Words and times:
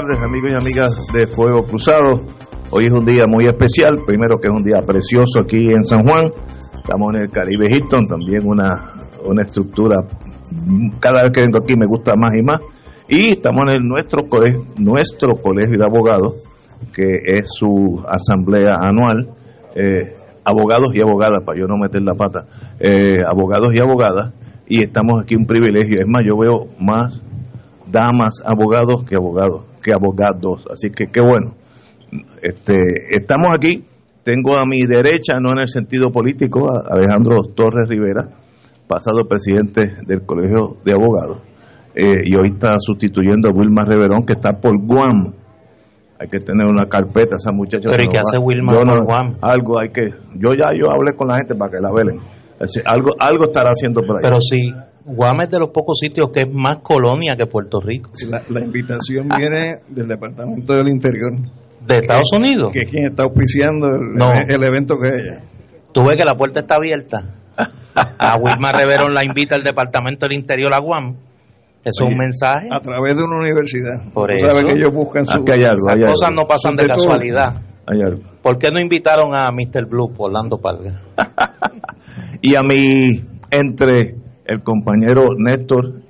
Tardes 0.00 0.22
amigos 0.22 0.52
y 0.52 0.54
amigas 0.54 1.06
de 1.12 1.26
Fuego 1.26 1.64
Cruzado. 1.64 2.22
Hoy 2.70 2.86
es 2.86 2.92
un 2.92 3.04
día 3.04 3.24
muy 3.28 3.46
especial, 3.46 3.98
primero 4.06 4.38
que 4.40 4.48
es 4.48 4.54
un 4.56 4.64
día 4.64 4.80
precioso 4.86 5.40
aquí 5.40 5.66
en 5.66 5.82
San 5.82 6.04
Juan, 6.06 6.32
estamos 6.74 7.14
en 7.14 7.22
el 7.22 7.30
Caribe 7.30 7.66
Hilton, 7.70 8.06
también 8.06 8.46
una, 8.46 8.94
una 9.26 9.42
estructura, 9.42 9.96
cada 11.00 11.22
vez 11.22 11.32
que 11.34 11.42
vengo 11.42 11.58
aquí 11.58 11.74
me 11.76 11.84
gusta 11.86 12.14
más 12.16 12.32
y 12.34 12.42
más, 12.42 12.60
y 13.08 13.30
estamos 13.30 13.70
en 13.72 13.86
nuestro, 13.86 14.26
colegio, 14.26 14.62
nuestro 14.78 15.34
colegio 15.34 15.76
de 15.76 15.84
abogados, 15.84 16.36
que 16.94 17.08
es 17.26 17.50
su 17.52 18.02
asamblea 18.08 18.76
anual, 18.80 19.34
eh, 19.74 20.16
abogados 20.44 20.94
y 20.94 21.02
abogadas, 21.02 21.42
para 21.44 21.58
yo 21.58 21.66
no 21.66 21.76
meter 21.76 22.00
la 22.00 22.14
pata, 22.14 22.46
eh, 22.78 23.20
abogados 23.26 23.68
y 23.74 23.80
abogadas, 23.80 24.32
y 24.66 24.82
estamos 24.82 25.20
aquí 25.20 25.34
un 25.34 25.44
privilegio, 25.44 26.00
es 26.00 26.08
más, 26.08 26.24
yo 26.24 26.38
veo 26.38 26.68
más 26.78 27.20
damas 27.90 28.40
abogados 28.46 29.04
que 29.04 29.16
abogados, 29.16 29.64
que 29.82 29.92
abogados, 29.92 30.66
así 30.70 30.90
que 30.90 31.06
qué 31.06 31.20
bueno. 31.20 31.54
Este, 32.42 32.74
estamos 33.10 33.48
aquí, 33.54 33.84
tengo 34.22 34.56
a 34.56 34.64
mi 34.64 34.82
derecha, 34.86 35.38
no 35.40 35.52
en 35.52 35.60
el 35.60 35.68
sentido 35.68 36.10
político, 36.10 36.70
a 36.70 36.94
Alejandro 36.94 37.42
Torres 37.54 37.88
Rivera, 37.88 38.28
pasado 38.86 39.26
presidente 39.28 39.96
del 40.06 40.22
Colegio 40.22 40.76
de 40.84 40.92
Abogados, 40.92 41.38
eh, 41.94 42.22
y 42.24 42.36
hoy 42.36 42.52
está 42.52 42.74
sustituyendo 42.78 43.48
a 43.48 43.52
Wilma 43.52 43.84
Reverón, 43.84 44.24
que 44.26 44.34
está 44.34 44.60
por 44.60 44.78
Guam. 44.84 45.34
Hay 46.18 46.28
que 46.28 46.38
tener 46.38 46.66
una 46.66 46.86
carpeta, 46.86 47.36
esa 47.36 47.50
muchacha. 47.50 47.88
Pero 47.90 48.02
¿y 48.02 48.06
no 48.06 48.12
qué 48.12 48.18
hace 48.18 48.38
Wilma 48.38 48.72
por 48.72 49.04
Guam? 49.06 49.36
Algo 49.40 49.80
hay 49.80 49.88
que. 49.88 50.10
Yo 50.34 50.52
ya 50.54 50.70
yo 50.76 50.90
hablé 50.92 51.16
con 51.16 51.28
la 51.28 51.36
gente 51.38 51.54
para 51.54 51.70
que 51.70 51.78
la 51.80 51.90
velen. 51.90 52.20
Algo, 52.84 53.10
algo 53.18 53.44
estará 53.44 53.70
haciendo 53.70 54.02
por 54.02 54.18
ahí. 54.18 54.22
Pero 54.22 54.38
sí, 54.38 54.70
Guam 55.04 55.40
es 55.42 55.50
de 55.50 55.58
los 55.58 55.70
pocos 55.70 55.98
sitios 55.98 56.30
que 56.32 56.42
es 56.42 56.52
más 56.52 56.78
colonia 56.82 57.34
que 57.36 57.46
Puerto 57.46 57.80
Rico. 57.80 58.10
La, 58.28 58.42
la 58.48 58.60
invitación 58.60 59.28
viene 59.36 59.76
del 59.88 60.06
Departamento 60.08 60.74
del 60.74 60.88
Interior, 60.88 61.32
¿De 61.86 61.98
Estados 61.98 62.30
Unidos? 62.36 62.70
que 62.72 62.80
es 62.80 62.90
quien 62.90 63.06
está 63.06 63.22
auspiciando 63.24 63.86
el, 63.88 64.12
No. 64.14 64.26
el 64.32 64.62
evento 64.64 64.94
que 65.00 65.08
es 65.08 65.14
ella. 65.14 65.42
¿Tú 65.92 66.04
ves 66.04 66.16
que 66.16 66.24
la 66.24 66.34
puerta 66.34 66.60
está 66.60 66.76
abierta? 66.76 67.24
A 67.56 68.36
Wilma 68.36 68.70
Reverón 68.72 69.12
la 69.14 69.24
invita 69.24 69.56
el 69.56 69.62
Departamento 69.62 70.26
del 70.26 70.38
Interior 70.38 70.72
a 70.74 70.78
Guam. 70.80 71.16
Eso 71.82 71.84
es 71.84 72.00
Oye, 72.02 72.12
un 72.12 72.18
mensaje. 72.18 72.68
A 72.70 72.80
través 72.80 73.16
de 73.16 73.24
una 73.24 73.38
universidad. 73.38 74.12
Por 74.12 74.30
eso. 74.30 74.48
sabes 74.48 74.66
que 74.66 74.78
ellos 74.78 74.92
buscan 74.94 75.24
su... 75.26 75.38
Hay 75.50 75.62
algo, 75.64 75.78
Esas 75.88 75.94
hay 75.94 76.02
algo. 76.02 76.12
cosas 76.12 76.28
no 76.34 76.46
pasan 76.46 76.76
de 76.76 76.86
casualidad. 76.86 77.62
Hay 77.86 78.02
algo. 78.02 78.20
¿Por 78.42 78.58
qué 78.58 78.70
no 78.70 78.78
invitaron 78.80 79.34
a 79.34 79.50
Mr. 79.50 79.86
Blue, 79.86 80.12
Orlando 80.18 80.58
Palga? 80.58 81.00
y 82.42 82.54
a 82.54 82.60
mi 82.62 83.24
entre 83.50 84.14
el 84.50 84.62
compañero 84.62 85.22
Néstor 85.38 86.02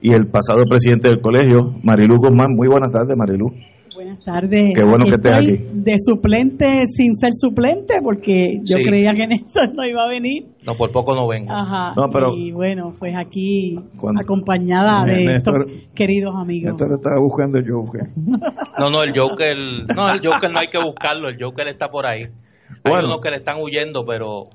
y 0.00 0.12
el 0.12 0.26
pasado 0.28 0.62
presidente 0.68 1.08
del 1.08 1.20
colegio, 1.20 1.74
Marilú 1.82 2.18
Guzmán. 2.18 2.54
Muy 2.54 2.68
buenas 2.68 2.92
tardes, 2.92 3.16
Marilú. 3.16 3.46
Buenas 3.94 4.22
tardes. 4.22 4.74
Qué 4.74 4.84
bueno 4.84 5.06
que 5.06 5.14
estés 5.14 5.32
aquí. 5.32 5.56
De 5.72 5.94
suplente 5.98 6.84
sin 6.86 7.16
ser 7.16 7.30
suplente, 7.32 7.94
porque 8.04 8.58
yo 8.62 8.76
Sí. 8.76 8.84
creía 8.84 9.12
que 9.14 9.26
Néstor 9.26 9.70
no 9.74 9.86
iba 9.86 10.04
a 10.04 10.08
venir. 10.08 10.44
No, 10.66 10.74
por 10.76 10.92
poco 10.92 11.14
no 11.14 11.26
venga. 11.26 11.58
Ajá. 11.58 11.94
No, 11.96 12.10
pero- 12.12 12.36
y 12.36 12.52
bueno, 12.52 12.92
pues 12.98 13.14
aquí 13.16 13.78
Cuando- 13.98 14.20
acompañada 14.20 15.02
de 15.06 15.24
Néstor- 15.24 15.64
estos 15.66 15.88
queridos 15.94 16.34
amigos. 16.36 16.72
Entonces 16.72 16.98
estaba 16.98 17.20
buscando 17.22 17.58
yo. 17.60 17.80
Joker. 17.86 18.02
No, 18.78 18.90
no, 18.90 19.02
el 19.02 19.18
Joker, 19.18 19.56
no, 19.96 20.08
el 20.10 20.20
Joker 20.22 20.50
no 20.52 20.58
hay 20.60 20.68
que 20.68 20.78
buscarlo, 20.78 21.30
el 21.30 21.42
Joker 21.42 21.66
está 21.68 21.88
por 21.88 22.04
ahí. 22.04 22.24
Hay 22.24 22.92
Bueno. 22.92 23.06
unos 23.08 23.20
que 23.22 23.30
le 23.30 23.36
están 23.36 23.56
huyendo, 23.58 24.04
pero 24.06 24.50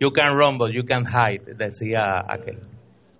you 0.00 0.10
can 0.12 0.36
run, 0.36 0.58
you 0.72 0.84
can 0.84 1.04
hide, 1.04 1.54
decía 1.56 2.24
aquel. 2.28 2.58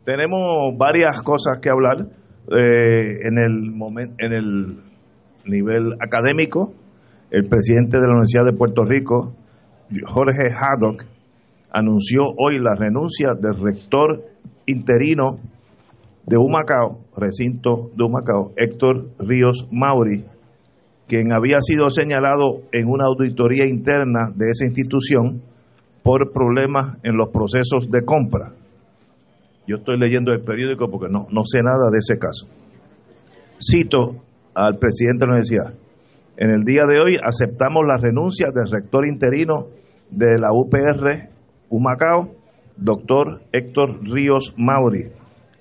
Tenemos 0.04 0.76
varias 0.76 1.22
cosas 1.22 1.58
que 1.60 1.70
hablar 1.70 2.06
eh, 2.50 3.26
en 3.26 3.38
el 3.38 3.70
momento, 3.72 4.14
en 4.18 4.32
el 4.32 4.76
nivel 5.46 5.94
académico. 6.00 6.74
El 7.30 7.48
presidente 7.48 7.96
de 7.96 8.02
la 8.06 8.12
Universidad 8.12 8.44
de 8.44 8.52
Puerto 8.52 8.84
Rico, 8.84 9.34
Jorge 10.06 10.52
Haddock, 10.52 11.04
anunció 11.72 12.22
hoy 12.22 12.58
la 12.60 12.76
renuncia 12.76 13.30
del 13.40 13.60
rector 13.60 14.22
interino 14.66 15.38
de 16.26 16.36
Humacao, 16.36 17.00
recinto 17.16 17.90
de 17.96 18.04
Humacao, 18.04 18.52
Héctor 18.56 19.08
Ríos 19.18 19.68
Mauri, 19.72 20.24
quien 21.08 21.32
había 21.32 21.60
sido 21.60 21.90
señalado 21.90 22.62
en 22.72 22.86
una 22.86 23.04
auditoría 23.06 23.66
interna 23.66 24.30
de 24.34 24.50
esa 24.50 24.66
institución 24.66 25.42
por 26.04 26.32
problemas 26.32 26.98
en 27.02 27.16
los 27.16 27.30
procesos 27.30 27.90
de 27.90 28.04
compra. 28.04 28.52
Yo 29.66 29.76
estoy 29.78 29.98
leyendo 29.98 30.32
el 30.32 30.42
periódico 30.42 30.90
porque 30.90 31.10
no, 31.10 31.26
no 31.30 31.44
sé 31.46 31.62
nada 31.62 31.90
de 31.90 31.98
ese 31.98 32.18
caso. 32.18 32.46
Cito 33.58 34.22
al 34.54 34.78
presidente 34.78 35.20
de 35.20 35.26
la 35.26 35.32
universidad. 35.32 35.74
En 36.36 36.50
el 36.50 36.64
día 36.64 36.82
de 36.86 37.00
hoy 37.00 37.16
aceptamos 37.16 37.84
la 37.86 37.96
renuncia 37.96 38.48
del 38.54 38.70
rector 38.70 39.06
interino 39.06 39.68
de 40.10 40.38
la 40.38 40.52
UPR 40.52 41.30
Humacao, 41.70 42.34
doctor 42.76 43.40
Héctor 43.50 44.00
Ríos 44.02 44.52
Mauri, 44.58 45.06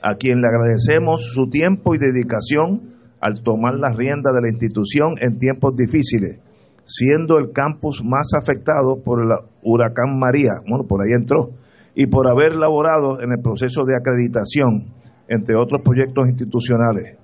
a 0.02 0.16
quien 0.16 0.42
le 0.42 0.48
agradecemos 0.50 1.32
su 1.34 1.50
tiempo 1.50 1.96
y 1.96 2.00
dedicación 2.00 2.96
al 3.22 3.42
tomar 3.44 3.76
la 3.76 3.96
rienda 3.96 4.32
de 4.34 4.42
la 4.42 4.50
institución 4.50 5.16
en 5.22 5.40
tiempos 5.40 5.74
difíciles, 5.78 6.40
siendo 6.86 7.38
el 7.38 7.52
campus 7.52 8.04
más 8.04 8.34
afectado 8.34 9.02
por 9.04 9.22
el 9.22 9.30
huracán 9.62 10.20
María, 10.20 10.54
bueno, 10.68 10.86
por 10.86 11.02
ahí 11.02 11.12
entró, 11.14 11.52
y 11.96 12.08
por 12.08 12.28
haber 12.30 12.56
laborado 12.56 13.22
en 13.22 13.32
el 13.32 13.42
proceso 13.42 13.86
de 13.86 13.96
acreditación, 13.96 14.94
entre 15.28 15.56
otros 15.56 15.82
proyectos 15.82 16.28
institucionales. 16.28 17.18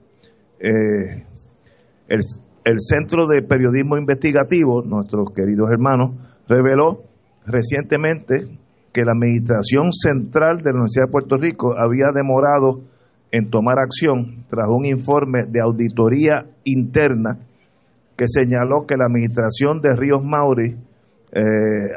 Eh, 0.59 1.25
el, 2.08 2.20
el 2.66 2.75
Centro 2.80 3.28
de 3.28 3.42
Periodismo 3.42 3.97
Investigativo, 3.97 4.84
nuestros 4.84 5.31
queridos 5.36 5.70
hermanos, 5.72 6.12
reveló 6.47 7.03
recientemente 7.46 8.47
que 8.94 9.03
la 9.03 9.12
Administración 9.12 9.91
Central 9.91 10.58
de 10.58 10.72
la 10.72 10.80
Universidad 10.80 11.06
de 11.06 11.12
Puerto 11.12 11.38
Rico 11.38 11.76
había 11.78 12.12
demorado 12.14 12.81
en 13.31 13.50
tomar 13.50 13.78
acción 13.80 14.46
tras 14.50 14.68
un 14.70 14.86
informe 14.86 15.46
de 15.47 15.62
auditoría 15.62 16.46
interna 16.64 17.40
que 18.19 18.28
señaló 18.28 18.85
que 18.85 18.97
la 18.97 19.06
administración 19.06 19.80
de 19.80 19.96
Ríos 19.96 20.22
Mauri 20.25 20.75
eh, 21.31 21.41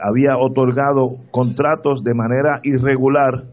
había 0.00 0.38
otorgado 0.38 1.16
contratos 1.32 2.04
de 2.04 2.14
manera 2.14 2.60
irregular 2.62 3.46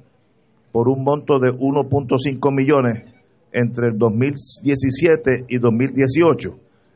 por 0.72 0.88
un 0.88 1.04
monto 1.04 1.40
de 1.40 1.50
1.5 1.50 2.56
millones 2.56 3.12
entre 3.52 3.88
el 3.88 3.98
2017 3.98 5.46
y 5.48 5.58
2018. 5.58 6.50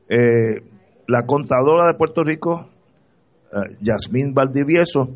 Eh, 0.10 0.62
la 1.08 1.26
contadora 1.26 1.88
de 1.88 1.98
Puerto 1.98 2.22
Rico, 2.22 2.70
eh, 3.52 3.76
Yasmín 3.82 4.36
Valdivieso, 4.36 5.10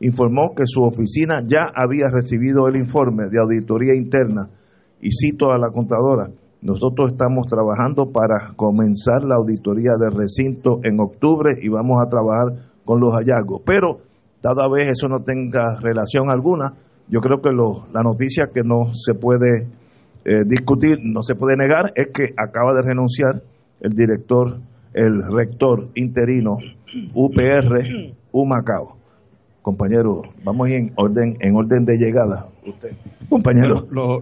informó 0.00 0.54
que 0.54 0.64
su 0.66 0.82
oficina 0.82 1.36
ya 1.46 1.72
había 1.74 2.10
recibido 2.12 2.68
el 2.68 2.76
informe 2.76 3.30
de 3.30 3.40
auditoría 3.40 3.94
interna 3.94 4.50
y 5.00 5.08
cito 5.10 5.52
a 5.52 5.58
la 5.58 5.70
contadora, 5.70 6.28
nosotros 6.62 7.10
estamos 7.10 7.46
trabajando 7.46 8.12
para 8.12 8.54
comenzar 8.54 9.24
la 9.24 9.34
auditoría 9.34 9.92
del 9.98 10.16
recinto 10.16 10.78
en 10.84 11.00
octubre 11.00 11.58
y 11.60 11.68
vamos 11.68 11.98
a 12.00 12.08
trabajar 12.08 12.70
con 12.84 13.00
los 13.00 13.12
hallazgos, 13.12 13.62
pero 13.66 13.98
cada 14.40 14.68
vez 14.68 14.88
eso 14.88 15.08
no 15.08 15.22
tenga 15.22 15.78
relación 15.80 16.30
alguna, 16.30 16.74
yo 17.08 17.20
creo 17.20 17.40
que 17.42 17.50
lo, 17.50 17.86
la 17.92 18.02
noticia 18.02 18.50
que 18.54 18.62
no 18.64 18.94
se 18.94 19.14
puede 19.14 19.66
eh, 20.24 20.44
discutir, 20.46 20.98
no 21.02 21.22
se 21.22 21.34
puede 21.34 21.56
negar, 21.56 21.92
es 21.96 22.08
que 22.14 22.32
acaba 22.36 22.74
de 22.74 22.82
renunciar 22.82 23.42
el 23.80 23.92
director, 23.92 24.60
el 24.94 25.20
rector 25.32 25.88
interino 25.94 26.58
UPR 27.14 28.14
Humacao. 28.30 29.01
Compañero, 29.62 30.22
vamos 30.44 30.68
en 30.70 30.92
orden, 30.96 31.36
en 31.40 31.54
orden 31.56 31.84
de 31.84 31.96
llegada. 31.96 32.48
Usted, 32.66 32.90
compañero, 33.28 33.86
Lo, 33.90 34.20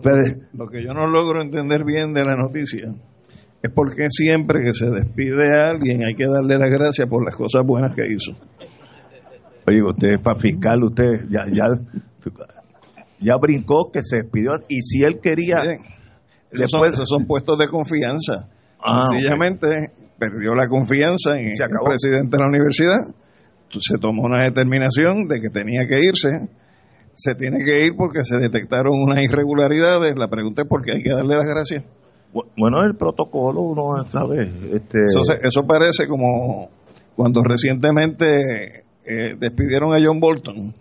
que 0.69 0.83
yo 0.85 0.93
no 0.93 1.07
logro 1.07 1.41
entender 1.43 1.85
bien 1.85 2.13
de 2.13 2.25
la 2.25 2.37
noticia 2.37 2.93
es 3.63 3.71
porque 3.75 4.07
siempre 4.11 4.61
que 4.63 4.73
se 4.75 4.91
despide 4.91 5.59
a 5.59 5.71
alguien 5.71 6.03
hay 6.05 6.15
que 6.15 6.27
darle 6.27 6.59
las 6.59 6.71
gracias 6.71 7.09
por 7.09 7.25
las 7.25 7.37
cosas 7.37 7.63
buenas 7.67 7.95
que 7.95 8.03
hizo. 8.07 8.33
Oye, 9.69 9.83
usted 9.83 10.09
es 10.15 10.21
para 10.21 10.39
fiscal, 10.39 10.83
usted 10.85 11.27
ya, 11.31 11.43
ya, 11.51 11.65
ya 13.21 13.37
brincó 13.37 13.91
que 13.93 14.03
se 14.03 14.17
despidió 14.23 14.53
y 14.69 14.81
si 14.83 15.03
él 15.05 15.21
quería... 15.21 15.63
Bien. 15.63 15.79
Esos, 16.51 16.71
son, 16.71 16.81
Después- 16.81 16.95
esos 16.95 17.09
son 17.09 17.27
puestos 17.27 17.59
de 17.59 17.69
confianza. 17.69 18.49
Ah, 18.83 19.03
Sencillamente 19.09 19.93
perdió 20.19 20.55
la 20.55 20.67
confianza 20.67 21.39
en 21.39 21.55
Se 21.57 21.63
el 21.63 21.71
presidente 21.85 22.37
de 22.37 22.43
la 22.43 22.49
universidad. 22.49 22.99
Se 23.79 23.99
tomó 23.99 24.23
una 24.25 24.41
determinación 24.45 25.29
de 25.29 25.41
que 25.41 25.49
tenía 25.49 25.87
que 25.87 26.01
irse. 26.01 26.49
Se 27.13 27.35
tiene 27.35 27.65
que 27.65 27.85
ir 27.87 27.93
porque 27.97 28.25
se 28.25 28.39
detectaron 28.39 28.93
unas 28.95 29.23
irregularidades. 29.23 30.17
La 30.17 30.29
pregunta 30.29 30.63
es 30.63 30.69
por 30.69 30.83
qué 30.83 30.93
hay 30.93 31.03
que 31.03 31.11
darle 31.11 31.37
las 31.37 31.47
gracias. 31.47 31.85
Bu- 32.33 32.47
Bueno, 32.57 32.83
el 32.85 32.97
protocolo, 32.97 33.61
uno 33.61 34.05
sabe. 34.09 34.43
Este, 34.73 35.05
Eso, 35.05 35.23
se- 35.25 35.47
eso 35.47 35.67
parece 35.67 36.07
como 36.09 36.69
cuando 37.17 37.43
recientemente 37.43 38.85
eh, 39.05 39.35
despidieron 39.39 39.93
a 39.95 39.99
John 40.05 40.21
Bolton, 40.21 40.73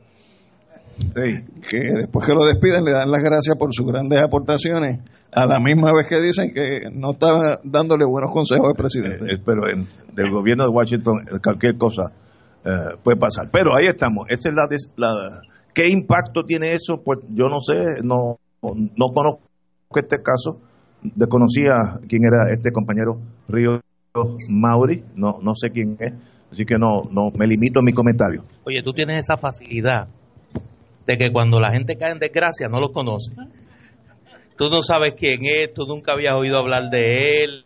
sí. 1.00 1.44
que 1.70 1.80
después 1.98 2.26
que 2.26 2.34
lo 2.34 2.46
despiden 2.46 2.84
le 2.86 2.92
dan 2.92 3.10
las 3.12 3.24
gracias 3.24 3.58
por 3.58 3.74
sus 3.74 3.88
grandes 3.88 4.22
aportaciones, 4.22 5.00
a 5.32 5.46
la 5.46 5.60
misma 5.60 5.90
vez 5.96 6.06
que 6.08 6.22
dicen 6.22 6.54
que 6.54 6.90
no 6.94 7.12
estaba 7.12 7.60
dándole 7.64 8.06
buenos 8.06 8.32
consejos 8.32 8.68
al 8.68 8.76
presidente. 8.76 9.26
Eh, 9.34 9.38
pero 9.44 9.68
en, 9.70 9.86
del 10.16 10.32
gobierno 10.32 10.64
de 10.66 10.70
Washington 10.70 11.22
eh, 11.28 11.40
cualquier 11.44 11.76
cosa 11.78 12.12
eh, 12.70 12.98
puede 13.04 13.18
pasar. 13.18 13.50
Pero 13.52 13.76
ahí 13.76 13.88
estamos. 13.90 14.26
Esa 14.30 14.50
es 14.50 14.56
la, 14.56 14.68
la 14.98 15.42
¿Qué 15.74 15.88
impacto 15.88 16.44
tiene 16.46 16.74
eso? 16.74 17.02
Pues 17.04 17.20
yo 17.30 17.46
no 17.46 17.62
sé, 17.62 18.04
no, 18.04 18.38
no 18.62 19.06
conozco 19.14 19.42
este 19.96 20.18
caso. 20.22 20.62
Desconocía 21.02 22.00
quién 22.08 22.24
era 22.26 22.52
este 22.54 22.72
compañero 22.72 23.20
Río 23.48 23.80
Mauri, 24.50 25.04
no, 25.16 25.38
no 25.42 25.56
sé 25.56 25.70
quién 25.72 25.96
es, 26.00 26.14
así 26.52 26.66
que 26.66 26.76
no, 26.78 27.04
no 27.10 27.30
me 27.38 27.48
limito 27.48 27.80
a 27.80 27.84
mi 27.84 27.94
comentario. 27.94 28.44
Oye, 28.66 28.82
tú 28.84 28.92
tienes 28.92 29.22
esa 29.22 29.38
facilidad 29.38 30.08
de 31.06 31.18
que 31.18 31.32
cuando 31.32 31.60
la 31.60 31.72
gente 31.72 31.96
cae 31.96 32.12
en 32.12 32.20
desgracia 32.20 32.68
no 32.68 32.80
los 32.80 32.92
conoces. 32.92 33.34
Tú 34.58 34.70
no 34.70 34.82
sabes 34.82 35.14
quién 35.18 35.40
es, 35.46 35.74
tú 35.74 35.86
nunca 35.88 36.12
habías 36.12 36.36
oído 36.36 36.58
hablar 36.58 36.90
de 36.90 37.40
él. 37.40 37.66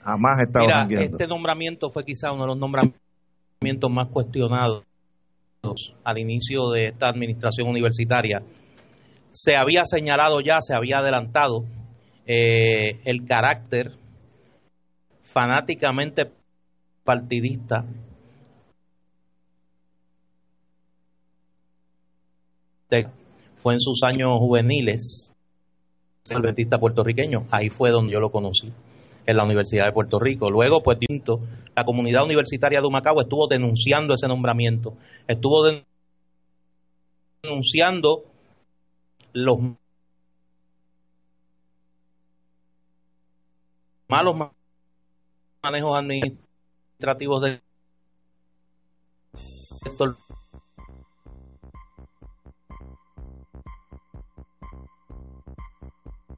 Jamás 0.00 0.36
Mira, 0.58 0.80
jangueando. 0.80 1.18
este 1.18 1.26
nombramiento 1.26 1.90
fue 1.90 2.04
quizá 2.04 2.32
uno 2.32 2.44
de 2.44 2.48
los 2.48 2.58
nombramientos 2.58 3.03
más 3.90 4.08
cuestionados 4.08 4.84
al 6.04 6.18
inicio 6.18 6.70
de 6.70 6.88
esta 6.88 7.08
administración 7.08 7.68
universitaria. 7.68 8.42
Se 9.32 9.56
había 9.56 9.84
señalado 9.84 10.40
ya, 10.40 10.60
se 10.60 10.74
había 10.74 10.98
adelantado 10.98 11.64
eh, 12.26 13.00
el 13.04 13.24
carácter 13.26 13.92
fanáticamente 15.22 16.30
partidista 17.02 17.84
de- 22.90 23.08
fue 23.56 23.74
en 23.74 23.80
sus 23.80 24.02
años 24.02 24.38
juveniles 24.38 25.32
el 26.30 26.36
adventista 26.36 26.78
puertorriqueño. 26.78 27.46
Ahí 27.50 27.68
fue 27.70 27.90
donde 27.90 28.12
yo 28.12 28.20
lo 28.20 28.30
conocí, 28.30 28.72
en 29.26 29.36
la 29.36 29.44
Universidad 29.44 29.86
de 29.86 29.92
Puerto 29.92 30.18
Rico. 30.18 30.50
Luego, 30.50 30.82
pues, 30.82 30.98
distinto, 30.98 31.40
la 31.74 31.84
comunidad 31.84 32.24
universitaria 32.24 32.80
de 32.80 32.86
Humacao 32.86 33.20
estuvo 33.20 33.46
denunciando 33.48 34.14
ese 34.14 34.28
nombramiento, 34.28 34.94
estuvo 35.26 35.64
den- 35.64 35.84
denunciando 37.42 38.24
los 39.32 39.58
malos 44.08 44.36
ma- 44.36 44.52
manejos 45.62 45.98
administrativos 45.98 47.42
de 47.42 47.60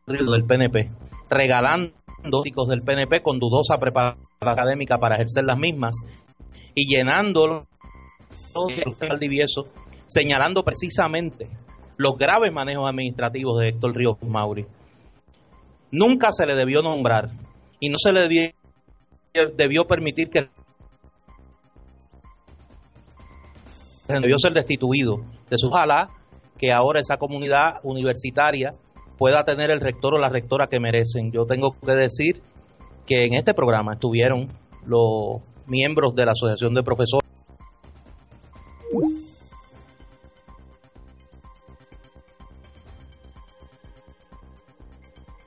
del 0.07 0.45
PNP, 0.45 0.91
regalando 1.29 1.93
del 2.31 2.83
PNP 2.83 3.23
con 3.23 3.39
dudosa 3.39 3.79
preparación 3.79 4.25
académica 4.41 4.99
para 4.99 5.17
ejercer 5.17 5.45
las 5.45 5.59
mismas 5.59 5.97
y 6.75 6.95
llenándolo 6.95 7.67
de 9.01 9.09
Valdivieso, 9.09 9.65
señalando 10.07 10.63
precisamente 10.63 11.49
los 11.97 12.17
graves 12.17 12.53
manejos 12.53 12.89
administrativos 12.89 13.59
de 13.59 13.69
Héctor 13.69 13.95
Ríos 13.95 14.17
Mauri. 14.23 14.67
Nunca 15.91 16.29
se 16.31 16.47
le 16.47 16.55
debió 16.55 16.83
nombrar 16.83 17.31
y 17.81 17.89
no 17.89 17.97
se 17.99 18.13
le 18.13 18.23
debió, 18.23 18.51
debió 19.57 19.85
permitir 19.85 20.29
que 20.29 20.49
debió 24.09 24.39
ser 24.39 24.53
destituido 24.53 25.19
de 25.51 25.59
su 25.59 25.69
ojalá 25.69 26.09
que 26.59 26.73
ahora 26.73 27.01
esa 27.01 27.17
comunidad 27.17 27.81
universitaria 27.83 28.71
pueda 29.19 29.45
tener 29.45 29.71
el 29.71 29.81
rector 29.81 30.15
o 30.15 30.19
la 30.19 30.29
rectora 30.29 30.67
que 30.67 30.81
merecen. 30.81 31.33
Yo 31.33 31.47
tengo 31.47 31.75
que 31.85 31.93
decir 31.93 32.43
que 33.07 33.25
en 33.27 33.35
este 33.35 33.55
programa 33.55 33.95
estuvieron 33.95 34.49
los 34.85 35.43
miembros 35.67 36.15
de 36.15 36.27
la 36.27 36.33
Asociación 36.33 36.75
de 36.75 36.83
Profesores 36.83 37.27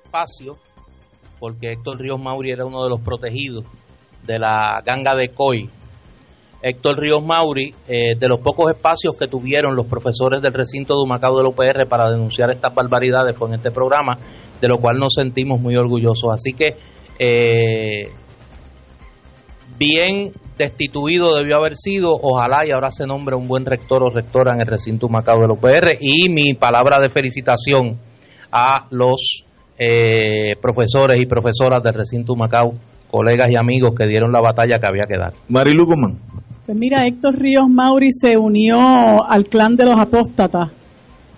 espacio 0.10 0.58
porque 1.40 1.72
Héctor 1.72 2.00
Ríos 2.00 2.20
Mauri 2.20 2.52
era 2.52 2.66
uno 2.66 2.84
de 2.84 2.90
los 2.90 3.00
protegidos 3.02 3.64
de 4.26 4.40
la 4.40 4.82
ganga 4.86 5.16
de 5.16 5.30
COI. 5.30 5.70
Héctor 6.62 7.00
Ríos 7.00 7.24
Mauri, 7.24 7.74
eh, 7.88 8.16
de 8.20 8.28
los 8.28 8.40
pocos 8.40 8.70
espacios 8.72 9.16
que 9.18 9.28
tuvieron 9.28 9.76
los 9.76 9.86
profesores 9.88 10.42
del 10.42 10.54
recinto 10.54 10.94
de 10.94 11.04
Humacao 11.04 11.38
del 11.38 11.48
UPR 11.48 11.88
para 11.88 12.10
denunciar 12.10 12.52
estas 12.52 12.74
barbaridades 12.74 13.38
fue 13.38 13.48
en 13.50 13.56
este 13.56 13.72
programa, 13.72 14.18
de 14.60 14.68
lo 14.68 14.78
cual 14.80 14.98
nos 14.98 15.14
sentimos 15.14 15.62
muy 15.62 15.78
orgullosos. 15.78 16.32
Así 16.34 16.52
que, 16.52 16.76
eh, 17.18 18.10
bien 19.78 20.32
destituido 20.58 21.38
debió 21.38 21.58
haber 21.58 21.78
sido, 21.78 22.10
ojalá 22.12 22.68
y 22.68 22.72
ahora 22.72 22.92
se 22.92 23.06
nombre 23.06 23.38
un 23.38 23.48
buen 23.48 23.66
rector 23.66 24.04
o 24.04 24.10
rectora 24.10 24.54
en 24.54 24.60
el 24.60 24.68
recinto 24.68 25.08
Humacao 25.08 25.40
del 25.40 25.52
UPR. 25.52 25.98
Y 26.02 26.30
mi 26.30 26.54
palabra 26.56 27.00
de 27.00 27.08
felicitación 27.08 27.98
a 28.52 28.86
los 28.92 29.46
eh, 29.78 30.58
profesores 30.62 31.22
y 31.22 31.26
profesoras 31.26 31.82
del 31.82 31.94
recinto 31.94 32.34
Humacao, 32.34 32.74
colegas 33.10 33.48
y 33.50 33.56
amigos 33.56 33.92
que 33.98 34.08
dieron 34.08 34.34
la 34.34 34.42
batalla 34.42 34.78
que 34.78 34.88
había 34.88 35.06
que 35.08 35.18
dar. 35.18 35.34
Marilu 35.48 35.86
Guzmán. 35.86 36.20
Pues 36.70 36.78
mira, 36.78 37.04
Héctor 37.04 37.36
Ríos 37.36 37.68
Mauri 37.68 38.12
se 38.12 38.38
unió 38.38 38.78
al 38.78 39.46
clan 39.46 39.76
de 39.76 39.86
los 39.86 40.00
apóstatas. 40.00 40.70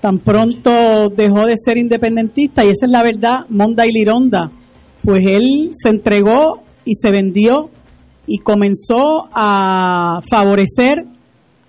Tan 0.02 0.20
pronto 0.20 1.08
dejó 1.08 1.46
de 1.46 1.56
ser 1.56 1.78
independentista, 1.78 2.66
y 2.66 2.68
esa 2.72 2.86
es 2.86 2.92
la 2.92 3.02
verdad, 3.02 3.46
Monda 3.48 3.88
y 3.88 3.94
Lironda. 3.94 4.52
Pues 5.02 5.26
él 5.26 5.70
se 5.72 5.88
entregó 5.88 6.64
y 6.84 6.96
se 6.96 7.12
vendió 7.12 7.70
y 8.28 8.40
comenzó 8.40 9.30
a 9.32 10.20
favorecer 10.30 11.06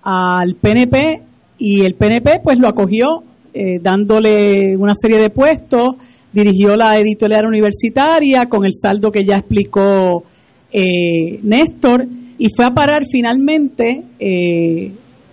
al 0.01 0.55
PNP 0.55 1.21
y 1.57 1.85
el 1.85 1.95
PNP 1.95 2.41
pues 2.43 2.57
lo 2.59 2.67
acogió 2.67 3.23
eh, 3.53 3.79
dándole 3.81 4.75
una 4.75 4.93
serie 4.93 5.19
de 5.19 5.29
puestos, 5.29 5.95
dirigió 6.33 6.75
la 6.75 6.97
editorial 6.97 7.45
universitaria 7.45 8.49
con 8.49 8.65
el 8.65 8.73
saldo 8.73 9.09
que 9.09 9.23
ya 9.23 9.37
explicó 9.37 10.25
eh, 10.69 11.39
Néstor 11.43 12.22
y 12.37 12.47
fue 12.55 12.65
a 12.65 12.71
parar 12.71 13.03
finalmente 13.09 14.03
eh, 14.19 14.91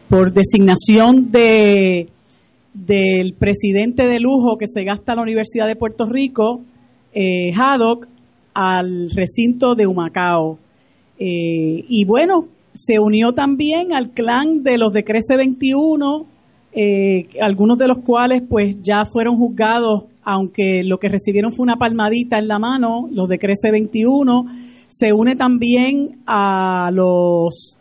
por 0.08 0.32
designación 0.32 1.30
de 1.30 2.06
del 2.72 3.34
presidente 3.34 4.06
de 4.06 4.20
lujo 4.20 4.56
que 4.56 4.66
se 4.66 4.84
gasta 4.84 5.14
la 5.14 5.22
Universidad 5.22 5.66
de 5.66 5.76
Puerto 5.76 6.04
Rico, 6.04 6.60
eh, 7.12 7.52
Haddock, 7.54 8.06
al 8.54 9.10
recinto 9.10 9.74
de 9.74 9.86
Humacao. 9.86 10.58
Eh, 11.18 11.84
y 11.88 12.04
bueno, 12.04 12.46
se 12.72 12.98
unió 12.98 13.32
también 13.32 13.92
al 13.94 14.10
clan 14.10 14.62
de 14.62 14.78
los 14.78 14.92
de 14.92 15.04
Crece 15.04 15.36
21, 15.36 16.26
eh, 16.72 17.26
algunos 17.40 17.78
de 17.78 17.88
los 17.88 17.98
cuales 17.98 18.42
pues 18.48 18.76
ya 18.82 19.04
fueron 19.04 19.36
juzgados, 19.36 20.04
aunque 20.22 20.82
lo 20.84 20.98
que 20.98 21.08
recibieron 21.08 21.52
fue 21.52 21.64
una 21.64 21.76
palmadita 21.76 22.38
en 22.38 22.48
la 22.48 22.58
mano, 22.58 23.08
los 23.10 23.28
de 23.28 23.38
Crece 23.38 23.70
21. 23.70 24.46
Se 24.90 25.12
une 25.12 25.36
también 25.36 26.20
a 26.26 26.90
los 26.92 27.78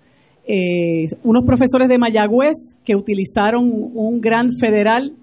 eh, 0.47 1.07
unos 1.23 1.43
profesores 1.43 1.89
de 1.89 1.97
Mayagüez 1.97 2.77
que 2.85 2.95
utilizaron 2.95 3.69
un 3.93 4.21
gran 4.21 4.51
federal 4.51 5.13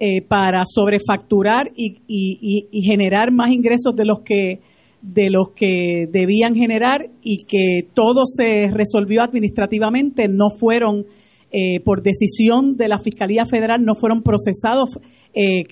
eh, 0.00 0.22
para 0.22 0.62
sobrefacturar 0.64 1.70
y, 1.76 1.98
y, 2.08 2.82
generar 2.82 3.30
más 3.30 3.52
ingresos 3.52 3.94
de 3.94 4.04
los 4.04 4.22
que 4.24 4.60
de 5.00 5.30
los 5.30 5.50
que 5.50 6.08
debían 6.10 6.54
generar 6.54 7.08
y 7.22 7.36
que 7.36 7.86
todo 7.92 8.24
se 8.24 8.68
resolvió 8.70 9.22
administrativamente, 9.22 10.28
no 10.28 10.50
fueron 10.50 11.06
eh, 11.52 11.80
por 11.84 12.02
decisión 12.02 12.76
de 12.76 12.88
la 12.88 12.98
Fiscalía 12.98 13.44
Federal, 13.44 13.84
no 13.84 13.94
fueron 13.94 14.22
procesados 14.22 14.98
eh, 15.34 15.64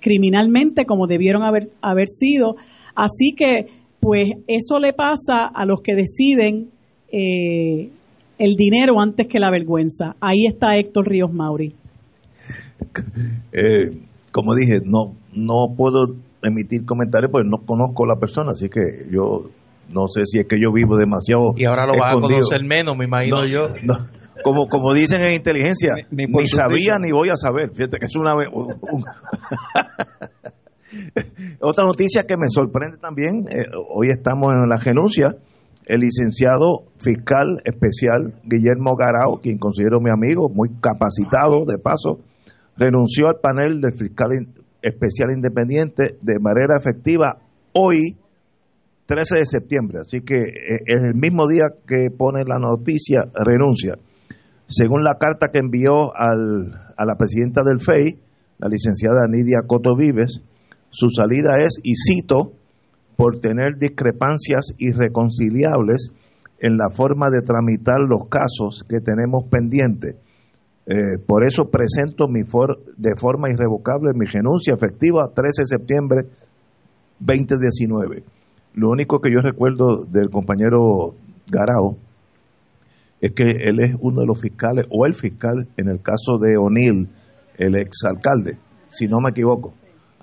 criminalmente 0.00 0.84
como 0.84 1.06
debieron 1.06 1.42
haber, 1.42 1.70
haber 1.80 2.08
sido. 2.08 2.56
Así 2.94 3.34
que 3.36 3.66
pues 4.00 4.28
eso 4.46 4.78
le 4.78 4.92
pasa 4.92 5.46
a 5.46 5.64
los 5.64 5.80
que 5.80 5.94
deciden 5.94 6.70
eh, 7.10 7.90
el 8.38 8.54
dinero 8.56 9.00
antes 9.00 9.26
que 9.26 9.38
la 9.38 9.50
vergüenza. 9.50 10.16
Ahí 10.20 10.46
está 10.46 10.76
Héctor 10.76 11.08
Ríos 11.08 11.32
Mauri. 11.32 11.74
Eh, 13.52 13.90
como 14.32 14.54
dije, 14.54 14.80
no, 14.84 15.14
no 15.34 15.74
puedo 15.76 16.14
emitir 16.42 16.84
comentarios 16.84 17.30
porque 17.32 17.48
no 17.48 17.64
conozco 17.64 18.04
a 18.04 18.08
la 18.08 18.16
persona, 18.16 18.52
así 18.52 18.68
que 18.68 19.08
yo 19.10 19.50
no 19.88 20.08
sé 20.08 20.22
si 20.26 20.40
es 20.40 20.46
que 20.46 20.60
yo 20.60 20.72
vivo 20.72 20.96
demasiado. 20.96 21.54
Y 21.56 21.64
ahora 21.64 21.86
lo 21.86 21.94
vas 21.98 22.16
a 22.16 22.20
conocer 22.20 22.64
menos, 22.64 22.96
me 22.96 23.04
imagino 23.06 23.46
yo. 23.46 23.68
Como, 24.44 24.68
como 24.68 24.92
dicen 24.92 25.22
en 25.22 25.32
inteligencia, 25.34 25.94
ni, 26.10 26.26
sabía 26.46 26.98
ni 27.00 27.10
voy 27.10 27.30
a 27.30 27.36
saber. 27.36 27.70
Fíjate 27.72 27.98
que 27.98 28.06
es 28.06 28.16
una. 28.16 28.34
Otra 31.60 31.84
noticia 31.84 32.24
que 32.26 32.36
me 32.36 32.48
sorprende 32.48 32.98
también, 32.98 33.44
eh, 33.50 33.66
hoy 33.94 34.10
estamos 34.10 34.52
en 34.52 34.68
la 34.68 34.76
renuncia, 34.76 35.36
el 35.86 36.00
licenciado 36.00 36.84
fiscal 36.98 37.60
especial 37.64 38.34
Guillermo 38.44 38.96
Garao, 38.96 39.40
quien 39.40 39.58
considero 39.58 40.00
mi 40.00 40.10
amigo, 40.10 40.48
muy 40.48 40.70
capacitado 40.80 41.64
de 41.66 41.78
paso, 41.78 42.20
renunció 42.76 43.28
al 43.28 43.40
panel 43.40 43.80
del 43.80 43.94
fiscal 43.94 44.30
especial 44.82 45.30
independiente 45.34 46.16
de 46.20 46.38
manera 46.40 46.76
efectiva 46.78 47.38
hoy, 47.72 48.16
13 49.06 49.38
de 49.38 49.44
septiembre. 49.44 49.98
Así 50.00 50.20
que 50.20 50.36
eh, 50.36 50.80
es 50.84 51.02
el 51.02 51.14
mismo 51.14 51.46
día 51.46 51.66
que 51.86 52.08
pone 52.16 52.42
la 52.44 52.58
noticia, 52.58 53.20
renuncia. 53.34 53.94
Según 54.68 55.04
la 55.04 55.14
carta 55.14 55.48
que 55.52 55.60
envió 55.60 56.14
al, 56.16 56.72
a 56.96 57.04
la 57.04 57.14
presidenta 57.14 57.62
del 57.62 57.80
FEI, 57.80 58.18
la 58.58 58.68
licenciada 58.68 59.28
Nidia 59.28 59.60
Coto 59.66 59.96
Vives, 59.96 60.42
su 60.96 61.10
salida 61.10 61.58
es, 61.58 61.78
y 61.82 61.92
cito, 61.94 62.52
por 63.16 63.38
tener 63.40 63.76
discrepancias 63.78 64.72
irreconciliables 64.78 66.10
en 66.58 66.78
la 66.78 66.88
forma 66.88 67.26
de 67.30 67.42
tramitar 67.42 68.00
los 68.00 68.30
casos 68.30 68.82
que 68.88 69.00
tenemos 69.00 69.44
pendientes. 69.50 70.16
Eh, 70.86 71.18
por 71.26 71.44
eso 71.46 71.68
presento 71.68 72.28
mi 72.28 72.44
for 72.44 72.78
de 72.96 73.14
forma 73.14 73.50
irrevocable 73.50 74.12
mi 74.14 74.24
renuncia 74.24 74.72
efectiva 74.72 75.28
13 75.34 75.62
de 75.62 75.66
septiembre 75.66 76.16
2019. 77.18 78.22
Lo 78.74 78.88
único 78.88 79.20
que 79.20 79.30
yo 79.30 79.40
recuerdo 79.40 80.04
del 80.04 80.30
compañero 80.30 81.14
Garao 81.50 81.98
es 83.20 83.32
que 83.32 83.44
él 83.44 83.80
es 83.80 83.94
uno 84.00 84.20
de 84.22 84.26
los 84.26 84.40
fiscales, 84.40 84.86
o 84.88 85.04
el 85.04 85.14
fiscal, 85.14 85.68
en 85.76 85.88
el 85.88 86.00
caso 86.00 86.38
de 86.38 86.56
O'Neill, 86.56 87.08
el 87.58 87.76
exalcalde, 87.76 88.56
si 88.88 89.08
no 89.08 89.20
me 89.20 89.30
equivoco. 89.30 89.74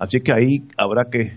Así 0.04 0.20
que 0.20 0.32
ahí 0.34 0.68
habrá 0.76 1.06
que, 1.10 1.32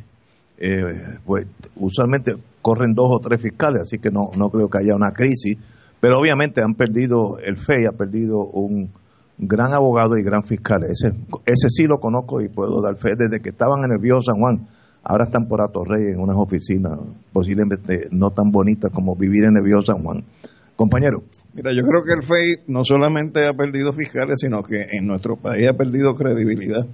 eh, 0.58 1.18
pues 1.26 1.48
usualmente 1.78 2.34
corren 2.62 2.94
dos 2.94 3.08
o 3.10 3.20
tres 3.20 3.42
fiscales, 3.42 3.84
así 3.84 3.98
que 3.98 4.12
no, 4.12 4.32
no 4.36 4.50
creo 4.50 4.70
que 4.70 4.80
haya 4.80 4.94
una 4.94 5.12
crisis, 5.12 5.58
pero 6.02 6.18
obviamente 6.20 6.62
han 6.62 6.74
perdido 6.74 7.40
el 7.40 7.56
FEI, 7.56 7.86
ha 7.86 7.94
perdido 7.94 8.40
un 8.40 8.90
gran 9.38 9.72
abogado 9.72 10.18
y 10.18 10.24
gran 10.24 10.44
fiscal. 10.44 10.84
Ese, 10.84 11.14
ese 11.46 11.70
sí 11.70 11.88
lo 11.88 12.00
conozco 12.00 12.42
y 12.42 12.50
puedo 12.50 12.82
dar 12.82 12.98
fe 12.98 13.12
desde 13.18 13.42
que 13.42 13.50
estaban 13.50 13.86
en 13.86 13.94
el 13.94 14.02
Viejo 14.02 14.20
San 14.20 14.36
Juan. 14.36 14.68
Ahora 15.02 15.26
están 15.26 15.48
por 15.48 15.62
Atorrey 15.62 16.12
en 16.12 16.20
unas 16.20 16.36
oficinas 16.36 17.00
posiblemente 17.32 18.10
no 18.12 18.32
tan 18.32 18.52
bonitas 18.52 18.92
como 18.92 19.16
vivir 19.16 19.46
en 19.46 19.56
el 19.56 19.86
San 19.86 20.04
Juan. 20.04 20.26
Compañero. 20.76 21.24
Mira, 21.54 21.72
yo 21.72 21.82
creo 21.84 22.04
que 22.04 22.12
el 22.12 22.22
FEI 22.22 22.66
no 22.68 22.84
solamente 22.84 23.48
ha 23.48 23.54
perdido 23.54 23.94
fiscales, 23.94 24.36
sino 24.38 24.62
que 24.62 24.86
en 24.92 25.08
nuestro 25.08 25.38
país 25.38 25.68
ha 25.70 25.74
perdido 25.74 26.14
credibilidad. 26.14 26.86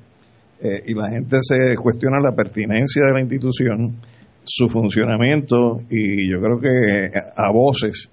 Eh, 0.64 0.82
y 0.88 0.94
la 0.94 1.10
gente 1.10 1.40
se 1.42 1.76
cuestiona 1.76 2.22
la 2.22 2.34
pertinencia 2.34 3.06
de 3.06 3.12
la 3.12 3.20
institución, 3.20 3.98
su 4.44 4.70
funcionamiento, 4.70 5.82
y 5.90 6.32
yo 6.32 6.40
creo 6.40 6.58
que 6.58 7.12
a 7.36 7.52
voces, 7.52 8.10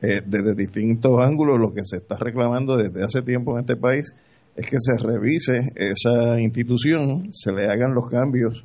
eh, 0.00 0.22
desde 0.24 0.54
distintos 0.54 1.18
ángulos, 1.20 1.58
lo 1.58 1.74
que 1.74 1.80
se 1.82 1.96
está 1.96 2.16
reclamando 2.16 2.76
desde 2.76 3.02
hace 3.02 3.22
tiempo 3.22 3.54
en 3.54 3.62
este 3.62 3.74
país 3.74 4.14
es 4.54 4.70
que 4.70 4.76
se 4.78 4.96
revise 4.96 5.72
esa 5.74 6.40
institución, 6.40 7.32
se 7.32 7.50
le 7.50 7.64
hagan 7.64 7.94
los 7.94 8.08
cambios 8.08 8.64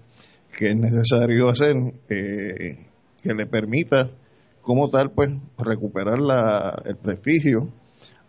que 0.55 0.69
es 0.69 0.77
necesario 0.77 1.49
hacer, 1.49 1.73
eh, 2.09 2.85
que 3.23 3.33
le 3.33 3.47
permita 3.47 4.11
como 4.61 4.91
tal, 4.91 5.11
pues, 5.11 5.31
recuperar 5.57 6.19
la, 6.19 6.83
el 6.85 6.97
prestigio 6.97 7.69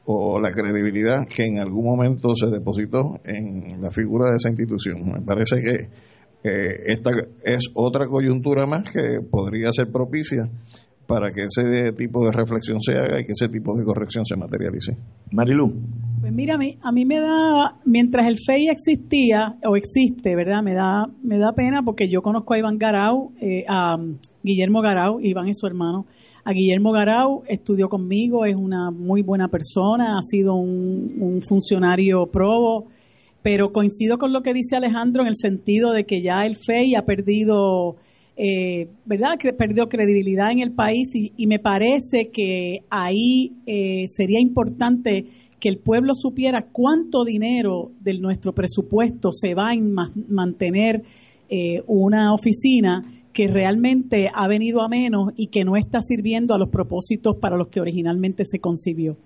o 0.06 0.38
la 0.40 0.52
credibilidad 0.52 1.26
que 1.26 1.44
en 1.44 1.58
algún 1.58 1.84
momento 1.84 2.34
se 2.34 2.50
depositó 2.50 3.20
en 3.24 3.80
la 3.80 3.90
figura 3.90 4.30
de 4.30 4.36
esa 4.36 4.50
institución. 4.50 4.98
Me 5.06 5.22
parece 5.22 5.62
que 5.62 5.88
esta 6.44 7.10
es 7.42 7.70
otra 7.74 8.06
coyuntura 8.06 8.66
más 8.66 8.82
que 8.90 9.20
podría 9.30 9.72
ser 9.72 9.90
propicia 9.90 10.46
para 11.06 11.32
que 11.32 11.42
ese 11.44 11.92
tipo 11.92 12.24
de 12.24 12.32
reflexión 12.32 12.80
se 12.80 12.92
haga 12.92 13.20
y 13.20 13.24
que 13.24 13.32
ese 13.32 13.48
tipo 13.48 13.76
de 13.76 13.84
corrección 13.84 14.24
se 14.24 14.36
materialice. 14.36 14.96
Marilu. 15.32 15.72
Pues 16.20 16.32
mira, 16.32 16.54
a 16.54 16.58
mí, 16.58 16.78
a 16.82 16.92
mí 16.92 17.04
me 17.04 17.20
da, 17.20 17.76
mientras 17.84 18.26
el 18.26 18.36
FEI 18.38 18.68
existía 18.68 19.56
o 19.66 19.76
existe, 19.76 20.34
¿verdad? 20.34 20.62
Me 20.62 20.74
da, 20.74 21.06
me 21.22 21.38
da 21.38 21.52
pena 21.52 21.82
porque 21.82 22.08
yo 22.10 22.22
conozco 22.22 22.54
a 22.54 22.58
Iván 22.58 22.78
Garau, 22.78 23.32
eh, 23.40 23.64
a 23.68 23.96
Guillermo 24.42 24.80
Garau, 24.80 25.20
Iván 25.20 25.48
es 25.48 25.58
su 25.58 25.66
hermano, 25.66 26.06
a 26.44 26.52
Guillermo 26.52 26.92
Garau, 26.92 27.42
estudió 27.48 27.88
conmigo, 27.88 28.44
es 28.44 28.54
una 28.54 28.90
muy 28.90 29.22
buena 29.22 29.48
persona, 29.48 30.18
ha 30.18 30.22
sido 30.22 30.54
un, 30.54 31.40
funcionario 31.40 32.26
probo, 32.26 32.88
pero 33.42 33.72
coincido 33.72 34.18
con 34.18 34.32
lo 34.32 34.42
que 34.42 34.52
dice 34.52 34.76
Alejandro 34.76 35.22
en 35.22 35.28
el 35.28 35.36
sentido 35.36 35.92
de 35.92 36.04
que 36.04 36.22
ya 36.22 36.44
el 36.44 36.56
FEI 36.56 36.96
ha 36.96 37.06
perdido, 37.06 37.96
eh, 38.36 38.88
¿verdad? 39.06 39.38
Que 39.38 39.52
perdido 39.54 39.86
credibilidad 39.88 40.50
en 40.50 40.60
el 40.60 40.72
país 40.72 41.14
y, 41.14 41.46
me 41.46 41.58
parece 41.58 42.24
que 42.30 42.80
ahí 42.90 43.52
eh, 43.66 44.04
sería 44.06 44.40
importante 44.40 45.26
que 45.58 45.68
el 45.70 45.78
pueblo 45.78 46.14
supiera 46.14 46.66
cuánto 46.70 47.24
dinero 47.24 47.90
de 48.00 48.18
nuestro 48.18 48.52
presupuesto 48.52 49.32
se 49.32 49.54
va 49.54 49.70
a 49.70 49.76
mantener 50.28 51.02
eh, 51.48 51.82
una 51.86 52.34
oficina 52.34 53.02
que 53.34 53.48
realmente 53.48 54.28
ha 54.32 54.48
venido 54.48 54.80
a 54.80 54.88
menos 54.88 55.32
y 55.36 55.48
que 55.48 55.64
no 55.64 55.76
está 55.76 56.00
sirviendo 56.00 56.54
a 56.54 56.58
los 56.58 56.70
propósitos 56.70 57.36
para 57.36 57.56
los 57.56 57.68
que 57.68 57.80
originalmente 57.80 58.44
se 58.44 58.60
concibió. 58.60 59.16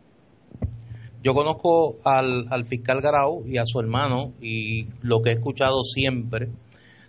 Yo 1.23 1.35
conozco 1.35 1.99
al, 2.05 2.47
al 2.51 2.65
fiscal 2.65 3.01
Garau 3.01 3.47
y 3.47 3.59
a 3.59 3.67
su 3.67 3.79
hermano 3.79 4.33
y 4.41 4.87
lo 5.03 5.21
que 5.21 5.31
he 5.31 5.35
escuchado 5.35 5.85
siempre 5.85 6.49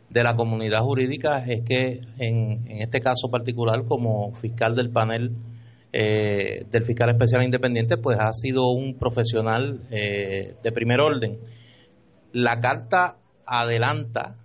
de 0.09 0.23
la 0.23 0.35
comunidad 0.35 0.81
jurídica 0.81 1.45
es 1.47 1.63
que 1.63 2.01
en, 2.17 2.67
en 2.67 2.81
este 2.81 2.99
caso 2.99 3.29
particular 3.29 3.85
como 3.87 4.33
fiscal 4.33 4.75
del 4.75 4.89
panel 4.89 5.31
eh, 5.93 6.65
del 6.71 6.85
fiscal 6.85 7.09
especial 7.09 7.43
independiente 7.43 7.97
pues 7.97 8.19
ha 8.19 8.31
sido 8.33 8.69
un 8.71 8.95
profesional 8.95 9.81
eh, 9.89 10.55
de 10.61 10.71
primer 10.71 10.99
orden. 10.99 11.37
La 12.33 12.59
carta 12.59 13.15
adelanta 13.45 14.35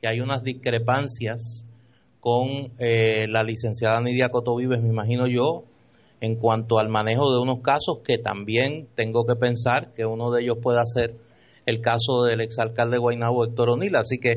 que 0.00 0.08
hay 0.08 0.20
unas 0.20 0.42
discrepancias 0.42 1.64
con 2.22 2.70
eh, 2.78 3.26
la 3.28 3.42
licenciada 3.42 4.00
Nidia 4.00 4.28
Cotovives, 4.28 4.80
me 4.80 4.90
imagino 4.90 5.26
yo, 5.26 5.64
en 6.20 6.36
cuanto 6.36 6.78
al 6.78 6.88
manejo 6.88 7.32
de 7.32 7.40
unos 7.40 7.62
casos 7.62 7.98
que 8.06 8.16
también 8.16 8.86
tengo 8.94 9.26
que 9.26 9.34
pensar 9.34 9.92
que 9.96 10.06
uno 10.06 10.30
de 10.30 10.42
ellos 10.44 10.58
pueda 10.62 10.84
ser 10.84 11.16
el 11.66 11.80
caso 11.80 12.22
del 12.22 12.40
exalcalde 12.40 12.92
de 12.92 13.00
Guaynabo, 13.00 13.44
Héctor 13.44 13.70
O'Neill. 13.70 13.96
Así 13.96 14.18
que 14.18 14.34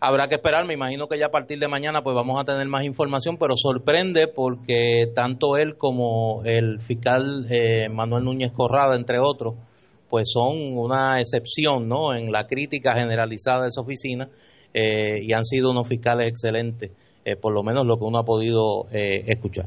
habrá 0.00 0.28
que 0.28 0.34
esperar, 0.34 0.66
me 0.66 0.74
imagino 0.74 1.08
que 1.08 1.18
ya 1.18 1.28
a 1.28 1.30
partir 1.30 1.58
de 1.58 1.66
mañana 1.66 2.02
pues 2.02 2.14
vamos 2.14 2.36
a 2.38 2.44
tener 2.44 2.66
más 2.66 2.84
información, 2.84 3.38
pero 3.38 3.54
sorprende 3.56 4.28
porque 4.28 5.10
tanto 5.14 5.56
él 5.56 5.78
como 5.78 6.42
el 6.44 6.78
fiscal 6.78 7.46
eh, 7.48 7.88
Manuel 7.88 8.24
Núñez 8.24 8.52
Corrada, 8.52 8.94
entre 8.96 9.18
otros, 9.18 9.54
pues 10.10 10.30
son 10.30 10.76
una 10.76 11.20
excepción 11.20 11.88
¿no? 11.88 12.12
en 12.12 12.32
la 12.32 12.46
crítica 12.46 12.92
generalizada 12.92 13.62
de 13.62 13.68
esa 13.68 13.80
oficina 13.80 14.28
eh, 14.74 15.22
y 15.22 15.32
han 15.32 15.44
sido 15.44 15.70
unos 15.70 15.88
fiscales 15.88 16.28
excelentes, 16.28 16.90
eh, 17.24 17.36
por 17.36 17.52
lo 17.52 17.62
menos 17.62 17.86
lo 17.86 17.96
que 17.98 18.04
uno 18.04 18.18
ha 18.18 18.24
podido 18.24 18.86
eh, 18.92 19.24
escuchar. 19.26 19.66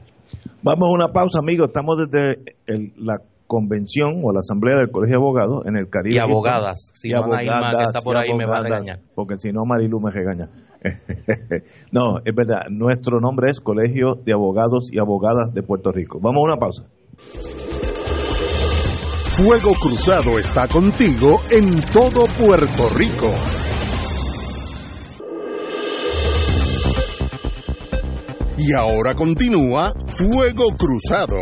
Vamos 0.62 0.90
a 0.90 0.94
una 0.94 1.12
pausa, 1.12 1.40
amigos. 1.40 1.68
Estamos 1.68 1.98
desde 1.98 2.56
la 2.98 3.18
convención 3.48 4.22
o 4.24 4.32
la 4.32 4.40
asamblea 4.40 4.78
del 4.78 4.92
Colegio 4.92 5.18
de 5.18 5.22
Abogados 5.22 5.66
en 5.66 5.76
el 5.76 5.90
Caribe. 5.90 6.16
Y 6.16 6.20
abogadas, 6.20 6.92
si 6.94 7.10
no 7.10 7.34
hay 7.34 7.48
más 7.48 7.76
que 7.76 7.84
está 7.84 8.02
por 8.02 8.16
ahí 8.16 8.34
me 8.34 8.46
va 8.46 8.60
a 8.60 8.64
regañar. 8.64 9.00
Porque 9.14 9.36
si 9.40 9.52
no, 9.52 9.66
Marilu 9.66 10.00
me 10.00 10.10
regaña. 10.10 10.48
no, 11.92 12.20
es 12.24 12.34
verdad, 12.34 12.70
nuestro 12.70 13.20
nombre 13.20 13.52
es 13.52 13.60
Colegio 13.60 14.16
de 14.16 14.34
Abogados 14.34 14.92
y 14.92 15.00
Abogadas 15.00 15.54
de 15.54 15.64
Puerto 15.64 15.92
Rico. 15.92 16.20
Vamos 16.22 16.44
a 16.44 16.54
una 16.54 16.58
pausa. 16.58 16.84
Fuego 19.32 19.72
Cruzado 19.74 20.40
está 20.40 20.68
contigo 20.68 21.42
en 21.52 21.82
todo 21.92 22.26
Puerto 22.40 22.90
Rico. 22.96 23.32
Y 28.64 28.74
ahora 28.74 29.16
continúa 29.16 29.92
Fuego 30.06 30.76
Cruzado. 30.78 31.36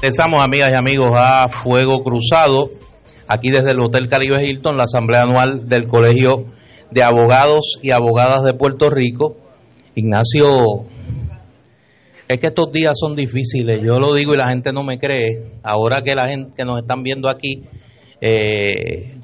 Regresamos, 0.00 0.40
amigas 0.40 0.70
y 0.72 0.76
amigos, 0.76 1.08
a 1.18 1.48
Fuego 1.48 2.04
Cruzado, 2.04 2.70
aquí 3.26 3.50
desde 3.50 3.72
el 3.72 3.80
Hotel 3.80 4.08
Caribe 4.08 4.46
Hilton, 4.46 4.76
la 4.76 4.84
asamblea 4.84 5.22
anual 5.22 5.68
del 5.68 5.88
Colegio 5.88 6.44
de 6.94 7.02
Abogados 7.02 7.80
y 7.82 7.90
Abogadas 7.90 8.44
de 8.44 8.54
Puerto 8.54 8.88
Rico. 8.88 9.36
Ignacio, 9.96 10.84
es 12.28 12.38
que 12.38 12.46
estos 12.46 12.70
días 12.70 12.92
son 12.98 13.16
difíciles, 13.16 13.84
yo 13.84 13.96
lo 13.96 14.14
digo 14.14 14.32
y 14.32 14.36
la 14.36 14.48
gente 14.48 14.72
no 14.72 14.84
me 14.84 14.98
cree. 14.98 15.58
Ahora 15.64 16.02
que 16.02 16.14
la 16.14 16.28
gente 16.28 16.52
que 16.56 16.64
nos 16.64 16.80
están 16.80 17.02
viendo 17.02 17.28
aquí, 17.28 17.64
eh, 18.20 19.16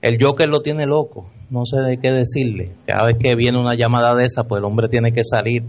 el 0.00 0.18
Joker 0.18 0.48
lo 0.48 0.62
tiene 0.62 0.86
loco, 0.86 1.30
no 1.50 1.66
sé 1.66 1.80
de 1.82 1.98
qué 1.98 2.10
decirle. 2.10 2.72
Cada 2.86 3.06
vez 3.06 3.18
que 3.18 3.34
viene 3.34 3.58
una 3.58 3.76
llamada 3.76 4.14
de 4.14 4.24
esa, 4.24 4.44
pues 4.44 4.60
el 4.60 4.64
hombre 4.64 4.88
tiene 4.88 5.12
que 5.12 5.24
salir. 5.24 5.62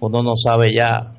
Uno 0.00 0.22
no 0.22 0.36
sabe 0.36 0.74
ya. 0.74 1.12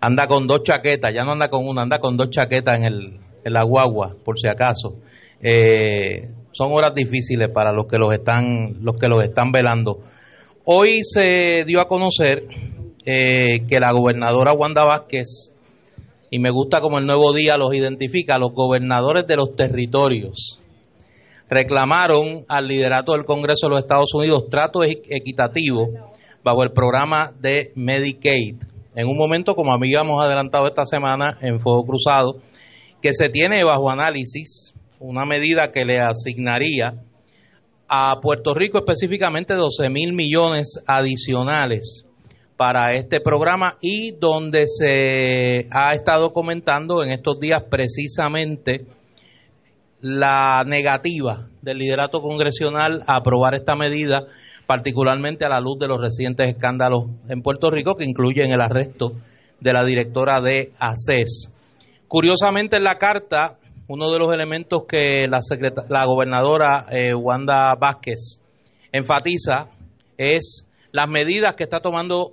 Anda 0.00 0.28
con 0.28 0.46
dos 0.46 0.62
chaquetas, 0.62 1.12
ya 1.12 1.24
no 1.24 1.32
anda 1.32 1.48
con 1.48 1.66
una, 1.66 1.82
anda 1.82 1.98
con 1.98 2.16
dos 2.16 2.30
chaquetas 2.30 2.76
en, 2.76 2.84
el, 2.84 3.18
en 3.44 3.52
la 3.52 3.64
guagua, 3.64 4.14
por 4.24 4.38
si 4.38 4.48
acaso. 4.48 4.94
Eh, 5.40 6.28
son 6.58 6.72
horas 6.72 6.92
difíciles 6.92 7.50
para 7.50 7.72
los 7.72 7.86
que 7.86 7.98
los 7.98 8.12
están, 8.12 8.82
los 8.82 8.96
que 8.98 9.06
los 9.06 9.22
están 9.22 9.52
velando. 9.52 10.00
Hoy 10.64 11.02
se 11.04 11.62
dio 11.64 11.80
a 11.80 11.86
conocer 11.86 12.48
eh, 13.06 13.64
que 13.68 13.78
la 13.78 13.92
gobernadora 13.92 14.52
Wanda 14.54 14.82
Vázquez, 14.82 15.52
y 16.32 16.40
me 16.40 16.50
gusta 16.50 16.80
como 16.80 16.98
el 16.98 17.06
nuevo 17.06 17.32
día 17.32 17.56
los 17.56 17.72
identifica, 17.72 18.38
los 18.38 18.52
gobernadores 18.52 19.24
de 19.28 19.36
los 19.36 19.54
territorios, 19.54 20.58
reclamaron 21.48 22.44
al 22.48 22.66
liderato 22.66 23.12
del 23.12 23.24
Congreso 23.24 23.68
de 23.68 23.74
los 23.74 23.82
Estados 23.82 24.12
Unidos 24.12 24.48
trato 24.50 24.82
equitativo 24.82 25.90
bajo 26.42 26.64
el 26.64 26.72
programa 26.72 27.32
de 27.38 27.70
Medicaid. 27.76 28.56
En 28.96 29.06
un 29.06 29.16
momento, 29.16 29.54
como 29.54 29.72
habíamos 29.72 30.20
adelantado 30.20 30.66
esta 30.66 30.84
semana 30.86 31.38
en 31.40 31.60
Fuego 31.60 31.84
Cruzado, 31.86 32.38
que 33.00 33.14
se 33.14 33.28
tiene 33.28 33.62
bajo 33.62 33.88
análisis 33.88 34.74
una 35.00 35.24
medida 35.24 35.70
que 35.70 35.84
le 35.84 36.00
asignaría 36.00 36.94
a 37.88 38.20
Puerto 38.20 38.54
Rico 38.54 38.78
específicamente 38.78 39.54
12 39.54 39.88
mil 39.90 40.12
millones 40.12 40.82
adicionales 40.86 42.04
para 42.56 42.94
este 42.94 43.20
programa 43.20 43.76
y 43.80 44.12
donde 44.12 44.66
se 44.66 45.68
ha 45.70 45.92
estado 45.92 46.32
comentando 46.32 47.02
en 47.02 47.10
estos 47.10 47.38
días 47.38 47.62
precisamente 47.70 48.84
la 50.00 50.64
negativa 50.66 51.46
del 51.62 51.78
liderato 51.78 52.20
congresional 52.20 53.04
a 53.06 53.16
aprobar 53.16 53.54
esta 53.54 53.74
medida, 53.76 54.26
particularmente 54.66 55.44
a 55.44 55.48
la 55.48 55.60
luz 55.60 55.78
de 55.78 55.88
los 55.88 56.00
recientes 56.00 56.50
escándalos 56.50 57.04
en 57.28 57.42
Puerto 57.42 57.70
Rico 57.70 57.96
que 57.96 58.04
incluyen 58.04 58.50
el 58.50 58.60
arresto 58.60 59.12
de 59.60 59.72
la 59.72 59.84
directora 59.84 60.40
de 60.40 60.72
ACES. 60.78 61.52
Curiosamente 62.06 62.76
en 62.76 62.84
la 62.84 62.98
carta 62.98 63.57
uno 63.88 64.10
de 64.10 64.18
los 64.18 64.32
elementos 64.32 64.82
que 64.86 65.26
la, 65.26 65.40
la 65.88 66.04
gobernadora 66.04 66.86
eh, 66.90 67.14
Wanda 67.14 67.74
Vázquez 67.74 68.40
enfatiza 68.92 69.70
es 70.18 70.66
las 70.92 71.08
medidas 71.08 71.54
que 71.54 71.64
está 71.64 71.80
tomando, 71.80 72.32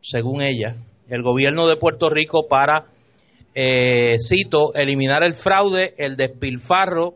según 0.00 0.40
ella, 0.40 0.76
el 1.08 1.22
gobierno 1.22 1.66
de 1.66 1.76
Puerto 1.76 2.08
Rico 2.08 2.46
para, 2.48 2.86
eh, 3.54 4.16
cito, 4.18 4.72
eliminar 4.74 5.22
el 5.22 5.34
fraude, 5.34 5.94
el 5.98 6.16
despilfarro 6.16 7.14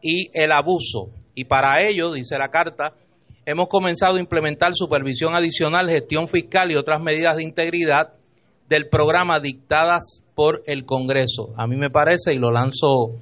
y 0.00 0.30
el 0.32 0.52
abuso. 0.52 1.08
Y 1.34 1.44
para 1.44 1.82
ello, 1.82 2.12
dice 2.12 2.38
la 2.38 2.48
carta, 2.48 2.92
hemos 3.44 3.66
comenzado 3.68 4.14
a 4.14 4.20
implementar 4.20 4.74
supervisión 4.74 5.34
adicional, 5.34 5.90
gestión 5.90 6.28
fiscal 6.28 6.70
y 6.70 6.76
otras 6.76 7.02
medidas 7.02 7.36
de 7.36 7.42
integridad 7.42 8.12
del 8.68 8.88
programa 8.88 9.40
dictadas 9.40 10.22
por 10.34 10.62
el 10.66 10.84
Congreso. 10.84 11.52
A 11.56 11.66
mí 11.66 11.76
me 11.76 11.90
parece, 11.90 12.34
y 12.34 12.38
lo 12.38 12.50
lanzo 12.50 13.12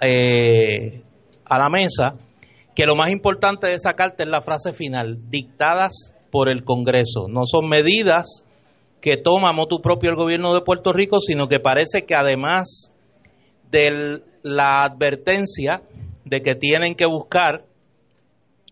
eh, 0.00 1.02
a 1.44 1.58
la 1.58 1.68
mesa, 1.68 2.14
que 2.74 2.86
lo 2.86 2.96
más 2.96 3.10
importante 3.10 3.68
de 3.68 3.74
esa 3.74 3.94
carta 3.94 4.24
es 4.24 4.28
la 4.28 4.42
frase 4.42 4.72
final, 4.72 5.18
dictadas 5.30 6.14
por 6.30 6.48
el 6.48 6.64
Congreso. 6.64 7.28
No 7.28 7.42
son 7.44 7.68
medidas 7.68 8.44
que 9.00 9.16
toma 9.16 9.52
motu 9.52 9.80
propio 9.80 10.10
el 10.10 10.16
gobierno 10.16 10.54
de 10.54 10.62
Puerto 10.62 10.92
Rico, 10.92 11.20
sino 11.20 11.46
que 11.46 11.60
parece 11.60 12.02
que 12.06 12.14
además 12.14 12.92
de 13.70 14.22
la 14.42 14.84
advertencia 14.84 15.82
de 16.24 16.42
que 16.42 16.54
tienen 16.54 16.94
que 16.94 17.06
buscar 17.06 17.64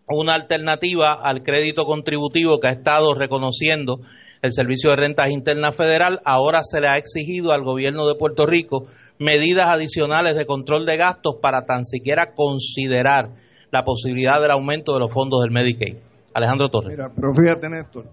una 0.08 0.34
alternativa 0.34 1.14
al 1.14 1.42
crédito 1.42 1.84
contributivo 1.84 2.58
que 2.58 2.68
ha 2.68 2.72
estado 2.72 3.14
reconociendo 3.14 4.00
el 4.42 4.52
Servicio 4.52 4.90
de 4.90 4.96
Rentas 4.96 5.30
Internas 5.30 5.76
Federal, 5.76 6.20
ahora 6.24 6.62
se 6.64 6.80
le 6.80 6.88
ha 6.88 6.96
exigido 6.96 7.52
al 7.52 7.62
gobierno 7.62 8.08
de 8.08 8.16
Puerto 8.16 8.44
Rico 8.44 8.88
medidas 9.20 9.68
adicionales 9.68 10.36
de 10.36 10.46
control 10.46 10.84
de 10.84 10.96
gastos 10.96 11.36
para 11.40 11.64
tan 11.64 11.84
siquiera 11.84 12.34
considerar 12.34 13.30
la 13.70 13.84
posibilidad 13.84 14.40
del 14.40 14.50
aumento 14.50 14.94
de 14.94 14.98
los 14.98 15.12
fondos 15.12 15.42
del 15.42 15.52
Medicaid. 15.52 15.96
Alejandro 16.34 16.68
Torres. 16.70 16.90
Mira, 16.90 17.10
pero 17.14 17.32
fíjate, 17.32 17.68
Néstor. 17.68 18.06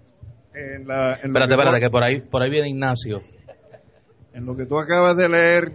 En 0.54 0.86
la, 0.86 1.14
en 1.14 1.28
espérate, 1.28 1.48
que 1.48 1.54
espérate, 1.54 1.80
que 1.80 1.90
por 1.90 2.04
ahí, 2.04 2.20
por 2.20 2.42
ahí 2.42 2.50
viene 2.50 2.68
Ignacio. 2.68 3.22
En 4.32 4.46
lo 4.46 4.54
que 4.54 4.66
tú 4.66 4.78
acabas 4.78 5.16
de 5.16 5.28
leer, 5.28 5.72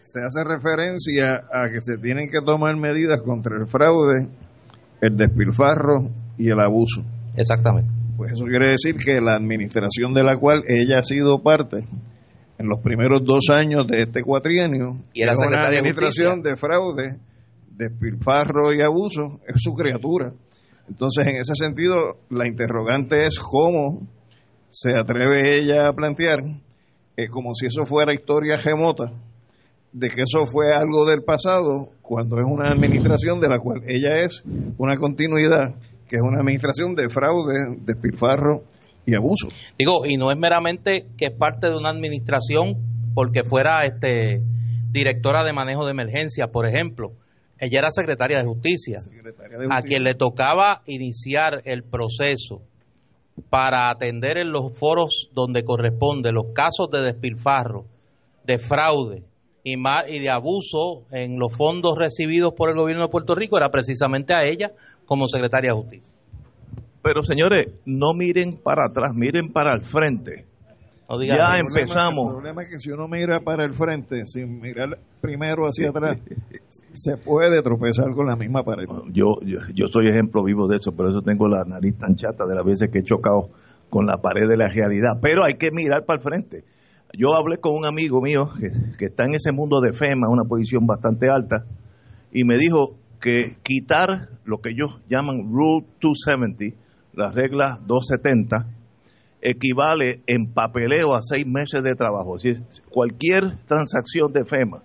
se 0.00 0.20
hace 0.20 0.42
referencia 0.42 1.44
a 1.52 1.70
que 1.70 1.80
se 1.80 1.98
tienen 1.98 2.28
que 2.30 2.40
tomar 2.40 2.74
medidas 2.76 3.22
contra 3.22 3.56
el 3.56 3.66
fraude, 3.66 4.28
el 5.00 5.16
despilfarro 5.16 6.10
y 6.38 6.50
el 6.50 6.60
abuso. 6.60 7.04
Exactamente. 7.36 8.03
Pues 8.16 8.32
eso 8.32 8.44
quiere 8.44 8.70
decir 8.70 8.96
que 8.96 9.20
la 9.20 9.34
administración 9.34 10.14
de 10.14 10.22
la 10.22 10.36
cual 10.36 10.62
ella 10.66 11.00
ha 11.00 11.02
sido 11.02 11.42
parte 11.42 11.84
en 12.58 12.68
los 12.68 12.80
primeros 12.80 13.24
dos 13.24 13.50
años 13.50 13.86
de 13.88 14.02
este 14.02 14.22
cuatrienio, 14.22 14.98
¿Y 15.12 15.24
la 15.24 15.34
una 15.36 15.66
administración 15.66 16.40
de, 16.42 16.56
fraude, 16.56 17.18
despilfarro 17.76 18.72
y 18.72 18.80
abuso, 18.80 19.40
es 19.46 19.56
su 19.56 19.72
criatura. 19.74 20.32
Entonces, 20.88 21.26
en 21.26 21.36
ese 21.36 21.54
sentido, 21.54 22.18
la 22.30 22.46
interrogante 22.46 23.26
es 23.26 23.38
cómo 23.40 24.06
se 24.68 24.96
atreve 24.96 25.58
ella 25.58 25.88
a 25.88 25.92
plantear, 25.92 26.40
eh, 27.16 27.28
como 27.28 27.54
si 27.54 27.66
eso 27.66 27.84
fuera 27.84 28.14
historia 28.14 28.56
remota, 28.56 29.12
de 29.92 30.08
que 30.08 30.22
eso 30.22 30.46
fue 30.46 30.72
algo 30.72 31.06
del 31.06 31.22
pasado, 31.22 31.90
cuando 32.02 32.38
es 32.38 32.44
una 32.44 32.68
administración 32.68 33.40
de 33.40 33.48
la 33.48 33.58
cual 33.58 33.82
ella 33.86 34.22
es 34.24 34.44
una 34.76 34.96
continuidad 34.96 35.74
que 36.08 36.16
es 36.16 36.22
una 36.22 36.40
administración 36.40 36.94
de 36.94 37.08
fraude, 37.08 37.76
despilfarro 37.80 38.62
y 39.06 39.14
abuso. 39.14 39.48
Digo, 39.78 40.06
y 40.06 40.16
no 40.16 40.30
es 40.30 40.38
meramente 40.38 41.06
que 41.16 41.26
es 41.26 41.32
parte 41.32 41.68
de 41.68 41.76
una 41.76 41.90
administración 41.90 42.76
porque 43.14 43.44
fuera 43.44 43.84
este 43.84 44.42
directora 44.90 45.44
de 45.44 45.52
manejo 45.52 45.84
de 45.84 45.92
emergencia, 45.92 46.48
por 46.48 46.66
ejemplo. 46.66 47.12
Ella 47.58 47.78
era 47.78 47.90
secretaria 47.90 48.38
de 48.38 48.44
justicia, 48.44 48.98
a 49.70 49.82
quien 49.82 50.02
le 50.02 50.14
tocaba 50.14 50.82
iniciar 50.86 51.62
el 51.64 51.84
proceso 51.84 52.62
para 53.48 53.90
atender 53.90 54.38
en 54.38 54.52
los 54.52 54.78
foros 54.78 55.30
donde 55.32 55.64
corresponde 55.64 56.32
los 56.32 56.46
casos 56.54 56.90
de 56.90 57.02
despilfarro, 57.02 57.86
de 58.44 58.58
fraude 58.58 59.22
y, 59.62 59.74
y 59.74 60.18
de 60.18 60.30
abuso 60.30 61.06
en 61.10 61.38
los 61.38 61.56
fondos 61.56 61.96
recibidos 61.96 62.54
por 62.54 62.70
el 62.70 62.76
gobierno 62.76 63.04
de 63.04 63.10
Puerto 63.10 63.34
Rico, 63.34 63.56
era 63.56 63.70
precisamente 63.70 64.34
a 64.34 64.44
ella 64.44 64.72
como 65.06 65.28
secretaria 65.28 65.72
de 65.72 65.76
justicia. 65.76 66.14
Pero 67.04 67.22
señores, 67.22 67.66
no 67.84 68.14
miren 68.14 68.56
para 68.56 68.86
atrás, 68.86 69.12
miren 69.14 69.52
para 69.52 69.74
el 69.74 69.82
frente. 69.82 70.46
ya 71.28 71.58
empezamos. 71.58 72.28
el 72.28 72.32
problema 72.32 72.62
es 72.62 72.68
que 72.70 72.78
si 72.78 72.90
uno 72.90 73.08
mira 73.08 73.40
para 73.40 73.66
el 73.66 73.74
frente, 73.74 74.26
sin 74.26 74.58
mirar 74.58 74.98
primero 75.20 75.64
hacia 75.66 75.90
atrás, 75.90 76.18
se 76.92 77.18
puede 77.18 77.62
tropezar 77.62 78.10
con 78.14 78.26
la 78.26 78.36
misma 78.36 78.62
pared. 78.62 78.86
Yo, 79.12 79.34
yo, 79.42 79.86
soy 79.88 80.08
ejemplo 80.08 80.42
vivo 80.44 80.66
de 80.66 80.76
eso, 80.76 80.92
por 80.92 81.10
eso 81.10 81.20
tengo 81.20 81.46
la 81.46 81.64
nariz 81.64 81.98
tan 81.98 82.14
chata 82.14 82.46
de 82.46 82.54
las 82.54 82.64
veces 82.64 82.88
que 82.90 83.00
he 83.00 83.04
chocado 83.04 83.50
con 83.90 84.06
la 84.06 84.16
pared 84.22 84.48
de 84.48 84.56
la 84.56 84.70
realidad. 84.70 85.18
Pero 85.20 85.44
hay 85.44 85.54
que 85.54 85.68
mirar 85.72 86.06
para 86.06 86.16
el 86.16 86.22
frente. 86.22 86.64
Yo 87.12 87.34
hablé 87.34 87.58
con 87.58 87.74
un 87.74 87.84
amigo 87.84 88.22
mío 88.22 88.48
que, 88.58 88.70
que 88.96 89.04
está 89.04 89.26
en 89.26 89.34
ese 89.34 89.52
mundo 89.52 89.82
de 89.82 89.92
FEMA, 89.92 90.30
una 90.30 90.44
posición 90.48 90.86
bastante 90.86 91.28
alta, 91.28 91.66
y 92.32 92.44
me 92.44 92.56
dijo 92.56 92.96
que 93.24 93.56
quitar 93.62 94.28
lo 94.44 94.58
que 94.58 94.72
ellos 94.72 95.00
llaman 95.08 95.50
Rule 95.50 95.86
270, 96.02 96.76
la 97.14 97.30
regla 97.30 97.80
270, 97.86 98.66
equivale 99.40 100.20
en 100.26 100.52
papeleo 100.52 101.14
a 101.14 101.22
seis 101.22 101.46
meses 101.46 101.82
de 101.82 101.94
trabajo. 101.94 102.38
Si 102.38 102.52
cualquier 102.90 103.56
transacción 103.64 104.30
de 104.30 104.44
FEMA 104.44 104.82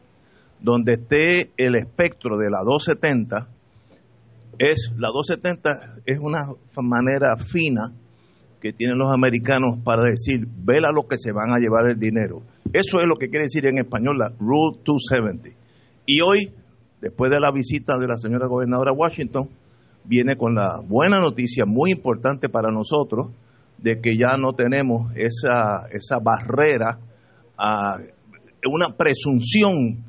donde 0.61 0.93
esté 0.93 1.51
el 1.57 1.75
espectro 1.75 2.37
de 2.37 2.49
la 2.49 2.59
270, 2.63 3.49
es, 4.57 4.93
la 4.95 5.09
270 5.09 5.97
es 6.05 6.17
una 6.21 6.47
manera 6.77 7.35
fina 7.35 7.91
que 8.61 8.71
tienen 8.71 8.97
los 8.97 9.13
americanos 9.13 9.79
para 9.83 10.03
decir, 10.03 10.47
vela 10.63 10.93
lo 10.93 11.09
que 11.09 11.17
se 11.17 11.33
van 11.33 11.51
a 11.51 11.59
llevar 11.59 11.89
el 11.89 11.99
dinero. 11.99 12.41
Eso 12.71 13.01
es 13.01 13.05
lo 13.05 13.17
que 13.17 13.27
quiere 13.27 13.45
decir 13.45 13.65
en 13.65 13.79
español 13.79 14.17
la 14.17 14.29
Rule 14.39 14.77
270. 14.85 15.49
Y 16.05 16.21
hoy, 16.21 16.53
después 17.01 17.31
de 17.31 17.39
la 17.39 17.51
visita 17.51 17.97
de 17.97 18.07
la 18.07 18.17
señora 18.17 18.47
gobernadora 18.47 18.91
Washington, 18.91 19.49
viene 20.03 20.35
con 20.35 20.55
la 20.55 20.79
buena 20.79 21.19
noticia 21.19 21.65
muy 21.65 21.91
importante 21.91 22.49
para 22.49 22.71
nosotros 22.71 23.27
de 23.77 24.01
que 24.01 24.17
ya 24.17 24.37
no 24.37 24.53
tenemos 24.53 25.11
esa, 25.15 25.87
esa 25.91 26.19
barrera 26.19 26.99
a 27.57 27.97
una 28.65 28.95
presunción 28.97 30.03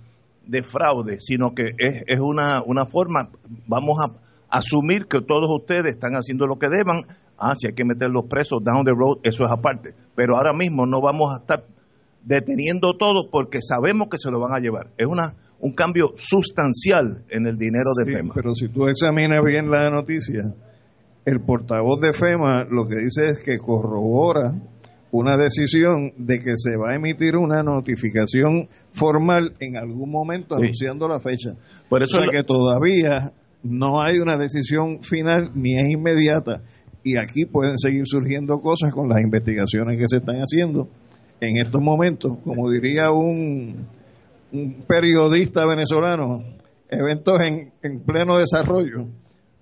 de 0.47 0.63
fraude, 0.63 1.19
sino 1.21 1.55
que 1.55 1.71
es, 1.79 2.21
una, 2.21 2.63
una 2.65 2.85
forma, 2.87 3.29
vamos 3.67 3.99
a 4.03 4.59
asumir 4.59 5.07
que 5.07 5.21
todos 5.21 5.49
ustedes 5.49 5.95
están 5.95 6.15
haciendo 6.15 6.47
lo 6.47 6.59
que 6.59 6.69
deban, 6.69 7.03
ah, 7.39 7.55
si 7.57 7.69
hay 7.69 7.75
que 7.75 7.85
meter 7.85 8.11
los 8.11 8.27
presos 8.27 8.63
down 8.65 8.85
the 8.85 8.91
road, 8.91 9.19
eso 9.23 9.45
es 9.45 9.51
aparte, 9.51 9.95
pero 10.17 10.37
ahora 10.37 10.53
mismo 10.53 10.87
no 10.87 11.01
vamos 11.01 11.33
a 11.33 11.41
estar 11.41 11.65
deteniendo 12.25 12.97
todo 12.99 13.31
porque 13.31 13.61
sabemos 13.63 14.09
que 14.11 14.19
se 14.19 14.31
lo 14.31 14.41
van 14.41 14.55
a 14.55 14.61
llevar. 14.61 14.89
Es 14.99 15.07
una 15.07 15.35
un 15.61 15.75
cambio 15.75 16.13
sustancial 16.17 17.25
en 17.29 17.47
el 17.47 17.57
dinero 17.57 17.91
de 17.99 18.13
FEMA. 18.13 18.35
Pero 18.35 18.55
si 18.55 18.69
tú 18.69 18.87
examinas 18.89 19.45
bien 19.45 19.71
la 19.71 19.91
noticia, 19.91 20.55
el 21.25 21.41
portavoz 21.41 22.01
de 22.01 22.13
FEMA 22.13 22.65
lo 22.65 22.89
que 22.89 22.97
dice 22.97 23.31
es 23.31 23.43
que 23.45 23.59
corrobora 23.59 24.55
una 25.13 25.37
decisión 25.37 26.13
de 26.17 26.39
que 26.39 26.53
se 26.57 26.77
va 26.77 26.93
a 26.93 26.97
emitir 26.97 27.37
una 27.37 27.63
notificación 27.63 28.69
formal 28.93 29.55
en 29.59 29.77
algún 29.77 30.11
momento 30.11 30.55
anunciando 30.55 31.09
la 31.09 31.21
fecha. 31.21 31.51
Por 31.89 32.03
eso 32.03 32.19
o 32.19 32.23
sea 32.23 32.31
que 32.31 32.45
todavía 32.45 33.33
no 33.63 34.01
hay 34.01 34.19
una 34.19 34.37
decisión 34.37 35.03
final 35.03 35.51
ni 35.55 35.79
es 35.79 35.91
inmediata 35.91 36.63
y 37.03 37.17
aquí 37.17 37.45
pueden 37.45 37.77
seguir 37.79 38.03
surgiendo 38.05 38.61
cosas 38.61 38.93
con 38.93 39.09
las 39.09 39.21
investigaciones 39.21 39.99
que 39.99 40.07
se 40.07 40.19
están 40.19 40.37
haciendo 40.37 40.89
en 41.41 41.57
estos 41.57 41.83
momentos, 41.83 42.39
como 42.45 42.71
diría 42.71 43.11
un, 43.11 43.87
un 44.53 44.85
periodista 44.87 45.67
venezolano, 45.67 46.43
eventos 46.89 47.41
en, 47.41 47.73
en 47.83 48.01
pleno 48.01 48.39
desarrollo, 48.39 49.07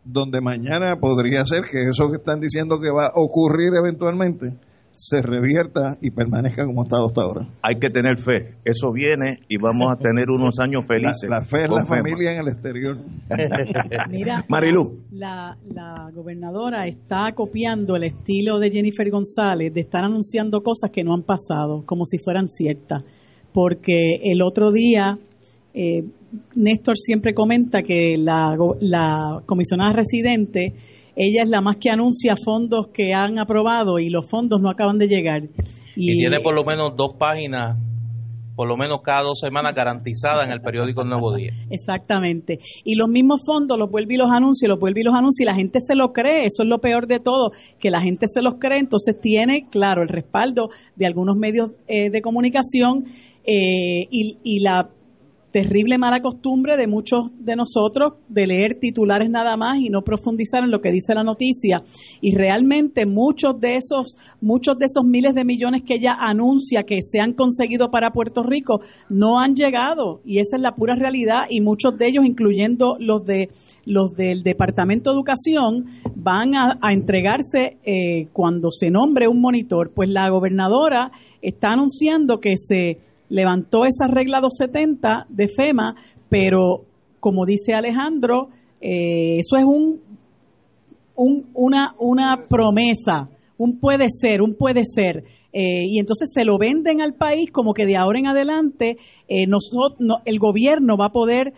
donde 0.04 0.40
mañana 0.40 0.96
podría 1.00 1.44
ser 1.44 1.62
que 1.62 1.88
eso 1.88 2.10
que 2.10 2.16
están 2.16 2.40
diciendo 2.40 2.80
que 2.80 2.90
va 2.90 3.06
a 3.06 3.12
ocurrir 3.14 3.74
eventualmente 3.74 4.54
se 4.98 5.22
revierta 5.22 5.96
y 6.00 6.10
permanezca 6.10 6.66
como 6.66 6.82
ha 6.82 6.84
estado 6.84 7.06
hasta 7.06 7.22
ahora. 7.22 7.48
Hay 7.62 7.76
que 7.76 7.88
tener 7.88 8.18
fe, 8.18 8.56
eso 8.64 8.90
viene 8.92 9.38
y 9.48 9.56
vamos 9.56 9.92
a 9.92 9.96
tener 9.96 10.28
unos 10.28 10.58
años 10.58 10.86
felices. 10.86 11.30
La, 11.30 11.42
fe 11.42 11.64
es 11.64 11.70
la 11.70 11.84
familia 11.84 12.32
en 12.32 12.40
el 12.40 12.48
exterior. 12.48 12.98
Mira, 14.10 14.44
Marilu. 14.48 15.04
La, 15.12 15.56
la 15.72 16.10
gobernadora 16.12 16.86
está 16.88 17.32
copiando 17.32 17.94
el 17.94 18.04
estilo 18.04 18.58
de 18.58 18.70
Jennifer 18.72 19.08
González 19.08 19.72
de 19.72 19.80
estar 19.80 20.02
anunciando 20.02 20.62
cosas 20.62 20.90
que 20.90 21.04
no 21.04 21.14
han 21.14 21.22
pasado, 21.22 21.84
como 21.86 22.04
si 22.04 22.18
fueran 22.18 22.48
ciertas. 22.48 23.04
Porque 23.52 24.20
el 24.22 24.42
otro 24.42 24.70
día 24.72 25.18
eh, 25.74 26.04
Néstor 26.54 26.96
siempre 26.96 27.34
comenta 27.34 27.82
que 27.82 28.16
la, 28.18 28.56
la 28.80 29.42
comisionada 29.46 29.92
residente 29.92 30.74
ella 31.20 31.42
es 31.42 31.48
la 31.48 31.60
más 31.60 31.78
que 31.78 31.90
anuncia 31.90 32.34
fondos 32.36 32.88
que 32.88 33.12
han 33.12 33.40
aprobado 33.40 33.98
y 33.98 34.08
los 34.08 34.30
fondos 34.30 34.60
no 34.60 34.70
acaban 34.70 34.98
de 34.98 35.08
llegar. 35.08 35.42
Y, 35.96 36.16
tiene 36.16 36.38
por 36.40 36.54
lo 36.54 36.64
menos 36.64 36.96
dos 36.96 37.14
páginas 37.18 37.76
por 38.54 38.66
lo 38.66 38.76
menos 38.76 39.02
cada 39.04 39.22
dos 39.22 39.38
semanas 39.40 39.72
garantizadas 39.72 40.44
en 40.44 40.50
el 40.50 40.60
periódico 40.60 41.02
El 41.02 41.10
Nuevo 41.10 41.32
Día. 41.32 41.52
Exactamente. 41.70 42.58
Y 42.84 42.96
los 42.96 43.08
mismos 43.08 43.42
fondos 43.46 43.78
los 43.78 43.88
vuelve 43.88 44.14
y 44.14 44.16
los 44.16 44.32
anuncia, 44.32 44.66
los 44.66 44.80
vuelve 44.80 45.02
y 45.02 45.04
los 45.04 45.14
anuncia, 45.14 45.44
y 45.44 45.46
la 45.46 45.54
gente 45.54 45.78
se 45.80 45.94
lo 45.94 46.12
cree. 46.12 46.40
Eso 46.40 46.64
es 46.64 46.68
lo 46.68 46.80
peor 46.80 47.06
de 47.06 47.20
todo, 47.20 47.52
que 47.78 47.92
la 47.92 48.00
gente 48.00 48.26
se 48.26 48.42
los 48.42 48.54
cree. 48.58 48.80
Entonces 48.80 49.20
tiene, 49.20 49.68
claro, 49.70 50.02
el 50.02 50.08
respaldo 50.08 50.70
de 50.96 51.06
algunos 51.06 51.36
medios 51.36 51.70
eh, 51.86 52.10
de 52.10 52.20
comunicación 52.20 53.04
eh, 53.50 54.06
y, 54.10 54.36
y 54.42 54.60
la 54.60 54.90
terrible 55.50 55.96
mala 55.96 56.20
costumbre 56.20 56.76
de 56.76 56.86
muchos 56.86 57.30
de 57.38 57.56
nosotros 57.56 58.14
de 58.28 58.46
leer 58.46 58.74
titulares 58.74 59.30
nada 59.30 59.56
más 59.56 59.78
y 59.80 59.88
no 59.88 60.02
profundizar 60.02 60.62
en 60.62 60.70
lo 60.70 60.80
que 60.80 60.92
dice 60.92 61.14
la 61.14 61.22
noticia. 61.22 61.82
Y 62.20 62.36
realmente 62.36 63.06
muchos 63.06 63.58
de 63.58 63.76
esos 63.76 64.18
muchos 64.40 64.78
de 64.78 64.86
esos 64.86 65.04
miles 65.04 65.34
de 65.34 65.44
millones 65.44 65.82
que 65.86 65.94
ella 65.94 66.16
anuncia 66.20 66.82
que 66.82 67.00
se 67.02 67.20
han 67.20 67.32
conseguido 67.32 67.90
para 67.90 68.10
Puerto 68.10 68.42
Rico 68.42 68.80
no 69.08 69.38
han 69.38 69.54
llegado. 69.54 70.20
Y 70.24 70.38
esa 70.38 70.56
es 70.56 70.62
la 70.62 70.74
pura 70.74 70.94
realidad. 70.94 71.44
Y 71.48 71.60
muchos 71.60 71.96
de 71.96 72.08
ellos 72.08 72.24
incluyendo 72.26 72.96
los 72.98 73.24
de 73.24 73.48
los 73.84 74.14
del 74.16 74.42
Departamento 74.42 75.10
de 75.10 75.16
Educación 75.16 75.86
van 76.14 76.54
a, 76.54 76.78
entregarse 76.90 77.78
eh, 77.84 78.28
cuando 78.32 78.70
se 78.70 78.90
nombre 78.90 79.28
un 79.28 79.40
monitor. 79.40 79.92
Pues 79.94 80.10
la 80.10 80.28
gobernadora 80.28 81.10
está 81.40 81.72
anunciando 81.72 82.38
que 82.38 82.56
se 82.56 83.07
levantó 83.28 83.84
esa 83.84 84.06
regla 84.06 84.40
270 84.40 85.26
de 85.28 85.48
FEMA, 85.48 85.94
pero 86.28 86.84
como 87.20 87.46
dice 87.46 87.74
Alejandro, 87.74 88.48
eh, 88.80 89.38
eso 89.38 89.56
es 89.56 89.64
un, 89.64 90.00
una, 91.54 91.94
una 91.98 92.46
promesa, 92.48 93.28
un 93.56 93.78
puede 93.78 94.06
ser, 94.08 94.42
un 94.42 94.54
puede 94.54 94.82
ser. 94.84 95.24
Eh, 95.52 95.86
y 95.86 95.98
entonces 95.98 96.30
se 96.32 96.44
lo 96.44 96.58
venden 96.58 97.00
al 97.00 97.14
país 97.14 97.50
como 97.50 97.72
que 97.72 97.86
de 97.86 97.96
ahora 97.96 98.18
en 98.18 98.26
adelante 98.26 98.98
eh, 99.26 99.46
nosotros, 99.46 100.20
el 100.26 100.38
gobierno 100.38 100.96
va 100.96 101.06
a 101.06 101.12
poder 101.12 101.52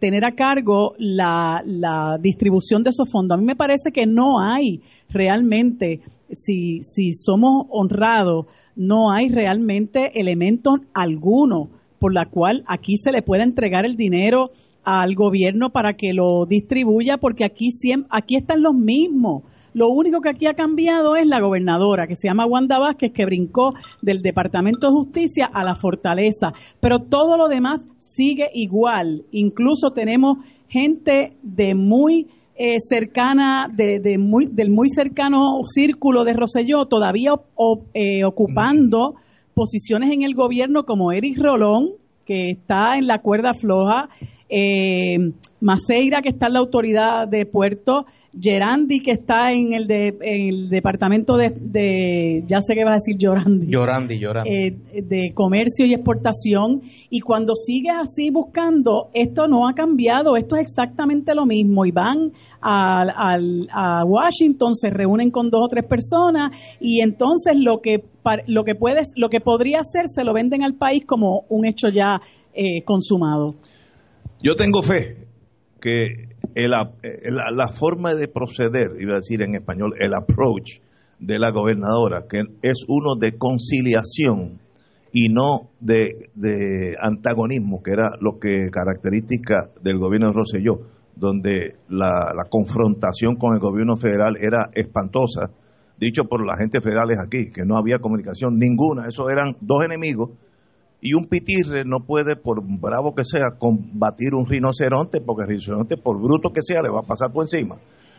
tener 0.00 0.24
a 0.24 0.34
cargo 0.34 0.94
la, 0.98 1.62
la, 1.64 2.18
distribución 2.20 2.82
de 2.82 2.90
esos 2.90 3.08
fondos. 3.08 3.38
A 3.38 3.40
mí 3.40 3.46
me 3.46 3.54
parece 3.54 3.92
que 3.92 4.04
no 4.04 4.40
hay 4.40 4.80
realmente, 5.08 6.00
si, 6.28 6.82
si 6.82 7.12
somos 7.12 7.66
honrados, 7.70 8.46
no 8.76 9.12
hay 9.12 9.28
realmente 9.28 10.18
elemento 10.18 10.72
alguno 10.94 11.68
por 11.98 12.14
la 12.14 12.26
cual 12.26 12.64
aquí 12.66 12.96
se 12.96 13.12
le 13.12 13.22
pueda 13.22 13.42
entregar 13.44 13.84
el 13.84 13.96
dinero 13.96 14.50
al 14.82 15.14
gobierno 15.14 15.70
para 15.70 15.94
que 15.94 16.14
lo 16.14 16.46
distribuya, 16.46 17.18
porque 17.18 17.44
aquí, 17.44 17.70
siempre, 17.70 18.08
aquí 18.10 18.36
están 18.36 18.62
los 18.62 18.74
mismos. 18.74 19.42
Lo 19.72 19.88
único 19.88 20.20
que 20.20 20.30
aquí 20.30 20.46
ha 20.46 20.54
cambiado 20.54 21.14
es 21.14 21.26
la 21.26 21.40
gobernadora, 21.40 22.08
que 22.08 22.16
se 22.16 22.28
llama 22.28 22.46
Wanda 22.46 22.78
Vázquez, 22.78 23.12
que 23.12 23.24
brincó 23.24 23.74
del 24.02 24.20
Departamento 24.20 24.88
de 24.88 24.94
Justicia 24.94 25.48
a 25.52 25.62
la 25.62 25.76
Fortaleza. 25.76 26.52
Pero 26.80 27.00
todo 27.00 27.36
lo 27.36 27.48
demás 27.48 27.86
sigue 28.00 28.48
igual. 28.54 29.24
Incluso 29.30 29.90
tenemos 29.90 30.38
gente 30.68 31.36
de 31.42 31.74
muy 31.74 32.28
eh, 32.62 32.78
cercana, 32.78 33.68
de, 33.72 34.18
muy, 34.18 34.44
del 34.44 34.68
muy 34.68 34.90
cercano 34.90 35.60
círculo 35.64 36.24
de 36.24 36.34
Roselló, 36.34 36.84
todavía 36.84 37.32
eh, 37.94 38.22
ocupando 38.22 39.14
posiciones 39.54 40.12
en 40.12 40.24
el 40.24 40.34
gobierno 40.34 40.84
como 40.84 41.10
Eric 41.10 41.38
Rolón, 41.38 41.92
que 42.26 42.50
está 42.50 42.98
en 42.98 43.06
la 43.06 43.20
cuerda 43.20 43.54
floja, 43.54 44.10
eh, 44.50 45.16
Maceira, 45.60 46.20
que 46.22 46.30
está 46.30 46.48
en 46.48 46.54
la 46.54 46.58
autoridad 46.58 47.28
de 47.28 47.46
puerto, 47.46 48.06
Gerandi, 48.38 49.00
que 49.00 49.12
está 49.12 49.52
en 49.52 49.72
el, 49.72 49.86
de, 49.86 50.16
el 50.20 50.68
departamento 50.68 51.36
de, 51.36 52.44
ya 52.46 52.60
sé 52.60 52.74
que 52.74 52.84
vas 52.84 52.92
a 52.92 52.94
decir 52.94 53.16
Llorandi. 53.18 53.66
Llorandi, 53.68 54.18
Llorandi. 54.18 54.50
Eh, 54.50 55.02
de 55.02 55.32
comercio 55.34 55.84
y 55.84 55.94
exportación. 55.94 56.80
Y 57.10 57.20
cuando 57.20 57.54
sigues 57.54 57.92
así 58.00 58.30
buscando, 58.30 59.10
esto 59.14 59.48
no 59.48 59.68
ha 59.68 59.74
cambiado, 59.74 60.36
esto 60.36 60.56
es 60.56 60.62
exactamente 60.62 61.34
lo 61.34 61.44
mismo. 61.44 61.84
Y 61.84 61.90
van 61.90 62.32
a, 62.60 63.36
a 63.72 64.04
Washington, 64.04 64.74
se 64.74 64.90
reúnen 64.90 65.30
con 65.30 65.50
dos 65.50 65.62
o 65.64 65.68
tres 65.68 65.84
personas 65.84 66.52
y 66.80 67.00
entonces 67.00 67.56
lo 67.56 67.80
que, 67.80 68.04
lo 68.46 68.64
que, 68.64 68.74
puedes, 68.74 69.12
lo 69.16 69.28
que 69.28 69.40
podría 69.40 69.80
hacer 69.80 70.06
se 70.06 70.24
lo 70.24 70.32
venden 70.32 70.62
al 70.62 70.74
país 70.74 71.04
como 71.04 71.44
un 71.48 71.66
hecho 71.66 71.88
ya 71.88 72.20
eh, 72.54 72.82
consumado. 72.84 73.54
Yo 74.42 74.56
tengo 74.56 74.82
fe 74.82 75.26
que 75.80 76.30
la, 76.54 77.68
forma 77.74 78.14
de 78.14 78.26
proceder, 78.28 78.92
iba 78.98 79.12
a 79.12 79.16
decir 79.16 79.42
en 79.42 79.54
español, 79.54 79.94
el 79.98 80.14
approach 80.14 80.80
de 81.18 81.38
la 81.38 81.50
gobernadora, 81.50 82.24
que 82.28 82.40
es 82.62 82.84
uno 82.88 83.16
de 83.16 83.36
conciliación 83.36 84.58
y 85.12 85.28
no 85.28 85.70
de, 85.80 86.94
antagonismo, 87.02 87.82
que 87.82 87.92
era 87.92 88.12
lo 88.20 88.38
que 88.38 88.70
característica 88.70 89.70
del 89.82 89.98
gobierno 89.98 90.28
de 90.28 90.32
Rosselló, 90.32 90.80
donde 91.16 91.76
la, 91.90 92.32
confrontación 92.48 93.36
con 93.36 93.52
el 93.52 93.60
gobierno 93.60 93.98
federal 93.98 94.38
era 94.40 94.70
espantosa, 94.72 95.50
dicho 95.98 96.24
por 96.24 96.46
la 96.46 96.56
gente 96.56 96.80
federales 96.80 97.18
aquí, 97.22 97.50
que 97.52 97.66
no 97.66 97.76
había 97.76 97.98
comunicación 97.98 98.58
ninguna, 98.58 99.06
esos 99.06 99.30
eran 99.30 99.54
dos 99.60 99.84
enemigos 99.84 100.30
y 101.00 101.14
un 101.14 101.26
pitirre 101.26 101.84
no 101.84 102.00
puede, 102.06 102.36
por 102.36 102.62
bravo 102.62 103.14
que 103.14 103.24
sea, 103.24 103.52
combatir 103.58 104.34
un 104.34 104.46
rinoceronte, 104.46 105.20
porque 105.20 105.42
el 105.42 105.48
rinoceronte, 105.48 105.96
por 105.96 106.20
bruto 106.20 106.52
que 106.52 106.60
sea, 106.62 106.82
le 106.82 106.90
va 106.90 107.00
a 107.00 107.06
pasar 107.06 107.32
por 107.32 107.44
encima. 107.44 107.76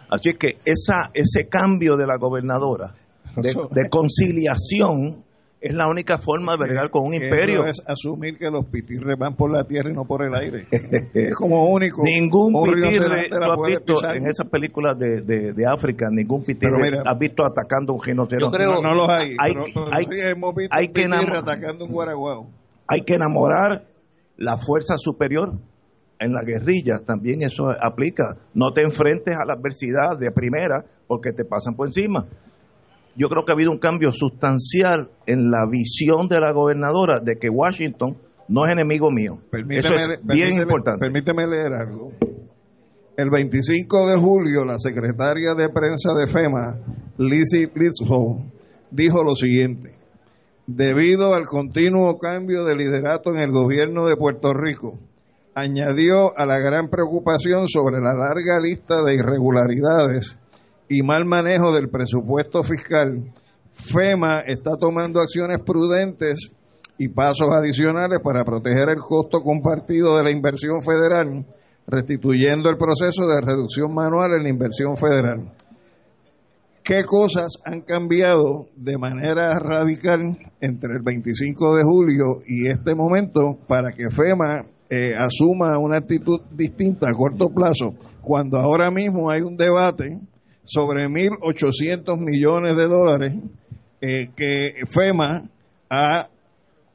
Así 0.10 0.34
que 0.34 0.58
esa, 0.66 1.12
ese 1.14 1.48
cambio 1.48 1.96
de 1.96 2.08
la 2.08 2.18
gobernadora, 2.18 2.94
de, 3.36 3.90
conciliación, 3.90 5.24
es 5.62 5.74
la 5.74 5.88
única 5.88 6.18
forma 6.18 6.54
de 6.54 6.64
bregar 6.64 6.90
con 6.90 7.04
un 7.08 7.14
imperio. 7.14 7.66
es 7.66 7.84
asumir 7.86 8.38
que 8.40 8.50
los 8.50 8.66
pitirres 8.66 9.18
van 9.18 9.36
por 9.36 9.54
la 9.54 9.64
tierra 9.64 9.92
y 9.92 9.94
no 9.94 10.06
por 10.06 10.26
el 10.26 10.34
aire. 10.34 10.66
es 11.14 11.36
como 11.36 11.70
único. 11.70 12.02
Ningún 12.04 12.52
pitirre, 12.64 13.30
tú 13.30 13.38
has 13.38 13.68
visto 13.68 14.12
en 14.12 14.28
esas 14.28 14.48
películas 14.48 14.98
de, 14.98 15.22
de, 15.22 15.66
África, 15.68 16.10
ningún 16.12 16.44
pitirre 16.44 17.00
has 17.06 17.20
visto 17.20 17.46
atacando 17.46 17.94
un 17.94 18.04
rinoceronte. 18.04 18.58
Yo 18.58 18.64
creo, 18.64 18.82
no, 18.82 18.96
los 18.96 19.08
hay. 19.08 19.36
Hay, 19.40 19.54
hay, 19.92 20.68
hay 20.72 20.88
que 20.90 21.06
atacando 21.06 21.86
un 21.86 21.92
guaraguao 21.92 22.61
hay 22.88 23.02
que 23.02 23.16
enamorar 23.16 23.86
la 24.38 24.58
fuerza 24.58 24.96
superior 24.98 25.54
en 26.20 26.34
la 26.34 26.44
guerrilla, 26.44 27.00
también 27.06 27.42
eso 27.42 27.70
aplica. 27.70 28.38
No 28.54 28.72
te 28.74 28.82
enfrentes 28.82 29.34
a 29.36 29.46
la 29.46 29.54
adversidad 29.54 30.18
de 30.20 30.32
primera 30.32 30.86
porque 31.08 31.32
te 31.32 31.46
pasan 31.46 31.76
por 31.76 31.88
encima. 31.88 32.26
Yo 33.16 33.28
creo 33.28 33.44
que 33.44 33.52
ha 33.52 33.56
habido 33.56 33.72
un 33.72 33.80
cambio 33.80 34.12
sustancial 34.12 35.10
en 35.26 35.52
la 35.52 35.68
visión 35.70 36.28
de 36.28 36.40
la 36.40 36.52
gobernadora 36.52 37.20
de 37.20 37.38
que 37.38 37.50
Washington 37.50 38.18
no 38.48 38.66
es 38.66 38.72
enemigo 38.72 39.10
mío. 39.10 39.40
Eso 39.72 39.96
es 39.96 40.20
bien 40.24 40.62
importante. 40.62 41.00
Permíteme 41.00 41.48
leer 41.48 41.74
algo. 41.74 42.12
El 43.18 43.30
25 43.30 44.10
de 44.10 44.18
julio, 44.18 44.66
la 44.66 44.78
secretaria 44.78 45.54
de 45.54 45.70
prensa 45.70 46.14
de 46.14 46.28
FEMA, 46.28 46.78
Lizzie 47.18 47.68
Blitzhoff, 47.68 48.38
dijo 48.90 49.24
lo 49.24 49.36
siguiente. 49.36 50.01
Debido 50.74 51.34
al 51.34 51.48
continuo 51.48 52.18
cambio 52.18 52.64
de 52.64 52.78
liderato 52.78 53.32
en 53.32 53.40
el 53.40 53.52
gobierno 53.52 54.08
de 54.08 54.16
Puerto 54.16 54.54
Rico, 54.54 54.98
añadió 55.54 56.32
a 56.38 56.46
la 56.46 56.60
gran 56.60 56.88
preocupación 56.88 57.68
sobre 57.68 58.00
la 58.00 58.14
larga 58.14 58.58
lista 58.62 59.04
de 59.04 59.16
irregularidades 59.16 60.40
y 60.88 61.02
mal 61.02 61.26
manejo 61.26 61.74
del 61.74 61.90
presupuesto 61.90 62.64
fiscal, 62.64 63.34
FEMA 63.74 64.40
está 64.48 64.78
tomando 64.78 65.20
acciones 65.20 65.60
prudentes 65.60 66.56
y 66.98 67.10
pasos 67.10 67.50
adicionales 67.50 68.22
para 68.24 68.46
proteger 68.46 68.88
el 68.92 69.00
costo 69.00 69.42
compartido 69.42 70.16
de 70.16 70.24
la 70.24 70.32
inversión 70.32 70.82
federal, 70.82 71.46
restituyendo 71.86 72.70
el 72.70 72.78
proceso 72.78 73.28
de 73.28 73.42
reducción 73.42 73.94
manual 73.94 74.36
en 74.38 74.44
la 74.44 74.50
inversión 74.50 74.96
federal. 74.96 75.52
¿Qué 76.84 77.04
cosas 77.06 77.62
han 77.64 77.82
cambiado 77.82 78.68
de 78.76 78.98
manera 78.98 79.60
radical 79.60 80.38
entre 80.60 80.96
el 80.96 81.04
25 81.04 81.76
de 81.76 81.84
julio 81.84 82.42
y 82.48 82.68
este 82.70 82.96
momento 82.96 83.60
para 83.68 83.92
que 83.92 84.10
FEMA 84.10 84.66
eh, 84.90 85.14
asuma 85.16 85.78
una 85.78 85.98
actitud 85.98 86.42
distinta 86.52 87.08
a 87.08 87.14
corto 87.14 87.50
plazo, 87.50 87.94
cuando 88.22 88.58
ahora 88.60 88.90
mismo 88.90 89.30
hay 89.30 89.42
un 89.42 89.58
debate 89.58 90.20
sobre 90.64 91.08
1.800 91.08 92.18
millones 92.18 92.76
de 92.76 92.88
dólares 92.88 93.34
eh, 94.02 94.32
que 94.36 94.74
FEMA 94.88 95.50
ha 95.88 96.30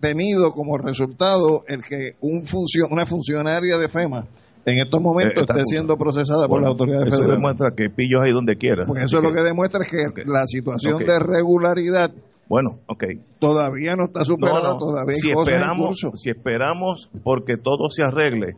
tenido 0.00 0.50
como 0.50 0.78
resultado 0.78 1.64
el 1.68 1.84
que 1.84 2.16
un 2.20 2.42
una 2.90 3.06
funcionaria 3.06 3.78
de 3.78 3.88
FEMA 3.88 4.26
en 4.66 4.78
estos 4.78 5.00
momentos 5.00 5.38
eh, 5.38 5.46
esté 5.48 5.64
siendo 5.64 5.96
procesada 5.96 6.48
por 6.48 6.60
la 6.60 6.68
autoridad 6.68 6.98
federal. 6.98 7.20
Eso 7.20 7.30
demuestra 7.30 7.70
que 7.76 7.88
pillos 7.88 8.20
hay 8.22 8.32
donde 8.32 8.56
quiera. 8.56 8.84
Pues 8.84 9.04
eso 9.04 9.18
es 9.18 9.22
lo 9.22 9.32
que 9.32 9.42
demuestra 9.42 9.84
es 9.84 9.90
que 9.90 10.24
la 10.26 10.44
situación 10.46 10.98
de 10.98 11.18
regularidad 11.18 12.12
bueno, 12.48 12.78
ok. 12.86 13.04
Todavía 13.40 13.96
no 13.96 14.04
está 14.04 14.22
superada, 14.22 14.78
todavía 14.78 15.16
si 15.16 15.32
esperamos, 15.32 15.96
Si 16.14 16.30
esperamos 16.30 17.10
porque 17.24 17.56
todo 17.56 17.90
se 17.90 18.04
arregle, 18.04 18.54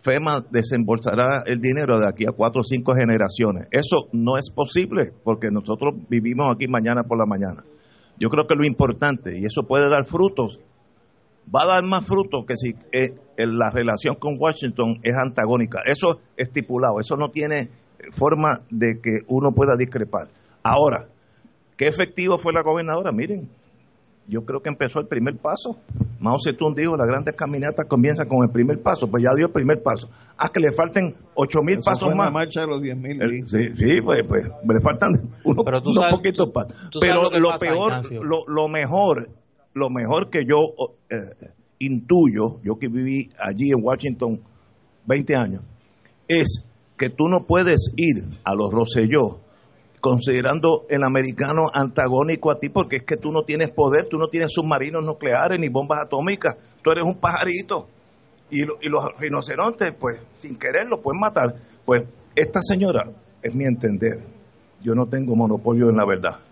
FEMA 0.00 0.40
desembolsará 0.50 1.42
el 1.46 1.60
dinero 1.60 2.00
de 2.00 2.08
aquí 2.08 2.24
a 2.26 2.32
cuatro 2.32 2.62
o 2.62 2.64
cinco 2.64 2.94
generaciones. 2.94 3.68
Eso 3.70 4.08
no 4.12 4.38
es 4.38 4.50
posible 4.50 5.12
porque 5.24 5.50
nosotros 5.50 5.94
vivimos 6.08 6.46
aquí 6.54 6.68
mañana 6.68 7.02
por 7.02 7.18
la 7.18 7.26
mañana. 7.26 7.64
Yo 8.18 8.30
creo 8.30 8.46
que 8.46 8.54
lo 8.54 8.66
importante, 8.66 9.38
y 9.38 9.44
eso 9.44 9.64
puede 9.64 9.90
dar 9.90 10.06
frutos, 10.06 10.58
va 11.54 11.62
a 11.62 11.66
dar 11.66 11.82
más 11.84 12.06
frutos 12.06 12.44
que 12.46 12.56
si 12.56 12.74
eh, 12.92 13.14
la 13.36 13.70
relación 13.70 14.16
con 14.16 14.36
Washington 14.38 15.00
es 15.02 15.14
antagónica. 15.16 15.80
Eso 15.84 16.20
es 16.36 16.48
estipulado, 16.48 17.00
eso 17.00 17.16
no 17.16 17.30
tiene 17.30 17.68
forma 18.12 18.60
de 18.70 19.00
que 19.02 19.20
uno 19.28 19.52
pueda 19.52 19.76
discrepar. 19.76 20.28
Ahora, 20.62 21.06
¿Qué 21.76 21.86
efectivo 21.88 22.38
fue 22.38 22.52
la 22.54 22.62
gobernadora? 22.62 23.12
Miren, 23.12 23.48
yo 24.26 24.44
creo 24.44 24.60
que 24.60 24.70
empezó 24.70 24.98
el 24.98 25.06
primer 25.06 25.36
paso. 25.36 25.76
Mao 26.18 26.38
Zedong 26.42 26.74
dijo, 26.74 26.96
las 26.96 27.06
grandes 27.06 27.36
caminatas 27.36 27.86
comienzan 27.86 28.28
con 28.28 28.42
el 28.44 28.50
primer 28.50 28.82
paso, 28.82 29.08
pues 29.10 29.22
ya 29.22 29.30
dio 29.36 29.46
el 29.46 29.52
primer 29.52 29.82
paso. 29.82 30.08
Ah, 30.38 30.48
que 30.52 30.60
le 30.60 30.72
falten 30.72 31.14
ocho 31.34 31.60
mil 31.62 31.78
pasos 31.84 32.14
más. 32.14 32.32
marcha 32.32 32.62
de 32.62 32.66
los 32.66 32.80
diez 32.80 32.96
mil. 32.96 33.20
Sí, 33.46 33.76
sí, 33.76 34.00
pues, 34.02 34.26
pues 34.26 34.44
le 34.44 34.80
faltan 34.80 35.30
unos, 35.44 35.64
poquitos 36.10 36.50
pasos. 36.50 36.74
Pero 36.98 37.30
lo, 37.38 37.50
peor, 37.58 37.92
lo, 38.48 38.68
mejor, 38.68 39.28
lo 39.76 39.90
mejor 39.90 40.30
que 40.30 40.46
yo 40.46 40.56
eh, 41.10 41.50
intuyo, 41.78 42.60
yo 42.64 42.78
que 42.80 42.88
viví 42.88 43.30
allí 43.38 43.68
en 43.68 43.84
Washington 43.84 44.40
20 45.04 45.36
años, 45.36 45.62
es 46.26 46.64
que 46.96 47.10
tú 47.10 47.28
no 47.28 47.44
puedes 47.46 47.92
ir 47.96 48.24
a 48.42 48.54
los 48.54 48.72
Roselló 48.72 49.40
considerando 50.00 50.86
el 50.88 51.04
americano 51.04 51.64
antagónico 51.74 52.50
a 52.50 52.58
ti 52.58 52.70
porque 52.70 52.96
es 52.96 53.02
que 53.04 53.18
tú 53.18 53.30
no 53.32 53.42
tienes 53.42 53.70
poder, 53.70 54.06
tú 54.08 54.16
no 54.16 54.28
tienes 54.28 54.52
submarinos 54.52 55.04
nucleares 55.04 55.60
ni 55.60 55.68
bombas 55.68 56.06
atómicas, 56.06 56.56
tú 56.82 56.90
eres 56.90 57.04
un 57.04 57.16
pajarito 57.16 57.86
y, 58.50 58.62
y 58.62 58.88
los 58.88 59.04
rinocerontes 59.18 59.94
pues 60.00 60.18
sin 60.32 60.56
querer 60.56 60.86
los 60.88 61.00
pueden 61.00 61.20
matar. 61.20 61.54
Pues 61.84 62.04
esta 62.34 62.60
señora, 62.62 63.10
es 63.42 63.54
mi 63.54 63.66
entender, 63.66 64.20
yo 64.82 64.94
no 64.94 65.06
tengo 65.06 65.36
monopolio 65.36 65.90
en 65.90 65.96
la 65.96 66.06
verdad. 66.06 66.45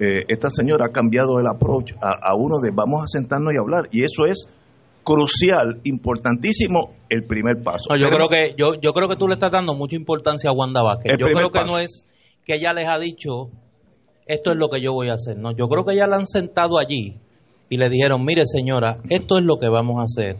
Eh, 0.00 0.24
esta 0.28 0.48
señora 0.48 0.86
ha 0.86 0.92
cambiado 0.92 1.38
el 1.38 1.46
approach 1.46 1.92
a, 2.00 2.34
uno 2.34 2.58
de 2.60 2.70
vamos 2.74 3.02
a 3.02 3.06
sentarnos 3.06 3.52
y 3.52 3.58
hablar 3.58 3.88
y 3.92 4.02
eso 4.02 4.24
es 4.24 4.48
crucial, 5.04 5.80
importantísimo 5.84 6.94
el 7.10 7.24
primer 7.24 7.62
paso. 7.62 7.94
yo 7.96 8.08
creo 8.08 8.28
que 8.28 8.54
yo, 8.56 8.80
yo 8.80 8.92
creo 8.94 9.08
que 9.10 9.16
tú 9.16 9.28
le 9.28 9.34
estás 9.34 9.52
dando 9.52 9.74
mucha 9.74 9.96
importancia 9.96 10.48
a 10.48 10.54
Wanda 10.54 10.82
Vázquez. 10.82 11.12
Yo 11.18 11.26
creo 11.26 11.50
que 11.50 11.64
no 11.64 11.78
es 11.78 12.08
que 12.46 12.54
ella 12.54 12.72
les 12.72 12.88
ha 12.88 12.98
dicho, 12.98 13.50
esto 14.26 14.52
es 14.52 14.56
lo 14.56 14.70
que 14.70 14.80
yo 14.80 14.94
voy 14.94 15.10
a 15.10 15.14
hacer. 15.14 15.36
No, 15.36 15.52
yo 15.52 15.68
creo 15.68 15.84
que 15.84 15.94
ya 15.94 16.06
la 16.06 16.16
han 16.16 16.26
sentado 16.26 16.78
allí 16.78 17.18
y 17.68 17.76
le 17.76 17.90
dijeron, 17.90 18.24
mire 18.24 18.46
señora, 18.46 18.98
esto 19.10 19.36
es 19.36 19.44
lo 19.44 19.58
que 19.58 19.68
vamos 19.68 20.00
a 20.00 20.04
hacer. 20.04 20.38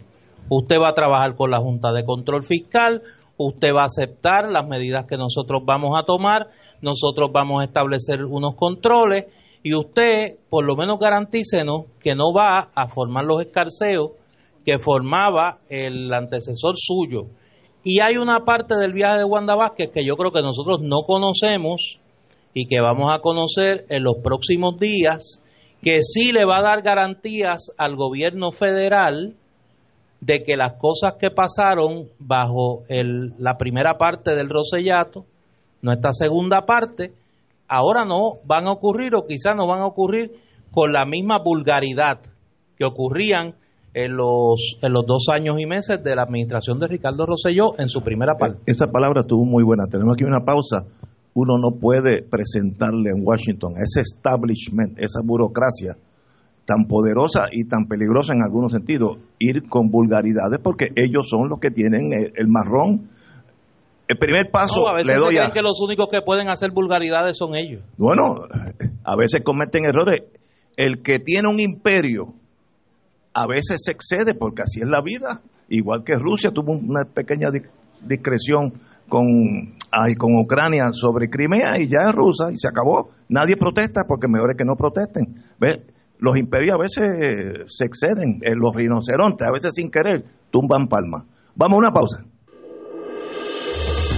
Usted 0.49 0.81
va 0.81 0.89
a 0.89 0.95
trabajar 0.95 1.37
con 1.37 1.51
la 1.51 1.59
Junta 1.59 1.93
de 1.93 2.05
Control 2.05 2.45
Fiscal, 2.45 3.03
usted 3.37 3.75
va 3.75 3.83
a 3.83 3.87
aceptar 3.87 4.51
las 4.51 4.67
medidas 4.67 5.05
que 5.05 5.19
nosotros 5.19 5.63
vamos 5.67 5.99
a 5.99 6.05
tomar, 6.05 6.49
nosotros 6.81 7.31
vamos 7.31 7.61
a 7.61 7.65
establecer 7.65 8.25
unos 8.25 8.55
controles 8.57 9.27
y 9.63 9.75
usted 9.75 10.39
por 10.49 10.65
lo 10.65 10.77
menos 10.77 10.99
garantícenos 10.99 11.87
que 12.01 12.15
no 12.15 12.33
va 12.33 12.71
a 12.75 12.89
formar 12.89 13.25
los 13.25 13.43
escarceos 13.43 14.13
que 14.65 14.79
formaba 14.79 15.59
el 15.69 16.13
antecesor 16.13 16.75
suyo. 16.77 17.27
Y 17.83 18.01
hay 18.01 18.17
una 18.17 18.45
parte 18.45 18.75
del 18.77 18.93
viaje 18.93 19.19
de 19.19 19.25
Wanda 19.25 19.55
Vázquez 19.55 19.91
que 19.93 20.05
yo 20.05 20.17
creo 20.17 20.33
que 20.33 20.43
nosotros 20.43 20.81
no 20.83 21.03
conocemos 21.07 21.99
y 22.53 22.67
que 22.67 22.81
vamos 22.81 23.13
a 23.13 23.21
conocer 23.21 23.87
en 23.89 24.03
los 24.03 24.17
próximos 24.23 24.79
días, 24.79 25.43
que 25.83 26.03
sí 26.03 26.33
le 26.33 26.45
va 26.45 26.59
a 26.59 26.63
dar 26.63 26.83
garantías 26.83 27.73
al 27.79 27.97
gobierno 27.97 28.53
federal 28.53 29.35
de 30.21 30.43
que 30.43 30.57
las 30.57 30.75
cosas 30.75 31.15
que 31.15 31.31
pasaron 31.31 32.09
bajo 32.19 32.83
la 32.89 33.57
primera 33.57 33.97
parte 33.97 34.35
del 34.35 34.51
Rosellato, 34.51 35.25
nuestra 35.81 36.13
segunda 36.13 36.67
parte, 36.67 37.13
ahora 37.71 38.05
no 38.05 38.41
van 38.45 38.67
a 38.67 38.73
ocurrir 38.73 39.15
o 39.15 39.27
quizás 39.27 39.57
no 39.57 39.67
van 39.67 39.81
a 39.81 39.87
ocurrir 39.87 40.33
con 40.73 40.93
la 40.93 41.05
misma 41.07 41.39
vulgaridad 41.43 42.21
que 42.77 42.85
ocurrían 42.85 43.55
en 43.95 44.17
los, 44.17 44.79
en 44.83 44.93
los 44.93 45.07
dos 45.07 45.29
años 45.33 45.59
y 45.59 45.67
meses 45.67 46.03
de 46.03 46.15
la 46.15 46.23
administración 46.23 46.79
de 46.79 46.87
Ricardo 46.87 47.27
Rosselló 47.27 47.79
en 47.79 47.89
su 47.89 48.03
primera 48.03 48.35
parte. 48.35 48.61
Esa 48.67 48.87
palabra 48.87 49.23
estuvo 49.23 49.45
muy 49.45 49.65
buena. 49.65 49.85
Tenemos 49.91 50.15
aquí 50.15 50.25
una 50.25 50.45
pausa. 50.45 50.85
Uno 51.35 51.59
no 51.59 51.79
puede 51.81 52.23
presentarle 52.23 53.11
en 53.15 53.25
Washington 53.25 53.75
ese 53.79 54.01
establishment, 54.01 54.99
esa 54.99 55.21
burocracia 55.25 55.97
tan 56.71 56.87
poderosa 56.87 57.49
y 57.51 57.65
tan 57.65 57.87
peligrosa 57.87 58.33
en 58.33 58.43
algunos 58.43 58.71
sentidos, 58.71 59.19
ir 59.41 59.69
con 59.69 59.91
vulgaridades 59.91 60.61
porque 60.63 60.87
ellos 60.95 61.29
son 61.29 61.49
los 61.49 61.59
que 61.59 61.71
tienen 61.71 62.13
el, 62.13 62.47
marrón. 62.47 63.11
El 64.11 64.19
primer 64.19 64.51
paso 64.51 64.89
a 64.89 64.95
veces 64.95 65.13
le 65.13 65.21
doy 65.21 65.37
creen 65.37 65.53
que 65.53 65.63
los 65.63 65.81
únicos 65.81 66.09
que 66.11 66.21
pueden 66.21 66.49
hacer 66.49 66.73
vulgaridades 66.73 67.39
son 67.39 67.55
ellos. 67.55 67.85
Bueno, 67.97 68.35
a 69.05 69.17
veces 69.17 69.45
cometen 69.45 69.85
errores. 69.85 70.23
El 70.77 71.01
que 71.01 71.21
tiene 71.21 71.49
un 71.49 71.61
imperio 71.61 72.35
a 73.33 73.47
veces 73.47 73.83
se 73.85 73.93
excede 73.93 74.35
porque 74.35 74.63
así 74.63 74.81
es 74.81 74.89
la 74.89 75.01
vida. 75.01 75.43
Igual 75.69 76.03
que 76.05 76.15
Rusia 76.17 76.51
tuvo 76.51 76.73
una 76.73 77.05
pequeña 77.05 77.51
discreción 78.03 78.81
con, 79.09 79.27
con 80.19 80.31
Ucrania 80.45 80.89
sobre 80.91 81.31
Crimea 81.31 81.79
y 81.79 81.87
ya 81.87 82.09
es 82.09 82.13
rusa 82.13 82.51
y 82.51 82.57
se 82.57 82.67
acabó. 82.67 83.11
Nadie 83.29 83.57
protesta 83.57 84.01
porque 84.09 84.27
mejor 84.27 84.51
es 84.51 84.57
que 84.57 84.65
no 84.65 84.75
protesten. 84.75 85.45
¿Ves? 85.61 85.85
Los 86.19 86.37
imperios 86.37 86.75
a 86.75 86.81
veces 86.81 87.65
se 87.69 87.85
exceden, 87.85 88.41
eh, 88.43 88.57
los 88.57 88.75
rinocerontes 88.75 89.47
a 89.47 89.53
veces 89.53 89.73
sin 89.73 89.89
querer 89.89 90.25
tumban 90.51 90.89
palmas. 90.89 91.27
Vamos 91.55 91.77
a 91.77 91.79
una 91.79 91.93
pausa. 91.93 92.25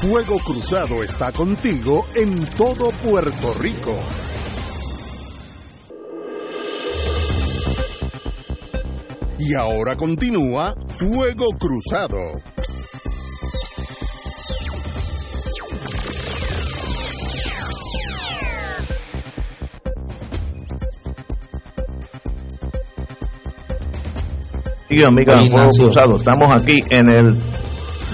Fuego 0.00 0.38
Cruzado 0.38 1.02
está 1.02 1.32
contigo 1.32 2.06
en 2.14 2.46
todo 2.56 2.90
Puerto 3.02 3.52
Rico. 3.54 3.98
Y 9.40 9.54
ahora 9.54 9.96
continúa 9.96 10.76
Fuego 10.86 11.46
Cruzado. 11.58 12.16
Y 24.90 25.02
amigas, 25.02 25.48
Fuego 25.50 25.70
Cruzado, 25.70 26.16
estamos 26.16 26.50
aquí 26.52 26.80
en 26.88 27.10
el 27.10 27.57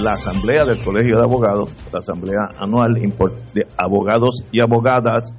la 0.05 0.13
asamblea 0.13 0.67
del 0.67 0.79
Colegio 0.85 1.17
de 1.17 1.23
Abogados, 1.23 1.71
la 1.91 2.01
asamblea 2.01 2.51
anual 2.59 2.93
de 2.95 3.67
abogados 3.79 4.45
y 4.53 4.61
abogadas, 4.61 5.33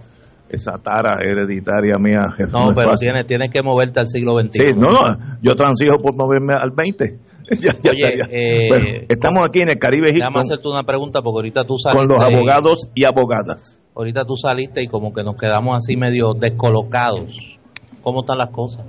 esa 0.49 0.79
tara 0.79 1.19
hereditaria 1.21 1.97
mía. 1.99 2.23
No, 2.51 2.73
pero 2.75 2.95
tienes, 2.97 3.27
tienes 3.27 3.51
que 3.51 3.61
moverte 3.61 3.99
al 3.99 4.07
siglo 4.07 4.33
XXI. 4.41 4.59
Sí, 4.59 4.79
no, 4.79 4.91
no, 4.91 5.17
yo 5.41 5.55
transijo 5.55 5.99
por 6.01 6.15
moverme 6.15 6.53
al 6.53 6.71
20. 6.71 7.19
Oye, 7.91 8.17
eh, 8.31 9.05
estamos 9.07 9.47
aquí 9.47 9.61
en 9.61 9.69
el 9.69 9.77
Caribe 9.77 10.09
Egipto. 10.09 10.25
Déjame 10.25 10.41
hacerte 10.41 10.67
una 10.67 10.83
pregunta 10.83 11.21
porque 11.21 11.37
ahorita 11.37 11.63
tú 11.63 11.77
saliste. 11.77 12.07
Con 12.07 12.15
los 12.15 12.25
abogados 12.25 12.89
y 12.95 13.03
abogadas. 13.03 13.77
Ahorita 13.95 14.25
tú 14.25 14.35
saliste 14.35 14.81
y 14.81 14.87
como 14.87 15.13
que 15.13 15.23
nos 15.23 15.35
quedamos 15.35 15.75
así 15.77 15.95
medio 15.95 16.33
descolocados. 16.33 17.59
¿Cómo 18.01 18.21
están 18.21 18.39
las 18.39 18.49
cosas? 18.49 18.83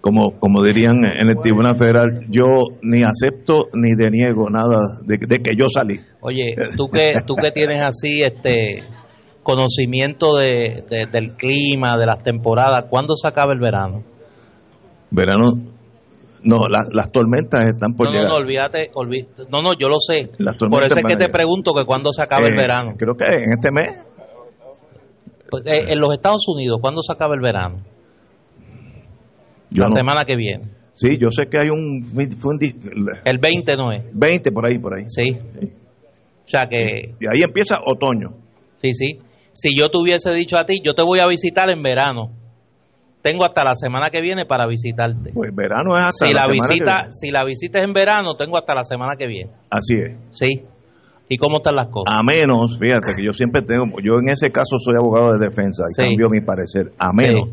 Como, 0.00 0.38
como 0.38 0.62
dirían 0.62 1.04
en 1.04 1.28
el 1.28 1.36
Tribunal 1.40 1.76
Federal, 1.76 2.26
yo 2.28 2.44
ni 2.82 3.02
acepto 3.02 3.68
ni 3.74 3.94
deniego 3.96 4.48
nada 4.48 5.00
de, 5.04 5.18
que 5.18 5.56
yo 5.56 5.66
salí. 5.68 6.00
Oye, 6.20 6.54
tú 6.76 6.88
que, 6.88 7.20
tú 7.26 7.34
que 7.36 7.50
tienes 7.50 7.86
así 7.86 8.22
este 8.22 8.84
conocimiento 9.42 10.36
de, 10.36 10.84
del 11.10 11.36
clima, 11.36 11.98
de 11.98 12.06
las 12.06 12.22
temporadas, 12.22 12.86
¿cuándo 12.88 13.14
se 13.16 13.28
acaba 13.28 13.52
el 13.52 13.60
verano? 13.60 14.04
Verano, 15.10 15.52
no, 16.44 16.66
las 16.68 17.10
tormentas 17.12 17.66
están 17.66 17.92
por 17.94 18.06
no, 18.06 18.12
llegar. 18.12 18.28
No, 18.28 18.38
no, 18.38 18.44
olvídate, 18.44 18.90
no, 19.50 19.62
no, 19.62 19.72
yo 19.74 19.88
lo 19.88 19.98
sé. 19.98 20.30
Por 20.58 20.84
eso 20.84 20.96
es 20.96 21.04
que 21.04 21.16
te 21.16 21.28
pregunto 21.28 21.74
que 21.74 21.84
cuándo 21.84 22.12
se 22.12 22.22
acaba 22.22 22.46
el 22.46 22.54
eh, 22.54 22.56
verano. 22.56 22.94
Creo 22.96 23.14
que 23.14 23.24
en 23.24 23.52
este 23.52 23.70
mes. 23.70 23.88
Pues, 25.50 25.66
eh, 25.66 25.92
en 25.92 26.00
los 26.00 26.14
Estados 26.14 26.46
Unidos, 26.48 26.78
¿cuándo 26.80 27.02
se 27.02 27.12
acaba 27.12 27.34
el 27.34 27.40
verano? 27.40 27.82
La 29.70 29.88
semana 29.88 30.24
que 30.24 30.36
viene. 30.36 30.64
Sí, 30.94 31.16
yo 31.16 31.28
sé 31.30 31.46
que 31.48 31.58
hay 31.58 31.68
un, 31.70 32.04
El 33.24 33.38
20 33.38 33.76
no 33.76 33.92
es. 33.92 34.04
20 34.12 34.52
por 34.52 34.70
ahí, 34.70 34.78
por 34.78 34.98
ahí. 34.98 35.04
Sí. 35.08 35.34
O 35.34 36.48
sea 36.48 36.66
que... 36.68 37.14
Y 37.20 37.26
ahí 37.26 37.42
empieza 37.42 37.80
otoño. 37.84 38.34
Sí, 38.82 38.92
sí. 38.92 39.18
Si 39.52 39.70
yo 39.76 39.88
te 39.88 39.98
hubiese 39.98 40.30
dicho 40.32 40.58
a 40.58 40.66
ti, 40.66 40.80
yo 40.84 40.94
te 40.94 41.02
voy 41.02 41.20
a 41.20 41.26
visitar 41.26 41.70
en 41.70 41.82
verano. 41.82 42.30
Tengo 43.22 43.44
hasta 43.44 43.62
la 43.64 43.74
semana 43.74 44.10
que 44.10 44.20
viene 44.20 44.46
para 44.46 44.66
visitarte. 44.66 45.32
Pues 45.32 45.54
verano 45.54 45.96
es 45.96 46.04
hasta 46.04 46.26
si 46.26 46.32
la, 46.32 46.48
visita, 46.48 47.08
Si 47.10 47.30
la 47.30 47.44
visitas 47.44 47.82
en 47.82 47.92
verano, 47.92 48.34
tengo 48.34 48.56
hasta 48.56 48.74
la 48.74 48.82
semana 48.82 49.16
que 49.16 49.26
viene. 49.26 49.50
Así 49.70 49.94
es. 49.94 50.16
Sí. 50.30 50.64
¿Y 51.28 51.36
cómo 51.36 51.58
están 51.58 51.76
las 51.76 51.88
cosas? 51.88 52.14
A 52.14 52.22
menos, 52.22 52.78
fíjate 52.78 53.14
que 53.16 53.22
yo 53.22 53.32
siempre 53.32 53.62
tengo, 53.62 53.84
yo 54.02 54.18
en 54.18 54.30
ese 54.30 54.50
caso 54.50 54.78
soy 54.80 54.96
abogado 54.96 55.38
de 55.38 55.46
defensa 55.46 55.84
y 55.88 56.02
cambio 56.02 56.28
mi 56.28 56.40
parecer, 56.40 56.92
a 56.98 57.12
menos 57.12 57.48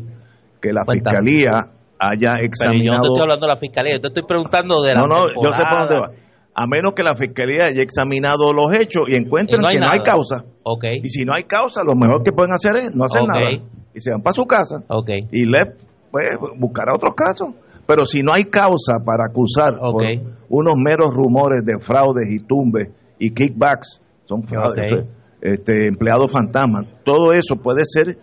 que 0.60 0.72
la 0.72 0.84
fiscalía 0.84 1.77
haya 1.98 2.38
examinado. 2.40 2.84
yo 2.84 3.08
no 3.08 3.14
estoy 3.14 3.22
hablando 3.22 3.46
de 3.46 3.52
la 3.52 3.58
fiscalía, 3.58 3.94
yo 3.96 4.00
te 4.00 4.08
estoy 4.08 4.22
preguntando 4.24 4.82
de 4.82 4.94
la. 4.94 5.00
No, 5.00 5.06
no, 5.06 5.28
yo 5.28 5.52
sé 5.52 5.62
por 5.64 5.78
dónde 5.78 6.00
va. 6.00 6.10
A 6.54 6.66
menos 6.66 6.92
que 6.94 7.04
la 7.04 7.14
fiscalía 7.14 7.66
haya 7.66 7.82
examinado 7.82 8.52
los 8.52 8.76
hechos 8.76 9.08
y 9.08 9.14
encuentren 9.14 9.60
que 9.70 9.78
no 9.78 9.90
hay 9.90 10.00
causa. 10.00 10.44
Okay. 10.64 10.98
Y 11.04 11.08
si 11.08 11.24
no 11.24 11.32
hay 11.32 11.44
causa, 11.44 11.82
lo 11.84 11.94
mejor 11.94 12.24
que 12.24 12.32
pueden 12.32 12.52
hacer 12.52 12.74
es 12.76 12.94
no 12.94 13.04
hacer 13.04 13.22
nada. 13.22 13.48
Y 13.94 14.00
se 14.00 14.10
van 14.10 14.22
para 14.22 14.34
su 14.34 14.44
casa. 14.44 14.82
Okay. 14.88 15.28
Y 15.30 15.46
le 15.46 15.72
pues, 16.10 16.26
buscará 16.56 16.94
otros 16.94 17.14
casos. 17.14 17.54
Pero 17.86 18.04
si 18.06 18.22
no 18.22 18.32
hay 18.32 18.44
causa 18.44 18.98
para 19.04 19.24
acusar 19.30 19.78
por 19.78 20.02
unos 20.48 20.74
meros 20.76 21.14
rumores 21.14 21.64
de 21.64 21.78
fraudes 21.78 22.28
y 22.28 22.40
tumbes 22.44 22.88
y 23.18 23.32
kickbacks, 23.32 24.02
son 24.24 24.42
fraudes, 24.42 25.06
este, 25.40 25.86
empleados 25.86 26.30
fantasmas, 26.30 26.86
todo 27.04 27.32
eso 27.32 27.56
puede 27.56 27.84
ser 27.84 28.18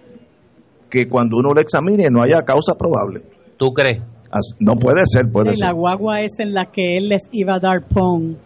que 0.89 1.07
cuando 1.07 1.37
uno 1.37 1.51
lo 1.53 1.61
examine 1.61 2.09
no 2.11 2.21
haya 2.21 2.43
causa 2.43 2.75
probable. 2.75 3.23
¿Tú 3.57 3.71
crees? 3.73 4.01
No 4.59 4.75
puede 4.75 5.01
ser, 5.05 5.31
puede 5.31 5.55
ser. 5.55 5.67
La 5.67 5.73
guagua 5.73 6.21
es 6.21 6.39
en 6.39 6.53
la 6.53 6.65
que 6.65 6.97
él 6.97 7.09
les 7.09 7.29
iba 7.31 7.55
a 7.55 7.59
dar 7.59 7.87
pon 7.87 8.37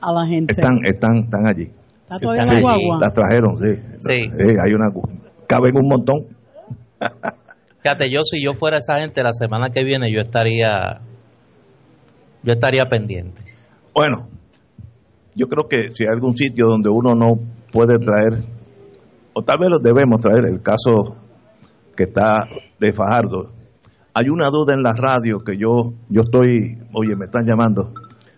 a 0.00 0.12
la 0.12 0.26
gente. 0.26 0.52
Están, 0.52 0.78
están, 0.84 1.16
están 1.24 1.46
allí. 1.48 1.70
¿Está 2.02 2.18
todavía 2.18 2.44
la 2.44 2.60
guagua? 2.60 2.98
Las 3.00 3.12
trajeron, 3.14 3.58
sí. 3.58 3.80
Sí. 3.98 4.12
hay 4.12 4.72
una, 4.72 4.90
caben 5.46 5.76
un 5.76 5.88
montón. 5.88 6.26
Fíjate, 7.82 8.10
yo 8.10 8.20
si 8.22 8.42
yo 8.42 8.52
fuera 8.52 8.78
esa 8.78 9.00
gente 9.00 9.22
la 9.22 9.32
semana 9.32 9.70
que 9.70 9.82
viene 9.84 10.12
yo 10.12 10.20
estaría, 10.20 11.00
yo 12.42 12.52
estaría 12.52 12.84
pendiente. 12.84 13.42
Bueno, 13.94 14.28
yo 15.34 15.48
creo 15.48 15.68
que 15.68 15.94
si 15.94 16.04
hay 16.04 16.12
algún 16.14 16.36
sitio 16.36 16.66
donde 16.66 16.88
uno 16.88 17.14
no 17.14 17.38
puede 17.72 17.98
traer, 17.98 18.42
o 19.34 19.42
tal 19.42 19.58
vez 19.58 19.68
lo 19.70 19.78
debemos 19.80 20.20
traer, 20.20 20.46
el 20.46 20.62
caso 20.62 21.16
que 21.96 22.04
está 22.04 22.46
de 22.78 22.92
Fajardo, 22.92 23.53
hay 24.14 24.28
una 24.28 24.48
duda 24.48 24.74
en 24.74 24.82
la 24.82 24.92
radio 24.92 25.42
que 25.44 25.56
yo 25.58 25.92
yo 26.08 26.22
estoy, 26.22 26.78
oye, 26.94 27.16
me 27.16 27.26
están 27.26 27.44
llamando. 27.46 27.92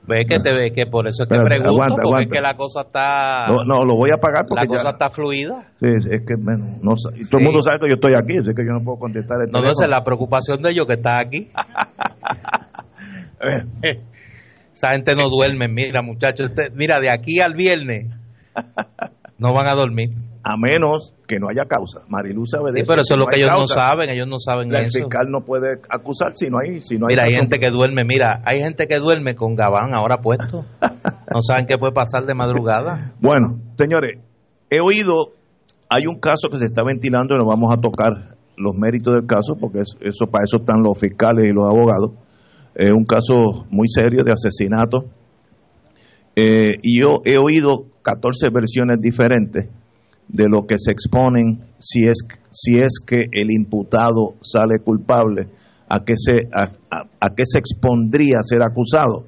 Ve 0.08 0.24
que 0.24 0.36
te 0.36 0.52
ve 0.52 0.72
que 0.72 0.86
por 0.86 1.08
eso 1.08 1.24
es 1.24 1.28
que 1.28 1.36
pregunto, 1.36 1.96
porque 2.02 2.24
es 2.24 2.30
que 2.30 2.40
la 2.40 2.56
cosa 2.56 2.82
está... 2.82 3.48
No, 3.48 3.84
lo 3.84 3.96
voy 3.96 4.10
a 4.10 4.18
pagar 4.18 4.46
porque 4.48 4.64
La 4.64 4.76
cosa 4.76 4.90
está 4.90 5.10
fluida. 5.10 5.66
Sí, 5.80 5.88
es 5.88 6.22
que 6.24 6.34
no, 6.36 6.94
todo 6.94 7.38
el 7.38 7.44
mundo 7.44 7.60
sabe 7.60 7.80
que 7.80 7.88
yo 7.88 7.94
estoy 7.94 8.14
aquí, 8.14 8.38
así 8.38 8.54
que 8.54 8.64
yo 8.64 8.70
no 8.72 8.84
puedo 8.84 9.00
contestar 9.00 9.38
el 9.42 9.50
No, 9.50 9.60
no, 9.60 9.68
es 9.68 9.80
la 9.88 10.04
preocupación 10.04 10.62
de 10.62 10.70
ellos 10.70 10.86
que 10.86 10.94
está 10.94 11.18
aquí. 11.18 11.50
Esa 14.72 14.90
gente 14.90 15.16
no 15.16 15.24
duerme, 15.28 15.66
mira 15.66 16.02
muchachos, 16.02 16.52
mira, 16.74 17.00
de 17.00 17.10
aquí 17.10 17.40
al 17.40 17.54
viernes 17.54 18.06
no 19.38 19.52
van 19.52 19.66
a 19.66 19.74
dormir 19.74 20.10
a 20.46 20.56
menos 20.56 21.15
que 21.26 21.38
no 21.38 21.48
haya 21.48 21.64
causa. 21.66 22.02
Marilu 22.08 22.46
sabe 22.46 22.72
de 22.72 22.80
sí, 22.80 22.86
pero 22.86 23.02
eso 23.02 23.14
es 23.14 23.20
lo 23.20 23.26
que 23.26 23.40
ellos 23.40 23.52
no 23.56 23.66
saben, 23.66 24.10
ellos 24.10 24.28
no 24.28 24.38
saben 24.38 24.72
el 24.72 24.90
fiscal 24.90 25.26
no 25.30 25.40
puede 25.44 25.80
acusar 25.88 26.32
si 26.34 26.48
no 26.48 26.58
hay 26.58 26.80
si 26.80 26.98
no 26.98 27.06
hay 27.06 27.14
Mira, 27.14 27.24
hay 27.24 27.34
gente 27.34 27.58
que 27.58 27.70
duerme, 27.70 28.04
mira, 28.04 28.42
hay 28.44 28.60
gente 28.60 28.86
que 28.86 28.98
duerme 28.98 29.34
con 29.34 29.54
gabán 29.54 29.94
ahora 29.94 30.18
puesto. 30.18 30.64
no 30.80 31.40
saben 31.42 31.66
qué 31.66 31.76
puede 31.78 31.92
pasar 31.92 32.24
de 32.24 32.34
madrugada. 32.34 33.12
Bueno, 33.20 33.58
señores, 33.76 34.20
he 34.70 34.80
oído 34.80 35.32
hay 35.88 36.06
un 36.06 36.18
caso 36.18 36.48
que 36.50 36.58
se 36.58 36.66
está 36.66 36.82
ventilando 36.84 37.34
y 37.34 37.38
no 37.38 37.46
vamos 37.46 37.72
a 37.72 37.80
tocar 37.80 38.36
los 38.56 38.74
méritos 38.76 39.14
del 39.14 39.26
caso 39.26 39.56
porque 39.60 39.80
eso, 39.80 40.26
para 40.26 40.44
eso 40.44 40.58
están 40.58 40.82
los 40.82 40.98
fiscales 40.98 41.48
y 41.48 41.52
los 41.52 41.68
abogados. 41.68 42.12
Es 42.74 42.92
un 42.92 43.04
caso 43.04 43.66
muy 43.70 43.88
serio 43.88 44.22
de 44.24 44.32
asesinato. 44.32 45.04
Eh, 46.34 46.76
y 46.82 47.00
yo 47.00 47.20
he 47.24 47.38
oído 47.38 47.86
14 48.02 48.50
versiones 48.50 49.00
diferentes 49.00 49.68
de 50.28 50.48
lo 50.48 50.66
que 50.66 50.78
se 50.78 50.90
exponen 50.90 51.60
si 51.78 52.04
es, 52.04 52.26
si 52.50 52.78
es 52.78 52.98
que 53.04 53.26
el 53.32 53.50
imputado 53.50 54.34
sale 54.42 54.78
culpable, 54.84 55.48
a 55.88 56.04
qué 56.04 56.14
se, 56.16 56.48
a, 56.52 56.72
a, 57.20 57.34
qué 57.34 57.44
se 57.46 57.58
expondría 57.58 58.38
ser 58.42 58.62
acusado. 58.62 59.26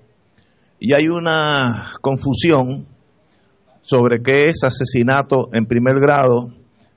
Y 0.80 0.92
hay 0.92 1.08
una 1.08 1.92
confusión 2.00 2.86
sobre 3.82 4.22
qué 4.22 4.46
es 4.46 4.64
asesinato 4.64 5.48
en 5.52 5.66
primer 5.66 6.00
grado, 6.00 6.52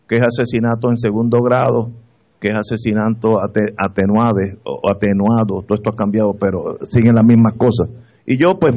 qué 0.07 0.17
es 0.17 0.25
asesinato 0.25 0.89
en 0.89 0.97
segundo 0.97 1.41
grado, 1.41 1.91
qué 2.39 2.49
es 2.49 2.57
asesinato 2.57 3.39
atenuado 3.77 4.39
o 4.63 4.89
atenuado, 4.89 5.61
todo 5.61 5.75
esto 5.75 5.91
ha 5.91 5.95
cambiado, 5.95 6.33
pero 6.33 6.77
siguen 6.89 7.15
las 7.15 7.25
mismas 7.25 7.53
cosas. 7.55 7.87
Y 8.25 8.37
yo 8.37 8.59
pues 8.59 8.75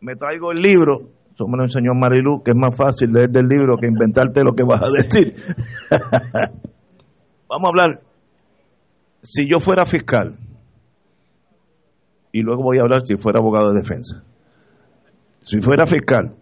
me 0.00 0.14
traigo 0.16 0.52
el 0.52 0.58
libro 0.58 1.08
eso 1.38 1.46
me 1.46 1.56
lo 1.56 1.62
enseñó 1.62 1.94
Marilu, 1.94 2.42
que 2.42 2.50
es 2.50 2.56
más 2.56 2.76
fácil 2.76 3.12
leer 3.12 3.30
del 3.30 3.46
libro 3.46 3.76
que 3.76 3.86
inventarte 3.86 4.42
lo 4.42 4.54
que 4.56 4.64
vas 4.64 4.82
a 4.82 4.90
decir. 4.90 5.34
Vamos 7.48 7.64
a 7.64 7.68
hablar. 7.68 8.00
Si 9.22 9.48
yo 9.48 9.60
fuera 9.60 9.86
fiscal, 9.86 10.36
y 12.32 12.42
luego 12.42 12.64
voy 12.64 12.78
a 12.78 12.82
hablar 12.82 13.02
si 13.06 13.16
fuera 13.16 13.38
abogado 13.38 13.72
de 13.72 13.80
defensa. 13.80 14.24
Si 15.42 15.60
fuera 15.60 15.86
fiscal, 15.86 16.34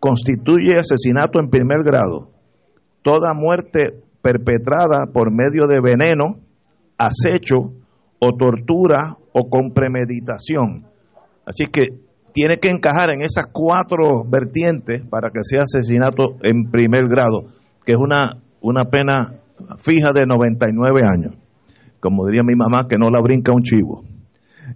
constituye 0.00 0.78
asesinato 0.78 1.38
en 1.38 1.50
primer 1.50 1.82
grado 1.84 2.30
toda 3.02 3.34
muerte 3.34 4.02
perpetrada 4.22 5.04
por 5.12 5.30
medio 5.30 5.66
de 5.66 5.82
veneno, 5.82 6.40
acecho 6.96 7.74
o 8.18 8.36
tortura 8.38 9.18
o 9.32 9.50
con 9.50 9.72
premeditación. 9.72 10.86
Así 11.44 11.66
que 11.66 12.07
tiene 12.32 12.58
que 12.58 12.70
encajar 12.70 13.10
en 13.10 13.22
esas 13.22 13.46
cuatro 13.52 14.24
vertientes 14.24 15.02
para 15.08 15.30
que 15.30 15.40
sea 15.42 15.62
asesinato 15.62 16.36
en 16.42 16.70
primer 16.70 17.08
grado, 17.08 17.52
que 17.84 17.92
es 17.92 17.98
una, 17.98 18.38
una 18.60 18.84
pena 18.84 19.34
fija 19.78 20.12
de 20.12 20.26
99 20.26 21.02
años. 21.04 21.34
Como 22.00 22.26
diría 22.26 22.42
mi 22.44 22.54
mamá, 22.54 22.86
que 22.88 22.98
no 22.98 23.08
la 23.10 23.20
brinca 23.20 23.52
un 23.52 23.62
chivo. 23.62 24.04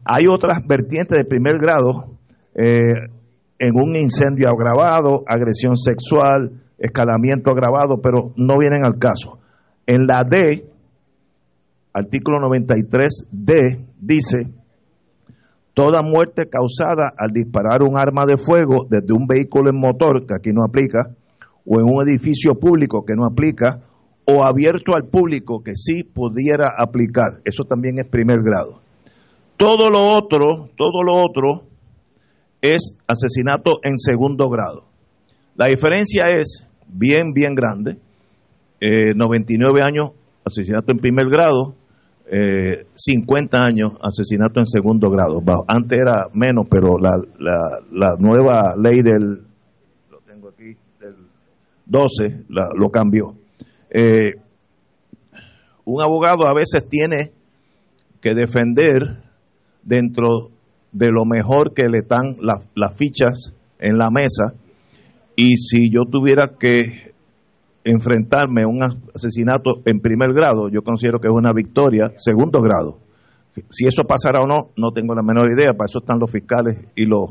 Hay 0.05 0.27
otras 0.27 0.67
vertientes 0.67 1.17
de 1.17 1.25
primer 1.25 1.59
grado, 1.59 2.19
eh, 2.55 3.11
en 3.59 3.77
un 3.77 3.95
incendio 3.95 4.49
agravado, 4.49 5.23
agresión 5.27 5.77
sexual, 5.77 6.63
escalamiento 6.79 7.51
agravado, 7.53 8.01
pero 8.03 8.33
no 8.37 8.59
vienen 8.59 8.85
al 8.85 8.99
caso. 8.99 9.39
En 9.87 10.07
la 10.07 10.25
D, 10.25 10.69
artículo 11.93 12.39
93D, 12.39 13.87
dice, 14.01 14.49
toda 15.75 16.03
muerte 16.03 16.49
causada 16.51 17.13
al 17.17 17.33
disparar 17.33 17.83
un 17.83 17.97
arma 17.97 18.27
de 18.27 18.37
fuego 18.37 18.87
desde 18.89 19.13
un 19.13 19.27
vehículo 19.27 19.71
en 19.71 19.81
motor, 19.81 20.27
que 20.27 20.35
aquí 20.35 20.51
no 20.53 20.65
aplica, 20.65 21.15
o 21.65 21.81
en 21.81 21.87
un 21.87 22.09
edificio 22.09 22.55
público, 22.55 23.05
que 23.05 23.15
no 23.15 23.25
aplica, 23.25 23.81
o 24.25 24.45
abierto 24.45 24.95
al 24.95 25.09
público, 25.09 25.63
que 25.63 25.75
sí 25.75 26.05
pudiera 26.05 26.73
aplicar. 26.79 27.41
Eso 27.45 27.65
también 27.65 27.99
es 27.99 28.07
primer 28.07 28.43
grado. 28.43 28.81
Todo 29.57 29.89
lo 29.89 30.05
otro, 30.17 30.71
todo 30.77 31.03
lo 31.03 31.17
otro 31.17 31.65
es 32.61 32.99
asesinato 33.07 33.81
en 33.83 33.99
segundo 33.99 34.49
grado. 34.49 34.85
La 35.57 35.67
diferencia 35.67 36.31
es 36.31 36.67
bien, 36.89 37.33
bien 37.33 37.55
grande. 37.55 37.99
99 38.81 39.79
eh, 39.79 39.85
años, 39.85 40.11
asesinato 40.45 40.93
en 40.93 40.99
primer 40.99 41.29
grado, 41.29 41.75
50 42.27 43.57
eh, 43.57 43.61
años, 43.61 43.93
asesinato 44.01 44.61
en 44.61 44.67
segundo 44.67 45.11
grado. 45.11 45.43
Antes 45.67 45.99
era 45.99 46.29
menos, 46.33 46.67
pero 46.71 46.99
la, 46.99 47.21
la, 47.39 48.17
nueva 48.19 48.75
ley 48.77 49.03
del, 49.03 49.43
lo 50.11 50.19
tengo 50.27 50.49
aquí, 50.49 50.77
del 51.01 51.17
12 51.87 52.45
lo 52.49 52.91
cambió. 52.91 53.35
Eh, 53.91 54.33
un 55.85 56.01
abogado 56.01 56.47
a 56.47 56.55
veces 56.55 56.89
tiene 56.89 57.33
que 58.21 58.35
defender 58.35 59.23
dentro 59.83 60.51
de 60.93 61.11
lo 61.11 61.25
mejor 61.25 61.75
que 61.75 61.89
le 61.89 61.99
están 61.99 62.37
las 62.41 62.97
fichas 62.97 63.53
en 63.79 63.99
la 63.99 64.11
mesa 64.11 64.55
y 65.35 65.57
si 65.57 65.91
yo 65.91 66.03
tuviera 66.11 66.53
que 66.59 67.12
enfrentarme 67.85 68.63
a 68.63 68.69
un 68.69 68.83
asesinato 69.15 69.83
en 69.85 70.01
primer 70.01 70.33
grado, 70.33 70.69
yo 70.69 70.83
considero 70.83 71.19
que 71.19 71.29
es 71.29 71.35
una 71.35 71.53
victoria, 71.53 72.13
segundo 72.17 72.61
grado. 72.61 72.99
Si 73.71 73.87
eso 73.87 74.05
pasará 74.05 74.41
o 74.41 74.47
no, 74.47 74.71
no 74.77 74.93
tengo 74.93 75.15
la 75.15 75.23
menor 75.23 75.51
idea, 75.53 75.73
para 75.77 75.87
eso 75.87 75.99
están 75.99 76.19
los 76.19 76.31
fiscales 76.31 76.79
y 76.97 77.05
los, 77.05 77.31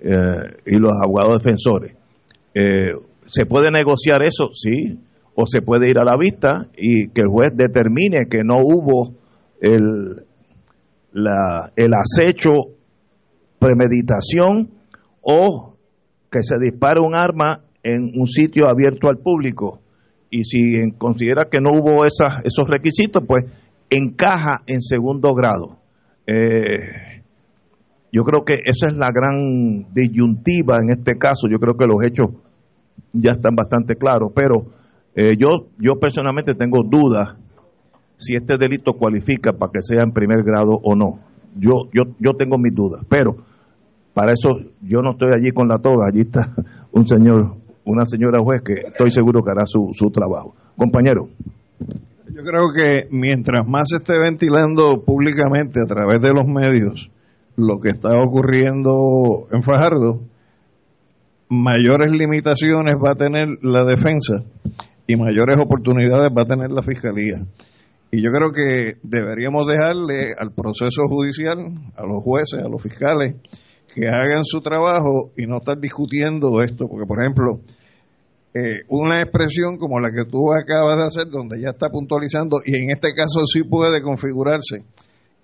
eh, 0.00 0.56
y 0.66 0.76
los 0.76 0.92
abogados 1.02 1.42
defensores. 1.42 1.96
Eh, 2.54 2.92
¿Se 3.26 3.44
puede 3.44 3.70
negociar 3.70 4.22
eso? 4.22 4.50
Sí, 4.54 5.00
o 5.34 5.46
se 5.46 5.62
puede 5.62 5.90
ir 5.90 5.98
a 5.98 6.04
la 6.04 6.16
vista 6.16 6.68
y 6.76 7.08
que 7.08 7.22
el 7.22 7.28
juez 7.28 7.50
determine 7.54 8.26
que 8.28 8.42
no 8.44 8.58
hubo 8.58 9.14
el, 9.60 10.24
la, 11.12 11.72
el 11.76 11.92
acecho, 11.94 12.50
premeditación 13.58 14.70
o 15.20 15.74
que 16.30 16.42
se 16.42 16.56
dispare 16.58 17.00
un 17.00 17.14
arma 17.14 17.64
en 17.82 18.12
un 18.18 18.26
sitio 18.26 18.68
abierto 18.68 19.08
al 19.08 19.18
público. 19.18 19.80
Y 20.30 20.44
si 20.44 20.92
considera 20.98 21.48
que 21.50 21.60
no 21.60 21.70
hubo 21.72 22.04
esas, 22.04 22.44
esos 22.44 22.68
requisitos, 22.68 23.22
pues 23.26 23.44
encaja 23.90 24.62
en 24.66 24.82
segundo 24.82 25.34
grado. 25.34 25.78
Eh, 26.26 27.22
yo 28.12 28.24
creo 28.24 28.44
que 28.44 28.54
esa 28.64 28.88
es 28.88 28.94
la 28.94 29.10
gran 29.12 29.92
disyuntiva 29.92 30.78
en 30.82 30.90
este 30.90 31.16
caso. 31.16 31.48
Yo 31.50 31.58
creo 31.58 31.74
que 31.76 31.86
los 31.86 32.04
hechos 32.04 32.30
ya 33.12 33.32
están 33.32 33.54
bastante 33.54 33.96
claros, 33.96 34.32
pero 34.34 34.66
eh, 35.14 35.36
yo, 35.38 35.68
yo 35.78 35.98
personalmente 35.98 36.54
tengo 36.54 36.82
dudas 36.84 37.36
si 38.18 38.34
este 38.34 38.58
delito 38.58 38.94
cualifica 38.94 39.52
para 39.52 39.72
que 39.72 39.82
sea 39.82 40.02
en 40.02 40.12
primer 40.12 40.42
grado 40.42 40.72
o 40.82 40.94
no. 40.94 41.20
Yo, 41.56 41.88
yo, 41.92 42.14
yo 42.18 42.34
tengo 42.36 42.58
mis 42.58 42.74
dudas, 42.74 43.02
pero 43.08 43.36
para 44.14 44.32
eso 44.32 44.48
yo 44.82 45.00
no 45.00 45.12
estoy 45.12 45.30
allí 45.34 45.50
con 45.52 45.68
la 45.68 45.78
toga, 45.78 46.08
allí 46.08 46.20
está 46.20 46.54
un 46.92 47.06
señor, 47.06 47.56
una 47.88 48.04
señora 48.04 48.42
juez 48.42 48.62
que 48.62 48.74
estoy 48.88 49.10
seguro 49.10 49.42
que 49.42 49.50
hará 49.50 49.66
su, 49.66 49.90
su 49.92 50.10
trabajo. 50.10 50.54
Compañero. 50.76 51.28
Yo 52.30 52.42
creo 52.44 52.72
que 52.74 53.08
mientras 53.10 53.66
más 53.66 53.88
se 53.88 53.96
esté 53.96 54.18
ventilando 54.18 55.02
públicamente 55.04 55.80
a 55.80 55.86
través 55.86 56.20
de 56.20 56.32
los 56.32 56.46
medios 56.46 57.10
lo 57.56 57.80
que 57.80 57.90
está 57.90 58.10
ocurriendo 58.20 59.48
en 59.50 59.62
Fajardo, 59.62 60.20
mayores 61.48 62.12
limitaciones 62.12 62.94
va 62.94 63.12
a 63.12 63.16
tener 63.16 63.48
la 63.62 63.84
defensa 63.84 64.44
y 65.06 65.16
mayores 65.16 65.58
oportunidades 65.58 66.30
va 66.36 66.42
a 66.42 66.46
tener 66.46 66.70
la 66.70 66.82
fiscalía. 66.82 67.42
Y 68.10 68.22
yo 68.22 68.30
creo 68.30 68.52
que 68.52 68.98
deberíamos 69.02 69.66
dejarle 69.66 70.32
al 70.38 70.52
proceso 70.52 71.08
judicial, 71.08 71.58
a 71.96 72.06
los 72.06 72.22
jueces, 72.22 72.62
a 72.62 72.68
los 72.68 72.80
fiscales, 72.80 73.34
que 73.94 74.06
hagan 74.06 74.44
su 74.44 74.60
trabajo 74.60 75.32
y 75.36 75.46
no 75.46 75.58
estar 75.58 75.78
discutiendo 75.78 76.62
esto, 76.62 76.86
porque 76.88 77.06
por 77.06 77.20
ejemplo, 77.20 77.60
eh, 78.54 78.82
una 78.88 79.20
expresión 79.20 79.76
como 79.76 80.00
la 80.00 80.10
que 80.10 80.24
tú 80.24 80.52
acabas 80.52 80.96
de 80.96 81.04
hacer, 81.04 81.28
donde 81.30 81.60
ya 81.60 81.70
está 81.70 81.90
puntualizando, 81.90 82.58
y 82.64 82.76
en 82.76 82.90
este 82.90 83.14
caso 83.14 83.44
sí 83.46 83.62
puede 83.62 84.02
configurarse 84.02 84.84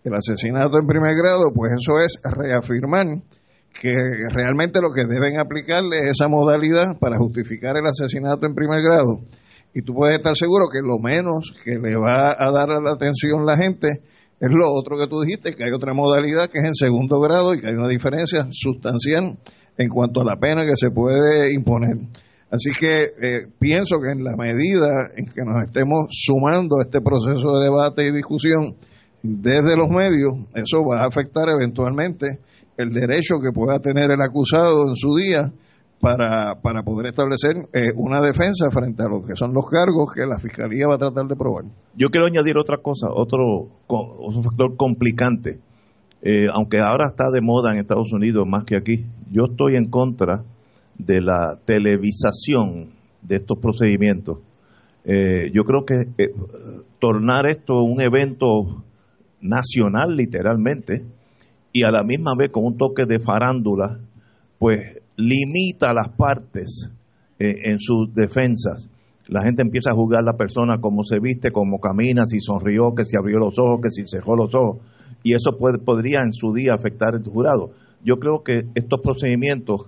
el 0.04 0.14
asesinato 0.14 0.78
en 0.78 0.86
primer 0.86 1.14
grado, 1.14 1.52
pues 1.54 1.72
eso 1.72 1.98
es 1.98 2.20
reafirmar 2.24 3.06
que 3.80 3.92
realmente 4.30 4.80
lo 4.80 4.92
que 4.92 5.04
deben 5.04 5.38
aplicarle 5.38 5.98
es 6.00 6.10
esa 6.10 6.28
modalidad 6.28 6.98
para 7.00 7.18
justificar 7.18 7.76
el 7.76 7.86
asesinato 7.86 8.46
en 8.46 8.54
primer 8.54 8.82
grado 8.82 9.20
y 9.74 9.82
tú 9.82 9.92
puedes 9.92 10.16
estar 10.16 10.36
seguro 10.36 10.66
que 10.72 10.78
lo 10.80 10.98
menos 10.98 11.52
que 11.64 11.78
le 11.78 11.96
va 11.96 12.34
a 12.38 12.50
dar 12.52 12.68
la 12.68 12.92
atención 12.92 13.44
la 13.44 13.56
gente 13.56 13.88
es 14.40 14.50
lo 14.50 14.72
otro 14.72 14.96
que 14.98 15.08
tú 15.08 15.20
dijiste, 15.20 15.54
que 15.54 15.64
hay 15.64 15.72
otra 15.72 15.92
modalidad 15.94 16.48
que 16.48 16.58
es 16.58 16.64
en 16.64 16.74
segundo 16.74 17.20
grado 17.20 17.54
y 17.54 17.60
que 17.60 17.68
hay 17.68 17.74
una 17.74 17.88
diferencia 17.88 18.46
sustancial 18.50 19.38
en 19.76 19.88
cuanto 19.88 20.20
a 20.20 20.24
la 20.24 20.36
pena 20.36 20.64
que 20.64 20.76
se 20.76 20.90
puede 20.90 21.52
imponer. 21.52 21.96
Así 22.54 22.70
que 22.78 23.02
eh, 23.20 23.48
pienso 23.58 23.96
que 24.00 24.12
en 24.12 24.22
la 24.22 24.36
medida 24.36 25.10
en 25.16 25.26
que 25.26 25.42
nos 25.44 25.60
estemos 25.66 26.06
sumando 26.10 26.76
a 26.78 26.84
este 26.84 27.00
proceso 27.00 27.58
de 27.58 27.64
debate 27.64 28.06
y 28.06 28.12
discusión 28.12 28.76
desde 29.24 29.74
los 29.76 29.88
medios, 29.88 30.34
eso 30.54 30.84
va 30.84 31.02
a 31.02 31.06
afectar 31.06 31.48
eventualmente 31.48 32.38
el 32.76 32.90
derecho 32.90 33.40
que 33.42 33.50
pueda 33.50 33.80
tener 33.80 34.12
el 34.12 34.22
acusado 34.22 34.88
en 34.88 34.94
su 34.94 35.16
día 35.16 35.50
para, 36.00 36.60
para 36.62 36.84
poder 36.84 37.08
establecer 37.08 37.56
eh, 37.72 37.90
una 37.96 38.20
defensa 38.20 38.70
frente 38.70 39.02
a 39.02 39.08
lo 39.08 39.26
que 39.26 39.34
son 39.34 39.52
los 39.52 39.68
cargos 39.68 40.12
que 40.14 40.24
la 40.24 40.38
Fiscalía 40.38 40.86
va 40.86 40.94
a 40.94 40.98
tratar 40.98 41.26
de 41.26 41.34
probar. 41.34 41.64
Yo 41.96 42.10
quiero 42.10 42.26
añadir 42.26 42.56
otra 42.56 42.76
cosa, 42.80 43.08
otro, 43.10 43.66
otro 43.88 44.42
factor 44.44 44.76
complicante. 44.76 45.58
Eh, 46.22 46.46
aunque 46.54 46.78
ahora 46.78 47.06
está 47.08 47.24
de 47.32 47.40
moda 47.42 47.72
en 47.72 47.80
Estados 47.80 48.12
Unidos 48.12 48.44
más 48.48 48.62
que 48.62 48.76
aquí, 48.76 49.06
yo 49.32 49.46
estoy 49.50 49.74
en 49.74 49.90
contra 49.90 50.44
de 50.98 51.20
la 51.20 51.58
televisación 51.64 52.90
de 53.22 53.36
estos 53.36 53.58
procedimientos. 53.58 54.38
Eh, 55.04 55.50
yo 55.52 55.64
creo 55.64 55.84
que 55.84 56.32
tornar 56.98 57.46
esto 57.46 57.82
un 57.82 58.00
evento 58.00 58.84
nacional 59.40 60.16
literalmente 60.16 61.04
y 61.72 61.82
a 61.82 61.90
la 61.90 62.02
misma 62.02 62.32
vez 62.38 62.50
con 62.50 62.64
un 62.64 62.78
toque 62.78 63.04
de 63.04 63.18
farándula, 63.18 63.98
pues 64.58 64.78
limita 65.16 65.92
las 65.92 66.08
partes 66.16 66.90
eh, 67.38 67.54
en 67.64 67.80
sus 67.80 68.14
defensas. 68.14 68.88
La 69.26 69.42
gente 69.42 69.62
empieza 69.62 69.90
a 69.90 69.94
juzgar 69.94 70.20
a 70.20 70.32
la 70.32 70.36
persona 70.36 70.78
como 70.80 71.02
se 71.02 71.18
viste, 71.18 71.50
como 71.50 71.80
camina, 71.80 72.26
si 72.26 72.40
sonrió, 72.40 72.94
que 72.94 73.04
si 73.04 73.16
abrió 73.16 73.38
los 73.38 73.58
ojos, 73.58 73.80
que 73.82 73.90
si 73.90 74.06
cerró 74.06 74.36
los 74.36 74.54
ojos. 74.54 74.78
Y 75.22 75.34
eso 75.34 75.56
puede, 75.58 75.78
podría 75.78 76.20
en 76.20 76.32
su 76.32 76.52
día 76.52 76.74
afectar 76.74 77.14
el 77.14 77.24
jurado. 77.24 77.72
Yo 78.04 78.16
creo 78.18 78.42
que 78.44 78.68
estos 78.74 79.00
procedimientos, 79.02 79.86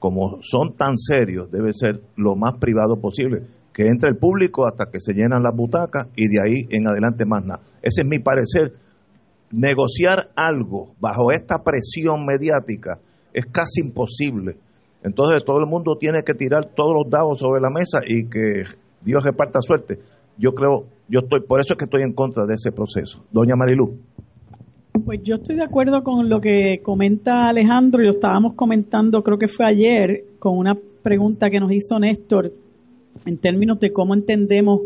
como 0.00 0.38
son 0.42 0.74
tan 0.76 0.98
serios, 0.98 1.50
debe 1.52 1.72
ser 1.72 2.00
lo 2.16 2.34
más 2.34 2.54
privado 2.54 3.00
posible. 3.00 3.42
Que 3.72 3.86
entre 3.86 4.10
el 4.10 4.16
público 4.16 4.66
hasta 4.66 4.90
que 4.90 4.98
se 4.98 5.12
llenan 5.12 5.44
las 5.44 5.54
butacas 5.54 6.08
y 6.16 6.26
de 6.26 6.40
ahí 6.42 6.66
en 6.70 6.88
adelante 6.88 7.24
más 7.24 7.44
nada. 7.44 7.60
Ese 7.82 8.02
es 8.02 8.08
mi 8.08 8.18
parecer. 8.18 8.72
Negociar 9.52 10.30
algo 10.34 10.94
bajo 10.98 11.30
esta 11.30 11.62
presión 11.62 12.24
mediática 12.26 12.98
es 13.32 13.46
casi 13.46 13.82
imposible. 13.82 14.56
Entonces 15.02 15.44
todo 15.44 15.58
el 15.58 15.66
mundo 15.66 15.96
tiene 15.98 16.22
que 16.24 16.34
tirar 16.34 16.70
todos 16.74 16.94
los 16.94 17.10
dados 17.10 17.38
sobre 17.38 17.60
la 17.60 17.68
mesa 17.70 18.00
y 18.06 18.28
que 18.28 18.64
Dios 19.02 19.22
reparta 19.22 19.60
suerte. 19.60 19.98
Yo 20.38 20.52
creo, 20.54 20.86
yo 21.08 21.20
estoy, 21.20 21.42
por 21.42 21.60
eso 21.60 21.74
es 21.74 21.78
que 21.78 21.84
estoy 21.84 22.02
en 22.02 22.14
contra 22.14 22.46
de 22.46 22.54
ese 22.54 22.72
proceso. 22.72 23.24
Doña 23.30 23.54
Marilu. 23.54 23.98
Pues 25.04 25.20
yo 25.22 25.36
estoy 25.36 25.56
de 25.56 25.64
acuerdo 25.64 26.02
con 26.02 26.28
lo 26.28 26.40
que 26.40 26.80
comenta 26.82 27.48
Alejandro 27.48 28.02
y 28.02 28.06
lo 28.06 28.12
estábamos 28.12 28.54
comentando, 28.54 29.22
creo 29.22 29.38
que 29.38 29.48
fue 29.48 29.66
ayer, 29.66 30.24
con 30.38 30.58
una 30.58 30.76
pregunta 31.02 31.48
que 31.48 31.60
nos 31.60 31.72
hizo 31.72 31.98
Néstor 31.98 32.52
en 33.24 33.36
términos 33.36 33.78
de 33.78 33.92
cómo 33.92 34.14
entendemos 34.14 34.80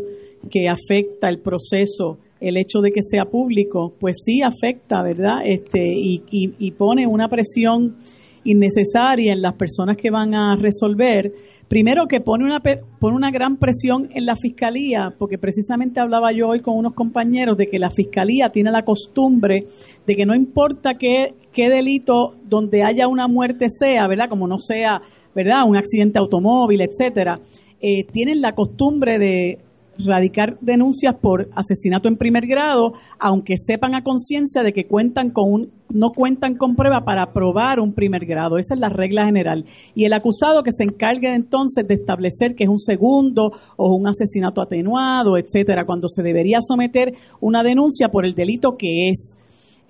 que 0.49 0.67
afecta 0.69 1.29
el 1.29 1.39
proceso 1.39 2.19
el 2.39 2.57
hecho 2.57 2.81
de 2.81 2.91
que 2.91 3.01
sea 3.01 3.25
público, 3.25 3.93
pues 3.99 4.17
sí 4.23 4.41
afecta, 4.41 5.01
¿verdad? 5.01 5.39
Este 5.45 5.79
y, 5.81 6.21
y, 6.29 6.53
y 6.59 6.71
pone 6.71 7.07
una 7.07 7.27
presión 7.27 7.95
innecesaria 8.43 9.33
en 9.33 9.41
las 9.41 9.53
personas 9.53 9.97
que 9.97 10.11
van 10.11 10.35
a 10.35 10.55
resolver. 10.55 11.33
Primero 11.67 12.07
que 12.07 12.21
pone 12.21 12.45
una, 12.45 12.61
pone 12.99 13.15
una 13.15 13.31
gran 13.31 13.57
presión 13.57 14.09
en 14.13 14.25
la 14.25 14.35
fiscalía, 14.35 15.13
porque 15.17 15.39
precisamente 15.39 15.99
hablaba 15.99 16.31
yo 16.31 16.49
hoy 16.49 16.61
con 16.61 16.77
unos 16.77 16.93
compañeros 16.93 17.57
de 17.57 17.67
que 17.67 17.79
la 17.79 17.89
fiscalía 17.89 18.49
tiene 18.49 18.71
la 18.71 18.83
costumbre 18.83 19.65
de 20.05 20.15
que 20.15 20.25
no 20.25 20.35
importa 20.35 20.91
qué, 20.99 21.33
qué 21.51 21.69
delito 21.69 22.35
donde 22.43 22.83
haya 22.83 23.07
una 23.07 23.27
muerte 23.27 23.67
sea, 23.69 24.07
¿verdad? 24.07 24.29
Como 24.29 24.47
no 24.47 24.59
sea, 24.59 25.01
¿verdad? 25.33 25.67
Un 25.67 25.75
accidente 25.75 26.19
automóvil, 26.19 26.81
etcétera. 26.81 27.39
Eh, 27.81 28.05
tienen 28.11 28.41
la 28.41 28.53
costumbre 28.53 29.17
de 29.17 29.59
radicar 29.97 30.57
denuncias 30.61 31.15
por 31.21 31.49
asesinato 31.55 32.07
en 32.07 32.17
primer 32.17 32.47
grado, 32.47 32.93
aunque 33.19 33.57
sepan 33.57 33.95
a 33.95 34.03
conciencia 34.03 34.63
de 34.63 34.73
que 34.73 34.87
cuentan 34.87 35.29
con 35.29 35.51
un, 35.51 35.71
no 35.89 36.11
cuentan 36.11 36.55
con 36.55 36.75
prueba 36.75 37.05
para 37.05 37.31
probar 37.31 37.79
un 37.79 37.93
primer 37.93 38.25
grado. 38.25 38.57
Esa 38.57 38.73
es 38.73 38.79
la 38.79 38.89
regla 38.89 39.25
general. 39.25 39.65
Y 39.93 40.05
el 40.05 40.13
acusado 40.13 40.63
que 40.63 40.71
se 40.71 40.83
encargue 40.83 41.33
entonces 41.33 41.87
de 41.87 41.95
establecer 41.95 42.55
que 42.55 42.65
es 42.65 42.69
un 42.69 42.79
segundo 42.79 43.53
o 43.77 43.95
un 43.95 44.07
asesinato 44.07 44.61
atenuado, 44.61 45.37
etcétera, 45.37 45.85
cuando 45.85 46.09
se 46.09 46.23
debería 46.23 46.59
someter 46.61 47.13
una 47.39 47.63
denuncia 47.63 48.09
por 48.09 48.25
el 48.25 48.35
delito 48.35 48.75
que 48.77 49.09
es. 49.09 49.37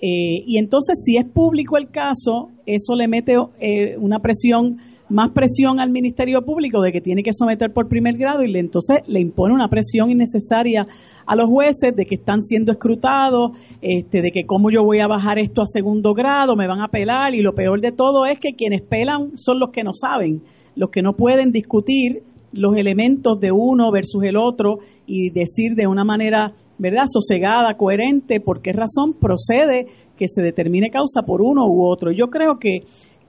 Eh, 0.02 0.44
y 0.46 0.58
entonces, 0.58 1.02
si 1.04 1.18
es 1.18 1.26
público 1.26 1.78
el 1.78 1.90
caso, 1.90 2.50
eso 2.66 2.96
le 2.96 3.08
mete 3.08 3.36
eh, 3.60 3.98
una 3.98 4.20
presión 4.20 4.78
más 5.10 5.32
presión 5.32 5.80
al 5.80 5.92
Ministerio 5.92 6.42
Público 6.44 6.82
de 6.82 6.92
que 6.92 7.02
tiene 7.02 7.22
que 7.22 7.32
someter 7.32 7.72
por 7.72 7.88
primer 7.88 8.18
grado 8.18 8.44
y 8.44 8.52
le, 8.52 8.60
entonces 8.60 8.98
le 9.08 9.22
impone 9.22 9.54
una 9.54 9.70
presión 9.70 10.10
innecesaria 10.10 10.86
a 11.26 11.36
los 11.36 11.46
jueces 11.46 11.96
de 11.96 12.06
que 12.06 12.16
están 12.16 12.42
siendo 12.42 12.72
escrutados, 12.72 13.52
este, 13.82 14.22
de 14.22 14.32
que 14.32 14.46
cómo 14.46 14.70
yo 14.72 14.84
voy 14.84 15.00
a 15.00 15.08
bajar 15.08 15.40
esto 15.40 15.62
a 15.62 15.66
segundo 15.66 16.14
grado, 16.14 16.56
me 16.56 16.68
van 16.68 16.82
a 16.82 16.88
pelar 16.88 17.36
y 17.36 17.42
lo 17.42 17.54
peor 17.54 17.82
de 17.82 17.92
todo 17.92 18.26
es 18.26 18.40
que 18.40 18.54
quienes 18.56 18.82
pelan 18.82 19.38
son 19.38 19.60
los 19.60 19.72
que 19.72 19.84
no 19.84 19.92
saben, 19.94 20.42
los 20.76 20.90
que 20.90 21.02
no 21.02 21.14
pueden 21.14 21.52
discutir 21.52 22.24
los 22.52 22.78
elementos 22.78 23.40
de 23.40 23.52
uno 23.52 23.92
versus 23.92 24.24
el 24.24 24.38
otro 24.38 24.80
y 25.06 25.30
decir 25.30 25.76
de 25.76 25.88
una 25.88 26.04
manera, 26.04 26.54
¿verdad?, 26.78 27.04
sosegada, 27.06 27.76
coherente, 27.76 28.40
por 28.40 28.62
qué 28.62 28.72
razón 28.72 29.14
procede 29.20 29.88
que 30.18 30.28
se 30.28 30.42
determine 30.42 30.90
causa 30.90 31.24
por 31.24 31.42
uno 31.42 31.66
u 31.66 31.86
otro. 31.86 32.12
Yo 32.12 32.28
creo 32.28 32.58
que 32.60 32.80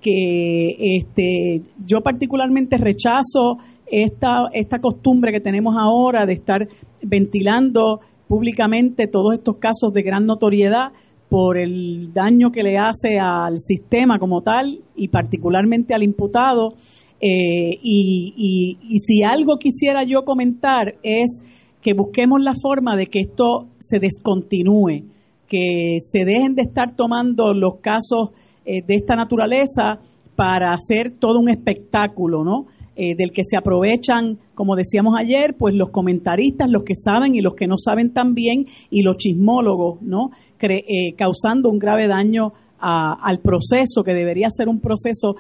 que 0.00 0.96
este, 0.98 1.62
yo 1.84 2.00
particularmente 2.00 2.76
rechazo 2.76 3.58
esta, 3.86 4.48
esta 4.52 4.78
costumbre 4.78 5.32
que 5.32 5.40
tenemos 5.40 5.76
ahora 5.78 6.26
de 6.26 6.34
estar 6.34 6.68
ventilando 7.02 8.00
públicamente 8.28 9.06
todos 9.06 9.34
estos 9.34 9.56
casos 9.56 9.92
de 9.92 10.02
gran 10.02 10.26
notoriedad 10.26 10.92
por 11.28 11.58
el 11.58 12.12
daño 12.12 12.50
que 12.50 12.62
le 12.62 12.78
hace 12.78 13.18
al 13.20 13.58
sistema 13.58 14.18
como 14.18 14.42
tal 14.42 14.80
y 14.94 15.08
particularmente 15.08 15.94
al 15.94 16.02
imputado. 16.02 16.74
Eh, 17.20 17.78
y, 17.82 18.76
y 18.82 18.98
si 18.98 19.22
algo 19.22 19.56
quisiera 19.58 20.04
yo 20.04 20.24
comentar 20.24 20.96
es 21.02 21.42
que 21.80 21.94
busquemos 21.94 22.42
la 22.42 22.52
forma 22.60 22.96
de 22.96 23.06
que 23.06 23.20
esto 23.20 23.66
se 23.78 23.98
descontinúe, 23.98 25.04
que 25.48 25.98
se 26.00 26.24
dejen 26.24 26.54
de 26.54 26.62
estar 26.62 26.94
tomando 26.94 27.54
los 27.54 27.76
casos 27.80 28.30
eh, 28.68 28.82
de 28.84 28.96
esta 28.96 29.14
naturaleza 29.14 30.00
para 30.34 30.72
hacer 30.72 31.12
todo 31.12 31.38
un 31.38 31.48
espectáculo, 31.48 32.42
¿no? 32.42 32.66
Eh, 32.96 33.14
del 33.16 33.30
que 33.30 33.44
se 33.44 33.56
aprovechan, 33.56 34.38
como 34.56 34.74
decíamos 34.74 35.14
ayer, 35.16 35.54
pues 35.56 35.72
los 35.74 35.90
comentaristas, 35.90 36.68
los 36.68 36.82
que 36.82 36.96
saben 36.96 37.36
y 37.36 37.42
los 37.42 37.54
que 37.54 37.68
no 37.68 37.76
saben 37.78 38.12
también, 38.12 38.66
y 38.90 39.02
los 39.02 39.18
chismólogos, 39.18 40.02
¿no? 40.02 40.30
Eh, 40.60 41.14
causando 41.16 41.70
un 41.70 41.78
grave 41.78 42.08
daño 42.08 42.54
al 42.78 43.38
proceso, 43.38 44.02
que 44.04 44.12
debería 44.12 44.48
ser 44.50 44.68
un 44.68 44.80
proceso 44.80 45.36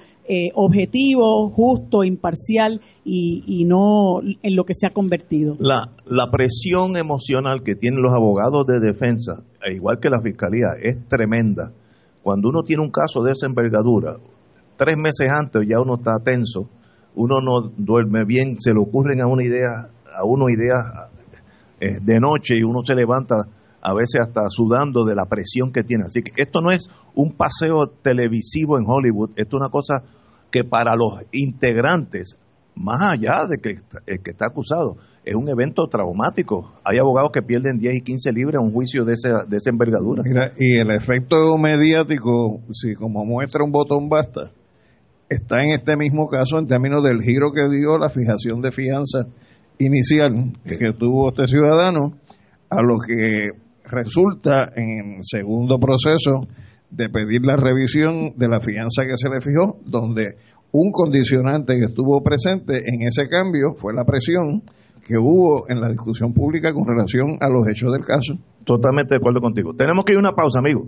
objetivo, 0.54 1.50
justo, 1.50 2.02
imparcial 2.02 2.80
y, 3.04 3.44
y, 3.46 3.66
no 3.66 4.20
en 4.22 4.56
lo 4.56 4.64
que 4.64 4.72
se 4.72 4.86
ha 4.86 4.90
convertido. 4.90 5.54
La, 5.60 5.90
la 6.06 6.30
presión 6.30 6.96
emocional 6.96 7.62
que 7.62 7.74
tienen 7.74 8.00
los 8.00 8.14
abogados 8.14 8.66
de 8.66 8.80
defensa, 8.80 9.42
e 9.62 9.74
igual 9.74 9.98
que 10.00 10.08
la 10.08 10.22
fiscalía, 10.22 10.68
es 10.82 10.96
tremenda 11.08 11.72
cuando 12.26 12.48
uno 12.48 12.64
tiene 12.64 12.82
un 12.82 12.90
caso 12.90 13.22
de 13.22 13.30
esa 13.30 13.46
envergadura, 13.46 14.16
tres 14.74 14.96
meses 14.96 15.28
antes 15.32 15.62
ya 15.64 15.78
uno 15.78 15.94
está 15.94 16.18
tenso, 16.18 16.68
uno 17.14 17.40
no 17.40 17.70
duerme 17.76 18.24
bien, 18.24 18.60
se 18.60 18.72
le 18.72 18.80
ocurren 18.80 19.20
a 19.20 19.28
una 19.28 19.44
idea, 19.44 19.90
a 20.12 20.24
uno 20.24 20.48
ideas 20.48 21.08
eh, 21.78 22.00
de 22.02 22.18
noche 22.18 22.56
y 22.56 22.64
uno 22.64 22.80
se 22.84 22.96
levanta 22.96 23.46
a 23.80 23.94
veces 23.94 24.22
hasta 24.22 24.40
sudando 24.48 25.04
de 25.04 25.14
la 25.14 25.26
presión 25.26 25.70
que 25.70 25.84
tiene. 25.84 26.06
Así 26.06 26.24
que 26.24 26.42
esto 26.42 26.60
no 26.60 26.72
es 26.72 26.90
un 27.14 27.30
paseo 27.30 27.86
televisivo 28.02 28.76
en 28.76 28.86
Hollywood, 28.88 29.30
esto 29.36 29.58
es 29.58 29.60
una 29.60 29.70
cosa 29.70 30.02
que 30.50 30.64
para 30.64 30.96
los 30.96 31.22
integrantes, 31.30 32.36
más 32.76 33.12
allá 33.12 33.46
de 33.48 33.58
que 33.58 33.80
el 34.06 34.20
que 34.22 34.30
está 34.30 34.46
acusado, 34.46 34.98
es 35.24 35.34
un 35.34 35.48
evento 35.48 35.88
traumático. 35.88 36.72
Hay 36.84 36.98
abogados 36.98 37.30
que 37.32 37.42
pierden 37.42 37.78
10 37.78 37.96
y 37.96 38.00
15 38.02 38.32
libras 38.32 38.60
en 38.60 38.68
un 38.68 38.72
juicio 38.72 39.04
de 39.04 39.14
esa, 39.14 39.44
de 39.44 39.56
esa 39.56 39.70
envergadura. 39.70 40.22
Mira, 40.24 40.52
y 40.58 40.78
el 40.78 40.90
efecto 40.90 41.56
mediático, 41.58 42.60
si 42.72 42.94
como 42.94 43.24
muestra 43.24 43.64
un 43.64 43.72
botón 43.72 44.08
basta, 44.08 44.50
está 45.28 45.62
en 45.64 45.72
este 45.72 45.96
mismo 45.96 46.28
caso 46.28 46.58
en 46.58 46.68
términos 46.68 47.02
del 47.02 47.22
giro 47.22 47.50
que 47.52 47.68
dio 47.68 47.98
la 47.98 48.10
fijación 48.10 48.60
de 48.60 48.70
fianza 48.70 49.26
inicial 49.78 50.52
que 50.64 50.92
tuvo 50.92 51.30
este 51.30 51.46
ciudadano, 51.46 52.14
a 52.70 52.82
lo 52.82 52.98
que 52.98 53.50
resulta 53.84 54.70
en 54.74 55.16
el 55.16 55.20
segundo 55.22 55.78
proceso 55.78 56.46
de 56.90 57.08
pedir 57.08 57.42
la 57.44 57.56
revisión 57.56 58.34
de 58.36 58.48
la 58.48 58.60
fianza 58.60 59.04
que 59.06 59.16
se 59.16 59.28
le 59.28 59.40
fijó, 59.40 59.78
donde 59.84 60.36
un 60.78 60.92
condicionante 60.92 61.78
que 61.78 61.86
estuvo 61.86 62.22
presente 62.22 62.82
en 62.86 63.08
ese 63.08 63.28
cambio 63.28 63.72
fue 63.74 63.94
la 63.94 64.04
presión 64.04 64.62
que 65.06 65.16
hubo 65.16 65.64
en 65.70 65.80
la 65.80 65.88
discusión 65.88 66.34
pública 66.34 66.74
con 66.74 66.86
relación 66.86 67.38
a 67.40 67.48
los 67.48 67.66
hechos 67.66 67.92
del 67.92 68.04
caso. 68.04 68.36
Totalmente 68.64 69.14
de 69.14 69.18
acuerdo 69.18 69.40
contigo. 69.40 69.72
Tenemos 69.74 70.04
que 70.04 70.12
ir 70.12 70.16
a 70.18 70.20
una 70.20 70.34
pausa, 70.34 70.58
amigo. 70.58 70.86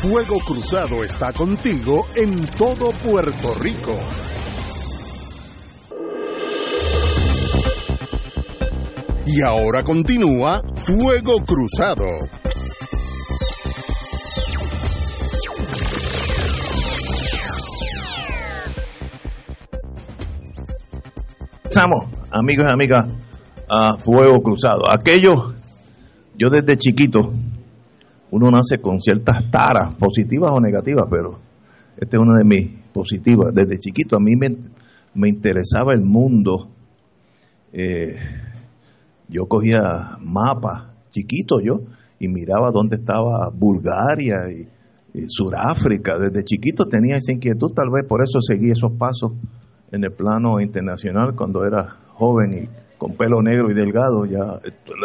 Fuego 0.00 0.36
Cruzado 0.46 1.04
está 1.04 1.32
contigo 1.32 2.06
en 2.16 2.46
todo 2.56 2.90
Puerto 3.06 3.54
Rico. 3.60 3.98
Y 9.26 9.42
ahora 9.42 9.82
continúa 9.82 10.62
Fuego 10.74 11.36
Cruzado. 11.44 12.06
Empezamos, 21.76 22.06
amigos 22.30 22.68
y 22.68 22.72
amigas, 22.72 23.08
a 23.68 23.96
Fuego 23.96 24.40
Cruzado. 24.44 24.88
Aquellos, 24.88 25.56
yo 26.38 26.48
desde 26.48 26.76
chiquito, 26.76 27.32
uno 28.30 28.50
nace 28.52 28.80
con 28.80 29.00
ciertas 29.00 29.50
taras, 29.50 29.92
positivas 29.96 30.52
o 30.52 30.60
negativas, 30.60 31.06
pero 31.10 31.40
esta 31.96 32.16
es 32.16 32.22
una 32.22 32.38
de 32.38 32.44
mis 32.44 32.70
positivas. 32.92 33.52
Desde 33.52 33.80
chiquito 33.80 34.14
a 34.14 34.20
mí 34.20 34.36
me, 34.36 34.56
me 35.14 35.28
interesaba 35.28 35.94
el 35.94 36.02
mundo. 36.02 36.68
Eh, 37.72 38.18
yo 39.26 39.46
cogía 39.46 40.16
mapas, 40.20 40.92
chiquito 41.10 41.56
yo, 41.60 41.80
y 42.20 42.28
miraba 42.28 42.70
dónde 42.70 42.98
estaba 42.98 43.50
Bulgaria 43.52 44.48
y, 44.48 45.18
y 45.18 45.24
Suráfrica. 45.26 46.18
Desde 46.20 46.44
chiquito 46.44 46.86
tenía 46.86 47.16
esa 47.16 47.32
inquietud, 47.32 47.72
tal 47.74 47.90
vez 47.90 48.04
por 48.06 48.22
eso 48.22 48.40
seguí 48.40 48.70
esos 48.70 48.92
pasos 48.92 49.32
en 49.94 50.02
el 50.02 50.12
plano 50.12 50.60
internacional 50.60 51.34
cuando 51.36 51.64
era 51.64 51.96
joven 52.14 52.64
y 52.64 52.68
con 52.98 53.16
pelo 53.16 53.42
negro 53.42 53.70
y 53.70 53.74
delgado, 53.74 54.24
ya 54.26 54.60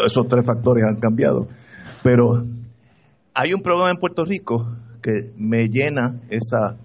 esos 0.05 0.27
tres 0.27 0.45
factores 0.45 0.83
han 0.87 0.99
cambiado. 0.99 1.47
Pero 2.03 2.43
hay 3.33 3.53
un 3.53 3.61
problema 3.61 3.91
en 3.91 3.97
Puerto 3.97 4.25
Rico 4.25 4.67
que 5.01 5.31
me 5.37 5.67
llena 5.67 6.21
esa, 6.29 6.77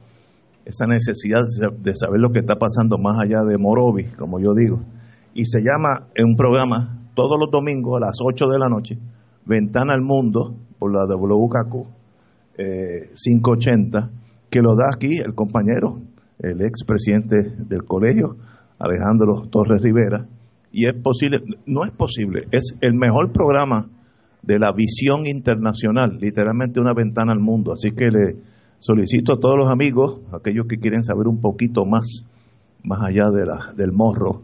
esa 0.64 0.86
necesidad 0.86 1.40
de 1.78 1.96
saber 1.96 2.20
lo 2.20 2.30
que 2.30 2.40
está 2.40 2.56
pasando 2.56 2.98
más 2.98 3.18
allá 3.22 3.42
de 3.44 3.56
Morovis, 3.58 4.14
como 4.16 4.38
yo 4.38 4.54
digo. 4.54 4.80
Y 5.34 5.46
se 5.46 5.60
llama 5.60 6.08
en 6.14 6.26
un 6.26 6.36
programa 6.36 7.08
todos 7.14 7.38
los 7.38 7.50
domingos 7.50 7.96
a 7.96 8.06
las 8.06 8.18
8 8.22 8.46
de 8.48 8.58
la 8.58 8.68
noche, 8.68 8.98
Ventana 9.46 9.94
al 9.94 10.02
Mundo, 10.02 10.54
por 10.78 10.92
la 10.92 11.06
WKQ 11.06 11.86
eh, 12.58 13.10
580, 13.14 14.10
que 14.50 14.60
lo 14.60 14.74
da 14.74 14.90
aquí 14.94 15.18
el 15.18 15.34
compañero 15.34 16.00
el 16.38 16.62
expresidente 16.62 17.36
del 17.58 17.84
colegio, 17.84 18.36
Alejandro 18.78 19.48
Torres 19.50 19.82
Rivera, 19.82 20.26
y 20.72 20.88
es 20.88 20.94
posible, 20.94 21.40
no 21.66 21.84
es 21.84 21.92
posible, 21.92 22.48
es 22.50 22.76
el 22.80 22.94
mejor 22.94 23.30
programa 23.32 23.88
de 24.42 24.58
la 24.58 24.72
visión 24.72 25.26
internacional, 25.26 26.18
literalmente 26.20 26.80
una 26.80 26.92
ventana 26.92 27.32
al 27.32 27.40
mundo. 27.40 27.72
Así 27.72 27.90
que 27.92 28.06
le 28.06 28.36
solicito 28.78 29.34
a 29.34 29.40
todos 29.40 29.56
los 29.56 29.70
amigos, 29.70 30.20
aquellos 30.32 30.66
que 30.66 30.78
quieren 30.78 31.04
saber 31.04 31.28
un 31.28 31.40
poquito 31.40 31.84
más, 31.84 32.24
más 32.82 33.00
allá 33.02 33.30
de 33.30 33.46
la, 33.46 33.72
del 33.76 33.92
morro 33.92 34.42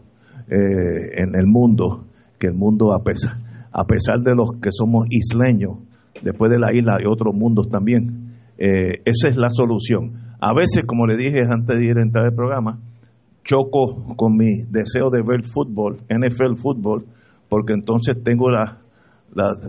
eh, 0.49 1.21
en 1.21 1.35
el 1.35 1.45
mundo, 1.45 2.05
que 2.39 2.47
el 2.47 2.53
mundo 2.53 2.93
a 2.93 3.03
pesar, 3.03 3.37
a 3.71 3.85
pesar 3.85 4.21
de 4.21 4.35
los 4.35 4.53
que 4.61 4.71
somos 4.71 5.05
isleños, 5.09 5.73
después 6.23 6.51
de 6.51 6.59
la 6.59 6.73
isla 6.73 6.95
hay 6.99 7.05
otros 7.07 7.35
mundos 7.35 7.69
también. 7.69 8.31
eh, 8.57 9.01
esa 9.05 9.27
es 9.27 9.37
la 9.37 9.49
solución. 9.51 10.30
A 10.43 10.55
veces, 10.55 10.85
como 10.87 11.05
le 11.05 11.17
dije 11.17 11.43
antes 11.47 11.77
de 11.77 11.85
ir 11.85 11.97
a 11.99 12.01
entrar 12.01 12.25
al 12.25 12.33
programa, 12.33 12.79
choco 13.43 14.15
con 14.15 14.33
mi 14.35 14.63
deseo 14.69 15.11
de 15.11 15.21
ver 15.21 15.43
fútbol, 15.43 15.99
NFL 16.09 16.55
fútbol, 16.55 17.05
porque 17.47 17.73
entonces 17.73 18.17
tengo 18.23 18.49
la, 18.49 18.79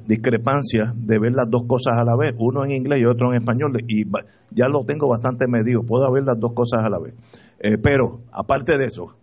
discrepancia 0.06 0.90
de 0.96 1.18
ver 1.20 1.32
las 1.32 1.48
dos 1.48 1.64
cosas 1.68 2.00
a 2.00 2.04
la 2.04 2.16
vez, 2.16 2.34
uno 2.38 2.64
en 2.64 2.72
inglés 2.72 3.00
y 3.00 3.04
otro 3.04 3.30
en 3.30 3.42
español, 3.42 3.76
y 3.86 4.04
ya 4.50 4.66
lo 4.68 4.84
tengo 4.86 5.08
bastante 5.08 5.46
medido, 5.46 5.82
puedo 5.82 6.10
ver 6.10 6.24
las 6.24 6.40
dos 6.40 6.52
cosas 6.54 6.80
a 6.84 6.90
la 6.90 6.98
vez. 6.98 7.14
Eh, 7.60 7.76
pero, 7.80 8.20
aparte 8.32 8.78
de 8.78 8.86
eso, 8.86 9.14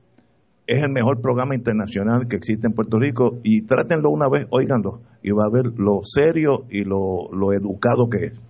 es 0.67 0.83
el 0.83 0.91
mejor 0.91 1.19
programa 1.19 1.55
internacional 1.55 2.27
que 2.29 2.35
existe 2.35 2.67
en 2.67 2.73
Puerto 2.73 2.99
Rico 2.99 3.39
y 3.43 3.63
trátenlo 3.63 4.11
una 4.11 4.29
vez, 4.29 4.45
oiganlo, 4.51 5.01
y 5.23 5.31
va 5.31 5.45
a 5.45 5.51
ver 5.51 5.73
lo 5.77 6.01
serio 6.03 6.65
y 6.69 6.83
lo 6.83 7.53
educado 7.53 8.07
que 8.07 8.27
es. 8.27 8.48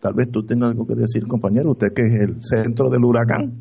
Tal 0.00 0.14
vez 0.14 0.30
tú 0.30 0.44
tengas 0.44 0.70
algo 0.70 0.86
que 0.86 0.94
decir, 0.94 1.26
compañero, 1.26 1.72
usted 1.72 1.88
que 1.94 2.02
es 2.02 2.20
el 2.20 2.40
centro 2.40 2.88
del 2.88 3.04
huracán. 3.04 3.52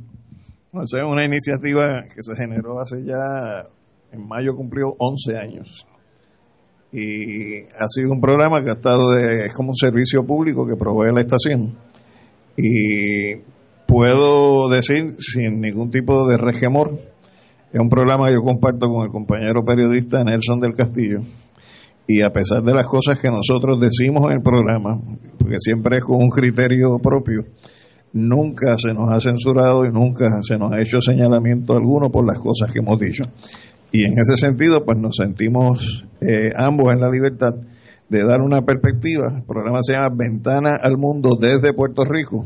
Esa 0.73 0.99
es 0.99 1.03
una 1.03 1.25
iniciativa 1.25 2.03
que 2.03 2.21
se 2.21 2.35
generó 2.35 2.79
hace 2.79 3.03
ya, 3.03 3.67
en 4.11 4.27
mayo 4.27 4.55
cumplió 4.55 4.95
11 4.97 5.37
años. 5.37 5.85
Y 6.91 7.59
ha 7.77 7.87
sido 7.87 8.11
un 8.11 8.21
programa 8.21 8.63
que 8.63 8.69
ha 8.69 8.73
estado 8.73 9.11
de, 9.11 9.47
es 9.47 9.53
como 9.53 9.69
un 9.69 9.75
servicio 9.75 10.25
público 10.25 10.65
que 10.65 10.75
provee 10.75 11.13
la 11.13 11.21
estación. 11.21 11.75
Y 12.55 13.35
puedo 13.85 14.69
decir 14.69 15.15
sin 15.17 15.59
ningún 15.59 15.91
tipo 15.91 16.27
de 16.27 16.37
regemor, 16.37 16.99
es 17.71 17.79
un 17.79 17.89
programa 17.89 18.27
que 18.27 18.33
yo 18.33 18.41
comparto 18.41 18.87
con 18.87 19.03
el 19.03 19.11
compañero 19.11 19.63
periodista 19.63 20.23
Nelson 20.23 20.59
del 20.59 20.75
Castillo. 20.75 21.19
Y 22.11 22.23
a 22.23 22.31
pesar 22.31 22.63
de 22.63 22.73
las 22.73 22.87
cosas 22.87 23.19
que 23.19 23.29
nosotros 23.29 23.79
decimos 23.79 24.23
en 24.31 24.37
el 24.37 24.41
programa, 24.41 24.99
porque 25.37 25.57
siempre 25.59 25.97
es 25.97 26.03
con 26.03 26.15
un 26.15 26.29
criterio 26.29 26.97
propio, 26.97 27.45
nunca 28.13 28.79
se 28.79 28.95
nos 28.95 29.11
ha 29.11 29.19
censurado 29.19 29.85
y 29.85 29.91
nunca 29.91 30.25
se 30.41 30.57
nos 30.57 30.71
ha 30.71 30.81
hecho 30.81 30.99
señalamiento 31.01 31.73
alguno 31.73 32.09
por 32.09 32.25
las 32.25 32.39
cosas 32.39 32.73
que 32.73 32.79
hemos 32.79 32.99
dicho. 32.99 33.25
Y 33.91 34.05
en 34.05 34.17
ese 34.17 34.37
sentido, 34.37 34.83
pues 34.83 34.97
nos 34.97 35.17
sentimos 35.17 36.03
eh, 36.19 36.49
ambos 36.55 36.87
en 36.91 36.99
la 36.99 37.11
libertad 37.11 37.53
de 38.09 38.23
dar 38.23 38.41
una 38.41 38.63
perspectiva. 38.63 39.27
El 39.37 39.43
programa 39.43 39.77
se 39.83 39.93
llama 39.93 40.09
Ventana 40.17 40.77
al 40.81 40.97
Mundo 40.97 41.37
desde 41.39 41.73
Puerto 41.73 42.05
Rico 42.05 42.43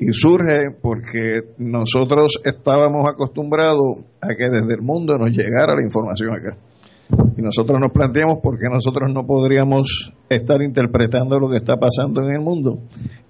y 0.00 0.12
surge 0.12 0.72
porque 0.82 1.42
nosotros 1.58 2.40
estábamos 2.44 3.08
acostumbrados 3.08 4.04
a 4.20 4.34
que 4.36 4.50
desde 4.50 4.74
el 4.74 4.82
mundo 4.82 5.16
nos 5.16 5.30
llegara 5.30 5.76
la 5.76 5.84
información 5.84 6.30
acá. 6.34 6.56
Y 7.36 7.42
nosotros 7.42 7.80
nos 7.80 7.92
planteamos 7.92 8.38
por 8.42 8.58
qué 8.58 8.66
nosotros 8.70 9.10
no 9.12 9.26
podríamos 9.26 10.12
estar 10.28 10.62
interpretando 10.62 11.38
lo 11.38 11.48
que 11.48 11.56
está 11.56 11.76
pasando 11.76 12.22
en 12.22 12.36
el 12.36 12.40
mundo 12.40 12.78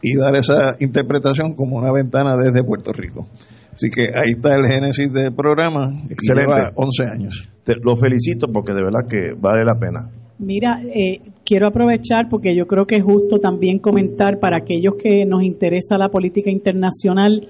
y 0.03 0.16
dar 0.16 0.37
esa 0.37 0.76
interpretación 0.81 1.55
como 1.55 1.76
una 1.76 1.93
ventana 1.93 2.37
desde 2.37 2.64
Puerto 2.64 2.93
Rico. 2.93 3.26
Así 3.72 3.89
que 3.91 4.09
ahí 4.14 4.33
está 4.33 4.55
el 4.57 4.66
génesis 4.66 5.12
del 5.12 5.33
programa. 5.33 6.03
Excelente. 6.11 6.53
Lleva 6.53 6.72
11 6.74 7.05
años. 7.05 7.49
Te, 7.62 7.74
lo 7.76 7.97
felicito 7.97 8.49
porque 8.53 8.72
de 8.72 8.83
verdad 8.83 9.09
que 9.09 9.33
vale 9.39 9.64
la 9.64 9.78
pena. 9.78 10.11
Mira, 10.39 10.81
eh, 10.83 11.20
quiero 11.45 11.68
aprovechar 11.68 12.28
porque 12.28 12.57
yo 12.57 12.66
creo 12.66 12.87
que 12.87 12.97
es 12.97 13.05
justo 13.05 13.39
también 13.39 13.78
comentar 13.78 14.39
para 14.39 14.57
aquellos 14.57 14.95
que 14.95 15.24
nos 15.26 15.45
interesa 15.45 15.99
la 15.99 16.09
política 16.09 16.51
internacional 16.51 17.47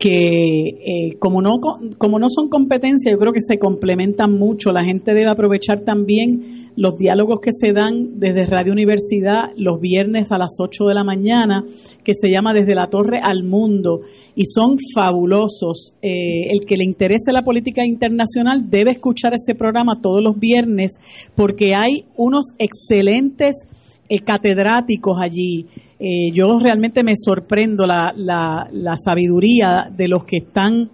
que 0.00 1.10
eh, 1.10 1.18
como 1.18 1.42
no 1.42 1.60
como 1.98 2.18
no 2.18 2.28
son 2.30 2.48
competencias, 2.48 3.12
yo 3.12 3.18
creo 3.18 3.34
que 3.34 3.42
se 3.42 3.58
complementan 3.58 4.32
mucho. 4.32 4.72
La 4.72 4.82
gente 4.82 5.12
debe 5.12 5.30
aprovechar 5.30 5.82
también 5.82 6.70
los 6.74 6.96
diálogos 6.96 7.40
que 7.42 7.50
se 7.52 7.74
dan 7.74 8.18
desde 8.18 8.46
Radio 8.46 8.72
Universidad 8.72 9.50
los 9.56 9.78
viernes 9.78 10.32
a 10.32 10.38
las 10.38 10.56
8 10.58 10.86
de 10.86 10.94
la 10.94 11.04
mañana, 11.04 11.66
que 12.02 12.14
se 12.14 12.30
llama 12.32 12.54
Desde 12.54 12.74
la 12.74 12.86
Torre 12.86 13.20
al 13.22 13.44
Mundo, 13.44 14.00
y 14.34 14.46
son 14.46 14.76
fabulosos. 14.94 15.92
Eh, 16.00 16.50
el 16.50 16.60
que 16.60 16.78
le 16.78 16.84
interese 16.84 17.30
la 17.30 17.42
política 17.42 17.84
internacional 17.84 18.70
debe 18.70 18.92
escuchar 18.92 19.34
ese 19.34 19.54
programa 19.54 20.00
todos 20.00 20.22
los 20.22 20.40
viernes, 20.40 20.98
porque 21.34 21.74
hay 21.74 22.06
unos 22.16 22.46
excelentes 22.58 23.66
eh, 24.10 24.20
catedráticos 24.24 25.16
allí. 25.20 25.66
Eh, 26.00 26.32
yo 26.32 26.58
realmente 26.58 27.04
me 27.04 27.12
sorprendo 27.14 27.86
la, 27.86 28.12
la, 28.16 28.94
sabiduría 28.96 29.88
de 29.88 30.08
los 30.08 30.24
que 30.24 30.38
están 30.38 30.90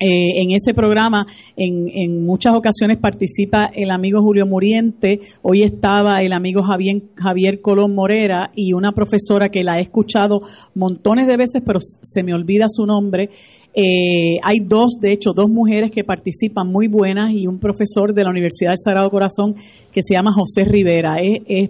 eh, 0.00 0.42
en 0.42 0.50
ese 0.50 0.74
programa. 0.74 1.24
En, 1.56 1.86
en, 1.88 2.26
muchas 2.26 2.56
ocasiones 2.56 2.98
participa 2.98 3.70
el 3.72 3.92
amigo 3.92 4.22
Julio 4.22 4.44
Muriente, 4.44 5.20
hoy 5.42 5.62
estaba 5.62 6.20
el 6.20 6.32
amigo 6.32 6.64
Javier, 6.64 7.02
Javier 7.14 7.60
Colón 7.60 7.94
Morera 7.94 8.50
y 8.56 8.72
una 8.72 8.90
profesora 8.90 9.50
que 9.50 9.62
la 9.62 9.78
he 9.78 9.82
escuchado 9.82 10.40
montones 10.74 11.28
de 11.28 11.36
veces, 11.36 11.62
pero 11.64 11.78
se 11.80 12.24
me 12.24 12.34
olvida 12.34 12.66
su 12.68 12.86
nombre. 12.86 13.30
Eh, 13.74 14.38
hay 14.42 14.60
dos, 14.60 14.98
de 15.00 15.12
hecho, 15.12 15.32
dos 15.32 15.48
mujeres 15.48 15.90
que 15.90 16.02
participan 16.02 16.68
muy 16.68 16.88
buenas 16.88 17.32
y 17.32 17.46
un 17.46 17.58
profesor 17.58 18.12
de 18.12 18.24
la 18.24 18.30
Universidad 18.30 18.70
del 18.70 18.78
Sagrado 18.78 19.10
Corazón 19.10 19.54
que 19.92 20.02
se 20.02 20.14
llama 20.14 20.32
José 20.32 20.64
Rivera. 20.64 21.16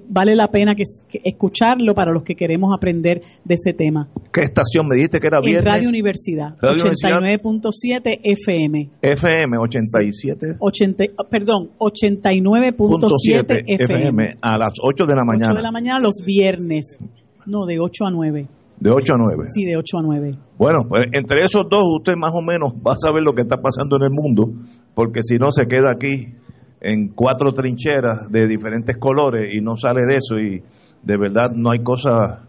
vale 0.08 0.34
la 0.34 0.48
pena 0.48 0.74
que, 0.74 0.84
escucharlo 1.24 1.94
para 1.94 2.12
los 2.12 2.24
que 2.24 2.34
queremos 2.34 2.70
aprender 2.74 3.20
de 3.44 3.54
ese 3.54 3.72
tema. 3.72 4.08
¿Qué 4.32 4.42
estación 4.42 4.86
me 4.88 4.96
dijiste 4.96 5.20
que 5.20 5.26
era 5.26 5.40
viernes? 5.40 5.66
En 5.66 5.72
Radio 5.72 5.88
Universidad, 5.88 6.56
89.7 6.58 8.20
FM. 8.22 8.88
FM 9.02 9.58
87. 9.58 10.56
80, 10.58 11.04
perdón, 11.28 11.70
89.7 11.78 13.64
FM. 13.66 13.66
FM. 13.66 14.36
A 14.40 14.56
las 14.58 14.74
8 14.80 15.06
de 15.06 15.14
la 15.14 15.24
mañana. 15.24 15.48
8 15.50 15.56
de 15.56 15.62
la 15.62 15.72
mañana 15.72 16.00
los 16.00 16.22
viernes. 16.24 16.98
No, 17.46 17.64
de 17.66 17.80
8 17.80 18.04
a 18.06 18.10
9. 18.10 18.46
De 18.80 18.90
8 18.90 19.14
a 19.14 19.16
9. 19.18 19.44
Sí, 19.46 19.64
de 19.64 19.76
8 19.76 19.98
a 19.98 20.02
9. 20.02 20.38
Bueno, 20.56 20.80
pues 20.88 21.06
entre 21.12 21.44
esos 21.44 21.68
dos 21.68 21.84
usted 21.98 22.14
más 22.16 22.32
o 22.34 22.42
menos 22.42 22.74
va 22.74 22.92
a 22.92 22.96
saber 22.96 23.22
lo 23.22 23.34
que 23.34 23.42
está 23.42 23.56
pasando 23.56 23.96
en 23.96 24.04
el 24.04 24.10
mundo, 24.10 24.52
porque 24.94 25.20
si 25.22 25.36
no 25.36 25.50
se 25.50 25.66
queda 25.66 25.90
aquí 25.90 26.34
en 26.80 27.08
cuatro 27.08 27.52
trincheras 27.52 28.30
de 28.30 28.46
diferentes 28.46 28.96
colores 28.98 29.52
y 29.52 29.60
no 29.60 29.76
sale 29.76 30.02
de 30.06 30.16
eso 30.16 30.38
y 30.38 30.62
de 31.02 31.16
verdad 31.16 31.50
no 31.54 31.70
hay 31.70 31.80
cosa 31.80 32.44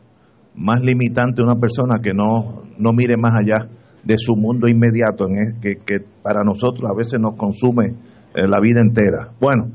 más 0.55 0.81
limitante 0.81 1.41
una 1.41 1.55
persona 1.55 1.99
que 2.03 2.13
no, 2.13 2.63
no 2.77 2.93
mire 2.93 3.15
más 3.17 3.33
allá 3.39 3.67
de 4.03 4.15
su 4.17 4.35
mundo 4.35 4.67
inmediato, 4.67 5.25
en 5.27 5.59
que, 5.59 5.77
que 5.85 5.99
para 6.21 6.43
nosotros 6.43 6.89
a 6.89 6.95
veces 6.95 7.19
nos 7.19 7.35
consume 7.35 7.95
eh, 8.33 8.47
la 8.47 8.59
vida 8.59 8.81
entera. 8.81 9.31
Bueno, 9.39 9.71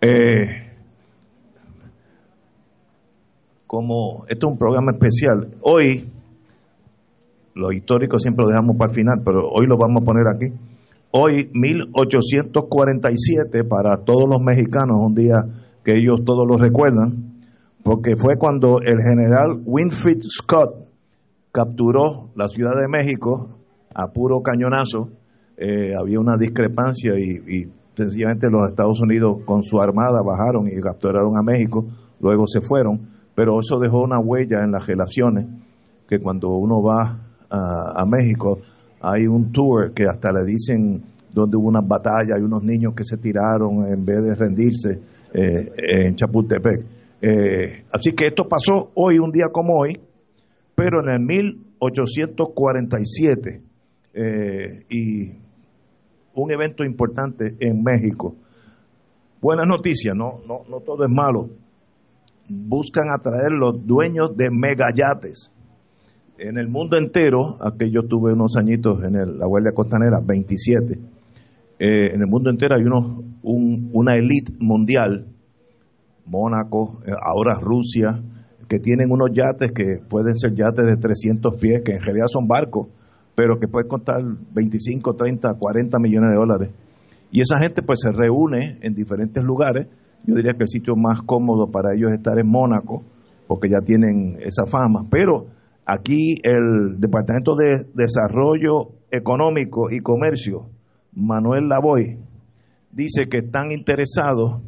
eh, 0.00 0.65
como 3.66 4.24
esto 4.28 4.46
es 4.46 4.52
un 4.52 4.58
programa 4.58 4.92
especial, 4.92 5.56
hoy, 5.60 6.08
lo 7.54 7.72
histórico 7.72 8.18
siempre 8.18 8.44
lo 8.44 8.50
dejamos 8.50 8.76
para 8.76 8.90
el 8.90 8.94
final, 8.94 9.22
pero 9.24 9.48
hoy 9.48 9.66
lo 9.66 9.76
vamos 9.76 10.02
a 10.02 10.04
poner 10.04 10.28
aquí. 10.28 10.52
Hoy, 11.10 11.50
1847, 11.52 13.64
para 13.64 13.96
todos 14.04 14.28
los 14.28 14.40
mexicanos, 14.42 14.98
un 15.00 15.14
día 15.14 15.44
que 15.82 15.96
ellos 15.96 16.22
todos 16.24 16.46
lo 16.46 16.56
recuerdan, 16.56 17.40
porque 17.82 18.14
fue 18.16 18.36
cuando 18.36 18.80
el 18.80 18.98
general 18.98 19.60
Winfield 19.64 20.22
Scott 20.28 20.86
capturó 21.52 22.30
la 22.34 22.48
Ciudad 22.48 22.78
de 22.80 22.88
México 22.88 23.48
a 23.94 24.12
puro 24.12 24.42
cañonazo. 24.42 25.10
Eh, 25.56 25.94
había 25.98 26.20
una 26.20 26.36
discrepancia 26.36 27.18
y 27.18 27.70
sencillamente 27.96 28.50
los 28.50 28.68
Estados 28.68 29.00
Unidos 29.00 29.38
con 29.46 29.62
su 29.62 29.80
armada 29.80 30.20
bajaron 30.22 30.68
y 30.68 30.78
capturaron 30.80 31.38
a 31.38 31.42
México, 31.42 31.86
luego 32.20 32.46
se 32.46 32.60
fueron 32.60 33.15
pero 33.36 33.60
eso 33.60 33.78
dejó 33.78 34.02
una 34.02 34.18
huella 34.18 34.64
en 34.64 34.72
las 34.72 34.84
relaciones, 34.86 35.46
que 36.08 36.18
cuando 36.18 36.56
uno 36.56 36.82
va 36.82 37.20
a, 37.50 38.06
México 38.06 38.60
hay 39.00 39.26
un 39.26 39.52
tour 39.52 39.92
que 39.92 40.04
hasta 40.04 40.32
le 40.32 40.46
dicen 40.46 41.02
donde 41.32 41.58
hubo 41.58 41.68
unas 41.68 41.86
batallas, 41.86 42.36
hay 42.36 42.42
unos 42.42 42.64
niños 42.64 42.94
que 42.96 43.04
se 43.04 43.18
tiraron 43.18 43.86
en 43.92 44.06
vez 44.06 44.24
de 44.24 44.34
rendirse 44.34 44.98
eh, 45.34 45.70
en 45.76 46.16
Chapultepec. 46.16 46.86
Eh, 47.20 47.84
así 47.92 48.12
que 48.12 48.28
esto 48.28 48.48
pasó 48.48 48.92
hoy, 48.94 49.18
un 49.18 49.30
día 49.30 49.48
como 49.52 49.80
hoy, 49.80 50.00
pero 50.74 51.02
en 51.02 51.10
el 51.10 51.20
1847, 51.20 53.60
eh, 54.14 54.86
y 54.88 55.30
un 56.34 56.50
evento 56.50 56.82
importante 56.84 57.54
en 57.60 57.82
México. 57.82 58.34
Buenas 59.42 59.68
noticias, 59.68 60.16
no, 60.16 60.40
no, 60.48 60.62
no 60.70 60.80
todo 60.80 61.04
es 61.04 61.12
malo 61.12 61.50
buscan 62.48 63.04
atraer 63.08 63.52
los 63.52 63.86
dueños 63.86 64.36
de 64.36 64.48
megayates. 64.50 65.52
En 66.38 66.58
el 66.58 66.68
mundo 66.68 66.98
entero, 66.98 67.56
aquí 67.60 67.90
yo 67.90 68.02
tuve 68.02 68.32
unos 68.32 68.56
añitos 68.56 69.02
en 69.04 69.38
la 69.38 69.46
Guardia 69.46 69.72
Costanera, 69.74 70.20
27, 70.24 70.98
eh, 71.78 72.14
en 72.14 72.20
el 72.22 72.26
mundo 72.26 72.48
entero 72.48 72.74
hay 72.74 72.84
una 73.42 74.14
élite 74.14 74.52
mundial, 74.60 75.26
Mónaco, 76.24 77.00
eh, 77.06 77.10
ahora 77.10 77.58
Rusia, 77.60 78.18
que 78.66 78.78
tienen 78.78 79.10
unos 79.10 79.30
yates 79.32 79.72
que 79.72 79.98
pueden 80.08 80.36
ser 80.36 80.54
yates 80.54 80.86
de 80.86 80.96
300 80.96 81.60
pies, 81.60 81.82
que 81.84 81.92
en 81.92 82.02
realidad 82.02 82.26
son 82.28 82.48
barcos, 82.48 82.88
pero 83.34 83.60
que 83.60 83.68
pueden 83.68 83.88
costar 83.88 84.22
25, 84.54 85.14
30, 85.14 85.54
40 85.54 85.98
millones 85.98 86.30
de 86.30 86.36
dólares. 86.36 86.70
Y 87.30 87.42
esa 87.42 87.58
gente 87.58 87.82
pues 87.82 88.00
se 88.00 88.10
reúne 88.10 88.78
en 88.80 88.94
diferentes 88.94 89.44
lugares 89.44 89.88
yo 90.26 90.34
diría 90.34 90.54
que 90.54 90.64
el 90.64 90.68
sitio 90.68 90.94
más 90.96 91.22
cómodo 91.22 91.70
para 91.70 91.94
ellos 91.94 92.10
es 92.10 92.18
estar 92.18 92.38
en 92.38 92.48
Mónaco, 92.48 93.02
porque 93.46 93.68
ya 93.68 93.80
tienen 93.80 94.38
esa 94.40 94.66
fama. 94.66 95.04
Pero 95.10 95.46
Aquí 95.88 96.34
el 96.42 96.98
Departamento 96.98 97.54
de 97.54 97.86
Desarrollo 97.94 98.88
Económico 99.08 99.88
y 99.88 100.00
Comercio, 100.00 100.66
Manuel 101.14 101.68
Lavoy, 101.68 102.18
dice 102.90 103.28
que 103.28 103.38
están 103.38 103.70
interesados, 103.70 104.62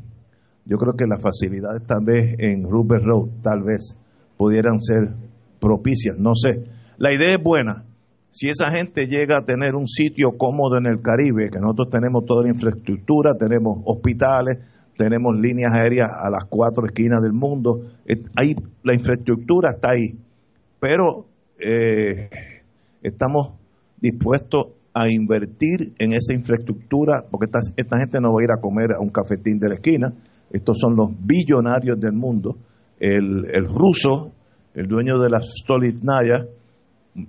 yo 0.65 0.77
creo 0.77 0.95
que 0.95 1.07
las 1.09 1.21
facilidades 1.21 1.85
tal 1.89 2.05
vez 2.05 2.37
en 2.39 2.71
Rupert 2.71 3.03
Road, 3.05 3.31
tal 3.43 3.65
vez 3.65 3.99
pudieran 4.37 4.81
ser 4.81 5.13
propicias, 5.59 6.17
no 6.17 6.37
sé. 6.37 6.63
La 6.99 7.13
idea 7.13 7.35
es 7.35 7.43
buena. 7.43 7.85
Si 8.31 8.49
esa 8.49 8.71
gente 8.71 9.07
llega 9.07 9.39
a 9.39 9.45
tener 9.45 9.75
un 9.75 9.89
sitio 9.89 10.39
cómodo 10.39 10.79
en 10.79 10.87
el 10.87 11.03
Caribe, 11.03 11.51
que 11.51 11.59
nosotros 11.59 11.89
tenemos 11.91 12.27
toda 12.27 12.45
la 12.45 12.51
infraestructura, 12.51 13.37
tenemos 13.37 13.81
hospitales, 13.87 14.59
tenemos 14.99 15.35
líneas 15.35 15.73
aéreas 15.73 16.11
a 16.13 16.29
las 16.29 16.45
cuatro 16.45 16.85
esquinas 16.85 17.23
del 17.23 17.33
mundo, 17.33 17.81
ahí, 18.37 18.55
la 18.83 18.95
infraestructura 18.95 19.71
está 19.71 19.93
ahí, 19.93 20.19
pero 20.79 21.25
eh, 21.59 22.29
estamos 23.03 23.55
dispuestos 23.99 24.67
a 24.93 25.11
invertir 25.11 25.95
en 25.99 26.13
esa 26.13 26.35
infraestructura, 26.35 27.25
porque 27.31 27.47
esta, 27.47 27.61
esta 27.77 27.99
gente 27.99 28.21
no 28.21 28.35
va 28.35 28.41
a 28.41 28.45
ir 28.45 28.51
a 28.51 28.61
comer 28.61 28.93
a 28.93 29.01
un 29.01 29.09
cafetín 29.09 29.59
de 29.59 29.69
la 29.69 29.75
esquina, 29.77 30.13
estos 30.51 30.79
son 30.79 30.97
los 30.97 31.11
billonarios 31.19 31.99
del 31.99 32.13
mundo, 32.13 32.57
el, 32.99 33.47
el 33.53 33.65
ruso 33.65 34.33
el 34.79 34.87
dueño 34.87 35.19
de 35.19 35.29
la 35.29 35.41
Stolitnaya, 35.43 36.47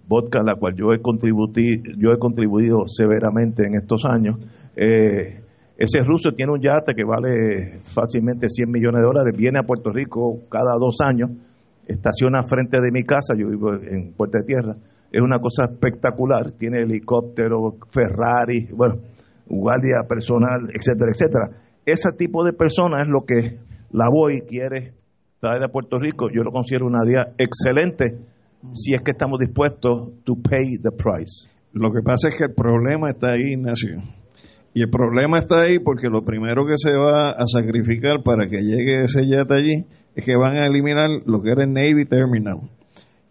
vodka 0.08 0.42
a 0.42 0.44
la 0.44 0.54
cual 0.54 0.76
yo 0.76 0.94
he, 0.94 1.00
yo 1.00 2.12
he 2.12 2.20
contribuido 2.20 2.84
severamente 2.86 3.66
en 3.66 3.74
estos 3.74 4.06
años, 4.06 4.36
eh, 4.76 5.42
ese 5.80 6.04
ruso 6.04 6.34
tiene 6.34 6.52
un 6.52 6.60
yate 6.60 6.94
que 6.94 7.06
vale 7.06 7.80
fácilmente 7.96 8.50
100 8.50 8.70
millones 8.70 9.00
de 9.00 9.08
dólares, 9.08 9.34
viene 9.34 9.60
a 9.60 9.64
Puerto 9.64 9.94
Rico 9.94 10.42
cada 10.52 10.76
dos 10.78 10.98
años, 11.00 11.30
estaciona 11.88 12.44
frente 12.44 12.82
de 12.82 12.92
mi 12.92 13.04
casa, 13.04 13.34
yo 13.34 13.48
vivo 13.48 13.74
en 13.74 14.12
Puerta 14.12 14.40
de 14.40 14.46
Tierra, 14.46 14.76
es 15.10 15.22
una 15.22 15.40
cosa 15.40 15.72
espectacular, 15.72 16.52
tiene 16.52 16.82
helicóptero, 16.82 17.78
Ferrari, 17.92 18.68
bueno, 18.74 18.96
guardia 19.48 20.04
personal, 20.06 20.70
etcétera, 20.74 21.12
etcétera. 21.14 21.50
Ese 21.86 22.12
tipo 22.18 22.44
de 22.44 22.52
personas 22.52 23.04
es 23.04 23.08
lo 23.08 23.22
que 23.26 23.60
la 23.92 24.10
VOY 24.10 24.42
quiere 24.50 24.96
traer 25.40 25.64
a 25.64 25.70
Puerto 25.70 25.98
Rico, 25.98 26.28
yo 26.30 26.44
lo 26.44 26.52
considero 26.52 26.88
una 26.88 27.08
idea 27.08 27.32
excelente 27.38 28.20
si 28.74 28.94
es 28.94 29.02
que 29.02 29.12
estamos 29.12 29.40
dispuestos 29.40 30.10
to 30.26 30.36
pay 30.36 30.78
the 30.84 30.92
price. 30.92 31.48
Lo 31.72 31.90
que 31.94 32.02
pasa 32.04 32.28
es 32.28 32.36
que 32.36 32.44
el 32.44 32.54
problema 32.54 33.12
está 33.12 33.32
ahí, 33.32 33.54
Ignacio. 33.54 34.19
Y 34.74 34.82
el 34.82 34.90
problema 34.90 35.40
está 35.40 35.62
ahí 35.62 35.80
porque 35.80 36.08
lo 36.10 36.24
primero 36.24 36.66
que 36.66 36.76
se 36.78 36.96
va 36.96 37.32
a 37.32 37.46
sacrificar 37.48 38.24
para 38.24 38.48
que 38.48 38.58
llegue 38.58 39.04
ese 39.04 39.28
yate 39.28 39.54
allí 39.54 39.86
es 40.16 40.24
que 40.24 40.36
van 40.36 40.58
a 40.58 40.66
eliminar 40.66 41.10
lo 41.26 41.42
que 41.42 41.52
era 41.52 41.64
el 41.64 41.74
Navy 41.74 42.06
Terminal, 42.06 42.60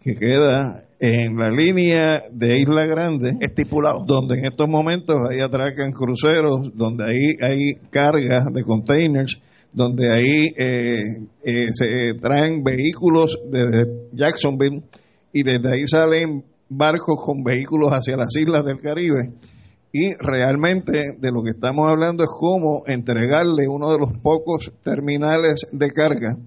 que 0.01 0.15
queda 0.15 0.83
en 0.99 1.37
la 1.37 1.49
línea 1.49 2.23
de 2.31 2.59
Isla 2.59 2.85
Grande, 2.85 3.37
estipulado, 3.39 4.03
donde 4.05 4.39
en 4.39 4.45
estos 4.45 4.67
momentos 4.67 5.15
ahí 5.29 5.39
atracan 5.39 5.91
cruceros, 5.91 6.71
donde 6.75 7.05
ahí 7.05 7.37
hay 7.41 7.75
cargas 7.89 8.45
de 8.53 8.63
containers 8.63 9.41
donde 9.71 10.11
ahí 10.11 10.53
eh, 10.57 11.03
eh, 11.43 11.67
se 11.71 12.13
traen 12.19 12.63
vehículos 12.63 13.39
desde 13.49 13.85
Jacksonville 14.13 14.83
y 15.31 15.43
desde 15.43 15.73
ahí 15.73 15.87
salen 15.87 16.43
barcos 16.69 17.23
con 17.23 17.43
vehículos 17.43 17.91
hacia 17.91 18.17
las 18.17 18.35
islas 18.35 18.65
del 18.65 18.79
Caribe. 18.79 19.31
Y 19.91 20.13
realmente 20.19 21.15
de 21.17 21.31
lo 21.31 21.41
que 21.41 21.51
estamos 21.51 21.89
hablando 21.89 22.23
es 22.23 22.29
cómo 22.29 22.83
entregarle 22.85 23.67
uno 23.67 23.91
de 23.91 23.97
los 23.97 24.13
pocos 24.21 24.71
terminales 24.83 25.67
de 25.71 25.91
carga 25.91 26.37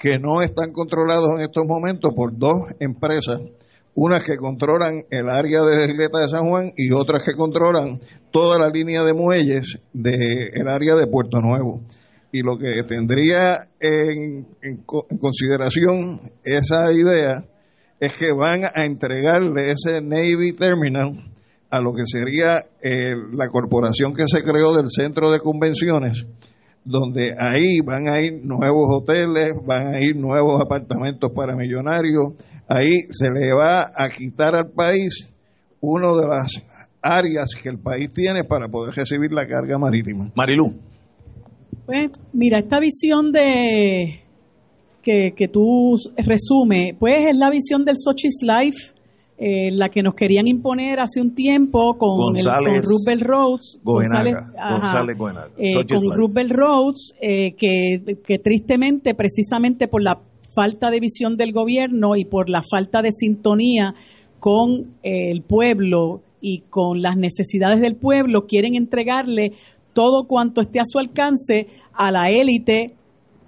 que 0.00 0.18
no 0.18 0.42
están 0.42 0.72
controlados 0.72 1.28
en 1.38 1.44
estos 1.44 1.64
momentos 1.66 2.12
por 2.14 2.36
dos 2.36 2.68
empresas, 2.80 3.40
unas 3.94 4.22
que 4.22 4.36
controlan 4.36 5.04
el 5.08 5.30
área 5.30 5.62
de 5.62 5.76
la 5.76 5.86
isleta 5.86 6.18
de 6.18 6.28
San 6.28 6.46
Juan 6.48 6.72
y 6.76 6.92
otras 6.92 7.22
que 7.24 7.32
controlan 7.32 8.00
toda 8.30 8.58
la 8.58 8.68
línea 8.68 9.02
de 9.02 9.14
muelles 9.14 9.80
del 9.92 10.68
área 10.68 10.96
de 10.96 11.06
Puerto 11.06 11.38
Nuevo. 11.38 11.80
Y 12.32 12.42
lo 12.42 12.58
que 12.58 12.82
tendría 12.82 13.68
en, 13.78 14.48
consideración 15.20 16.20
esa 16.42 16.92
idea 16.92 17.44
es 18.00 18.16
que 18.16 18.32
van 18.32 18.64
a 18.64 18.84
entregarle 18.84 19.70
ese 19.70 20.02
Navy 20.02 20.52
Terminal 20.52 21.33
a 21.74 21.80
lo 21.80 21.92
que 21.92 22.04
sería 22.06 22.66
eh, 22.80 23.16
la 23.32 23.48
corporación 23.48 24.14
que 24.14 24.28
se 24.28 24.44
creó 24.44 24.72
del 24.76 24.88
centro 24.88 25.32
de 25.32 25.40
convenciones, 25.40 26.24
donde 26.84 27.34
ahí 27.36 27.80
van 27.80 28.06
a 28.06 28.20
ir 28.20 28.44
nuevos 28.44 28.86
hoteles, 28.94 29.54
van 29.66 29.92
a 29.92 30.00
ir 30.00 30.14
nuevos 30.14 30.62
apartamentos 30.62 31.32
para 31.34 31.56
millonarios, 31.56 32.34
ahí 32.68 33.00
se 33.10 33.28
le 33.28 33.52
va 33.52 33.90
a 33.92 34.08
quitar 34.08 34.54
al 34.54 34.70
país 34.70 35.34
una 35.80 36.12
de 36.12 36.28
las 36.28 36.62
áreas 37.02 37.50
que 37.60 37.70
el 37.70 37.80
país 37.80 38.12
tiene 38.12 38.44
para 38.44 38.68
poder 38.68 38.94
recibir 38.94 39.32
la 39.32 39.44
carga 39.44 39.76
marítima. 39.76 40.30
Marilú. 40.36 40.76
Pues 41.86 42.12
mira, 42.32 42.60
esta 42.60 42.78
visión 42.78 43.32
de 43.32 44.20
que, 45.02 45.32
que 45.36 45.48
tú 45.48 45.96
resume, 46.18 46.94
pues 47.00 47.14
es 47.28 47.36
la 47.36 47.50
visión 47.50 47.84
del 47.84 47.96
Sochi's 47.98 48.42
Life, 48.42 48.93
eh, 49.36 49.72
la 49.72 49.88
que 49.88 50.02
nos 50.02 50.14
querían 50.14 50.46
imponer 50.46 51.00
hace 51.00 51.20
un 51.20 51.34
tiempo 51.34 51.98
con, 51.98 52.36
el, 52.36 52.44
con 52.44 52.82
Rubel 52.82 53.20
Rhodes, 53.20 53.80
González, 53.82 54.36
eh, 55.58 55.74
con 55.74 56.16
Rubel 56.16 56.50
Rhodes, 56.50 57.14
eh, 57.20 57.54
que, 57.56 58.18
que 58.24 58.38
tristemente, 58.38 59.12
precisamente 59.14 59.88
por 59.88 60.02
la 60.02 60.20
falta 60.54 60.88
de 60.90 61.00
visión 61.00 61.36
del 61.36 61.52
gobierno 61.52 62.14
y 62.14 62.24
por 62.24 62.48
la 62.48 62.62
falta 62.62 63.02
de 63.02 63.10
sintonía 63.10 63.94
con 64.38 64.94
el 65.02 65.42
pueblo 65.42 66.22
y 66.40 66.60
con 66.70 67.02
las 67.02 67.16
necesidades 67.16 67.80
del 67.80 67.96
pueblo, 67.96 68.46
quieren 68.46 68.76
entregarle 68.76 69.52
todo 69.94 70.28
cuanto 70.28 70.60
esté 70.60 70.78
a 70.78 70.84
su 70.84 71.00
alcance 71.00 71.66
a 71.92 72.12
la 72.12 72.30
élite, 72.30 72.94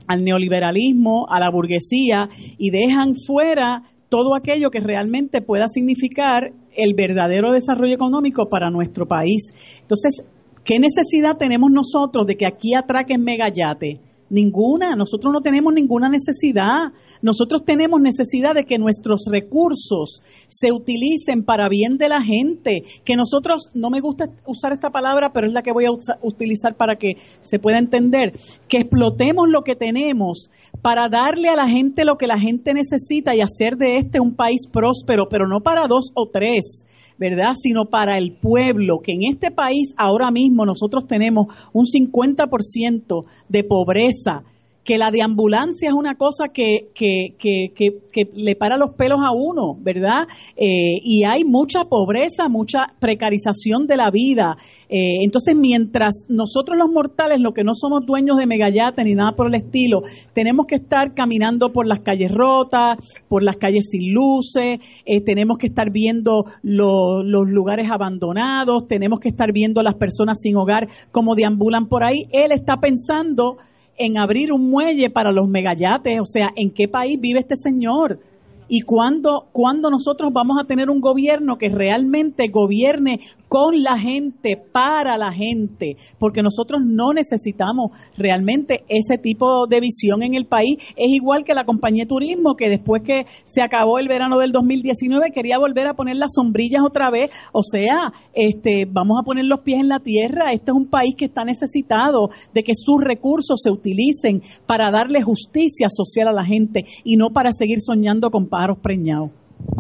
al 0.09 0.25
neoliberalismo, 0.25 1.27
a 1.29 1.39
la 1.39 1.51
burguesía 1.51 2.29
y 2.59 2.71
dejan 2.71 3.15
fuera 3.15 3.85
todo 4.09 4.35
aquello 4.35 4.71
que 4.71 4.81
realmente 4.81 5.43
pueda 5.43 5.67
significar 5.69 6.53
el 6.77 6.95
verdadero 6.95 7.53
desarrollo 7.53 7.95
económico 7.95 8.49
para 8.49 8.71
nuestro 8.71 9.07
país. 9.07 9.53
Entonces, 9.81 10.25
¿qué 10.65 10.79
necesidad 10.79 11.37
tenemos 11.39 11.71
nosotros 11.71 12.27
de 12.27 12.37
que 12.37 12.47
aquí 12.47 12.75
atraquen 12.75 13.25
megayate? 13.25 14.01
Ninguna, 14.29 14.97
nosotros 14.97 15.33
no 15.33 15.41
tenemos 15.41 15.73
ninguna 15.73 16.09
necesidad. 16.09 16.93
Nosotros 17.23 17.65
tenemos 17.65 18.01
necesidad 18.01 18.55
de 18.55 18.65
que 18.65 18.77
nuestros 18.77 19.27
recursos 19.31 20.21
se 20.49 20.73
utilicen 20.73 21.45
para 21.45 21.69
bien 21.69 21.97
de 21.97 22.09
la 22.09 22.21
gente, 22.23 22.83
que 23.05 23.17
nosotros, 23.17 23.69
no 23.75 23.89
me 23.89 24.01
gusta 24.01 24.27
usar 24.45 24.73
esta 24.73 24.91
palabra, 24.91 25.31
pero 25.33 25.47
es 25.47 25.53
la 25.53 25.63
que 25.63 25.73
voy 25.73 25.85
a 25.85 25.91
utilizar 26.23 26.75
para 26.77 26.97
que 26.97 27.15
se 27.41 27.61
pueda 27.61 27.79
entender, 27.79 28.33
que 28.69 28.79
explotemos 28.79 29.49
lo 29.49 29.63
que 29.63 29.77
tenemos 29.77 30.51
para 30.83 31.09
darle 31.09 31.49
a 31.49 31.57
la 31.57 31.69
gente 31.69 32.05
lo 32.05 32.17
que 32.17 32.27
la 32.27 32.39
gente 32.39 32.75
necesita 32.75 33.35
y 33.35 33.41
hacer 33.41 33.77
de 33.77 33.97
este 33.97 34.21
un 34.21 34.35
país 34.35 34.67
próspero, 34.71 35.29
pero 35.29 35.47
no 35.47 35.61
para 35.61 35.87
dos 35.87 36.11
o 36.15 36.27
tres, 36.27 36.85
¿verdad? 37.19 37.53
Sino 37.55 37.87
para 37.87 38.19
el 38.19 38.33
pueblo, 38.33 39.01
que 39.03 39.13
en 39.13 39.33
este 39.33 39.51
país 39.51 39.95
ahora 39.97 40.31
mismo 40.31 40.65
nosotros 40.65 41.07
tenemos 41.07 41.47
un 41.73 41.87
50% 41.87 43.25
de 43.49 43.65
pobreza, 43.65 44.45
que 44.87 44.99
la 44.99 45.11
deambulancia 45.11 45.89
es 45.89 45.95
una 45.95 46.15
cosa 46.15 46.49
que, 46.55 46.91
que, 46.95 47.35
que, 47.39 47.73
que, 47.75 48.31
le 48.35 48.55
para 48.55 48.79
los 48.79 48.95
pelos 48.95 49.19
a 49.21 49.33
uno, 49.33 49.77
¿verdad? 49.81 50.29
Eh, 50.57 51.01
y 51.03 51.25
hay 51.25 51.43
mucha 51.43 51.85
pobreza, 51.85 52.49
mucha 52.49 52.95
precarización 53.01 53.89
de 53.89 53.97
la 53.97 54.13
vida. 54.13 54.57
Eh, 54.89 55.25
entonces, 55.25 55.57
mientras 55.57 56.25
nosotros 56.29 56.79
los 56.79 56.89
mortales, 56.89 57.41
los 57.41 57.53
que 57.53 57.65
no 57.65 57.75
somos 57.75 58.07
dueños 58.07 58.37
de 58.39 58.47
megayate 58.47 59.03
ni 59.03 59.17
nada 59.17 59.33
por 59.33 59.49
el 59.49 59.57
estilo, 59.57 60.03
tenemos 60.33 60.67
que 60.67 60.77
estar 60.77 61.15
caminando 61.15 61.73
por 61.73 61.89
las 61.89 62.01
calles 62.01 62.31
rotas, 62.31 62.97
por 63.29 63.43
las 63.43 63.57
calles 63.57 63.89
sin 63.91 64.15
luces, 64.15 64.79
eh, 65.05 65.21
tenemos 65.21 65.59
que 65.59 65.67
estar 65.67 65.91
viendo 65.91 66.47
los 66.63 67.49
lugares 67.49 67.91
abandonados, 67.91 68.87
tenemos 68.87 69.19
que 69.19 69.31
estar 69.31 69.53
viendo 69.53 69.83
las 69.83 69.97
personas 69.97 70.41
sin 70.41 70.57
hogar 70.57 70.87
como 71.11 71.35
deambulan 71.35 71.89
por 71.89 72.05
ahí. 72.05 72.29
Él 72.31 72.53
está 72.53 72.77
pensando 72.77 73.57
en 73.97 74.19
abrir 74.19 74.53
un 74.53 74.71
muelle 74.71 75.11
para 75.11 75.33
los 75.33 75.49
megayates. 75.49 76.21
O 76.21 76.25
sea, 76.25 76.51
¿en 76.57 76.71
qué 76.71 76.89
país 76.89 77.21
vive 77.21 77.41
este 77.41 77.57
señor? 77.57 78.21
y 78.69 78.81
cuándo, 78.81 79.47
cuando 79.53 79.91
nosotros 79.91 80.33
vamos 80.33 80.59
a 80.61 80.67
tener 80.67 80.91
un 80.91 81.01
gobierno 81.01 81.57
que 81.57 81.69
realmente 81.69 82.49
gobierne 82.49 83.21
con 83.49 83.83
la 83.83 83.99
gente, 83.99 84.57
para 84.57 85.17
la 85.17 85.33
gente, 85.33 85.97
porque 86.19 86.43
nosotros 86.43 86.83
no 86.85 87.13
necesitamos 87.13 87.93
realmente 88.17 88.85
ese 88.89 89.19
tipo 89.19 89.67
de 89.67 89.81
visión 89.81 90.23
en 90.23 90.35
el 90.35 90.47
país. 90.47 90.79
Es 90.97 91.09
igual 91.09 91.45
que 91.45 91.55
la 91.55 91.65
compañía 91.65 92.05
de 92.05 92.09
turismo, 92.09 92.57
que 92.57 92.69
después 92.69 93.03
que 93.03 93.27
se 93.45 93.63
acabó 93.63 93.99
el 93.99 94.09
verano 94.09 94.39
del 94.39 94.53
2019 94.53 95.31
quería 95.33 95.59
volver 95.59 95.87
a 95.87 95.95
poner 95.95 96.17
las 96.17 96.35
sombrillas 96.35 96.83
otra 96.85 97.11
vez. 97.11 97.31
O 97.53 97.63
sea, 97.63 98.13
este, 98.35 98.87
vamos 98.91 99.19
a 99.21 99.25
poner 99.25 99.45
los 99.45 99.61
pies 99.61 99.81
en 99.81 99.89
la 99.89 100.01
tierra. 100.01 100.53
Este 100.53 100.71
es 100.71 100.77
un 100.77 100.89
país 100.89 101.15
que 101.17 101.27
está 101.27 101.45
necesitado 101.45 102.31
de 102.53 102.63
que 102.63 102.73
sus 102.75 103.03
recursos 103.03 103.61
se 103.63 103.71
utilicen 103.71 104.43
para 104.67 104.91
darle 104.91 105.23
justicia 105.23 105.89
social 105.89 106.29
a 106.29 106.33
la 106.33 106.45
gente 106.45 106.85
y 107.05 107.17
no 107.17 107.31
para 107.31 107.53
seguir 107.53 107.81
soñando 107.81 108.31
con 108.31 108.49
pájaros 108.49 108.79
preñados. 108.83 109.31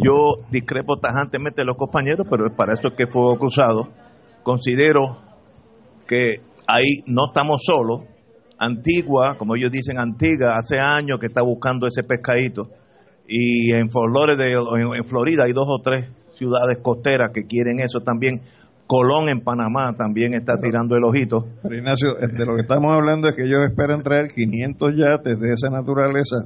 Yo 0.03 0.45
discrepo 0.51 0.99
tajantemente 0.99 1.62
de 1.62 1.66
los 1.66 1.77
compañeros, 1.77 2.27
pero 2.29 2.47
es 2.47 2.53
para 2.53 2.74
eso 2.74 2.95
que 2.95 3.07
Fuego 3.07 3.39
Cruzado. 3.39 3.89
Considero 4.43 5.18
que 6.07 6.41
ahí 6.66 7.03
no 7.07 7.27
estamos 7.29 7.62
solos. 7.64 8.03
Antigua, 8.59 9.37
como 9.37 9.55
ellos 9.57 9.70
dicen, 9.70 9.99
Antigua, 9.99 10.57
hace 10.57 10.79
años 10.81 11.18
que 11.20 11.27
está 11.27 11.43
buscando 11.43 11.87
ese 11.87 12.03
pescadito. 12.03 12.70
Y 13.29 13.72
en 13.72 13.91
Florida, 13.91 14.47
en 14.47 15.05
Florida 15.05 15.45
hay 15.45 15.53
dos 15.53 15.66
o 15.68 15.83
tres 15.83 16.09
ciudades 16.33 16.79
costeras 16.83 17.31
que 17.33 17.45
quieren 17.47 17.81
eso 17.81 18.01
también. 18.01 18.41
Colón 18.87 19.29
en 19.29 19.41
Panamá 19.41 19.97
también 19.99 20.35
está 20.35 20.61
tirando 20.61 20.97
el 20.97 21.05
ojito. 21.05 21.45
Pero 21.62 21.77
Ignacio, 21.77 22.14
de 22.14 22.47
lo 22.47 22.55
que 22.55 22.62
estamos 22.62 22.93
hablando 22.95 23.29
es 23.29 23.35
que 23.35 23.43
ellos 23.43 23.62
esperan 23.64 24.03
traer 24.03 24.29
500 24.29 24.95
yates 24.95 25.39
de 25.41 25.53
esa 25.53 25.70
naturaleza 25.70 26.37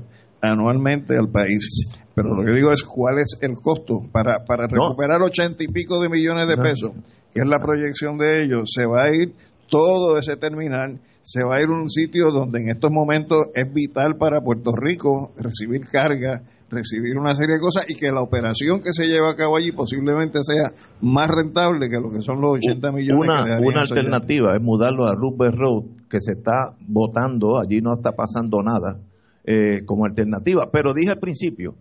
anualmente 0.41 1.17
al 1.19 1.29
país. 1.29 1.91
Pero 2.15 2.35
lo 2.35 2.45
que 2.45 2.53
digo 2.53 2.73
es 2.73 2.83
cuál 2.83 3.19
es 3.19 3.39
el 3.43 3.55
costo 3.55 4.03
para, 4.11 4.45
para 4.45 4.67
recuperar 4.67 5.23
ochenta 5.23 5.63
y 5.63 5.69
pico 5.69 6.01
de 6.01 6.09
millones 6.09 6.49
de 6.49 6.57
pesos, 6.57 6.93
que 7.33 7.41
es 7.41 7.49
la 7.49 7.61
proyección 7.61 8.19
de 8.19 8.43
ellos, 8.43 8.71
se 8.73 8.87
va 8.87 9.05
a 9.05 9.15
ir 9.15 9.33
todo 9.69 10.19
ese 10.19 10.37
terminal, 10.37 10.99
se 11.21 11.45
va 11.45 11.57
a 11.57 11.63
ir 11.63 11.69
a 11.69 11.73
un 11.73 11.89
sitio 11.89 12.31
donde 12.31 12.61
en 12.61 12.71
estos 12.71 12.91
momentos 12.91 13.47
es 13.55 13.73
vital 13.73 14.17
para 14.17 14.41
Puerto 14.41 14.73
Rico 14.77 15.33
recibir 15.37 15.87
carga 15.87 16.43
recibir 16.71 17.19
una 17.19 17.35
serie 17.35 17.57
de 17.57 17.61
cosas 17.61 17.91
y 17.91 17.95
que 17.95 18.11
la 18.13 18.23
operación 18.23 18.81
que 18.81 18.93
se 18.93 19.07
lleva 19.07 19.31
a 19.31 19.37
cabo 19.37 19.57
allí 19.57 19.73
posiblemente 19.73 20.39
sea 20.43 20.71
más 21.01 21.29
rentable 21.29 21.91
que 21.91 22.01
lo 22.01 22.11
que 22.11 22.23
son 22.23 22.41
los 22.41 22.57
80 22.57 22.93
millones. 22.93 23.25
Una, 23.25 23.59
una 23.59 23.81
alternativa 23.81 24.55
es 24.57 24.63
mudarlo 24.63 25.07
a 25.07 25.15
Rupert 25.15 25.57
Road, 25.57 25.85
que 26.09 26.21
se 26.21 26.33
está 26.33 26.75
votando, 26.87 27.59
allí 27.59 27.81
no 27.81 27.95
está 27.95 28.13
pasando 28.13 28.59
nada 28.63 29.01
eh, 29.45 29.85
como 29.85 30.05
alternativa. 30.05 30.71
Pero 30.73 30.95
dije 30.95 31.11
al 31.11 31.19
principio, 31.19 31.75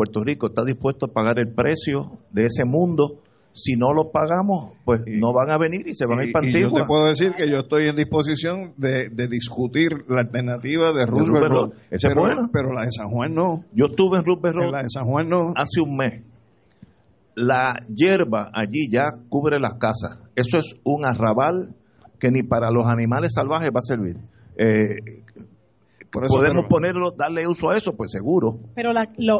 Puerto 0.00 0.24
Rico 0.24 0.46
está 0.46 0.64
dispuesto 0.64 1.04
a 1.04 1.12
pagar 1.12 1.38
el 1.38 1.52
precio 1.52 2.20
de 2.30 2.46
ese 2.46 2.64
mundo 2.64 3.20
si 3.52 3.76
no 3.76 3.92
lo 3.92 4.10
pagamos, 4.10 4.72
pues 4.86 5.02
no 5.06 5.34
van 5.34 5.50
a 5.50 5.58
venir 5.58 5.86
y 5.86 5.94
se 5.94 6.06
van 6.06 6.20
a 6.20 6.24
ir 6.24 6.32
para 6.32 6.46
Yo 6.50 6.72
te 6.72 6.84
puedo 6.84 7.04
decir 7.04 7.32
que 7.36 7.50
yo 7.50 7.58
estoy 7.58 7.84
en 7.84 7.96
disposición 7.96 8.72
de, 8.78 9.10
discutir 9.28 9.90
la 10.08 10.22
alternativa 10.22 10.94
de 10.94 11.04
Roosevelt 11.04 11.74
pero, 12.50 12.72
la 12.72 12.84
de 12.86 12.92
San 12.92 13.10
Juan 13.10 13.34
no. 13.34 13.66
Yo 13.74 13.88
estuve 13.90 14.20
en 14.20 14.24
Roosevelt 14.24 14.72
la 14.72 14.82
de 14.84 14.88
San 14.88 15.04
Juan 15.04 15.28
no. 15.28 15.52
hace 15.54 15.82
un 15.82 15.94
mes. 15.94 16.24
La 17.34 17.84
hierba 17.94 18.50
allí 18.54 18.88
ya 18.90 19.04
cubre 19.28 19.60
las 19.60 19.74
casas. 19.74 20.16
Eso 20.34 20.56
es 20.56 20.80
un 20.82 21.04
arrabal 21.04 21.74
que 22.18 22.30
ni 22.30 22.42
para 22.42 22.70
los 22.70 22.86
animales 22.86 23.34
salvajes 23.34 23.68
va 23.68 23.80
a 23.80 23.82
servir. 23.82 24.16
Eh, 24.56 25.24
podemos 26.10 26.64
ponerlo, 26.68 27.10
darle 27.16 27.46
uso 27.46 27.70
a 27.70 27.76
eso, 27.76 27.96
pues 27.96 28.10
seguro. 28.12 28.58
Pero 28.74 28.90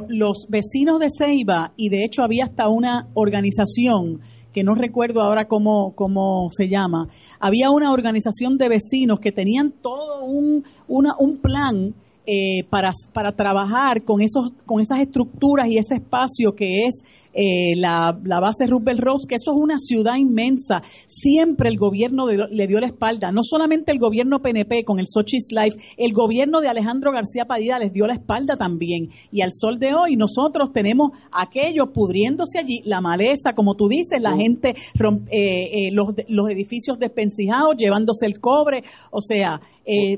los 0.09 0.47
vecinos 0.49 0.99
de 1.01 1.09
Ceiba, 1.11 1.73
y 1.77 1.89
de 1.89 2.05
hecho 2.05 2.23
había 2.23 2.45
hasta 2.45 2.69
una 2.69 3.09
organización 3.15 4.21
que 4.53 4.65
no 4.65 4.75
recuerdo 4.75 5.23
ahora 5.23 5.47
cómo, 5.47 5.95
cómo 5.95 6.49
se 6.51 6.69
llama, 6.69 7.09
había 7.39 7.71
una 7.71 7.93
organización 7.93 8.59
de 8.59 8.69
vecinos 8.69 9.21
que 9.21 9.33
tenían 9.33 9.73
todo 9.81 10.25
un, 10.25 10.65
una, 10.89 11.15
un 11.19 11.39
plan 11.39 11.95
eh, 12.27 12.65
para, 12.69 12.91
para 13.13 13.33
trabajar 13.33 14.05
con, 14.05 14.21
esos, 14.21 14.53
con 14.67 14.81
esas 14.81 15.01
estructuras 15.01 15.69
y 15.69 15.79
ese 15.79 15.97
espacio 15.97 16.55
que 16.55 16.87
es 16.87 17.05
eh, 17.33 17.77
la, 17.77 18.13
base 18.41 18.67
Rupert 18.67 18.99
Rose, 18.99 19.27
que 19.29 19.37
eso 19.37 19.53
es 19.53 19.57
una 19.57 19.79
ciudad 19.79 20.17
inmensa. 20.17 20.83
Siempre 21.07 21.69
el 21.69 21.77
gobierno 21.77 22.27
le 22.27 22.67
dio 22.67 22.81
la 22.81 22.87
espalda, 22.87 23.31
no 23.31 23.43
solamente 23.43 23.93
el 23.93 23.99
gobierno 23.99 24.41
PNP 24.41 24.85
con 24.85 24.99
el 24.99 25.07
Sochi 25.07 25.39
Life, 25.51 25.79
el 25.97 26.13
gobierno 26.13 26.61
de 26.61 26.69
Alejandro 26.69 27.13
García 27.13 27.45
Padilla 27.45 27.79
les 27.79 27.93
dio 27.93 28.07
la 28.07 28.15
espalda 28.15 28.57
también. 28.57 29.11
Y 29.31 29.43
al 29.43 29.51
sol 29.53 29.79
de 29.79 29.95
hoy 29.95 30.17
nosotros 30.17 30.73
tenemos 30.73 31.13
aquello 31.31 31.93
pudriéndose 31.93 32.59
allí, 32.59 32.83
la 32.85 33.01
maleza, 33.01 33.53
como 33.55 33.75
tú 33.75 33.89
dices, 33.89 34.21
la 34.21 34.37
gente, 34.37 34.71
eh, 34.71 35.31
eh, 35.31 35.89
los, 35.93 36.09
los 36.29 36.51
edificios 36.51 36.99
despencijados, 36.99 37.77
llevándose 37.79 38.27
el 38.27 38.41
cobre, 38.41 38.83
o 39.11 39.21
sea... 39.21 39.61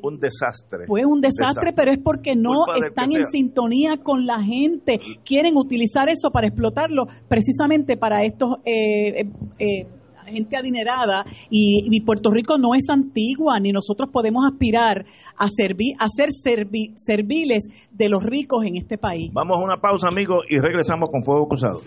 un 0.02 0.18
desastre. 0.18 0.86
Fue 0.86 1.04
un 1.04 1.20
desastre, 1.20 1.72
pero 1.72 1.92
es 1.92 1.98
porque 2.02 2.34
no 2.34 2.64
están 2.74 3.12
en 3.12 3.26
sintonía 3.26 3.98
con 3.98 4.26
la 4.26 4.42
gente, 4.42 5.00
quieren 5.24 5.56
utilizar 5.56 6.08
eso 6.08 6.30
para 6.30 6.46
explotarlo 6.46 7.01
precisamente 7.28 7.96
para 7.96 8.24
estos... 8.24 8.59
Eh, 8.64 9.20
eh, 9.20 9.26
eh, 9.59 9.86
gente 10.24 10.57
adinerada 10.57 11.24
y, 11.50 12.00
Puerto 12.03 12.30
Rico 12.30 12.57
no 12.59 12.74
es 12.74 12.88
antigua 12.88 13.61
ni 13.61 13.70
nosotros 13.70 14.09
podemos 14.11 14.44
aspirar 14.50 15.05
a 15.36 15.46
servir 15.48 15.94
a 15.98 16.07
ser 16.09 16.30
serviles 16.30 17.68
de 17.90 18.09
los 18.09 18.22
ricos 18.24 18.64
en 18.64 18.76
este 18.76 18.98
país. 18.98 19.30
Vamos 19.34 19.59
a 19.59 19.64
una 19.64 19.80
pausa, 19.80 20.09
amigos, 20.09 20.44
y 20.48 20.59
regresamos 20.59 21.11
con 21.11 21.24
Fuego 21.24 21.48
Cruzado. 21.48 21.82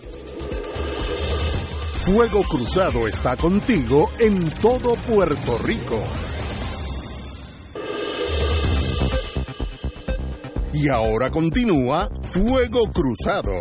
Fuego 2.06 2.44
Cruzado 2.44 3.08
está 3.08 3.36
contigo 3.36 4.10
en 4.20 4.50
todo 4.62 4.94
Puerto 5.08 5.58
Rico. 5.66 6.00
Y 10.72 10.90
ahora 10.90 11.32
continúa 11.32 12.10
Fuego 12.22 12.92
Cruzado. 12.94 13.54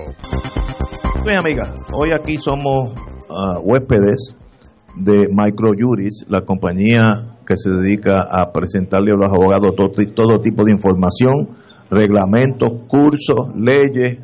Bien, 1.24 1.38
amiga, 1.38 1.72
hoy 1.90 2.10
aquí 2.12 2.36
somos 2.36 2.92
uh, 3.30 3.58
huéspedes 3.62 4.36
de 4.94 5.26
Microjuris, 5.32 6.26
la 6.28 6.42
compañía 6.42 7.38
que 7.46 7.56
se 7.56 7.70
dedica 7.70 8.28
a 8.30 8.52
presentarle 8.52 9.12
a 9.12 9.16
los 9.16 9.28
abogados 9.28 9.74
todo, 9.74 10.40
tipo 10.40 10.64
de 10.64 10.72
información, 10.72 11.48
reglamentos, 11.90 12.72
cursos, 12.86 13.56
leyes, 13.56 14.18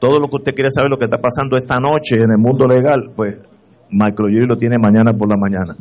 todo 0.00 0.18
lo 0.18 0.26
que 0.26 0.36
usted 0.38 0.54
quiere 0.56 0.72
saber 0.72 0.90
lo 0.90 0.98
que 0.98 1.04
está 1.04 1.18
pasando 1.18 1.56
esta 1.56 1.78
noche 1.78 2.16
en 2.16 2.32
el 2.32 2.38
mundo 2.38 2.66
legal, 2.66 3.12
pues 3.14 3.38
Microjuris 3.90 4.48
lo 4.48 4.58
tiene 4.58 4.78
mañana 4.78 5.12
por 5.12 5.28
la 5.28 5.36
mañana. 5.36 5.76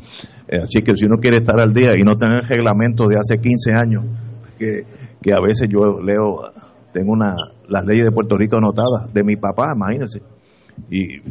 Eh, 0.48 0.62
así 0.62 0.84
que 0.84 0.96
si 0.96 1.06
uno 1.06 1.18
quiere 1.20 1.38
estar 1.38 1.60
al 1.60 1.74
día 1.74 1.94
y 1.98 2.04
no 2.04 2.14
tener 2.14 2.44
reglamento 2.44 3.08
de 3.08 3.18
hace 3.18 3.42
15 3.42 3.74
años, 3.74 4.04
que, 4.60 4.86
que 5.24 5.32
a 5.34 5.42
veces 5.42 5.68
yo 5.68 6.00
leo, 6.00 6.52
tengo 6.94 7.14
una 7.14 7.34
las 7.68 7.84
leyes 7.84 8.06
de 8.06 8.12
Puerto 8.12 8.38
Rico 8.38 8.58
anotadas, 8.58 9.12
de 9.12 9.24
mi 9.24 9.38
papá, 9.38 9.74
imagínense 9.76 10.22
y, 10.90 11.22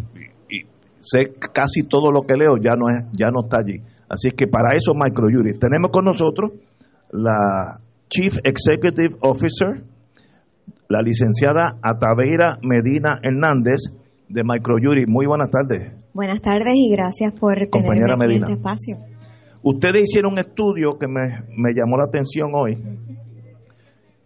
sé 1.02 1.32
casi 1.52 1.82
todo 1.84 2.10
lo 2.12 2.22
que 2.22 2.34
leo 2.34 2.58
ya 2.60 2.74
no 2.76 2.88
es 2.88 3.06
ya 3.12 3.30
no 3.30 3.44
está 3.44 3.58
allí. 3.58 3.80
Así 4.08 4.30
que 4.32 4.46
para 4.46 4.76
eso 4.76 4.92
Microjuris. 4.94 5.58
Tenemos 5.58 5.90
con 5.90 6.04
nosotros 6.04 6.52
la 7.12 7.80
Chief 8.08 8.36
Executive 8.44 9.16
Officer, 9.20 9.84
la 10.88 11.00
licenciada 11.00 11.78
Ataveira 11.82 12.58
Medina 12.62 13.18
Hernández 13.22 13.94
de 14.28 14.42
Microjuris. 14.44 15.08
Muy 15.08 15.26
buenas 15.26 15.48
tardes. 15.50 15.92
Buenas 16.12 16.40
tardes 16.40 16.74
y 16.74 16.90
gracias 16.90 17.32
por 17.32 17.54
tenerme 17.70 18.16
Medina. 18.16 18.46
en 18.46 18.52
este 18.52 18.52
espacio. 18.54 18.96
Ustedes 19.62 20.02
hicieron 20.02 20.32
un 20.32 20.38
estudio 20.38 20.98
que 20.98 21.06
me, 21.06 21.44
me 21.56 21.72
llamó 21.74 21.96
la 21.98 22.04
atención 22.04 22.50
hoy, 22.54 22.78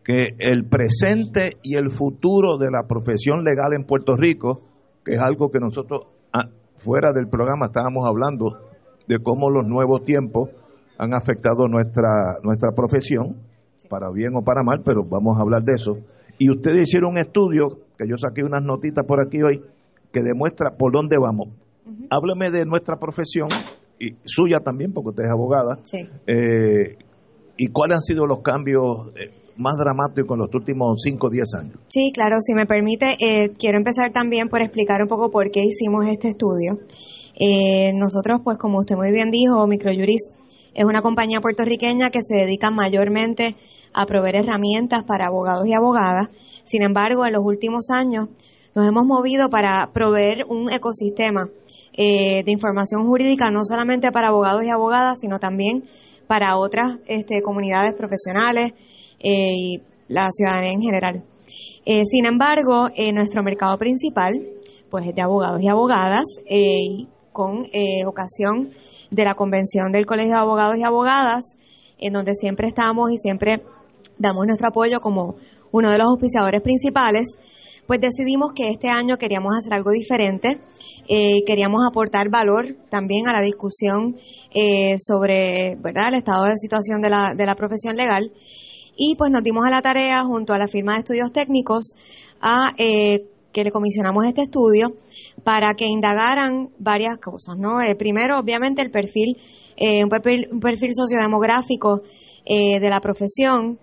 que 0.05 0.29
el 0.39 0.65
presente 0.67 1.57
y 1.63 1.77
el 1.77 1.91
futuro 1.91 2.57
de 2.57 2.71
la 2.71 2.87
profesión 2.87 3.45
legal 3.45 3.73
en 3.77 3.85
Puerto 3.85 4.17
Rico 4.17 4.63
que 5.05 5.15
es 5.15 5.21
algo 5.21 5.51
que 5.51 5.59
nosotros 5.61 6.07
ah, 6.33 6.49
fuera 6.79 7.13
del 7.13 7.29
programa 7.29 7.67
estábamos 7.67 8.07
hablando 8.07 8.51
de 9.07 9.19
cómo 9.19 9.51
los 9.51 9.67
nuevos 9.67 10.05
tiempos 10.05 10.51
han 10.99 11.15
afectado 11.15 11.69
nuestra 11.69 12.39
nuestra 12.43 12.73
profesión, 12.73 13.37
para 13.89 14.11
bien 14.11 14.35
o 14.35 14.43
para 14.43 14.63
mal, 14.63 14.83
pero 14.85 15.05
vamos 15.05 15.37
a 15.39 15.43
hablar 15.43 15.63
de 15.63 15.75
eso. 15.75 15.99
Y 16.39 16.51
ustedes 16.51 16.89
hicieron 16.89 17.13
un 17.13 17.19
estudio, 17.19 17.79
que 17.99 18.09
yo 18.09 18.17
saqué 18.17 18.43
unas 18.43 18.63
notitas 18.63 19.05
por 19.07 19.21
aquí 19.21 19.43
hoy, 19.43 19.63
que 20.13 20.23
demuestra 20.23 20.77
por 20.77 20.93
dónde 20.93 21.17
vamos. 21.19 21.49
Hábleme 22.11 22.51
de 22.51 22.65
nuestra 22.65 22.97
profesión, 22.97 23.49
y 23.99 24.17
suya 24.25 24.61
también, 24.61 24.93
porque 24.93 25.11
usted 25.11 25.25
es 25.25 25.31
abogada, 25.31 25.79
eh, 26.27 26.97
y 27.57 27.69
cuáles 27.69 27.97
han 27.97 28.03
sido 28.03 28.27
los 28.27 28.41
cambios 28.41 29.13
eh, 29.17 29.31
más 29.57 29.77
dramático 29.77 30.35
en 30.35 30.41
los 30.41 30.55
últimos 30.55 31.01
5 31.03 31.27
o 31.27 31.31
10 31.31 31.55
años. 31.55 31.79
Sí, 31.89 32.11
claro, 32.13 32.37
si 32.41 32.55
me 32.55 32.67
permite, 32.67 33.17
eh, 33.21 33.53
quiero 33.59 33.79
empezar 33.79 34.13
también 34.13 34.49
por 34.49 34.63
explicar 34.63 35.03
un 35.03 35.09
poco 35.09 35.31
por 35.31 35.51
qué 35.51 35.63
hicimos 35.65 36.07
este 36.07 36.29
estudio. 36.29 36.79
Eh, 37.37 37.93
nosotros, 37.95 38.41
pues 38.45 38.59
como 38.59 38.79
usted 38.79 38.97
muy 38.97 39.11
bien 39.11 39.31
dijo, 39.31 39.67
Microjuris 39.67 40.31
es 40.75 40.85
una 40.85 41.03
compañía 41.03 41.41
puertorriqueña 41.41 42.11
que 42.11 42.23
se 42.23 42.37
dedica 42.37 42.71
mayormente 42.71 43.57
a 43.93 44.07
proveer 44.07 44.37
herramientas 44.37 45.05
para 45.05 45.27
abogados 45.27 45.67
y 45.67 45.73
abogadas. 45.73 46.29
Sin 46.65 46.83
embargo, 46.83 47.25
en 47.27 47.33
los 47.33 47.45
últimos 47.45 47.91
años 47.91 48.29
nos 48.75 48.89
hemos 48.89 49.05
movido 49.07 49.51
para 49.51 49.91
proveer 49.93 50.45
un 50.49 50.73
ecosistema 50.73 51.49
eh, 51.97 52.43
de 52.45 52.51
información 52.51 53.07
jurídica 53.07 53.51
no 53.51 53.65
solamente 53.65 54.11
para 54.11 54.29
abogados 54.29 54.65
y 54.65 54.71
abogadas, 54.71 55.21
sino 55.21 55.39
también 55.39 55.85
para 56.27 56.57
otras 56.57 56.99
este, 57.07 57.41
comunidades 57.41 57.95
profesionales, 57.95 58.73
eh, 59.21 59.55
y 59.57 59.83
la 60.09 60.29
ciudadanía 60.31 60.73
en 60.73 60.81
general. 60.81 61.25
Eh, 61.85 62.05
sin 62.07 62.27
embargo, 62.27 62.89
eh, 62.95 63.13
nuestro 63.13 63.43
mercado 63.43 63.77
principal 63.79 64.33
pues 64.91 65.07
es 65.09 65.15
de 65.15 65.23
abogados 65.23 65.61
y 65.61 65.69
abogadas 65.69 66.25
y 66.49 67.09
con 67.33 67.67
ocasión 68.07 68.71
de 69.11 69.25
la 69.25 69.35
convención 69.35 69.91
del 69.91 70.07
Colegio 70.07 70.35
de 70.35 70.39
Abogados 70.39 70.77
y 70.77 70.85
Abogadas, 70.85 71.57
en 71.99 72.13
donde 72.13 72.35
siempre 72.35 72.69
estamos 72.69 73.11
y 73.11 73.19
siempre 73.19 73.65
damos 74.19 74.47
nuestro 74.47 74.69
apoyo 74.69 75.01
como 75.01 75.35
uno 75.73 75.91
de 75.91 75.99
los 75.99 76.07
auspiciadores 76.07 76.61
principales, 76.61 77.37
pues 77.87 78.01
decidimos 78.01 78.53
que 78.55 78.69
este 78.69 78.89
año 78.89 79.19
queríamos 79.19 79.53
hacer 79.59 79.75
algo 79.75 79.91
diferente, 79.91 80.61
eh, 81.09 81.43
queríamos 81.45 81.81
aportar 81.89 82.31
valor 82.31 82.77
también 82.89 83.29
a 83.29 83.33
la 83.33 83.41
discusión 83.41 84.17
eh, 84.55 84.95
sobre 84.99 85.77
¿verdad? 85.77 86.09
el 86.09 86.15
estado 86.15 86.45
de 86.45 86.57
situación 86.57 87.03
de 87.03 87.11
la, 87.11 87.35
de 87.35 87.47
la 87.47 87.55
profesión 87.55 87.97
legal 87.97 88.33
y 88.97 89.17
pues 89.17 89.31
nos 89.31 89.43
dimos 89.43 89.65
a 89.67 89.71
la 89.71 89.83
tarea 89.83 90.25
junto 90.25 90.53
a 90.53 90.59
la 90.59 90.69
firma 90.69 90.95
de 90.95 91.01
estudios 91.01 91.33
técnicos 91.33 91.95
a 92.41 92.75
eh, 92.79 93.27
que 93.53 93.65
le 93.65 93.71
comisionamos 93.71 94.27
este 94.27 94.43
estudio 94.43 94.97
para 95.45 95.75
que 95.75 95.87
indagaran 95.87 96.71
varias 96.79 97.19
cosas, 97.19 97.57
¿no? 97.57 97.79
primero, 97.97 98.39
obviamente, 98.39 98.83
el 98.83 98.91
perfil, 98.91 99.39
un 100.03 100.09
perfil, 100.09 100.49
un 100.51 100.61
perfil 100.61 100.91
sociodemográfico 100.93 102.03
de 102.45 102.89
la 102.91 103.01
profesión, 103.01 103.79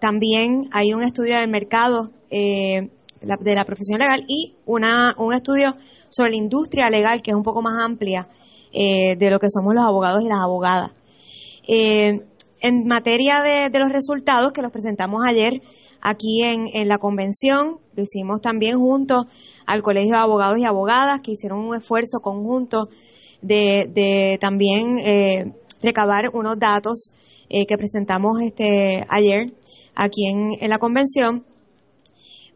también 0.00 0.68
hay 0.72 0.92
un 0.92 1.02
estudio 1.02 1.38
del 1.38 1.48
mercado 1.48 2.10
eh, 2.30 2.90
de 3.20 3.54
la 3.54 3.64
profesión 3.64 3.98
legal 3.98 4.24
y 4.28 4.54
una, 4.64 5.14
un 5.18 5.32
estudio 5.32 5.74
sobre 6.08 6.30
la 6.30 6.36
industria 6.36 6.88
legal 6.88 7.20
que 7.20 7.32
es 7.32 7.36
un 7.36 7.42
poco 7.42 7.62
más 7.62 7.82
amplia 7.82 8.28
eh, 8.72 9.16
de 9.16 9.30
lo 9.30 9.40
que 9.40 9.48
somos 9.50 9.74
los 9.74 9.84
abogados 9.84 10.22
y 10.22 10.28
las 10.28 10.40
abogadas. 10.40 10.92
Eh, 12.60 12.68
en 12.68 12.86
materia 12.86 13.42
de, 13.42 13.78
los 13.78 13.90
resultados 13.90 14.52
que 14.52 14.62
los 14.62 14.72
presentamos 14.72 15.22
ayer 15.24 15.62
aquí 16.00 16.42
en, 16.44 16.88
la 16.88 16.98
convención, 16.98 17.78
lo 17.94 18.02
hicimos 18.02 18.40
también 18.40 18.78
junto 18.78 19.26
al 19.66 19.82
Colegio 19.82 20.12
de 20.12 20.20
Abogados 20.20 20.58
y 20.58 20.64
Abogadas 20.64 21.20
que 21.22 21.32
hicieron 21.32 21.60
un 21.60 21.76
esfuerzo 21.76 22.20
conjunto 22.20 22.88
de, 23.42 24.38
también 24.40 25.54
recabar 25.82 26.30
unos 26.32 26.58
datos 26.58 27.12
que 27.48 27.76
presentamos 27.76 28.40
este 28.42 29.04
ayer 29.08 29.52
aquí 29.98 30.26
en, 30.28 30.70
la 30.70 30.78
convención, 30.78 31.44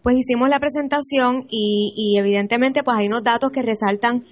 pues 0.02 0.16
hicimos 0.16 0.48
la 0.48 0.60
presentación 0.60 1.46
y, 1.50 2.16
evidentemente 2.16 2.84
pues 2.84 2.96
hay 2.96 3.08
unos 3.08 3.24
datos 3.24 3.50
que 3.50 3.62
resaltan 3.62 4.24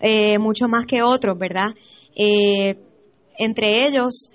eh, 0.00 0.38
mucho 0.38 0.66
más 0.66 0.86
que 0.86 1.02
otros, 1.02 1.38
¿verdad? 1.38 1.74
Eh, 2.16 2.76
entre 3.38 3.86
ellos 3.86 4.30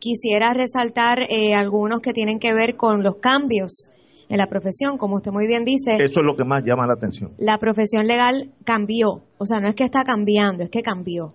quisiera 0.00 0.52
resaltar 0.52 1.20
eh, 1.28 1.54
algunos 1.54 2.00
que 2.00 2.12
tienen 2.12 2.40
que 2.40 2.52
ver 2.52 2.74
con 2.74 3.04
los 3.04 3.16
cambios 3.16 3.90
en 4.28 4.38
la 4.38 4.48
profesión, 4.48 4.98
como 4.98 5.16
usted 5.16 5.30
muy 5.30 5.46
bien 5.46 5.64
dice. 5.64 5.94
Eso 5.94 6.20
es 6.20 6.26
lo 6.26 6.36
que 6.36 6.44
más 6.44 6.64
llama 6.64 6.86
la 6.88 6.94
atención. 6.94 7.32
La 7.38 7.58
profesión 7.58 8.08
legal 8.08 8.50
cambió, 8.64 9.22
o 9.38 9.46
sea, 9.46 9.60
no 9.60 9.68
es 9.68 9.76
que 9.76 9.84
está 9.84 10.02
cambiando, 10.04 10.64
es 10.64 10.70
que 10.70 10.82
cambió. 10.82 11.34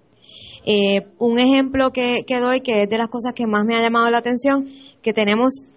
un 1.20 1.40
ejemplo 1.40 1.92
que, 1.92 2.24
que 2.28 2.40
doy, 2.40 2.60
que 2.60 2.84
es 2.84 2.90
de 2.90 2.98
las 2.98 3.08
cosas 3.08 3.34
que 3.34 3.48
más 3.48 3.64
me 3.66 3.76
ha 3.76 3.82
llamado 3.82 4.10
la 4.10 4.18
atención, 4.18 4.68
que 5.02 5.14
tenemos 5.14 5.68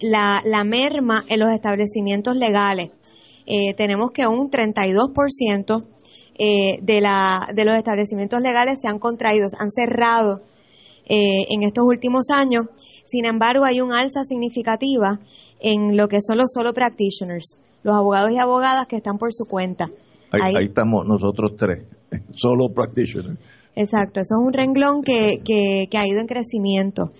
la, 0.00 0.64
merma 0.64 1.24
en 1.28 1.40
los 1.40 1.52
establecimientos 1.52 2.36
legales. 2.36 2.90
Eh, 3.46 3.74
tenemos 3.74 4.12
que 4.12 4.26
un 4.26 4.50
32% 4.50 5.86
eh, 6.38 6.78
de, 6.82 7.00
la, 7.00 7.48
de 7.54 7.64
los 7.64 7.76
establecimientos 7.76 8.40
legales 8.40 8.80
se 8.80 8.88
han 8.88 8.98
contraído, 8.98 9.48
han 9.58 9.70
cerrado 9.70 10.40
eh, 11.10 11.46
en 11.50 11.64
estos 11.64 11.84
últimos 11.84 12.30
años. 12.32 12.66
Sin 13.04 13.24
embargo, 13.24 13.64
hay 13.64 13.80
un 13.80 13.92
alza 13.92 14.22
significativa 14.22 15.18
en 15.58 15.96
lo 15.96 16.06
que 16.06 16.18
son 16.20 16.38
los 16.38 16.52
solo 16.52 16.72
practitioners, 16.72 17.60
los 17.82 17.96
abogados 17.96 18.30
y 18.30 18.38
abogadas 18.38 18.86
que 18.86 18.96
están 18.96 19.18
por 19.18 19.32
su 19.32 19.46
cuenta. 19.46 19.88
Ahí, 20.30 20.54
estamos 20.68 21.08
nosotros 21.08 21.52
tres, 21.58 21.84
solo 22.36 22.68
practitioners. 22.72 23.40
Exacto, 23.74 24.20
eso 24.20 24.36
es 24.38 24.46
un 24.46 24.52
renglón 24.52 25.02
que, 25.02 25.40
que, 25.44 25.88
que 25.90 25.98
ha 25.98 26.06
ido 26.06 26.20
en 26.20 26.26
crecimiento. 26.26 27.10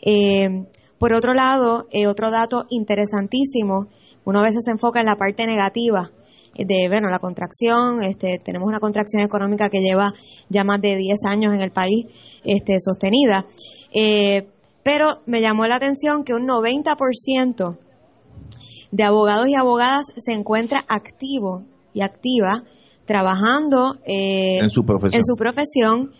Eh, 0.00 0.66
por 0.98 1.12
otro 1.12 1.34
lado, 1.34 1.86
eh, 1.90 2.06
otro 2.06 2.30
dato 2.30 2.66
interesantísimo, 2.70 3.88
uno 4.24 4.38
a 4.38 4.42
veces 4.42 4.64
se 4.64 4.70
enfoca 4.70 5.00
en 5.00 5.06
la 5.06 5.16
parte 5.16 5.46
negativa 5.46 6.10
de, 6.54 6.88
bueno, 6.88 7.08
la 7.08 7.18
contracción, 7.18 8.02
este, 8.02 8.40
tenemos 8.44 8.66
una 8.66 8.80
contracción 8.80 9.22
económica 9.22 9.70
que 9.70 9.80
lleva 9.80 10.12
ya 10.48 10.64
más 10.64 10.80
de 10.80 10.96
10 10.96 11.24
años 11.26 11.54
en 11.54 11.60
el 11.60 11.70
país 11.70 12.06
este, 12.44 12.76
sostenida, 12.80 13.44
eh, 13.92 14.48
pero 14.82 15.20
me 15.26 15.40
llamó 15.40 15.66
la 15.66 15.76
atención 15.76 16.24
que 16.24 16.34
un 16.34 16.46
90% 16.46 17.78
de 18.90 19.02
abogados 19.04 19.48
y 19.48 19.54
abogadas 19.54 20.06
se 20.16 20.32
encuentra 20.32 20.84
activo 20.88 21.62
y 21.92 22.00
activa 22.00 22.64
trabajando 23.04 23.96
eh, 24.04 24.58
en, 24.58 24.70
su 24.70 24.84
en 25.12 25.24
su 25.24 25.36
profesión, 25.36 26.12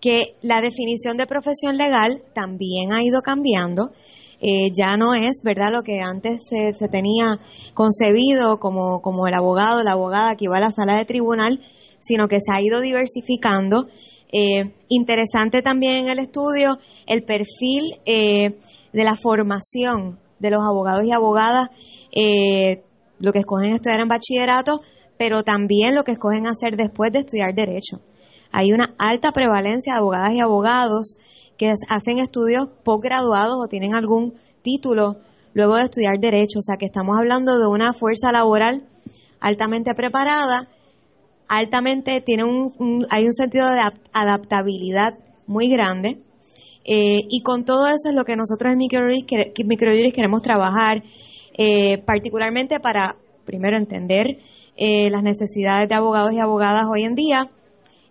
que 0.00 0.36
la 0.40 0.60
definición 0.60 1.16
de 1.18 1.26
profesión 1.26 1.76
legal 1.76 2.22
también 2.32 2.92
ha 2.92 3.02
ido 3.02 3.20
cambiando 3.20 3.92
eh, 4.40 4.70
ya 4.72 4.96
no 4.96 5.14
es, 5.14 5.42
¿verdad?, 5.44 5.72
lo 5.72 5.82
que 5.82 6.00
antes 6.00 6.42
se, 6.48 6.72
se 6.72 6.88
tenía 6.88 7.38
concebido 7.74 8.58
como, 8.58 9.02
como 9.02 9.26
el 9.26 9.34
abogado, 9.34 9.82
la 9.82 9.92
abogada 9.92 10.36
que 10.36 10.46
iba 10.46 10.56
a 10.56 10.60
la 10.60 10.70
sala 10.70 10.96
de 10.96 11.04
tribunal, 11.04 11.60
sino 11.98 12.28
que 12.28 12.40
se 12.40 12.52
ha 12.52 12.60
ido 12.60 12.80
diversificando. 12.80 13.86
Eh, 14.32 14.72
interesante 14.88 15.60
también 15.60 16.04
en 16.04 16.08
el 16.08 16.20
estudio 16.20 16.78
el 17.06 17.24
perfil 17.24 17.98
eh, 18.06 18.58
de 18.92 19.04
la 19.04 19.16
formación 19.16 20.18
de 20.38 20.50
los 20.50 20.60
abogados 20.62 21.04
y 21.04 21.12
abogadas, 21.12 21.68
lo 23.18 23.32
que 23.32 23.38
escogen 23.40 23.74
estudiar 23.74 24.00
en 24.00 24.08
bachillerato, 24.08 24.80
pero 25.18 25.42
también 25.44 25.94
lo 25.94 26.02
que 26.02 26.12
escogen 26.12 26.46
hacer 26.46 26.76
después 26.76 27.12
de 27.12 27.18
estudiar 27.18 27.54
derecho. 27.54 28.00
Hay 28.52 28.72
una 28.72 28.94
alta 28.98 29.32
prevalencia 29.32 29.92
de 29.92 29.98
abogadas 29.98 30.32
y 30.32 30.40
abogados 30.40 31.18
que 31.60 31.74
hacen 31.90 32.18
estudios 32.18 32.68
posgraduados 32.82 33.58
o 33.62 33.68
tienen 33.68 33.92
algún 33.92 34.32
título 34.62 35.16
luego 35.52 35.76
de 35.76 35.82
estudiar 35.82 36.18
derecho. 36.18 36.60
O 36.60 36.62
sea 36.62 36.78
que 36.78 36.86
estamos 36.86 37.18
hablando 37.18 37.58
de 37.58 37.66
una 37.66 37.92
fuerza 37.92 38.32
laboral 38.32 38.88
altamente 39.40 39.94
preparada, 39.94 40.70
altamente, 41.48 42.22
tiene 42.22 42.44
un, 42.44 43.06
hay 43.10 43.26
un 43.26 43.34
sentido 43.34 43.68
de 43.68 43.80
adaptabilidad 44.14 45.18
muy 45.46 45.68
grande. 45.68 46.16
Eh, 46.82 47.20
y 47.28 47.42
con 47.42 47.66
todo 47.66 47.88
eso 47.88 48.08
es 48.08 48.14
lo 48.14 48.24
que 48.24 48.36
nosotros 48.36 48.72
en 48.72 48.78
Microjuris, 48.78 50.14
queremos 50.14 50.40
trabajar, 50.40 51.02
eh, 51.58 51.98
particularmente 52.06 52.80
para, 52.80 53.16
primero, 53.44 53.76
entender 53.76 54.38
eh, 54.78 55.10
las 55.10 55.22
necesidades 55.22 55.90
de 55.90 55.94
abogados 55.94 56.32
y 56.32 56.38
abogadas 56.38 56.86
hoy 56.90 57.02
en 57.02 57.14
día 57.14 57.50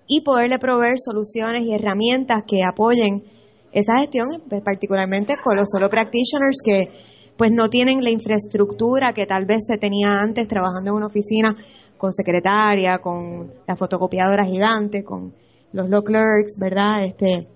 y 0.08 0.22
poderle 0.22 0.60
proveer 0.60 1.00
soluciones 1.00 1.64
y 1.64 1.74
herramientas 1.74 2.44
que 2.46 2.64
apoyen 2.64 3.24
esa 3.72 4.00
gestión, 4.00 4.44
pues, 4.50 4.62
particularmente 4.62 5.36
con 5.44 5.56
los 5.56 5.70
solo 5.70 5.90
practitioners 5.90 6.58
que 6.64 6.90
pues 7.38 7.52
no 7.54 7.70
tienen 7.70 8.04
la 8.04 8.10
infraestructura 8.10 9.14
que 9.14 9.26
tal 9.26 9.46
vez 9.46 9.66
se 9.66 9.78
tenía 9.78 10.20
antes 10.20 10.46
trabajando 10.48 10.92
en 10.92 10.98
una 10.98 11.08
oficina 11.08 11.56
con 11.98 12.12
secretaria, 12.12 13.00
con 13.00 13.54
la 13.66 13.78
fotocopiadora 13.78 14.44
gigante, 14.44 15.06
con 15.06 15.34
los 15.72 15.90
law 15.90 16.04
clerks, 16.04 16.58
¿verdad? 16.60 17.06
Este, 17.06 17.48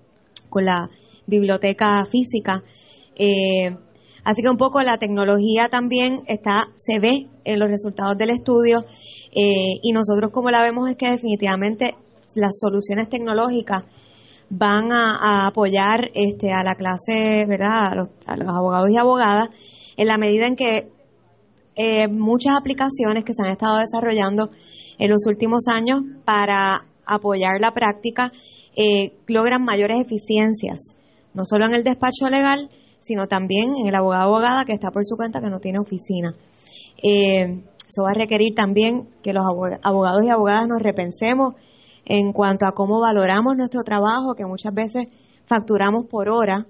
con 0.48 0.64
la 0.64 0.88
biblioteca 1.26 2.04
física. 2.06 2.62
Eh, 3.16 3.76
así 4.24 4.42
que 4.42 4.48
un 4.48 4.56
poco 4.56 4.82
la 4.82 4.96
tecnología 4.98 5.68
también 5.68 6.22
está, 6.28 6.68
se 6.76 6.98
ve 6.98 7.28
en 7.44 7.58
los 7.58 7.68
resultados 7.68 8.16
del 8.16 8.30
estudio 8.30 8.84
eh, 9.32 9.80
y 9.82 9.92
nosotros 9.92 10.30
como 10.30 10.50
la 10.50 10.62
vemos 10.62 10.88
es 10.88 10.96
que 10.96 11.10
definitivamente 11.10 11.94
las 12.36 12.58
soluciones 12.58 13.08
tecnológicas 13.08 13.84
van 14.50 14.92
a, 14.92 15.46
apoyar 15.46 16.10
este, 16.14 16.52
a 16.52 16.62
la 16.62 16.74
clase, 16.74 17.46
¿verdad? 17.46 17.92
A 18.26 18.36
los, 18.36 18.48
abogados 18.48 18.90
y 18.90 18.96
abogadas, 18.96 19.48
en 19.96 20.06
la 20.06 20.18
medida 20.18 20.46
en 20.46 20.56
que 20.56 20.90
eh, 21.76 22.08
muchas 22.08 22.56
aplicaciones 22.56 23.24
que 23.24 23.34
se 23.34 23.42
han 23.42 23.52
estado 23.52 23.78
desarrollando 23.78 24.48
en 24.98 25.10
los 25.10 25.26
últimos 25.26 25.66
años 25.68 26.02
para 26.24 26.86
apoyar 27.04 27.60
la 27.60 27.72
práctica 27.72 28.32
eh, 28.76 29.12
logran 29.26 29.64
mayores 29.64 30.00
eficiencias, 30.00 30.96
no 31.32 31.44
solo 31.44 31.66
en 31.66 31.74
el 31.74 31.84
despacho 31.84 32.28
legal, 32.30 32.70
sino 33.00 33.26
también 33.26 33.70
en 33.76 33.88
el 33.88 33.94
abogado 33.94 34.24
abogada 34.24 34.64
que 34.64 34.72
está 34.72 34.90
por 34.90 35.04
su 35.04 35.16
cuenta 35.16 35.40
que 35.40 35.50
no 35.50 35.60
tiene 35.60 35.78
oficina. 35.78 36.32
Eh, 37.02 37.60
eso 37.88 38.02
va 38.02 38.10
a 38.10 38.14
requerir 38.14 38.54
también 38.54 39.08
que 39.22 39.32
los 39.32 39.44
abogados 39.82 40.24
y 40.24 40.30
abogadas 40.30 40.66
nos 40.66 40.82
repensemos 40.82 41.54
en 42.06 42.32
cuanto 42.32 42.66
a 42.66 42.72
cómo 42.72 43.00
valoramos 43.00 43.56
nuestro 43.56 43.82
trabajo, 43.82 44.34
que 44.34 44.44
muchas 44.44 44.74
veces 44.74 45.06
facturamos 45.46 46.06
por 46.06 46.28
hora 46.28 46.64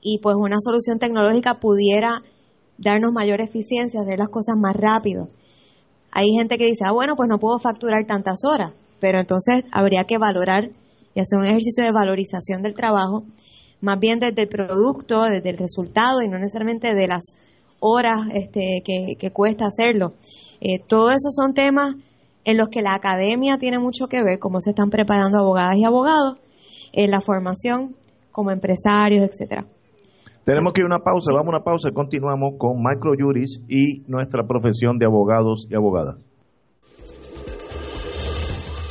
y 0.00 0.18
pues 0.18 0.36
una 0.38 0.56
solución 0.60 0.98
tecnológica 0.98 1.54
pudiera 1.54 2.22
darnos 2.78 3.12
mayor 3.12 3.40
eficiencia, 3.40 4.00
hacer 4.00 4.18
las 4.18 4.28
cosas 4.28 4.56
más 4.60 4.76
rápido. 4.76 5.28
Hay 6.10 6.28
gente 6.30 6.58
que 6.58 6.66
dice, 6.66 6.84
ah, 6.86 6.92
bueno, 6.92 7.16
pues 7.16 7.28
no 7.28 7.38
puedo 7.38 7.58
facturar 7.58 8.06
tantas 8.06 8.44
horas, 8.44 8.72
pero 9.00 9.18
entonces 9.18 9.64
habría 9.72 10.04
que 10.04 10.18
valorar 10.18 10.70
y 11.14 11.20
hacer 11.20 11.38
un 11.38 11.46
ejercicio 11.46 11.84
de 11.84 11.92
valorización 11.92 12.62
del 12.62 12.74
trabajo, 12.74 13.24
más 13.80 13.98
bien 13.98 14.20
desde 14.20 14.42
el 14.42 14.48
producto, 14.48 15.22
desde 15.22 15.50
el 15.50 15.58
resultado 15.58 16.22
y 16.22 16.28
no 16.28 16.38
necesariamente 16.38 16.94
de 16.94 17.06
las 17.06 17.38
horas 17.80 18.26
este, 18.32 18.82
que, 18.84 19.30
cuesta 19.32 19.66
hacerlo. 19.66 20.14
Eh, 20.60 20.78
todo 20.86 21.10
eso 21.10 21.30
son 21.30 21.54
temas 21.54 21.96
en 22.46 22.56
los 22.56 22.68
que 22.68 22.80
la 22.80 22.94
academia 22.94 23.58
tiene 23.58 23.80
mucho 23.80 24.06
que 24.06 24.22
ver, 24.22 24.38
cómo 24.38 24.60
se 24.60 24.70
están 24.70 24.88
preparando 24.88 25.40
abogadas 25.40 25.76
y 25.76 25.84
abogados 25.84 26.38
en 26.92 27.10
la 27.10 27.20
formación 27.20 27.96
como 28.30 28.52
empresarios, 28.52 29.28
etcétera. 29.28 29.66
Tenemos 30.44 30.72
que 30.72 30.80
ir 30.80 30.84
a 30.84 30.86
una 30.86 31.00
pausa, 31.00 31.32
vamos 31.34 31.48
a 31.48 31.56
una 31.56 31.64
pausa 31.64 31.88
y 31.88 31.92
continuamos 31.92 32.52
con 32.56 32.76
Microjuris 32.78 33.64
y 33.68 34.04
nuestra 34.06 34.46
profesión 34.46 34.96
de 34.96 35.06
abogados 35.06 35.66
y 35.68 35.74
abogadas. 35.74 36.18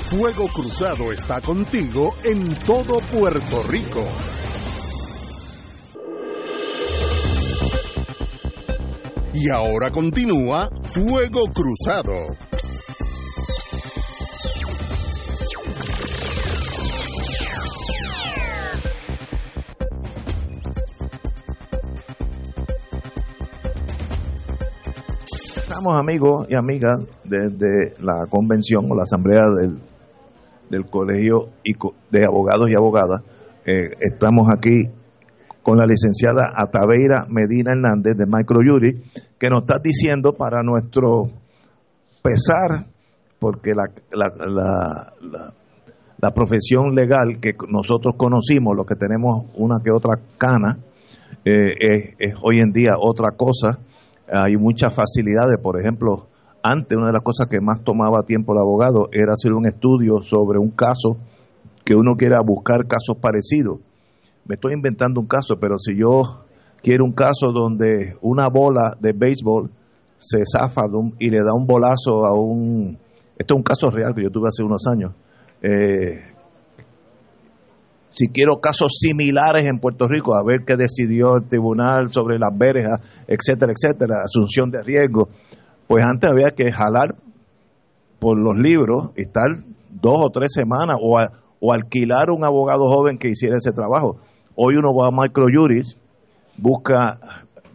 Fuego 0.10 0.48
Cruzado 0.54 1.14
está 1.14 1.40
contigo 1.40 2.14
en 2.26 2.54
todo 2.66 3.00
Puerto 3.18 3.64
Rico. 3.70 4.04
Y 9.34 9.50
ahora 9.50 9.92
continúa 9.92 10.70
Fuego 10.84 11.46
Cruzado. 11.54 12.14
Estamos 25.78 26.00
amigos 26.00 26.48
y 26.50 26.56
amigas 26.56 26.96
desde 27.26 27.96
la 28.02 28.28
convención 28.30 28.90
o 28.90 28.96
la 28.96 29.04
asamblea 29.04 29.42
del, 29.60 29.78
del 30.70 30.86
colegio 30.90 31.50
de 32.12 32.26
abogados 32.26 32.70
y 32.70 32.76
abogadas. 32.76 33.22
Eh, 33.66 33.90
estamos 34.00 34.48
aquí 34.56 34.90
con 35.62 35.78
la 35.78 35.86
licenciada 35.86 36.54
Ataveira 36.56 37.26
Medina 37.28 37.74
Hernández 37.74 38.16
de 38.16 38.26
Microjury, 38.26 39.04
que 39.38 39.50
nos 39.50 39.64
está 39.64 39.80
diciendo 39.84 40.32
para 40.32 40.64
nuestro 40.64 41.24
pesar, 42.24 42.86
porque 43.38 43.72
la, 43.76 43.84
la, 44.14 44.30
la, 44.48 45.14
la- 45.30 45.54
la 46.18 46.32
profesión 46.32 46.96
legal 46.96 47.40
que 47.42 47.52
nosotros 47.68 48.16
conocimos, 48.18 48.78
los 48.78 48.86
que 48.86 48.96
tenemos 48.96 49.48
una 49.56 49.76
que 49.84 49.92
otra 49.92 50.22
cana, 50.38 50.78
eh, 51.44 51.74
es, 51.78 52.16
es 52.18 52.36
hoy 52.42 52.62
en 52.62 52.72
día 52.72 52.94
otra 52.98 53.32
cosa. 53.36 53.78
Hay 54.28 54.58
muchas 54.58 54.94
facilidades, 54.94 55.60
por 55.62 55.80
ejemplo, 55.80 56.28
antes 56.64 56.98
una 56.98 57.08
de 57.08 57.14
las 57.14 57.22
cosas 57.22 57.48
que 57.48 57.60
más 57.62 57.84
tomaba 57.84 58.24
tiempo 58.24 58.54
el 58.54 58.60
abogado 58.60 59.10
era 59.12 59.34
hacer 59.34 59.54
un 59.54 59.68
estudio 59.68 60.24
sobre 60.24 60.58
un 60.58 60.72
caso 60.72 61.18
que 61.84 61.94
uno 61.94 62.16
quiera 62.16 62.42
buscar 62.42 62.88
casos 62.88 63.18
parecidos. 63.22 63.80
Me 64.46 64.56
estoy 64.56 64.74
inventando 64.74 65.20
un 65.22 65.28
caso, 65.28 65.58
pero 65.60 65.78
si 65.78 65.96
yo 65.96 66.46
quiero 66.82 67.06
un 67.06 67.14
caso 67.14 67.52
donde 67.52 68.18
una 68.22 68.48
bola 68.50 68.96
de 69.00 69.14
béisbol 69.14 69.70
se 70.18 70.44
zafa 70.46 70.84
y 71.20 71.30
le 71.30 71.38
da 71.38 71.54
un 71.54 71.68
bolazo 71.68 72.26
a 72.26 72.34
un... 72.34 72.98
Esto 73.38 73.54
es 73.54 73.58
un 73.58 73.64
caso 73.64 73.90
real 73.92 74.16
que 74.16 74.24
yo 74.24 74.32
tuve 74.32 74.48
hace 74.48 74.64
unos 74.64 74.88
años. 74.88 75.14
Eh, 75.62 76.35
si 78.16 78.28
quiero 78.28 78.62
casos 78.62 78.94
similares 78.98 79.66
en 79.66 79.80
Puerto 79.80 80.08
Rico, 80.08 80.36
a 80.36 80.44
ver 80.44 80.64
qué 80.66 80.78
decidió 80.78 81.36
el 81.36 81.48
tribunal 81.48 82.14
sobre 82.14 82.40
las 82.40 82.58
verjas, 82.58 83.02
etcétera, 83.28 83.74
etcétera, 83.74 84.24
asunción 84.24 84.72
de 84.72 84.82
riesgo, 84.82 85.28
pues 85.88 86.04
antes 86.06 86.32
había 86.32 86.56
que 86.56 86.72
jalar 86.72 87.16
por 88.20 88.40
los 88.40 88.56
libros 88.58 89.10
y 89.18 89.24
estar 89.24 89.48
dos 89.90 90.16
o 90.18 90.30
tres 90.32 90.54
semanas 90.54 90.98
o, 91.02 91.20
o 91.60 91.74
alquilar 91.74 92.30
un 92.32 92.46
abogado 92.46 92.88
joven 92.88 93.18
que 93.18 93.30
hiciera 93.30 93.58
ese 93.58 93.72
trabajo. 93.72 94.18
Hoy 94.56 94.76
uno 94.78 94.96
va 94.96 95.08
a 95.08 95.12
Microjuris, 95.12 95.98
busca 96.58 97.20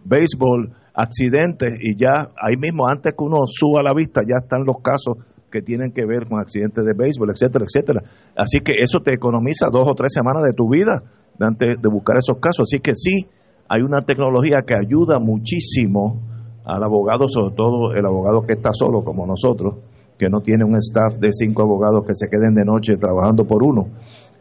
béisbol, 0.05 0.73
accidentes 0.95 1.79
y 1.81 1.97
ya 1.97 2.31
ahí 2.41 2.57
mismo, 2.59 2.89
antes 2.89 3.13
que 3.13 3.25
uno 3.25 3.47
suba 3.47 3.83
la 3.83 3.93
vista, 3.93 4.23
ya 4.27 4.43
están 4.43 4.65
los 4.65 4.77
casos 4.83 5.19
que 5.51 5.63
tienen 5.63 5.93
que 5.93 6.05
ver 6.07 6.29
con 6.29 6.41
accidentes 6.41 6.85
de 6.85 6.95
béisbol, 6.95 7.31
etcétera, 7.31 7.65
etcétera. 7.65 8.03
Así 8.37 8.61
que 8.61 8.73
eso 8.81 9.01
te 9.01 9.13
economiza 9.13 9.69
dos 9.71 9.87
o 9.87 9.95
tres 9.95 10.13
semanas 10.13 10.45
de 10.45 10.53
tu 10.53 10.69
vida 10.69 11.03
antes 11.39 11.81
de 11.81 11.89
buscar 11.89 12.17
esos 12.19 12.39
casos. 12.39 12.69
Así 12.69 12.81
que 12.81 12.93
sí, 12.95 13.27
hay 13.69 13.83
una 13.83 14.03
tecnología 14.03 14.59
que 14.67 14.75
ayuda 14.75 15.19
muchísimo 15.19 16.23
al 16.65 16.83
abogado, 16.83 17.29
sobre 17.29 17.55
todo 17.55 17.93
el 17.93 18.05
abogado 18.05 18.43
que 18.43 18.55
está 18.55 18.71
solo 18.73 19.03
como 19.03 19.27
nosotros, 19.27 19.77
que 20.19 20.29
no 20.29 20.41
tiene 20.41 20.65
un 20.65 20.77
staff 20.77 21.19
de 21.19 21.33
cinco 21.33 21.63
abogados 21.63 22.05
que 22.07 22.15
se 22.15 22.29
queden 22.29 22.55
de 22.55 22.65
noche 22.65 22.97
trabajando 22.97 23.45
por 23.45 23.63
uno. 23.63 23.89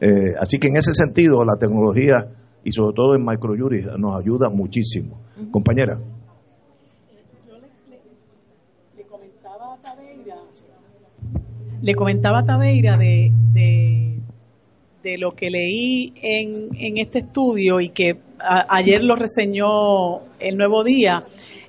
Eh, 0.02 0.34
así 0.40 0.60
que 0.60 0.68
en 0.68 0.78
ese 0.78 0.94
sentido 0.94 1.44
la 1.44 1.58
tecnología 1.58 2.28
y 2.64 2.72
sobre 2.72 2.94
todo 2.94 3.16
en 3.16 3.26
microjuris 3.26 3.86
nos 3.98 4.20
ayuda 4.20 4.50
muchísimo. 4.50 5.22
Compañera. 5.52 5.98
Le 11.82 11.96
comentaba 11.96 12.40
a 12.40 12.46
Tabeira 12.46 12.98
de, 12.98 13.32
de, 13.54 15.18
lo 15.18 15.32
que 15.32 15.50
leí 15.50 16.14
en, 16.22 16.70
en 16.76 17.00
este 17.00 17.20
estudio 17.20 17.80
y 17.80 17.90
que 17.90 18.18
ayer 18.70 19.04
lo 19.04 19.16
reseñó 19.16 20.20
el 20.40 20.56
Nuevo 20.56 20.84
Día, 20.84 21.24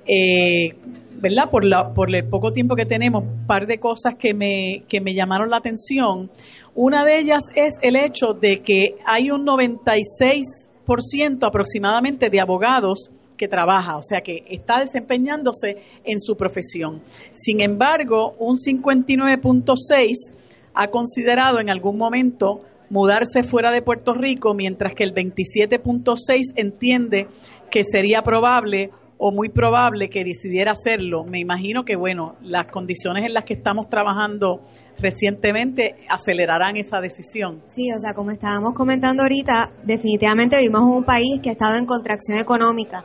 eh, 0.05 0.75
¿verdad? 1.21 1.49
Por, 1.49 1.65
la, 1.65 1.93
por 1.93 2.13
el 2.13 2.27
poco 2.27 2.51
tiempo 2.51 2.75
que 2.75 2.85
tenemos, 2.85 3.23
un 3.23 3.47
par 3.47 3.67
de 3.67 3.79
cosas 3.79 4.15
que 4.15 4.33
me, 4.33 4.83
que 4.87 5.01
me 5.01 5.13
llamaron 5.13 5.49
la 5.49 5.57
atención. 5.57 6.29
Una 6.75 7.03
de 7.03 7.19
ellas 7.19 7.49
es 7.55 7.77
el 7.81 7.95
hecho 7.95 8.33
de 8.33 8.61
que 8.61 8.95
hay 9.05 9.31
un 9.31 9.45
96% 9.45 11.47
aproximadamente 11.47 12.29
de 12.29 12.41
abogados 12.41 13.11
que 13.41 13.47
trabaja, 13.47 13.97
o 13.97 14.03
sea 14.03 14.21
que 14.21 14.43
está 14.51 14.81
desempeñándose 14.81 15.77
en 16.03 16.19
su 16.19 16.35
profesión. 16.35 17.01
Sin 17.31 17.59
embargo, 17.59 18.35
un 18.37 18.57
59.6 18.57 20.37
ha 20.75 20.87
considerado 20.89 21.59
en 21.59 21.71
algún 21.71 21.97
momento 21.97 22.61
mudarse 22.91 23.41
fuera 23.41 23.71
de 23.71 23.81
Puerto 23.81 24.13
Rico, 24.13 24.53
mientras 24.53 24.93
que 24.93 25.03
el 25.03 25.15
27.6 25.15 26.53
entiende 26.55 27.25
que 27.71 27.83
sería 27.83 28.21
probable 28.21 28.91
o 29.17 29.31
muy 29.31 29.49
probable 29.49 30.09
que 30.09 30.23
decidiera 30.23 30.73
hacerlo. 30.73 31.23
Me 31.23 31.39
imagino 31.39 31.83
que, 31.83 31.95
bueno, 31.95 32.35
las 32.41 32.67
condiciones 32.67 33.25
en 33.25 33.33
las 33.33 33.45
que 33.45 33.55
estamos 33.55 33.89
trabajando 33.89 34.61
recientemente 34.99 35.95
acelerarán 36.09 36.77
esa 36.77 36.99
decisión. 36.99 37.61
Sí, 37.65 37.91
o 37.91 37.99
sea, 37.99 38.13
como 38.13 38.31
estábamos 38.31 38.73
comentando 38.75 39.23
ahorita, 39.23 39.71
definitivamente 39.83 40.57
vivimos 40.57 40.81
en 40.81 40.97
un 40.97 41.03
país 41.03 41.39
que 41.41 41.49
ha 41.49 41.53
estado 41.53 41.77
en 41.77 41.85
contracción 41.85 42.37
económica, 42.37 43.03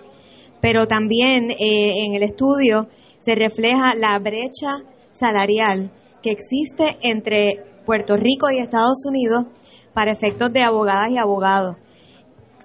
pero 0.61 0.87
también 0.89 1.51
eh, 1.51 2.05
en 2.07 2.15
el 2.15 2.23
estudio 2.23 2.89
se 3.19 3.35
refleja 3.35 3.95
la 3.95 4.19
brecha 4.19 4.79
salarial 5.13 5.91
que 6.23 6.31
existe 6.31 6.99
entre 7.03 7.65
Puerto 7.85 8.17
Rico 8.17 8.51
y 8.51 8.59
Estados 8.59 9.05
Unidos 9.07 9.47
para 9.95 10.11
efectos 10.11 10.53
de 10.53 10.63
abogadas 10.63 11.11
y 11.11 11.19
abogados. 11.19 11.77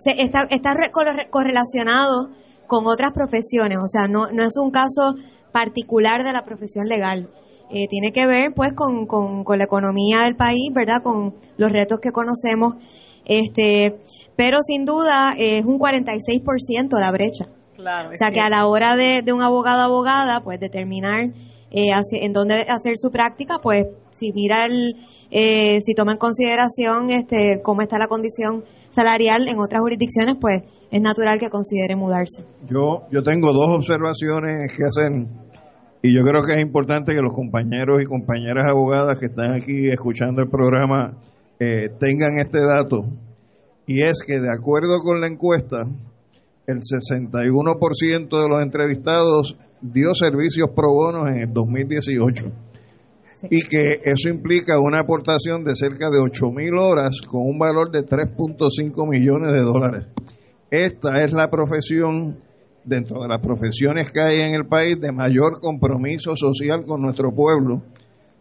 Está 0.05 0.43
está 0.49 0.73
re- 0.73 0.91
corre- 0.91 1.29
correlacionado 1.29 2.29
con 2.67 2.87
otras 2.87 3.11
profesiones, 3.11 3.77
o 3.77 3.87
sea, 3.87 4.07
no, 4.07 4.27
es 4.27 4.57
un 4.57 4.71
caso 4.71 5.15
particular 5.51 6.23
de 6.23 6.33
la 6.33 6.43
profesión 6.45 6.87
legal. 6.87 7.29
Eh, 7.69 7.87
tiene 7.87 8.11
que 8.11 8.25
ver 8.25 8.53
pues 8.55 8.73
con, 8.73 9.05
con, 9.05 9.43
con 9.43 9.57
la 9.57 9.65
economía 9.65 10.21
del 10.23 10.35
país, 10.35 10.71
¿verdad? 10.73 11.03
Con 11.03 11.35
los 11.57 11.71
retos 11.71 11.99
que 12.01 12.11
conocemos. 12.11 12.75
Este, 13.25 13.99
pero 14.35 14.61
sin 14.63 14.85
duda 14.85 15.33
eh, 15.37 15.59
es 15.59 15.65
un 15.65 15.79
46% 15.79 16.99
la 16.99 17.11
brecha. 17.11 17.45
Claro. 17.81 18.09
O 18.09 18.15
sea 18.15 18.31
que 18.31 18.39
a 18.39 18.49
la 18.49 18.65
hora 18.67 18.95
de, 18.95 19.21
de 19.23 19.33
un 19.33 19.41
abogado 19.41 19.81
o 19.81 19.85
abogada, 19.85 20.41
pues 20.41 20.59
determinar 20.59 21.25
eh, 21.71 21.91
hacia- 21.93 22.23
en 22.25 22.33
dónde 22.33 22.61
hacer 22.69 22.93
su 22.97 23.11
práctica, 23.11 23.59
pues 23.61 23.87
si 24.11 24.31
mira 24.33 24.65
el, 24.65 24.95
eh, 25.31 25.79
si 25.81 25.93
toma 25.93 26.11
en 26.13 26.17
consideración 26.17 27.09
este 27.11 27.61
cómo 27.63 27.81
está 27.81 27.97
la 27.97 28.07
condición 28.07 28.63
salarial 28.89 29.47
en 29.47 29.57
otras 29.59 29.81
jurisdicciones, 29.81 30.35
pues 30.39 30.63
es 30.91 31.01
natural 31.01 31.39
que 31.39 31.49
considere 31.49 31.95
mudarse. 31.95 32.43
Yo, 32.69 33.03
yo 33.09 33.23
tengo 33.23 33.53
dos 33.53 33.69
observaciones 33.69 34.75
que 34.75 34.83
hacer 34.83 35.11
y 36.03 36.13
yo 36.13 36.23
creo 36.25 36.43
que 36.43 36.53
es 36.55 36.61
importante 36.61 37.13
que 37.13 37.21
los 37.21 37.33
compañeros 37.33 38.01
y 38.01 38.05
compañeras 38.05 38.65
abogadas 38.67 39.17
que 39.17 39.27
están 39.27 39.53
aquí 39.53 39.87
escuchando 39.89 40.41
el 40.41 40.49
programa 40.49 41.13
eh, 41.59 41.89
tengan 41.99 42.37
este 42.39 42.59
dato 42.59 43.05
y 43.85 44.03
es 44.03 44.23
que 44.25 44.39
de 44.41 44.51
acuerdo 44.51 44.99
con 44.99 45.21
la 45.21 45.27
encuesta 45.27 45.85
el 46.71 46.79
61% 46.79 48.41
de 48.41 48.49
los 48.49 48.61
entrevistados 48.61 49.57
dio 49.81 50.13
servicios 50.13 50.69
pro 50.75 50.91
bono 50.91 51.27
en 51.27 51.41
el 51.41 51.53
2018 51.53 52.51
y 53.49 53.61
que 53.63 54.01
eso 54.03 54.29
implica 54.29 54.79
una 54.79 54.99
aportación 54.99 55.63
de 55.63 55.75
cerca 55.75 56.09
de 56.09 56.19
8 56.19 56.51
mil 56.51 56.77
horas 56.77 57.21
con 57.21 57.41
un 57.41 57.57
valor 57.57 57.91
de 57.91 58.05
3.5 58.05 59.09
millones 59.09 59.51
de 59.51 59.61
dólares. 59.61 60.07
Esta 60.69 61.23
es 61.23 61.33
la 61.33 61.49
profesión, 61.49 62.37
dentro 62.83 63.21
de 63.21 63.27
las 63.27 63.41
profesiones 63.41 64.11
que 64.11 64.21
hay 64.21 64.41
en 64.41 64.55
el 64.55 64.65
país, 64.65 64.99
de 64.99 65.11
mayor 65.11 65.59
compromiso 65.59 66.35
social 66.35 66.85
con 66.85 67.01
nuestro 67.01 67.33
pueblo, 67.33 67.81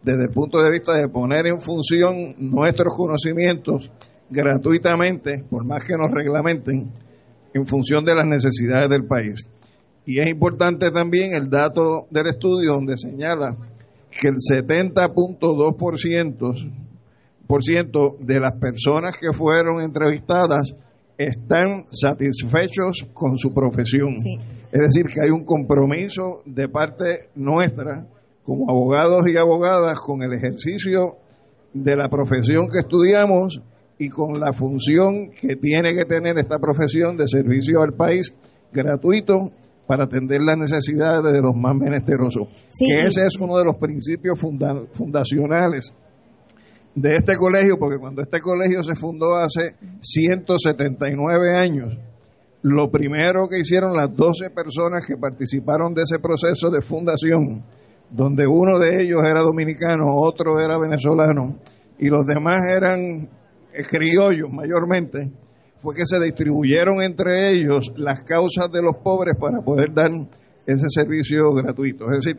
desde 0.03 0.25
el 0.25 0.31
punto 0.31 0.61
de 0.61 0.71
vista 0.71 0.93
de 0.93 1.09
poner 1.09 1.47
en 1.47 1.59
función 1.59 2.35
nuestros 2.37 2.95
conocimientos 2.95 3.91
gratuitamente, 4.29 5.43
por 5.49 5.65
más 5.65 5.83
que 5.83 5.97
nos 5.97 6.11
reglamenten, 6.11 6.91
en 7.53 7.65
función 7.65 8.05
de 8.05 8.15
las 8.15 8.25
necesidades 8.25 8.89
del 8.89 9.05
país. 9.05 9.49
Y 10.05 10.19
es 10.19 10.27
importante 10.27 10.91
también 10.91 11.33
el 11.33 11.49
dato 11.49 12.07
del 12.09 12.27
estudio 12.27 12.73
donde 12.73 12.97
señala 12.97 13.55
que 14.09 14.27
el 14.27 14.35
70.2% 14.35 16.71
por 17.47 17.63
ciento 17.63 18.17
de 18.19 18.39
las 18.39 18.53
personas 18.53 19.17
que 19.17 19.33
fueron 19.33 19.81
entrevistadas 19.81 20.75
están 21.17 21.87
satisfechos 21.91 23.07
con 23.13 23.37
su 23.37 23.53
profesión. 23.53 24.15
Es 24.71 24.79
decir, 24.79 25.05
que 25.13 25.21
hay 25.21 25.29
un 25.29 25.43
compromiso 25.43 26.41
de 26.45 26.69
parte 26.69 27.29
nuestra 27.35 28.07
como 28.43 28.69
abogados 28.69 29.27
y 29.27 29.35
abogadas 29.37 29.99
con 29.99 30.23
el 30.23 30.33
ejercicio 30.33 31.17
de 31.73 31.95
la 31.95 32.09
profesión 32.09 32.67
que 32.67 32.79
estudiamos 32.79 33.61
y 34.01 34.09
con 34.09 34.39
la 34.39 34.51
función 34.51 35.29
que 35.29 35.55
tiene 35.57 35.93
que 35.93 36.05
tener 36.05 36.35
esta 36.39 36.57
profesión 36.57 37.17
de 37.17 37.27
servicio 37.27 37.83
al 37.83 37.93
país 37.93 38.33
gratuito 38.73 39.51
para 39.85 40.05
atender 40.05 40.41
las 40.41 40.57
necesidades 40.57 41.31
de 41.31 41.39
los 41.39 41.53
más 41.55 41.75
menesterosos. 41.75 42.47
Que 42.79 43.01
ese 43.05 43.27
es 43.27 43.39
uno 43.39 43.59
de 43.59 43.65
los 43.65 43.77
principios 43.77 44.39
fundacionales 44.39 45.93
de 46.95 47.11
este 47.11 47.35
colegio, 47.35 47.77
porque 47.77 47.99
cuando 47.99 48.23
este 48.23 48.41
colegio 48.41 48.81
se 48.83 48.95
fundó 48.95 49.35
hace 49.35 49.75
179 49.99 51.55
años, 51.55 51.95
lo 52.63 52.89
primero 52.89 53.47
que 53.47 53.59
hicieron 53.59 53.95
las 53.95 54.15
12 54.15 54.49
personas 54.49 55.05
que 55.05 55.15
participaron 55.15 55.93
de 55.93 56.01
ese 56.01 56.17
proceso 56.17 56.71
de 56.71 56.81
fundación, 56.81 57.63
donde 58.09 58.47
uno 58.47 58.79
de 58.79 59.03
ellos 59.03 59.21
era 59.23 59.43
dominicano, 59.43 60.05
otro 60.07 60.59
era 60.59 60.79
venezolano 60.79 61.59
y 61.99 62.07
los 62.07 62.25
demás 62.25 62.61
eran 62.75 63.29
criollos 63.89 64.49
mayormente, 64.51 65.31
fue 65.77 65.95
que 65.95 66.05
se 66.05 66.19
distribuyeron 66.19 67.01
entre 67.01 67.49
ellos 67.49 67.91
las 67.95 68.23
causas 68.23 68.71
de 68.71 68.81
los 68.81 68.97
pobres 69.03 69.35
para 69.39 69.61
poder 69.61 69.93
dar 69.93 70.09
ese 70.65 70.85
servicio 70.89 71.53
gratuito. 71.53 72.05
Es 72.11 72.23
decir, 72.23 72.37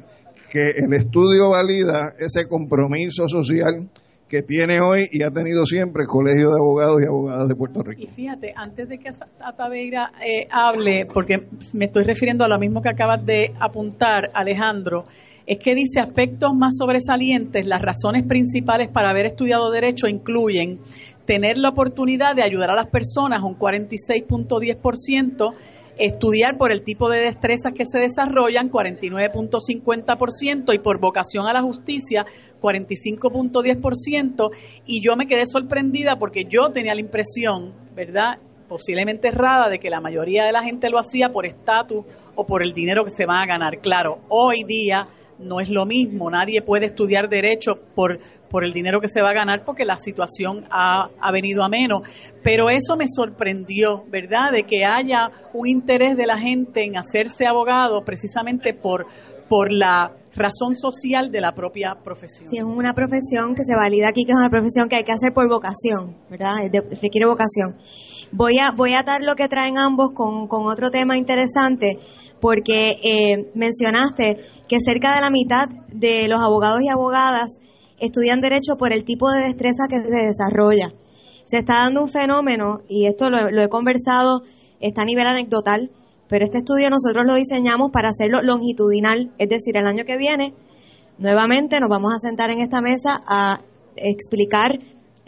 que 0.51 0.71
el 0.85 0.93
estudio 0.93 1.51
valida 1.51 2.15
ese 2.19 2.47
compromiso 2.47 3.27
social 3.27 3.89
que 4.29 4.43
tiene 4.43 4.81
hoy 4.81 5.09
y 5.11 5.23
ha 5.25 5.31
tenido 5.31 5.65
siempre 5.65 6.05
el 6.05 6.09
Colegio 6.09 6.51
de 6.51 6.57
Abogados 6.59 7.03
y 7.03 7.07
Abogadas 7.07 7.49
de 7.49 7.55
Puerto 7.55 7.83
Rico. 7.83 8.03
Y 8.03 8.07
fíjate, 8.07 8.55
antes 8.57 8.89
de 8.89 8.99
que 8.99 9.11
Ataveira 9.41 10.11
eh, 10.21 10.47
hable, 10.51 11.07
porque 11.13 11.37
me 11.75 11.87
estoy 11.87 12.05
refiriendo 12.05 12.45
a 12.45 12.49
lo 12.49 12.59
mismo 12.59 12.81
que 12.81 12.89
acabas 12.89 13.27
de 13.27 13.53
apuntar, 13.61 14.31
Alejandro, 14.33 15.05
es 15.47 15.59
que 15.59 15.75
dice 15.75 16.01
aspectos 16.01 16.51
más 16.55 16.77
sobresalientes, 16.79 17.67
las 17.67 17.83
razones 17.83 18.27
principales 18.27 18.89
para 18.91 19.11
haber 19.11 19.27
estudiado 19.27 19.71
derecho 19.71 20.07
incluyen 20.07 20.79
tener 21.33 21.57
la 21.57 21.71
oportunidad 21.71 22.37
de 22.37 22.43
ayudar 22.43 22.71
a 22.71 22.77
las 22.77 22.91
personas, 22.91 23.43
un 23.43 23.59
46.10%, 23.59 25.55
estudiar 25.97 26.59
por 26.59 26.73
el 26.73 26.83
tipo 26.83 27.09
de 27.09 27.21
destrezas 27.21 27.73
que 27.73 27.87
se 27.87 28.01
desarrollan, 28.01 28.71
49.50%, 28.71 30.75
y 30.75 30.79
por 30.79 31.01
vocación 31.01 31.47
a 31.47 31.55
la 31.55 31.63
justicia, 31.63 32.27
45.10%, 32.61 34.51
y 34.85 35.01
yo 35.01 35.17
me 35.17 35.27
quedé 35.27 35.47
sorprendida 35.47 36.17
porque 36.19 36.43
yo 36.47 36.71
tenía 36.71 36.93
la 36.93 37.01
impresión, 37.01 37.73
¿verdad? 37.95 38.37
posiblemente 38.69 39.29
errada, 39.29 39.71
de 39.71 39.79
que 39.79 39.89
la 39.89 40.03
mayoría 40.03 40.45
de 40.45 40.53
la 40.53 40.63
gente 40.63 40.91
lo 40.91 40.99
hacía 40.99 41.31
por 41.31 41.47
estatus 41.47 42.05
o 42.35 42.45
por 42.45 42.63
el 42.63 42.75
dinero 42.75 43.05
que 43.05 43.11
se 43.11 43.25
van 43.25 43.39
a 43.39 43.47
ganar. 43.47 43.79
Claro, 43.81 44.19
hoy 44.29 44.65
día 44.65 45.09
no 45.39 45.61
es 45.61 45.69
lo 45.69 45.87
mismo, 45.87 46.31
nadie 46.31 46.63
puede 46.63 46.87
estudiar 46.87 47.29
derecho 47.29 47.73
por, 47.95 48.19
por 48.49 48.65
el 48.65 48.73
dinero 48.73 49.01
que 49.01 49.09
se 49.09 49.23
va 49.23 49.31
a 49.31 49.35
ganar 49.35 49.65
porque 49.65 49.85
la 49.85 49.97
situación 49.97 50.67
ha, 50.71 51.09
ha 51.21 51.33
venido 51.33 51.63
a 51.65 51.69
menos. 51.69 52.03
Pero 52.43 52.71
eso 52.71 52.97
me 52.97 53.07
sorprendió, 53.07 54.05
¿verdad? 54.09 54.53
De 54.53 54.65
que 54.65 54.85
haya 54.85 55.31
un 55.53 55.67
interés 55.67 56.17
de 56.17 56.27
la 56.27 56.39
gente 56.39 56.85
en 56.85 56.97
hacerse 56.97 57.47
abogado 57.47 58.05
precisamente 58.05 58.75
por, 58.75 59.07
por 59.49 59.73
la 59.73 60.13
razón 60.35 60.75
social 60.77 61.31
de 61.31 61.41
la 61.41 61.53
propia 61.53 61.97
profesión. 62.03 62.49
Sí, 62.49 62.57
es 62.57 62.63
una 62.63 62.95
profesión 62.95 63.55
que 63.55 63.65
se 63.65 63.77
valida 63.77 64.09
aquí, 64.09 64.25
que 64.25 64.33
es 64.33 64.39
una 64.39 64.51
profesión 64.51 64.89
que 64.89 64.97
hay 64.97 65.05
que 65.05 65.13
hacer 65.13 65.33
por 65.33 65.49
vocación, 65.49 66.17
¿verdad? 66.31 66.55
requiere 67.03 67.27
vocación. 67.27 67.77
Voy 68.33 68.59
a, 68.59 68.71
voy 68.71 68.95
a 68.95 69.01
atar 69.01 69.23
lo 69.23 69.35
que 69.35 69.49
traen 69.49 69.77
ambos 69.77 70.13
con, 70.15 70.49
con 70.49 70.67
otro 70.67 70.91
tema 70.91 71.19
interesante, 71.19 71.99
porque 72.41 72.99
eh, 73.03 73.51
mencionaste 73.55 74.39
que 74.73 74.81
cerca 74.81 75.15
de 75.15 75.21
la 75.21 75.29
mitad 75.29 75.69
de 75.93 76.29
los 76.29 76.41
abogados 76.43 76.81
y 76.81 76.89
abogadas 76.89 77.61
estudian 78.01 78.41
derecho 78.41 78.79
por 78.79 78.91
el 78.91 79.05
tipo 79.05 79.31
de 79.31 79.49
destreza 79.49 79.83
que 79.87 80.01
se 80.01 80.27
desarrolla. 80.29 80.91
Se 81.45 81.59
está 81.59 81.75
dando 81.75 82.01
un 82.01 82.09
fenómeno, 82.09 82.81
y 82.89 83.05
esto 83.05 83.29
lo, 83.29 83.51
he 83.51 83.69
conversado, 83.69 84.41
está 84.81 85.03
a 85.03 85.05
nivel 85.05 85.27
anecdotal, 85.27 85.91
pero 86.27 86.47
este 86.47 86.59
estudio 86.59 86.89
nosotros 86.89 87.27
lo 87.27 87.35
diseñamos 87.35 87.91
para 87.91 88.09
hacerlo 88.09 88.41
longitudinal, 88.41 89.31
es 89.37 89.51
decir, 89.51 89.77
el 89.77 89.87
año 89.87 90.07
que 90.07 90.17
viene, 90.17 90.55
nuevamente 91.19 91.79
nos 91.79 91.91
vamos 91.91 92.15
a 92.15 92.19
sentar 92.19 92.49
en 92.49 92.61
esta 92.61 92.81
mesa 92.81 93.23
a 93.27 93.61
explicar 93.97 94.79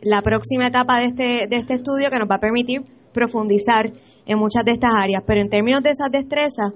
la 0.00 0.22
próxima 0.22 0.68
etapa 0.68 1.00
de 1.00 1.04
este, 1.04 1.46
de 1.48 1.56
este 1.56 1.74
estudio 1.74 2.08
que 2.10 2.18
nos 2.18 2.30
va 2.30 2.36
a 2.36 2.40
permitir 2.40 2.80
profundizar 3.12 3.92
en 4.24 4.38
muchas 4.38 4.64
de 4.64 4.70
estas 4.70 4.94
áreas. 4.94 5.22
Pero 5.26 5.42
en 5.42 5.50
términos 5.50 5.82
de 5.82 5.90
esas 5.90 6.10
destrezas, 6.10 6.72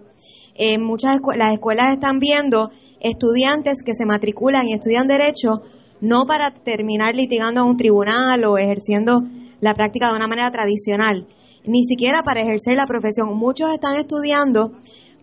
en 0.59 0.83
muchas 0.83 1.21
las 1.37 1.53
escuelas 1.55 1.95
están 1.95 2.19
viendo 2.19 2.71
estudiantes 3.01 3.83
que 3.85 3.95
se 3.95 4.05
matriculan 4.05 4.69
y 4.69 4.75
estudian 4.75 5.07
derecho 5.07 5.63
no 6.01 6.27
para 6.27 6.53
terminar 6.53 7.15
litigando 7.15 7.61
a 7.61 7.65
un 7.65 7.77
tribunal 7.77 8.45
o 8.45 8.59
ejerciendo 8.59 9.23
la 9.61 9.75
práctica 9.75 10.11
de 10.11 10.17
una 10.17 10.29
manera 10.29 10.51
tradicional, 10.51 11.27
ni 11.65 11.85
siquiera 11.85 12.23
para 12.23 12.41
ejercer 12.41 12.77
la 12.77 12.87
profesión. 12.87 13.37
Muchos 13.37 13.73
están 13.73 13.97
estudiando 13.97 14.73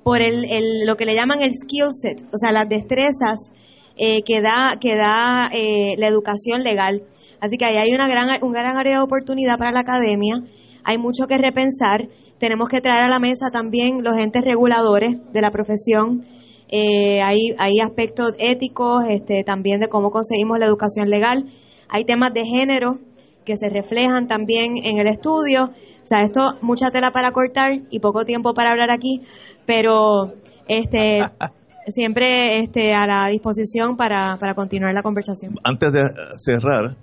por 0.04 0.22
el, 0.22 0.86
lo 0.86 0.98
que 0.98 1.06
le 1.06 1.16
llaman 1.16 1.42
el 1.42 1.52
skill 1.54 1.90
set, 1.94 2.22
o 2.34 2.38
sea, 2.38 2.52
las 2.52 2.70
destrezas 2.70 3.52
eh, 3.98 4.22
que 4.24 4.42
da, 4.42 4.78
que 4.80 4.96
da 4.96 5.50
eh, 5.54 5.96
la 5.98 6.08
educación 6.08 6.64
legal. 6.64 7.04
Así 7.40 7.58
que 7.58 7.66
ahí 7.66 7.78
hay 7.78 7.94
una 7.94 8.08
gran, 8.08 8.44
un 8.44 8.52
gran 8.52 8.78
área 8.78 8.98
de 8.98 9.04
oportunidad 9.04 9.58
para 9.58 9.72
la 9.72 9.82
academia, 9.82 10.44
hay 10.84 10.98
mucho 10.98 11.28
que 11.28 11.38
repensar 11.38 12.08
tenemos 12.38 12.70
que 12.70 12.82
traer 12.82 13.06
a 13.06 13.10
la 13.10 13.20
mesa 13.20 13.50
también 13.52 14.04
los 14.04 14.18
entes 14.18 14.44
reguladores 14.44 15.16
de 15.32 15.42
la 15.42 15.52
profesión. 15.52 16.26
Eh, 16.70 17.22
hay, 17.22 17.56
hay 17.58 17.80
aspectos 17.80 18.34
éticos, 18.40 19.06
este, 19.08 19.44
también 19.44 19.80
de 19.80 19.88
cómo 19.88 20.12
conseguimos 20.12 20.60
la 20.60 20.66
educación 20.66 21.10
legal. 21.10 21.46
Hay 21.88 22.06
temas 22.06 22.34
de 22.34 22.46
género 22.46 23.00
que 23.46 23.58
se 23.58 23.70
reflejan 23.70 24.28
también 24.28 24.78
en 24.84 25.00
el 25.00 25.08
estudio. 25.08 25.66
O 25.66 26.08
sea, 26.08 26.24
esto 26.24 26.42
mucha 26.62 26.92
tela 26.92 27.12
para 27.12 27.32
cortar 27.32 27.72
y 27.90 28.00
poco 28.00 28.26
tiempo 28.26 28.54
para 28.54 28.72
hablar 28.72 28.92
aquí, 28.92 29.22
pero 29.66 30.34
este 30.68 31.22
siempre 31.88 32.60
este, 32.60 32.94
a 32.94 33.06
la 33.06 33.28
disposición 33.28 33.96
para, 33.96 34.38
para 34.40 34.56
continuar 34.56 34.94
la 34.94 35.04
conversación. 35.04 35.56
Antes 35.64 35.92
de 35.94 36.02
cerrar, 36.38 36.98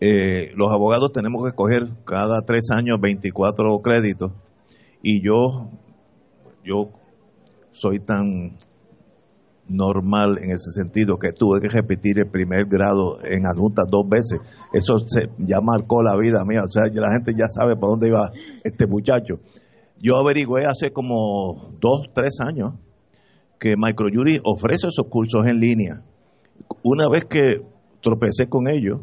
eh, 0.00 0.52
los 0.54 0.72
abogados 0.72 1.12
tenemos 1.12 1.42
que 1.42 1.48
escoger 1.48 1.88
cada 2.04 2.42
tres 2.42 2.70
años 2.70 3.00
24 3.00 3.78
créditos 3.82 4.32
y 5.06 5.20
yo, 5.20 5.68
yo 6.64 6.88
soy 7.72 8.00
tan 8.00 8.56
normal 9.68 10.38
en 10.38 10.50
ese 10.50 10.70
sentido 10.70 11.18
que 11.18 11.32
tuve 11.32 11.60
que 11.60 11.68
repetir 11.68 12.18
el 12.18 12.30
primer 12.30 12.64
grado 12.64 13.18
en 13.22 13.46
adulta 13.46 13.82
dos 13.86 14.08
veces. 14.08 14.40
Eso 14.72 14.98
se, 15.06 15.28
ya 15.36 15.60
marcó 15.60 16.02
la 16.02 16.16
vida 16.16 16.42
mía. 16.46 16.62
O 16.64 16.70
sea, 16.70 16.84
la 16.90 17.12
gente 17.12 17.34
ya 17.38 17.48
sabe 17.50 17.76
por 17.76 17.90
dónde 17.90 18.08
iba 18.08 18.30
este 18.64 18.86
muchacho. 18.86 19.40
Yo 20.00 20.16
averigüé 20.16 20.64
hace 20.64 20.90
como 20.90 21.74
dos, 21.80 22.08
tres 22.14 22.38
años 22.40 22.72
que 23.60 23.74
Microjury 23.76 24.40
ofrece 24.42 24.88
esos 24.88 25.06
cursos 25.10 25.44
en 25.46 25.60
línea. 25.60 26.02
Una 26.82 27.10
vez 27.10 27.24
que 27.28 27.60
tropecé 28.00 28.48
con 28.48 28.68
ellos, 28.68 29.00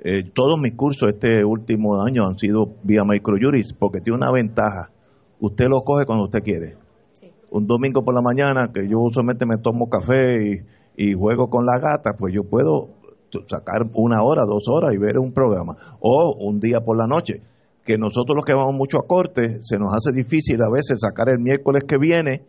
eh, 0.00 0.24
todos 0.34 0.60
mis 0.60 0.74
cursos 0.74 1.08
este 1.08 1.42
último 1.42 2.02
año 2.02 2.26
han 2.26 2.38
sido 2.38 2.74
vía 2.82 3.02
Microjuris 3.02 3.72
porque 3.72 4.00
tiene 4.02 4.18
una 4.18 4.30
ventaja 4.30 4.90
usted 5.40 5.66
lo 5.68 5.80
coge 5.80 6.06
cuando 6.06 6.24
usted 6.24 6.40
quiere. 6.42 6.76
Un 7.50 7.66
domingo 7.66 8.04
por 8.04 8.14
la 8.14 8.20
mañana, 8.20 8.70
que 8.72 8.88
yo 8.88 8.98
usualmente 8.98 9.46
me 9.46 9.56
tomo 9.56 9.88
café 9.88 10.64
y, 10.96 11.14
juego 11.14 11.48
con 11.48 11.64
la 11.64 11.78
gata, 11.78 12.10
pues 12.18 12.34
yo 12.34 12.42
puedo 12.42 12.88
sacar 13.46 13.88
una 13.94 14.22
hora, 14.22 14.42
dos 14.46 14.64
horas 14.68 14.94
y 14.94 14.98
ver 14.98 15.18
un 15.18 15.32
programa. 15.32 15.76
O 16.00 16.34
un 16.40 16.60
día 16.60 16.80
por 16.80 16.98
la 16.98 17.06
noche, 17.06 17.40
que 17.84 17.96
nosotros 17.96 18.36
los 18.36 18.44
que 18.44 18.52
vamos 18.52 18.74
mucho 18.76 18.98
a 18.98 19.06
corte, 19.06 19.58
se 19.62 19.78
nos 19.78 19.94
hace 19.94 20.12
difícil 20.12 20.60
a 20.60 20.70
veces 20.70 21.00
sacar 21.00 21.28
el 21.30 21.38
miércoles 21.38 21.84
que 21.86 21.96
viene, 21.98 22.42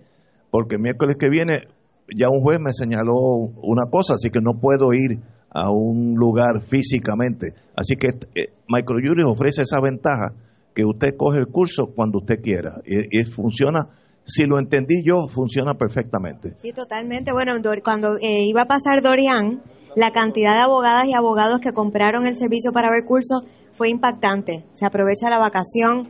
porque 0.51 0.75
el 0.75 0.81
miércoles 0.81 1.15
que 1.17 1.29
viene 1.29 1.67
ya 2.15 2.29
un 2.29 2.41
juez 2.41 2.59
me 2.59 2.73
señaló 2.73 3.15
una 3.15 3.85
cosa, 3.89 4.15
así 4.15 4.29
que 4.31 4.41
no 4.41 4.59
puedo 4.59 4.93
ir 4.93 5.19
a 5.51 5.71
un 5.71 6.15
lugar 6.15 6.61
físicamente. 6.61 7.53
Así 7.75 7.95
que 7.95 8.07
eh, 8.35 8.49
Microjuris 8.67 9.25
ofrece 9.25 9.61
esa 9.61 9.79
ventaja 9.79 10.33
que 10.79 10.85
usted 10.85 11.17
coge 11.17 11.39
el 11.39 11.47
curso 11.47 11.91
cuando 11.93 12.19
usted 12.19 12.41
quiera 12.41 12.81
y, 12.85 13.25
funciona 13.25 13.89
si 14.23 14.45
lo 14.45 14.59
entendí 14.59 15.03
yo, 15.03 15.27
funciona 15.27 15.73
perfectamente. 15.73 16.53
Sí, 16.55 16.71
totalmente. 16.71 17.33
Bueno, 17.33 17.53
cuando 17.83 18.15
eh, 18.21 18.43
iba 18.45 18.61
a 18.61 18.65
pasar 18.65 19.01
Dorian, 19.01 19.61
la 19.95 20.11
cantidad 20.11 20.53
de 20.53 20.59
abogadas 20.59 21.07
y 21.07 21.15
abogados 21.15 21.59
que 21.59 21.73
compraron 21.73 22.27
el 22.27 22.35
servicio 22.35 22.71
para 22.71 22.91
ver 22.91 23.05
cursos 23.05 23.41
fue 23.73 23.89
impactante. 23.89 24.65
Se 24.73 24.85
aprovecha 24.85 25.31
la 25.31 25.39
vacación 25.39 26.09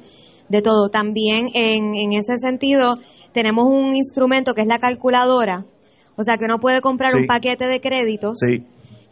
de 0.49 0.61
todo. 0.61 0.89
También 0.89 1.47
en, 1.53 1.95
en 1.95 2.11
ese 2.13 2.37
sentido 2.37 2.99
tenemos 3.31 3.65
un 3.67 3.95
instrumento 3.95 4.53
que 4.53 4.61
es 4.61 4.67
la 4.67 4.79
calculadora. 4.79 5.65
O 6.17 6.23
sea 6.23 6.37
que 6.37 6.45
uno 6.45 6.59
puede 6.59 6.81
comprar 6.81 7.15
un 7.15 7.25
paquete 7.25 7.65
de 7.65 7.79
créditos. 7.79 8.37
Sí. 8.37 8.65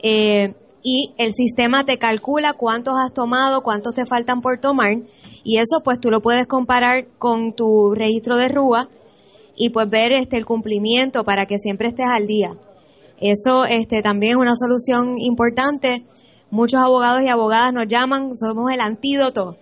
Eh, 0.03 0.53
y 0.89 1.13
el 1.17 1.33
sistema 1.33 1.83
te 1.83 1.97
calcula 1.97 2.53
cuántos 2.53 2.93
has 2.97 3.13
tomado, 3.13 3.61
cuántos 3.61 3.93
te 3.93 4.05
faltan 4.05 4.39
por 4.39 4.59
tomar 4.59 4.97
Y 5.47 5.59
eso 5.59 5.79
pues 5.81 6.01
tú 6.01 6.11
lo 6.11 6.21
puedes 6.21 6.45
comparar 6.45 7.07
con 7.19 7.53
tu 7.53 7.93
registro 7.95 8.35
de 8.35 8.49
RUA 8.49 8.89
y 9.55 9.69
pues 9.69 9.89
ver 9.89 10.11
este 10.11 10.35
el 10.35 10.45
cumplimiento 10.45 11.23
para 11.23 11.45
que 11.45 11.57
siempre 11.57 11.87
estés 11.87 12.05
al 12.05 12.27
día. 12.27 12.51
Eso 13.21 13.63
este 13.63 14.01
también 14.01 14.33
es 14.33 14.37
una 14.39 14.57
solución 14.57 15.15
importante. 15.17 16.03
Muchos 16.51 16.81
abogados 16.81 17.21
y 17.21 17.29
abogadas 17.29 17.71
nos 17.71 17.87
llaman, 17.87 18.35
somos 18.35 18.69
el 18.73 18.81
antídoto 18.81 19.55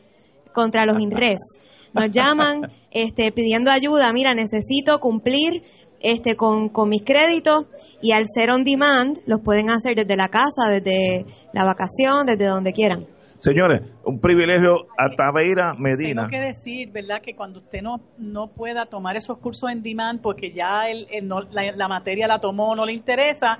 contra 0.53 0.87
los 0.87 0.99
INRES. 0.99 1.59
Nos 1.93 2.09
llaman 2.09 2.71
este 2.89 3.31
pidiendo 3.31 3.69
ayuda, 3.69 4.11
mira, 4.11 4.33
necesito 4.33 4.99
cumplir 4.99 5.61
este 5.99 6.35
con, 6.35 6.69
con 6.69 6.89
mis 6.89 7.03
créditos 7.03 7.67
y 8.01 8.11
al 8.11 8.25
ser 8.25 8.49
on 8.49 8.63
demand 8.63 9.19
los 9.27 9.39
pueden 9.41 9.69
hacer 9.69 9.95
desde 9.95 10.15
la 10.15 10.29
casa, 10.29 10.67
desde 10.67 11.27
la 11.53 11.63
vacación, 11.63 12.25
desde 12.25 12.47
donde 12.47 12.73
quieran. 12.73 13.05
Señores, 13.45 13.81
un 14.03 14.19
privilegio 14.19 14.87
a 14.97 15.15
Tabeira 15.15 15.73
Medina. 15.77 16.23
Tengo 16.23 16.29
que 16.31 16.39
decir, 16.47 16.89
¿verdad?, 16.91 17.21
que 17.21 17.35
cuando 17.35 17.59
usted 17.59 17.79
no, 17.83 18.01
no 18.17 18.47
pueda 18.47 18.87
tomar 18.87 19.15
esos 19.17 19.37
cursos 19.37 19.69
en 19.69 19.83
demand 19.83 20.19
porque 20.19 20.51
ya 20.51 20.89
el, 20.89 21.05
el 21.11 21.27
no- 21.27 21.41
la, 21.51 21.71
la 21.73 21.87
materia 21.87 22.25
la 22.25 22.39
tomó 22.39 22.69
o 22.71 22.75
no 22.75 22.85
le 22.87 22.93
interesa, 22.93 23.59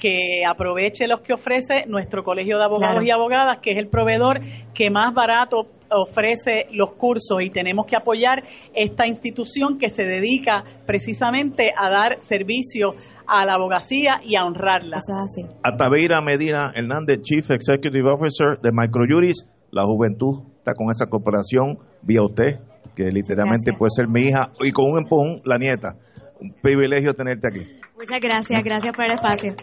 que 0.00 0.44
aproveche 0.48 1.06
los 1.06 1.20
que 1.20 1.32
ofrece 1.34 1.84
nuestro 1.86 2.24
Colegio 2.24 2.58
de 2.58 2.64
Abogados 2.64 2.94
Claro. 2.94 3.06
y 3.06 3.10
Abogadas, 3.12 3.58
que 3.58 3.70
es 3.72 3.78
el 3.78 3.86
proveedor 3.88 4.40
que 4.74 4.90
más 4.90 5.14
barato 5.14 5.68
ofrece 5.92 6.66
los 6.72 6.92
cursos 6.94 7.42
y 7.42 7.50
tenemos 7.50 7.84
que 7.86 7.96
apoyar 7.96 8.42
esta 8.74 9.06
institución 9.06 9.76
que 9.78 9.88
se 9.90 10.04
dedica 10.04 10.64
precisamente 10.86 11.70
a 11.76 11.88
dar 11.90 12.18
servicio 12.20 12.94
a 13.30 13.44
la 13.44 13.54
abogacía 13.54 14.20
y 14.24 14.34
a 14.34 14.44
honrarla. 14.44 14.98
Eso 14.98 15.12
es 15.12 15.18
así. 15.24 15.56
A 15.62 15.76
Tabeira 15.76 16.20
Medina 16.20 16.72
Hernández, 16.74 17.22
Chief 17.22 17.48
Executive 17.48 18.10
Officer 18.12 18.58
de 18.60 18.70
Microjuris. 18.72 19.46
La 19.70 19.84
juventud 19.84 20.42
está 20.58 20.72
con 20.74 20.90
esa 20.90 21.06
cooperación 21.06 21.78
vía 22.02 22.22
usted, 22.22 22.58
que 22.96 23.04
literalmente 23.04 23.70
Gracias. 23.70 23.76
puede 23.78 23.90
ser 23.94 24.08
mi 24.08 24.22
hija, 24.28 24.50
y 24.60 24.72
con 24.72 24.90
un 24.90 24.98
empujón, 24.98 25.40
la 25.44 25.58
nieta. 25.58 25.94
Un 26.40 26.54
privilegio 26.60 27.14
tenerte 27.14 27.46
aquí. 27.46 27.80
Muchas 27.96 28.20
gracias, 28.20 28.64
gracias 28.64 28.96
por 28.96 29.04
el 29.04 29.12
espacio. 29.12 29.54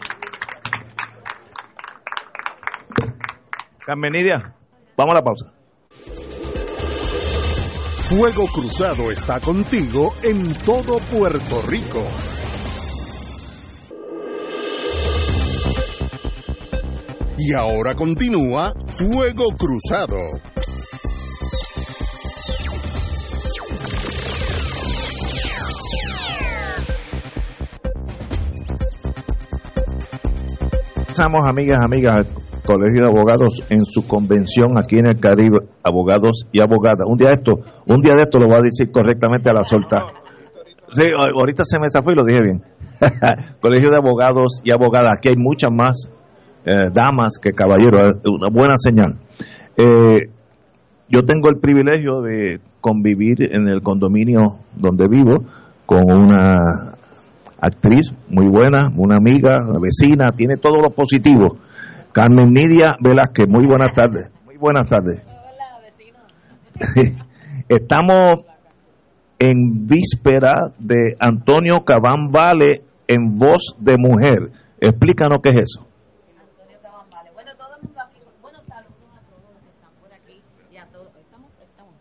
Carmen 3.84 4.12
Nidia, 4.12 4.54
vamos 4.96 5.14
a 5.14 5.18
la 5.18 5.22
pausa. 5.24 5.52
Fuego 8.08 8.46
Cruzado 8.46 9.10
está 9.10 9.40
contigo 9.40 10.14
en 10.22 10.54
todo 10.64 10.98
Puerto 11.10 11.60
Rico. 11.68 12.02
Y 17.40 17.54
ahora 17.54 17.94
continúa 17.94 18.74
Fuego 18.96 19.44
Cruzado. 19.56 20.18
Estamos, 31.08 31.46
amigas, 31.48 31.80
amigas, 31.80 32.16
al 32.16 32.26
Colegio 32.64 33.02
de 33.02 33.08
Abogados 33.08 33.64
en 33.70 33.84
su 33.84 34.04
convención 34.08 34.76
aquí 34.76 34.98
en 34.98 35.06
el 35.06 35.20
Caribe, 35.20 35.58
abogados 35.84 36.44
y 36.50 36.60
abogadas. 36.60 37.06
Un 37.06 37.18
día 37.18 37.28
de 37.28 37.34
esto, 37.34 37.52
un 37.86 38.00
día 38.00 38.16
de 38.16 38.22
esto 38.22 38.40
lo 38.40 38.48
voy 38.48 38.58
a 38.58 38.62
decir 38.62 38.90
correctamente 38.90 39.48
a 39.48 39.52
la 39.52 39.62
solta. 39.62 39.98
Sí, 40.92 41.04
ahorita 41.16 41.62
se 41.64 41.78
me 41.78 41.86
zafó 41.88 42.10
y 42.10 42.16
lo 42.16 42.24
dije 42.24 42.40
bien. 42.42 42.62
Colegio 43.60 43.90
de 43.90 43.96
Abogados 43.96 44.60
y 44.64 44.72
Abogadas. 44.72 45.14
Aquí 45.16 45.28
hay 45.28 45.36
muchas 45.36 45.70
más 45.70 46.08
eh, 46.64 46.90
damas 46.92 47.38
que 47.40 47.52
caballeros. 47.52 48.18
Una 48.24 48.48
buena 48.48 48.76
señal. 48.76 49.18
Eh, 49.76 50.30
yo 51.08 51.24
tengo 51.24 51.48
el 51.48 51.58
privilegio 51.60 52.20
de 52.20 52.60
convivir 52.80 53.42
en 53.54 53.68
el 53.68 53.82
condominio 53.82 54.58
donde 54.76 55.08
vivo 55.08 55.44
con 55.86 56.02
una 56.12 56.94
actriz 57.60 58.12
muy 58.28 58.46
buena, 58.46 58.90
una 58.96 59.16
amiga, 59.16 59.64
una 59.66 59.80
vecina, 59.80 60.26
tiene 60.36 60.56
todo 60.56 60.76
lo 60.76 60.90
positivo. 60.90 61.56
Carmen 62.12 62.52
Nidia 62.52 62.96
Velázquez, 63.00 63.46
muy 63.48 63.66
buenas 63.66 63.94
tardes. 63.94 64.30
Muy 64.44 64.56
buenas 64.56 64.88
tardes. 64.88 65.22
Estamos 67.68 68.44
en 69.38 69.86
víspera 69.86 70.72
de 70.78 71.16
Antonio 71.18 71.84
Cabán 71.84 72.30
Vale 72.32 72.82
en 73.06 73.34
voz 73.34 73.74
de 73.78 73.96
mujer. 73.98 74.50
Explícanos 74.80 75.40
qué 75.42 75.50
es 75.50 75.60
eso. 75.62 75.86
Bueno, 77.34 77.50
todo 77.56 77.76
el 77.76 77.82
mundo 77.82 78.00
aquí. 78.00 78.20
Bueno, 78.40 78.58
saludos 78.66 79.10
a 79.14 79.20
todos 79.30 79.42
los 79.52 79.62
que 79.62 79.70
están 79.70 79.92
por 80.00 80.12
aquí 80.12 80.42
y 80.72 80.76
a 80.76 80.86
todos. 80.86 81.08
¿Estamos? 81.16 81.50
Estamos. 81.60 81.94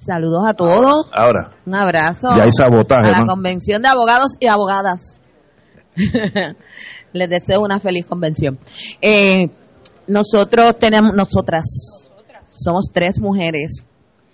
Saludos 0.00 0.48
a 0.48 0.54
todos. 0.54 1.10
Ahora, 1.12 1.50
Un 1.66 1.74
abrazo. 1.74 2.28
ya 2.34 2.44
hay 2.44 2.52
sabotaje. 2.52 3.08
a 3.08 3.10
la 3.12 3.18
¿no? 3.20 3.26
convención 3.26 3.82
de 3.82 3.88
abogados 3.88 4.32
y 4.40 4.46
abogadas. 4.46 5.20
Les 7.12 7.28
deseo 7.28 7.60
una 7.60 7.80
feliz 7.80 8.06
convención. 8.06 8.58
Eh, 9.02 9.50
nosotros 10.06 10.78
tenemos, 10.78 11.12
nosotras, 11.14 12.08
somos 12.50 12.86
tres 12.92 13.20
mujeres 13.20 13.84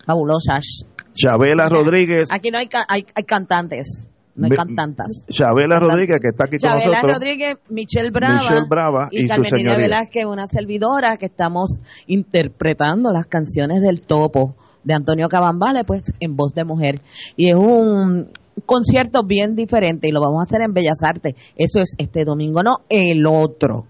fabulosas. 0.06 0.84
Chabela 1.14 1.68
Rodríguez. 1.68 2.28
Aquí 2.30 2.50
no 2.50 2.58
hay, 2.58 2.68
hay, 2.88 3.04
hay 3.12 3.24
cantantes, 3.24 4.08
no 4.36 4.44
hay 4.46 4.50
cantantas. 4.52 5.24
Chabela 5.30 5.80
Rodríguez, 5.80 6.20
que 6.22 6.28
está 6.28 6.44
aquí 6.44 6.58
con 6.58 6.68
Chabela 6.68 6.86
nosotros. 6.86 7.14
Rodríguez, 7.14 7.56
Michelle 7.70 8.10
Brava, 8.10 8.34
Michelle 8.34 8.66
Brava 8.68 9.08
y 9.10 9.22
su 9.22 9.28
Carmen 9.28 9.50
Nidia 9.52 9.58
señoría. 9.58 9.88
Velázquez, 9.88 10.24
una 10.26 10.46
servidora 10.46 11.16
que 11.16 11.26
estamos 11.26 11.80
interpretando 12.06 13.10
las 13.10 13.26
canciones 13.26 13.80
del 13.80 14.02
topo 14.02 14.54
de 14.86 14.94
Antonio 14.94 15.28
Cabambale, 15.28 15.84
pues 15.84 16.12
en 16.20 16.36
voz 16.36 16.54
de 16.54 16.64
mujer. 16.64 17.00
Y 17.36 17.48
es 17.48 17.54
un 17.54 18.30
concierto 18.64 19.24
bien 19.24 19.54
diferente 19.54 20.08
y 20.08 20.12
lo 20.12 20.20
vamos 20.20 20.40
a 20.40 20.44
hacer 20.44 20.62
en 20.62 20.72
Bellas 20.72 21.02
Artes. 21.02 21.34
Eso 21.56 21.80
es 21.80 21.94
este 21.98 22.24
domingo, 22.24 22.62
no 22.62 22.78
el 22.88 23.26
otro. 23.26 23.84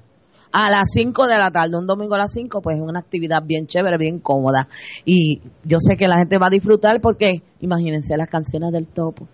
A 0.53 0.71
las 0.71 0.89
5 0.93 1.27
de 1.27 1.37
la 1.37 1.51
tarde, 1.51 1.77
un 1.77 1.87
domingo 1.87 2.15
a 2.15 2.19
las 2.19 2.33
5, 2.33 2.63
pues 2.63 2.77
es 2.77 2.83
una 2.83 3.01
actividad 3.01 3.43
bien 3.45 3.67
chévere, 3.67 3.99
bien 3.99 4.21
cómoda. 4.21 4.69
Y 5.05 5.43
yo 5.65 5.79
sé 5.81 5.99
que 5.99 6.09
la 6.09 6.17
gente 6.17 6.39
va 6.39 6.47
a 6.47 6.51
disfrutar 6.51 7.01
porque, 7.03 7.43
imagínense 7.61 8.17
las 8.17 8.29
canciones 8.29 8.73
del 8.73 8.87
topo 8.87 9.29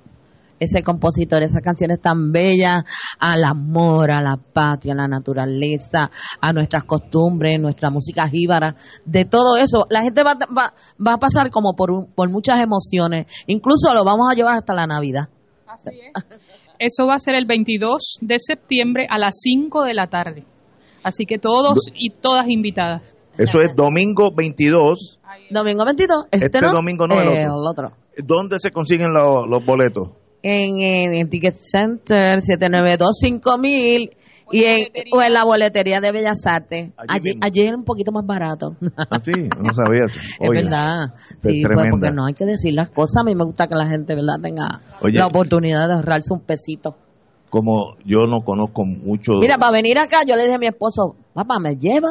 ese 0.63 0.83
compositor, 0.83 1.43
esas 1.43 1.63
canciones 1.63 2.01
tan 2.01 2.33
bellas 2.33 2.85
al 3.19 3.45
amor, 3.45 4.11
a 4.11 4.21
la 4.21 4.37
patria, 4.37 4.93
a 4.93 4.97
la 4.97 5.09
naturaleza, 5.09 6.11
a 6.41 6.53
nuestras 6.53 6.85
costumbres, 6.85 7.61
nuestra 7.61 7.91
música 7.91 8.29
jíbara, 8.29 8.75
de 9.05 9.25
todo 9.25 9.57
eso. 9.57 9.87
La 9.91 10.03
gente 10.03 10.23
va, 10.23 10.35
va, 10.57 10.75
va 11.05 11.13
a 11.15 11.19
pasar 11.19 11.51
como 11.51 11.75
por, 11.75 11.91
un- 11.91 12.13
por 12.15 12.29
muchas 12.31 12.61
emociones. 12.61 13.27
Incluso 13.47 13.93
lo 13.95 14.05
vamos 14.05 14.29
a 14.31 14.35
llevar 14.35 14.55
hasta 14.55 14.75
la 14.75 14.87
Navidad. 14.87 15.29
Así 15.67 15.91
es. 15.91 16.39
Eso 16.79 17.07
va 17.07 17.15
a 17.15 17.19
ser 17.19 17.35
el 17.37 17.47
22 17.47 18.19
de 18.21 18.37
septiembre 18.39 19.07
a 19.09 19.17
las 19.19 19.37
5 19.41 19.85
de 19.85 19.95
la 19.95 20.09
tarde. 20.09 20.45
Así 21.05 21.27
que 21.27 21.39
todos 21.39 21.79
y 21.95 22.11
todas 22.11 22.49
invitadas. 22.49 23.03
Eso 23.39 23.61
es 23.63 23.75
domingo 23.75 24.31
22. 24.37 25.19
Domingo 25.51 25.85
22. 25.85 26.25
Este, 26.31 26.47
Este 26.47 26.61
no, 26.61 26.73
domingo 26.73 27.07
no, 27.07 27.15
el 27.15 27.29
otro. 27.29 27.41
el 27.41 27.49
otro. 27.71 27.93
¿Dónde 28.19 28.59
se 28.59 28.71
consiguen 28.71 29.13
los 29.13 29.65
boletos? 29.65 30.11
En, 30.43 30.81
en 30.81 31.29
Ticket 31.29 31.55
Center 31.55 32.41
792-5000 32.41 34.11
y 34.53 34.65
en, 34.65 34.89
o 35.13 35.23
en 35.23 35.33
la 35.33 35.45
boletería 35.45 36.01
de 36.01 36.13
Bellas 36.13 36.47
Artes. 36.47 36.91
Allí 36.97 37.39
Allí, 37.41 37.63
es 37.63 37.75
un 37.75 37.85
poquito 37.85 38.13
más 38.13 38.27
barato. 38.27 38.77
Ah, 38.97 39.21
sí, 39.25 39.33
no 39.33 39.75
sabía. 39.75 40.05
Es 40.41 40.51
verdad. 40.51 41.15
es 41.15 41.37
Sí, 41.41 41.63
pues 41.65 41.87
porque 41.91 42.11
no 42.11 42.27
hay 42.27 42.35
que 42.35 42.45
decir 42.45 42.75
las 42.75 42.91
cosas. 42.91 43.23
A 43.23 43.25
mí 43.25 43.35
me 43.35 43.45
gusta 43.45 43.67
que 43.67 43.75
la 43.75 43.87
gente, 43.87 44.15
¿verdad?, 44.15 44.41
tenga 44.43 44.81
Oye. 45.01 45.19
la 45.19 45.27
oportunidad 45.27 45.89
de 45.89 45.95
ahorrarse 45.95 46.33
un 46.33 46.41
pesito. 46.41 46.97
Como 47.49 47.97
yo 48.05 48.27
no 48.27 48.41
conozco 48.43 48.85
mucho. 48.85 49.33
Mira, 49.41 49.59
para 49.59 49.73
venir 49.73 49.99
acá, 49.99 50.21
yo 50.27 50.37
le 50.37 50.43
dije 50.43 50.55
a 50.55 50.59
mi 50.59 50.67
esposo, 50.67 51.17
papá, 51.35 51.59
me 51.59 51.77
lleva 51.77 52.11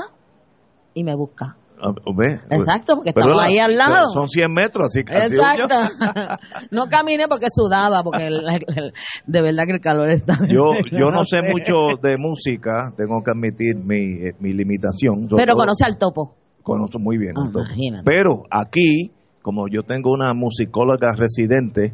y 0.94 1.03
me 1.03 1.16
busca. 1.16 1.58
Ah, 1.84 1.94
¿ve? 2.16 2.40
Exacto, 2.52 2.94
porque 2.95 3.12
Pero 3.14 3.28
estamos 3.28 3.41
la- 3.41 3.48
ahí 3.48 3.58
al 3.58 3.76
lado. 3.76 4.10
Son 4.12 4.30
100 4.30 4.53
metros, 4.53 4.86
así 4.88 5.03
que. 5.03 5.14
Exacto. 5.14 5.76
no 6.72 6.86
caminé 6.86 7.26
porque 7.28 7.48
sudaba, 7.49 8.03
porque 8.03 8.28
el- 8.28 8.41
el- 8.76 8.94
de 9.26 9.41
verdad 9.41 9.64
que 9.66 9.74
el 9.74 9.82
calor 9.82 10.10
está. 10.10 10.38
Yo, 10.48 10.64
yo 10.91 11.10
no 11.12 11.26
sé 11.26 11.41
mucho 11.41 11.98
de 12.02 12.18
música, 12.18 12.94
tengo 12.95 13.22
que 13.24 13.32
admitir 13.32 13.76
mi, 13.84 14.28
eh, 14.28 14.34
mi 14.40 14.53
limitación. 14.53 15.28
Pero 15.36 15.53
todo, 15.53 15.62
conoce 15.62 15.86
al 15.86 15.98
topo. 15.98 16.36
Conozco 16.64 16.99
muy 16.99 17.18
bien. 17.18 17.34
Ah, 17.36 17.45
el 17.48 17.52
topo. 17.52 17.66
Pero 18.06 18.44
aquí, 18.52 19.12
como 19.41 19.68
yo 19.68 19.82
tengo 19.84 20.12
una 20.12 20.34
musicóloga 20.34 21.14
residente, 21.18 21.94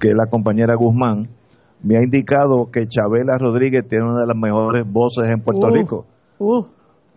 que 0.00 0.08
es 0.08 0.14
la 0.14 0.26
compañera 0.30 0.74
Guzmán, 0.76 1.28
me 1.82 1.96
ha 1.96 2.02
indicado 2.02 2.70
que 2.72 2.86
Chabela 2.88 3.38
Rodríguez 3.38 3.88
tiene 3.88 4.04
una 4.04 4.20
de 4.20 4.26
las 4.26 4.36
mejores 4.36 4.84
voces 4.86 5.28
en 5.30 5.40
Puerto 5.40 5.66
Uh. 5.68 5.70
Rico. 5.74 6.06
Uh, 6.38 6.64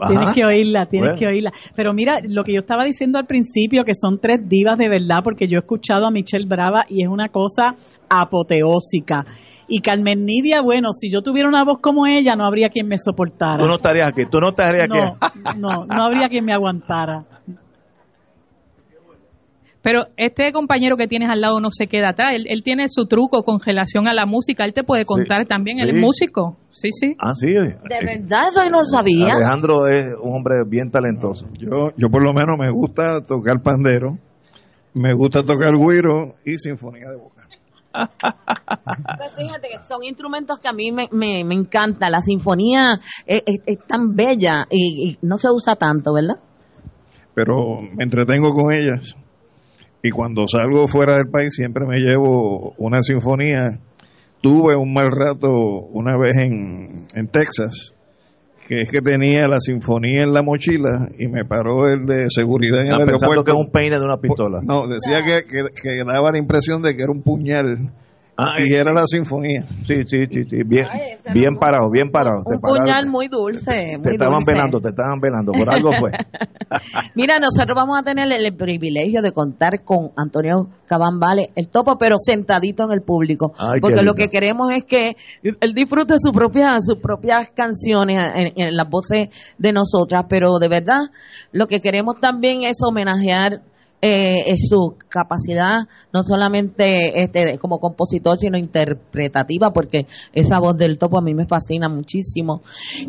Ajá. 0.02 0.10
tienes 0.14 0.36
que 0.36 0.45
oírla, 0.45 0.86
tienes 0.88 1.10
Bueno. 1.11 1.19
que 1.19 1.28
oírla. 1.28 1.52
Pero 1.76 1.94
mira, 1.94 2.19
lo 2.23 2.44
que 2.44 2.53
yo 2.53 2.60
estaba 2.60 2.84
diciendo 2.84 3.19
al 3.19 3.28
principio, 3.28 3.84
que 3.84 3.94
son 3.94 4.19
tres 4.19 4.41
divas 4.49 4.78
de 4.78 4.90
verdad, 4.90 5.23
porque 5.23 5.48
yo 5.48 5.57
he 5.57 5.60
escuchado 5.61 6.06
a 6.07 6.11
Michelle 6.11 6.48
Brava 6.48 6.86
y 6.90 7.03
es 7.03 7.07
una 7.10 7.30
cosa 7.30 7.76
apoteósica. 8.10 9.26
Y 9.68 9.80
Carmen 9.80 10.26
Nidia, 10.26 10.61
bueno, 10.61 10.91
si 10.91 11.10
yo 11.10 11.22
tuviera 11.22 11.48
una 11.48 11.64
voz 11.64 11.80
como 11.82 12.06
ella, 12.06 12.36
no 12.36 12.45
habría 12.45 12.68
quien 12.69 12.88
me 12.88 12.98
soportara. 12.98 13.57
Tú 13.64 13.68
no 13.69 13.76
estarías 13.76 14.07
aquí, 14.10 14.23
tú 14.30 14.40
no 14.40 14.49
estarías 14.49 14.90
no, 14.90 15.18
aquí. 15.22 15.40
no, 15.57 15.86
no 15.86 16.03
habría 16.03 16.28
quien 16.28 16.44
me 16.44 16.52
aguantara. 16.52 17.23
Pero 19.83 20.05
este 20.15 20.51
compañero 20.53 20.95
que 20.95 21.07
tienes 21.07 21.29
al 21.31 21.41
lado 21.41 21.59
no 21.59 21.69
se 21.71 21.87
queda 21.87 22.09
atrás. 22.11 22.33
Él, 22.35 22.45
él 22.49 22.61
tiene 22.63 22.85
su 22.87 23.05
truco 23.07 23.41
con 23.43 23.59
relación 23.59 24.07
a 24.07 24.13
la 24.13 24.25
música. 24.27 24.63
Él 24.65 24.73
te 24.73 24.83
puede 24.83 25.05
contar 25.05 25.47
también. 25.47 25.79
Él 25.79 25.89
es 25.89 25.95
músico. 26.01 26.57
Sí, 26.69 26.89
sí. 26.91 27.15
Ah, 27.19 27.33
sí. 27.35 27.47
De 27.51 27.69
verdad, 28.05 28.49
eso 28.49 28.63
yo 28.63 28.69
no 28.69 28.79
lo 28.79 28.85
sabía. 28.85 29.33
Alejandro 29.35 29.87
es 29.87 30.05
un 30.21 30.35
hombre 30.35 30.55
bien 30.67 30.91
talentoso. 30.91 31.47
Yo, 31.57 31.89
yo 31.97 32.09
por 32.09 32.23
lo 32.23 32.31
menos 32.33 32.57
me 32.59 32.69
gusta 32.69 33.21
tocar 33.25 33.61
pandero, 33.63 34.17
me 34.93 35.13
gusta 35.13 35.43
tocar 35.43 35.75
güiro 35.75 36.35
y 36.45 36.57
sinfonía 36.59 37.09
de 37.09 37.15
boca. 37.17 37.41
Pues 37.93 39.31
fíjate 39.35 39.67
que 39.67 39.83
son 39.83 40.03
instrumentos 40.03 40.59
que 40.59 40.69
a 40.69 40.73
mí 40.73 40.91
me, 40.91 41.07
me, 41.11 41.43
me 41.43 41.55
encanta. 41.55 42.09
La 42.09 42.21
sinfonía 42.21 42.99
es, 43.25 43.43
es- 43.45 43.61
es 43.65 43.79
tan 43.87 44.15
bella 44.15 44.65
y, 44.69 45.09
y 45.11 45.17
no 45.23 45.37
se 45.37 45.49
usa 45.51 45.75
tanto, 45.75 46.13
¿verdad? 46.13 46.35
Pero 47.33 47.81
me 47.95 48.03
entretengo 48.03 48.53
con 48.53 48.71
ellas. 48.73 49.15
Y 50.03 50.10
cuando 50.10 50.48
salgo 50.48 50.88
fuera 50.88 51.18
del 51.18 51.30
país 51.30 51.53
siempre 51.53 51.86
me 51.86 51.98
llevo 51.99 52.73
una 52.78 53.02
sinfonía. 53.02 53.80
Tuve 54.41 54.76
un 54.76 54.94
mal 54.94 55.11
rato 55.11 55.49
una 55.49 56.18
vez 56.18 56.36
en, 56.38 57.06
en 57.14 57.28
Texas, 57.28 57.94
que 58.68 58.78
es 58.78 58.90
que 58.90 59.02
tenía 59.02 59.48
la 59.48 59.60
sinfonía 59.60 60.23
en 60.23 60.34
la 60.34 60.41
mochila 60.41 61.10
y 61.19 61.28
me 61.28 61.45
paró 61.45 61.88
el 61.88 62.06
de 62.07 62.26
seguridad 62.30 62.82
en 62.82 62.88
el 62.88 62.99
aeropuerto. 63.02 63.44
que 63.44 63.52
es 63.52 63.57
un 63.57 63.72
peine 63.72 63.99
de 63.99 64.06
una 64.06 64.18
pistola. 64.18 64.60
No, 64.64 64.88
decía 64.88 65.23
que, 65.23 65.45
que, 65.48 65.65
que 65.80 66.03
daba 66.03 66.32
la 66.32 66.40
impresión 66.40 66.82
de 66.82 66.95
que 66.95 67.03
era 67.03 67.11
un 67.11 67.22
puñal 67.22 67.91
Ah, 68.43 68.55
y 68.59 68.73
era 68.73 68.91
la 68.91 69.05
sinfonía. 69.05 69.65
Sí, 69.85 69.95
sí, 70.07 70.26
sí, 70.31 70.43
sí, 70.49 70.57
bien, 70.65 70.88
Ay, 70.89 71.18
bien 71.34 71.55
parado, 71.59 71.89
bien 71.91 72.09
parado. 72.11 72.41
Un 72.45 72.55
Te 72.55 72.59
pararon. 72.59 72.85
puñal 72.85 73.07
muy 73.07 73.27
dulce. 73.27 73.72
Te 73.72 73.97
Muy 73.99 74.11
estaban 74.13 74.39
dulce. 74.39 74.51
velando, 74.51 74.81
te 74.81 74.89
estaban 74.89 75.19
velando, 75.19 75.51
por 75.51 75.69
algo 75.69 75.91
fue. 75.99 76.11
Mira, 77.15 77.38
nosotros 77.39 77.76
vamos 77.76 77.99
a 77.99 78.03
tener 78.03 78.27
el, 78.31 78.55
privilegio 78.57 79.22
de 79.22 79.31
contar 79.31 79.84
con 79.84 80.11
Antonio 80.18 80.68
Cabán 80.88 81.19
Vale, 81.19 81.51
el 81.55 81.69
topo, 81.69 81.97
pero 81.97 82.15
sentadito 82.18 82.84
en 82.85 82.91
el 82.91 83.01
público. 83.01 83.53
Ay, 83.57 83.80
porque 83.80 84.01
lo 84.01 84.13
que 84.13 84.30
queremos 84.30 84.72
es 84.72 84.84
que 84.85 85.15
él 85.43 85.73
disfrute 85.73 86.15
su 86.18 86.31
propia, 86.31 86.69
sus 86.81 86.99
propias 86.99 87.51
canciones 87.51 88.35
en, 88.35 88.53
en 88.55 88.76
las 88.76 88.89
voces 88.89 89.30
de 89.57 89.72
nosotras, 89.73 90.26
pero 90.27 90.57
de 90.59 90.68
verdad 90.68 91.01
lo 91.51 91.68
que 91.68 91.80
queremos 91.80 92.15
también 92.19 92.63
es 92.63 92.77
homenajear 92.84 93.61
eh, 94.02 94.56
su 94.57 94.95
capacidad 95.10 95.88
no 96.11 96.23
solamente 96.23 97.22
este 97.22 97.57
como 97.60 97.80
compositor 97.80 98.38
sino 98.40 98.57
interpretativa 98.57 99.72
porque 99.72 100.07
esa 100.34 100.60
voz 100.60 100.78
del 100.78 100.98
topo 100.98 101.19
a 101.19 101.22
mí 101.22 101.34
me 101.34 101.45
fascina 101.48 101.88
muchísimo 101.88 102.61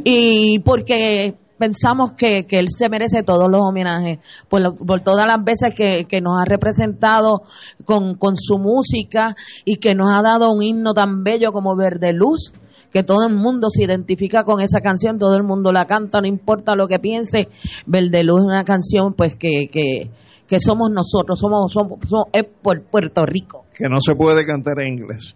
y 0.05 0.59
porque 0.60 1.35
pensamos 1.59 2.12
que, 2.14 2.44
que 2.47 2.59
él 2.59 2.66
se 2.77 2.89
merece 2.89 3.23
todos 3.23 3.48
los 3.51 3.60
homenajes 3.62 4.19
por, 4.48 4.60
lo- 4.62 4.74
por 4.74 5.01
todas 5.01 5.24
las 5.27 5.43
veces 5.44 5.73
que, 5.74 6.06
que 6.09 6.20
nos 6.20 6.35
ha 6.40 6.44
representado 6.44 7.43
con, 7.85 8.16
con 8.16 8.36
su 8.36 8.59
música 8.59 9.36
y 9.64 9.77
que 9.77 9.94
nos 9.94 10.10
ha 10.10 10.23
dado 10.23 10.51
un 10.52 10.62
himno 10.62 10.93
tan 10.93 11.23
bello 11.23 11.52
como 11.52 11.77
Verde 11.77 12.12
Luz 12.12 12.52
que 12.90 13.02
todo 13.05 13.27
el 13.27 13.35
mundo 13.35 13.69
se 13.70 13.85
identifica 13.85 14.44
con 14.44 14.60
esa 14.60 14.81
canción, 14.82 15.19
todo 15.19 15.35
el 15.36 15.44
mundo 15.44 15.73
la 15.73 15.86
canta, 15.86 16.20
no 16.20 16.27
importa 16.27 16.74
lo 16.74 16.89
que 16.89 16.98
piense. 16.98 17.48
Verde 17.86 18.23
Luz 18.23 18.40
es 18.40 18.44
una 18.47 18.64
canción 18.64 19.14
pues 19.14 19.35
que, 19.36 19.70
que, 19.73 20.10
que 20.52 20.60
somos 20.60 20.90
nosotros, 20.90 21.40
somos, 21.40 21.72
somos, 21.72 21.98
somos- 22.06 22.26
es 22.30 22.44
por 22.60 22.78
Puerto 22.82 23.24
Rico. 23.24 23.64
Que 23.72 23.88
no 23.88 24.02
se 24.02 24.14
puede 24.14 24.44
cantar 24.44 24.82
en 24.82 24.98
inglés. 24.98 25.34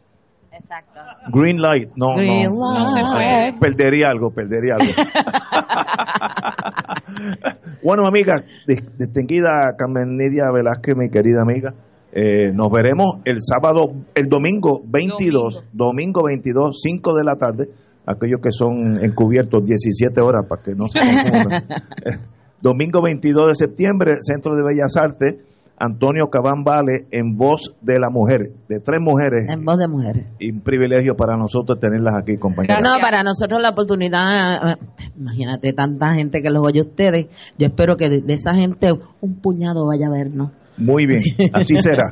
Exacto. 0.52 1.00
Green 1.32 1.56
light, 1.58 1.88
no, 1.96 2.08
Green 2.14 2.50
no. 2.54 2.78
No 2.80 2.84
se 2.84 3.00
puede. 3.00 3.54
Perdería 3.58 4.08
algo, 4.10 4.30
perdería 4.30 4.74
algo. 4.78 4.92
bueno, 7.82 8.06
amiga, 8.06 8.34
dis- 8.66 8.84
distinguida 8.98 9.74
Carmen 9.78 10.18
Nidia 10.18 10.50
Velázquez, 10.52 10.94
mi 10.96 11.08
querida 11.08 11.40
amiga, 11.42 11.72
eh, 12.12 12.52
nos 12.52 12.70
veremos 12.70 13.06
el 13.24 13.38
sábado, 13.40 13.86
el 14.14 14.28
domingo 14.28 14.82
22, 14.84 15.64
domingo. 15.72 16.24
22, 16.26 16.78
5 16.82 17.14
de 17.14 17.24
la 17.24 17.36
tarde, 17.36 17.70
aquellos 18.06 18.40
que 18.42 18.50
son 18.50 19.02
encubiertos 19.02 19.64
17 19.64 20.20
horas 20.20 20.44
para 20.46 20.62
que 20.62 20.74
no 20.74 20.88
se 20.88 20.98
confundan. 21.00 21.64
Domingo 22.66 23.00
22 23.00 23.46
de 23.46 23.54
septiembre, 23.54 24.14
Centro 24.22 24.56
de 24.56 24.64
Bellas 24.64 24.96
Artes, 24.96 25.36
Antonio 25.78 26.30
Cabán 26.30 26.64
Vale 26.64 27.06
en 27.12 27.36
voz 27.36 27.76
de 27.80 28.00
la 28.00 28.10
mujer, 28.10 28.50
de 28.68 28.80
tres 28.80 28.98
mujeres 29.00 29.44
En 29.48 29.64
voz 29.64 29.78
de 29.78 29.86
mujeres. 29.86 30.26
y 30.40 30.50
un 30.50 30.62
privilegio 30.62 31.14
para 31.14 31.36
nosotros 31.36 31.78
tenerlas 31.78 32.14
aquí, 32.20 32.38
compañeras. 32.38 32.80
No, 32.82 32.98
para 33.00 33.22
nosotros 33.22 33.62
la 33.62 33.68
oportunidad, 33.68 34.72
eh, 34.72 34.76
imagínate 35.16 35.72
tanta 35.74 36.12
gente 36.14 36.42
que 36.42 36.50
los 36.50 36.60
oye 36.64 36.80
ustedes, 36.80 37.26
yo 37.56 37.68
espero 37.68 37.96
que 37.96 38.08
de, 38.08 38.34
esa 38.34 38.52
gente 38.54 38.88
un 39.20 39.40
puñado 39.40 39.86
vaya 39.86 40.08
a 40.08 40.10
vernos. 40.10 40.50
Muy 40.76 41.06
bien, 41.06 41.22
así 41.52 41.76
será. 41.76 42.08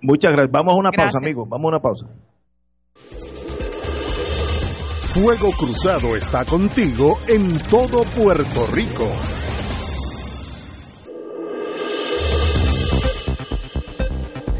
Muchas 0.00 0.30
gracias. 0.30 0.52
Vamos 0.52 0.74
a 0.74 0.78
una 0.78 0.92
pausa, 0.92 1.18
amigos. 1.20 1.48
Vamos 1.48 1.64
a 1.64 1.68
una 1.70 1.80
pausa. 1.80 2.06
Fuego 5.08 5.50
Cruzado 5.58 6.14
está 6.14 6.44
contigo 6.44 7.18
en 7.26 7.58
todo 7.68 8.04
Puerto 8.16 8.66
Rico. 8.72 9.08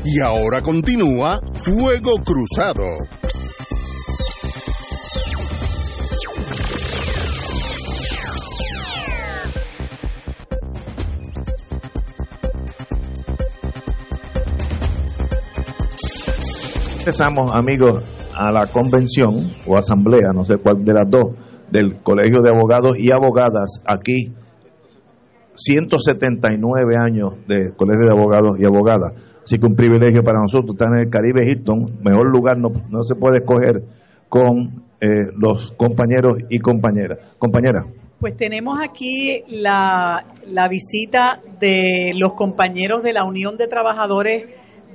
Y 0.04 0.20
ahora 0.20 0.60
continúa 0.62 1.40
Fuego 1.62 2.12
Cruzado. 2.24 2.82
Empezamos, 16.98 17.52
amigos, 17.54 18.02
a 18.34 18.50
la 18.50 18.66
convención 18.66 19.50
o 19.66 19.76
asamblea, 19.76 20.32
no 20.34 20.44
sé 20.44 20.56
cuál 20.56 20.84
de 20.84 20.94
las 20.94 21.08
dos, 21.08 21.34
del 21.70 22.02
Colegio 22.02 22.42
de 22.42 22.50
Abogados 22.50 22.98
y 22.98 23.12
Abogadas 23.12 23.82
aquí. 23.86 24.34
179 25.54 26.96
años 26.96 27.34
de 27.46 27.72
Colegio 27.76 28.06
de 28.06 28.18
Abogados 28.18 28.58
y 28.58 28.64
Abogadas. 28.64 29.31
Así 29.44 29.58
que 29.58 29.66
un 29.66 29.74
privilegio 29.74 30.22
para 30.22 30.40
nosotros 30.40 30.74
estar 30.74 30.88
en 30.92 31.00
el 31.00 31.10
Caribe 31.10 31.48
Hilton, 31.48 31.98
mejor 32.02 32.30
lugar 32.30 32.58
no, 32.58 32.68
no 32.90 33.02
se 33.02 33.14
puede 33.14 33.38
escoger 33.38 33.82
con 34.28 34.82
eh, 35.00 35.32
los 35.36 35.72
compañeros 35.72 36.36
y 36.48 36.58
compañeras. 36.60 37.18
Compañera. 37.38 37.84
Pues 38.20 38.36
tenemos 38.36 38.78
aquí 38.80 39.42
la, 39.48 40.24
la 40.46 40.68
visita 40.68 41.40
de 41.58 42.10
los 42.14 42.34
compañeros 42.34 43.02
de 43.02 43.12
la 43.12 43.24
Unión 43.24 43.56
de 43.56 43.66
Trabajadores 43.66 44.44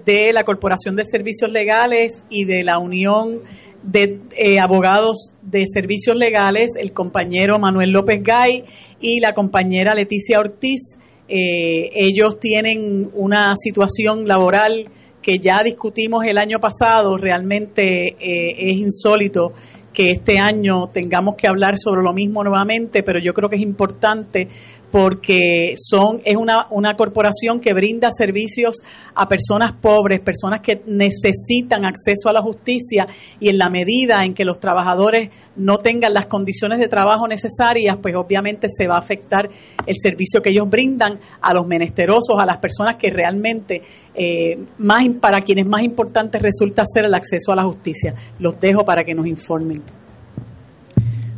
de 0.05 0.31
la 0.31 0.43
Corporación 0.43 0.95
de 0.95 1.03
Servicios 1.03 1.51
Legales 1.51 2.23
y 2.29 2.45
de 2.45 2.63
la 2.63 2.79
Unión 2.79 3.41
de 3.83 4.21
eh, 4.37 4.59
Abogados 4.59 5.33
de 5.41 5.65
Servicios 5.67 6.15
Legales, 6.15 6.71
el 6.79 6.93
compañero 6.93 7.59
Manuel 7.59 7.91
López 7.91 8.23
Gay 8.23 8.63
y 9.01 9.19
la 9.19 9.33
compañera 9.33 9.93
Leticia 9.93 10.39
Ortiz. 10.39 10.97
Eh, 11.29 11.91
ellos 11.93 12.39
tienen 12.39 13.09
una 13.13 13.53
situación 13.55 14.27
laboral 14.27 14.89
que 15.21 15.39
ya 15.39 15.61
discutimos 15.61 16.23
el 16.25 16.37
año 16.37 16.59
pasado, 16.59 17.17
realmente 17.17 18.15
eh, 18.17 18.71
es 18.71 18.77
insólito 18.77 19.51
que 19.97 20.11
este 20.11 20.37
año 20.37 20.87
tengamos 20.93 21.35
que 21.35 21.47
hablar 21.47 21.73
sobre 21.77 22.03
lo 22.03 22.13
mismo 22.13 22.43
nuevamente, 22.43 23.01
pero 23.01 23.19
yo 23.19 23.33
creo 23.33 23.49
que 23.49 23.55
es 23.55 23.63
importante 23.63 24.47
porque 24.91 25.73
son 25.75 26.21
es 26.23 26.35
una, 26.35 26.67
una 26.71 26.93
corporación 26.93 27.59
que 27.59 27.73
brinda 27.73 28.07
servicios 28.09 28.77
a 29.15 29.27
personas 29.27 29.75
pobres, 29.81 30.21
personas 30.21 30.61
que 30.61 30.81
necesitan 30.85 31.85
acceso 31.85 32.29
a 32.29 32.33
la 32.33 32.41
justicia 32.41 33.05
y 33.39 33.49
en 33.49 33.57
la 33.57 33.69
medida 33.69 34.19
en 34.25 34.33
que 34.33 34.45
los 34.45 34.59
trabajadores 34.59 35.33
no 35.55 35.77
tengan 35.77 36.13
las 36.13 36.27
condiciones 36.27 36.79
de 36.79 36.87
trabajo 36.87 37.27
necesarias, 37.27 37.97
pues 38.01 38.15
obviamente 38.15 38.67
se 38.69 38.87
va 38.87 38.95
a 38.95 38.99
afectar 38.99 39.49
el 39.85 39.95
servicio 39.95 40.41
que 40.41 40.51
ellos 40.51 40.69
brindan 40.69 41.19
a 41.41 41.53
los 41.53 41.67
menesterosos, 41.67 42.35
a 42.41 42.45
las 42.45 42.59
personas 42.59 42.97
que 42.97 43.11
realmente 43.11 43.81
eh, 44.13 44.57
más 44.77 45.05
para 45.19 45.41
quienes 45.41 45.67
más 45.67 45.83
importante 45.83 46.39
resulta 46.39 46.83
ser 46.85 47.05
el 47.05 47.13
acceso 47.13 47.51
a 47.51 47.55
la 47.55 47.63
justicia. 47.63 48.13
Los 48.39 48.59
dejo 48.59 48.83
para 48.83 49.03
que 49.03 49.13
nos 49.13 49.27
informen. 49.27 49.81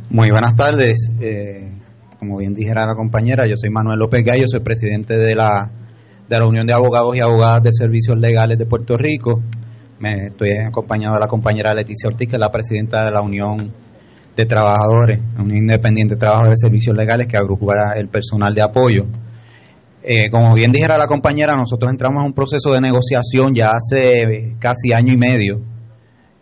Muy 0.08 0.28
buenas 0.30 0.56
tardes. 0.56 1.10
Eh, 1.20 1.69
como 2.20 2.36
bien 2.36 2.54
dijera 2.54 2.84
la 2.86 2.94
compañera, 2.94 3.46
yo 3.46 3.56
soy 3.56 3.70
Manuel 3.70 3.98
López 3.98 4.22
Gallo, 4.22 4.44
soy 4.46 4.60
presidente 4.60 5.16
de 5.16 5.34
la, 5.34 5.70
de 6.28 6.38
la 6.38 6.46
Unión 6.46 6.66
de 6.66 6.74
Abogados 6.74 7.16
y 7.16 7.20
Abogadas 7.20 7.62
de 7.62 7.72
Servicios 7.72 8.18
Legales 8.18 8.58
de 8.58 8.66
Puerto 8.66 8.98
Rico. 8.98 9.40
Me 9.98 10.26
estoy 10.26 10.50
acompañado 10.58 11.14
de 11.14 11.20
la 11.20 11.28
compañera 11.28 11.72
Leticia 11.72 12.10
Ortiz, 12.10 12.28
que 12.28 12.36
es 12.36 12.40
la 12.40 12.52
presidenta 12.52 13.06
de 13.06 13.10
la 13.10 13.22
Unión 13.22 13.72
de 14.36 14.44
Trabajadores, 14.44 15.18
Unión 15.38 15.56
Independiente 15.56 16.14
de 16.14 16.20
Trabajadores 16.20 16.60
de 16.60 16.68
Servicios 16.68 16.94
Legales, 16.94 17.26
que 17.26 17.38
agrupa 17.38 17.94
el 17.96 18.08
personal 18.08 18.54
de 18.54 18.62
apoyo. 18.62 19.06
Eh, 20.02 20.28
como 20.28 20.52
bien 20.54 20.72
dijera 20.72 20.98
la 20.98 21.06
compañera, 21.06 21.56
nosotros 21.56 21.90
entramos 21.90 22.20
en 22.20 22.26
un 22.26 22.34
proceso 22.34 22.74
de 22.74 22.82
negociación 22.82 23.54
ya 23.54 23.70
hace 23.70 24.56
casi 24.58 24.92
año 24.92 25.14
y 25.14 25.16
medio, 25.16 25.62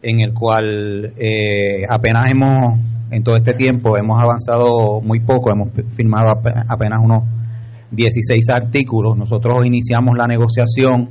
en 0.03 0.21
el 0.23 0.35
cual 0.35 1.13
eh, 1.17 1.85
apenas 1.89 2.29
hemos, 2.33 2.81
en 3.11 3.23
todo 3.23 3.37
este 3.37 3.55
tiempo, 3.55 3.97
hemos 3.97 4.23
avanzado 4.23 5.01
muy 5.01 5.21
poco, 5.21 5.51
hemos 5.51 5.69
firmado 5.95 6.31
ap- 6.31 6.65
apenas 6.69 7.01
unos 7.03 7.23
16 7.91 8.49
artículos. 8.51 9.17
Nosotros 9.17 9.65
iniciamos 9.65 10.17
la 10.17 10.27
negociación 10.27 11.09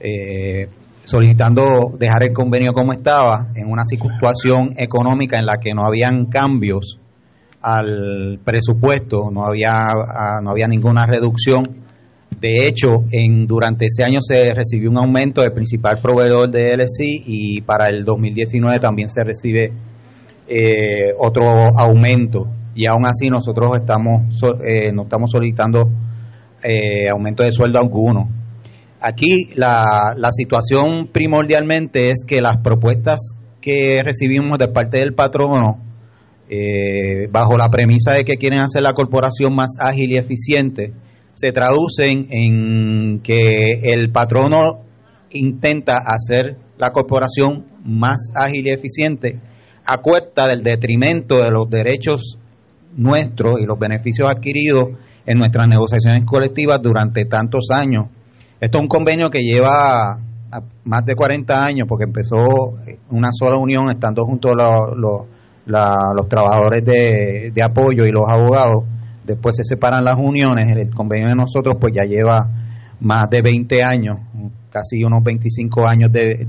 eh, 0.00 0.68
solicitando 1.04 1.92
dejar 1.98 2.24
el 2.24 2.32
convenio 2.32 2.72
como 2.72 2.92
estaba 2.92 3.48
en 3.54 3.70
una 3.70 3.84
situación 3.84 4.74
económica 4.76 5.38
en 5.38 5.46
la 5.46 5.58
que 5.58 5.72
no 5.74 5.84
habían 5.84 6.26
cambios 6.26 6.98
al 7.60 8.38
presupuesto, 8.44 9.30
no 9.32 9.44
había, 9.44 9.72
ah, 9.90 10.40
no 10.42 10.50
había 10.50 10.68
ninguna 10.68 11.06
reducción. 11.06 11.86
De 12.40 12.68
hecho, 12.68 13.04
en, 13.10 13.46
durante 13.48 13.86
ese 13.86 14.04
año 14.04 14.20
se 14.20 14.54
recibió 14.54 14.90
un 14.90 14.98
aumento 14.98 15.40
del 15.40 15.52
principal 15.52 15.98
proveedor 16.00 16.48
de 16.50 16.76
LSI 16.76 17.24
y 17.26 17.60
para 17.62 17.86
el 17.86 18.04
2019 18.04 18.78
también 18.78 19.08
se 19.08 19.24
recibe 19.24 19.72
eh, 20.48 21.12
otro 21.18 21.44
aumento. 21.78 22.48
Y 22.74 22.86
aún 22.86 23.06
así 23.06 23.28
nosotros 23.28 23.76
estamos, 23.76 24.40
eh, 24.64 24.90
no 24.92 25.02
estamos 25.02 25.30
solicitando 25.30 25.90
eh, 26.62 27.08
aumento 27.10 27.42
de 27.42 27.52
sueldo 27.52 27.78
alguno. 27.78 28.28
Aquí 29.00 29.50
la, 29.54 30.14
la 30.16 30.32
situación 30.32 31.08
primordialmente 31.12 32.10
es 32.10 32.24
que 32.26 32.40
las 32.40 32.58
propuestas 32.58 33.38
que 33.60 34.00
recibimos 34.02 34.58
de 34.58 34.68
parte 34.68 34.98
del 34.98 35.14
patrono 35.14 35.88
eh, 36.50 37.28
bajo 37.30 37.58
la 37.58 37.68
premisa 37.68 38.14
de 38.14 38.24
que 38.24 38.36
quieren 38.36 38.60
hacer 38.60 38.82
la 38.82 38.94
corporación 38.94 39.54
más 39.54 39.72
ágil 39.78 40.12
y 40.12 40.16
eficiente, 40.16 40.92
se 41.34 41.52
traducen 41.52 42.26
en 42.30 43.20
que 43.20 43.80
el 43.82 44.10
patrono 44.10 44.84
intenta 45.30 45.98
hacer 45.98 46.56
la 46.78 46.90
corporación 46.92 47.66
más 47.84 48.30
ágil 48.34 48.66
y 48.66 48.72
eficiente 48.72 49.38
a 49.90 49.98
cuesta 50.02 50.46
del 50.46 50.62
detrimento 50.62 51.42
de 51.42 51.50
los 51.50 51.68
derechos 51.70 52.38
nuestros 52.94 53.58
y 53.58 53.64
los 53.64 53.78
beneficios 53.78 54.30
adquiridos 54.30 54.90
en 55.24 55.38
nuestras 55.38 55.66
negociaciones 55.66 56.24
colectivas 56.24 56.78
durante 56.82 57.24
tantos 57.24 57.68
años. 57.70 58.06
Esto 58.60 58.78
es 58.78 58.82
un 58.82 58.88
convenio 58.88 59.30
que 59.30 59.40
lleva 59.40 60.18
más 60.84 61.04
de 61.06 61.14
40 61.14 61.64
años 61.64 61.86
porque 61.88 62.04
empezó 62.04 62.74
una 63.10 63.30
sola 63.32 63.56
unión 63.56 63.90
estando 63.90 64.24
junto 64.24 64.50
a 64.50 64.94
los 65.66 66.28
trabajadores 66.28 66.84
de, 66.84 67.62
apoyo 67.62 68.04
y 68.04 68.10
los 68.10 68.24
abogados, 68.28 68.84
después 69.24 69.56
se 69.56 69.64
separan 69.64 70.04
las 70.04 70.18
uniones, 70.18 70.68
el 70.76 70.94
convenio 70.94 71.28
de 71.28 71.34
nosotros 71.34 71.78
pues 71.80 71.94
ya 71.94 72.06
lleva 72.06 72.46
más 73.00 73.30
de 73.30 73.40
20 73.40 73.82
años, 73.82 74.18
casi 74.70 75.02
unos 75.02 75.22
25 75.22 75.86
años 75.86 76.12
de, 76.12 76.46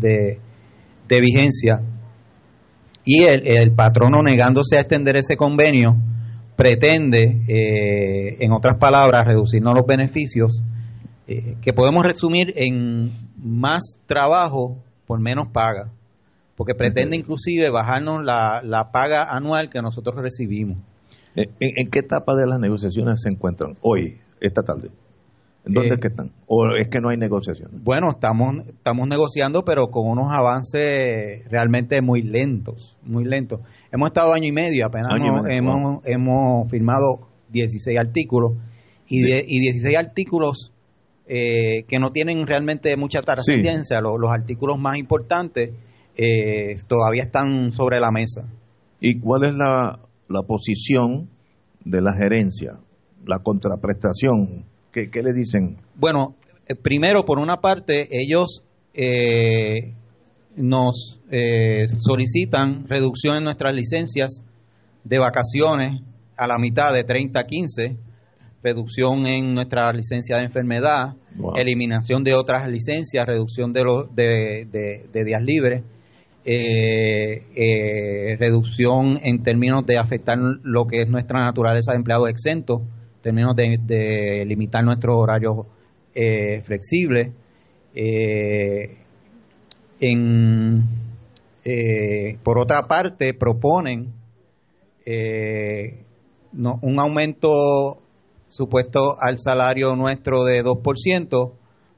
de, 1.07 1.21
vigencia, 1.21 1.81
y 3.05 3.23
el, 3.23 3.47
el, 3.47 3.71
patrono 3.71 4.21
negándose 4.21 4.77
a 4.77 4.81
extender 4.81 5.17
ese 5.17 5.37
convenio 5.37 5.95
pretende, 6.55 7.41
eh, 7.47 8.37
en 8.39 8.51
otras 8.51 8.77
palabras, 8.77 9.25
reducirnos 9.25 9.73
los 9.73 9.85
beneficios, 9.85 10.61
eh, 11.27 11.55
que 11.61 11.73
podemos 11.73 12.03
resumir 12.03 12.53
en 12.55 13.11
más 13.37 13.97
trabajo 14.07 14.77
por 15.05 15.19
menos 15.19 15.47
paga 15.51 15.91
porque 16.59 16.75
pretende 16.75 17.15
inclusive 17.15 17.69
bajarnos 17.69 18.21
la, 18.21 18.61
la 18.61 18.91
paga 18.91 19.23
anual 19.33 19.69
que 19.69 19.81
nosotros 19.81 20.21
recibimos. 20.21 20.77
¿En, 21.33 21.89
qué 21.89 21.99
etapa 21.99 22.35
de 22.35 22.45
las 22.45 22.59
negociaciones 22.59 23.21
se 23.21 23.29
encuentran 23.29 23.75
hoy, 23.81 24.17
esta 24.41 24.61
tarde? 24.61 24.89
¿En 25.65 25.73
dónde 25.73 25.95
es 25.95 25.99
que 25.99 26.07
están? 26.07 26.31
¿O 26.47 26.67
es 26.75 26.87
que 26.89 26.99
no 26.99 27.09
hay 27.09 27.17
negociaciones? 27.17 27.83
Bueno, 27.83 28.11
estamos, 28.11 28.67
estamos 28.67 29.07
negociando, 29.07 29.63
pero 29.63 29.87
con 29.91 30.07
unos 30.07 30.33
avances 30.33 31.43
realmente 31.49 32.01
muy 32.01 32.21
lentos, 32.21 32.97
muy 33.03 33.25
lentos. 33.25 33.61
Hemos 33.91 34.09
estado 34.09 34.33
año 34.33 34.47
y 34.47 34.51
medio, 34.51 34.85
apenas 34.85 35.13
hemos, 35.49 36.01
hemos 36.05 36.71
firmado 36.71 37.27
16 37.49 37.99
artículos 37.99 38.53
y, 39.07 39.21
de, 39.21 39.43
y 39.45 39.59
16 39.59 39.97
artículos 39.97 40.71
eh, 41.27 41.83
que 41.87 41.99
no 41.99 42.11
tienen 42.11 42.47
realmente 42.47 42.95
mucha 42.97 43.21
trascendencia, 43.21 44.01
los, 44.01 44.13
los 44.19 44.31
artículos 44.31 44.79
más 44.79 44.97
importantes 44.97 45.71
eh, 46.15 46.75
todavía 46.87 47.23
están 47.23 47.71
sobre 47.71 47.99
la 47.99 48.11
mesa. 48.11 48.45
¿Y 48.99 49.19
cuál 49.19 49.43
es 49.43 49.53
la, 49.53 49.99
la 50.27 50.41
posición 50.41 51.29
de 51.85 52.01
la 52.01 52.13
gerencia, 52.13 52.79
la 53.25 53.39
contraprestación? 53.39 54.65
¿Qué, 54.99 55.09
qué 55.09 55.23
le 55.23 55.33
dicen? 55.33 55.77
Bueno, 55.95 56.35
eh, 56.67 56.75
primero, 56.75 57.23
por 57.23 57.39
una 57.39 57.57
parte, 57.57 58.07
ellos 58.11 58.63
eh, 58.93 59.93
nos 60.55 61.19
solicitan 61.99 62.87
reducción 62.87 63.37
en 63.37 63.43
nuestras 63.43 63.73
licencias 63.73 64.43
de 65.03 65.19
vacaciones 65.19 66.01
a 66.35 66.47
la 66.47 66.57
mitad 66.57 66.93
de 66.93 67.03
30 67.03 67.39
a 67.39 67.43
15, 67.45 67.97
reducción 68.63 69.25
en 69.25 69.53
nuestra 69.53 69.93
licencia 69.93 70.37
de 70.37 70.43
enfermedad, 70.43 71.13
eliminación 71.55 72.23
de 72.23 72.33
otras 72.33 72.67
licencias, 72.67 73.25
reducción 73.25 73.71
de, 73.71 73.83
los 73.83 74.13
de, 74.15 74.67
de 75.13 75.23
días 75.23 75.41
libres 75.41 75.83
eh, 76.45 77.43
eh, 77.53 78.37
reducción 78.39 79.19
en 79.21 79.43
términos 79.43 79.85
de 79.85 79.97
afectar 79.97 80.37
lo 80.39 80.87
que 80.87 81.01
es 81.01 81.07
nuestra 81.09 81.41
naturaleza 81.41 81.91
de 81.91 81.97
empleados 81.97 82.29
exentos, 82.29 82.81
en 82.81 82.87
términos 83.21 83.55
de, 83.55 84.43
limitar 84.45 84.83
nuestros 84.83 85.15
horarios 85.17 85.65
eh, 86.13 86.61
flexibles. 86.61 87.31
Eh, 87.93 88.97
en, 89.99 90.83
por 92.43 92.59
otra 92.59 92.87
parte, 92.87 93.33
proponen 93.33 94.13
un 96.53 96.99
aumento 96.99 97.99
supuesto 98.49 99.17
al 99.19 99.37
salario 99.37 99.95
nuestro 99.95 100.43
de 100.43 100.63
2%, 100.63 101.51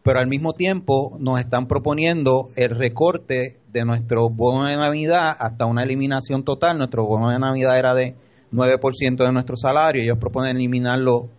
pero 0.03 0.19
al 0.19 0.27
mismo 0.27 0.53
tiempo 0.53 1.17
nos 1.19 1.39
están 1.39 1.67
proponiendo 1.67 2.49
el 2.55 2.71
recorte 2.71 3.59
de 3.71 3.85
nuestro 3.85 4.29
bono 4.29 4.65
de 4.65 4.75
Navidad 4.75 5.35
hasta 5.39 5.65
una 5.65 5.83
eliminación 5.83 6.43
total. 6.43 6.77
Nuestro 6.77 7.05
bono 7.05 7.29
de 7.29 7.39
Navidad 7.39 7.77
era 7.77 7.93
de 7.93 8.15
9% 8.51 9.25
de 9.25 9.31
nuestro 9.31 9.55
salario, 9.55 10.01
ellos 10.03 10.17
proponen 10.19 10.57
eliminarlo 10.57 11.29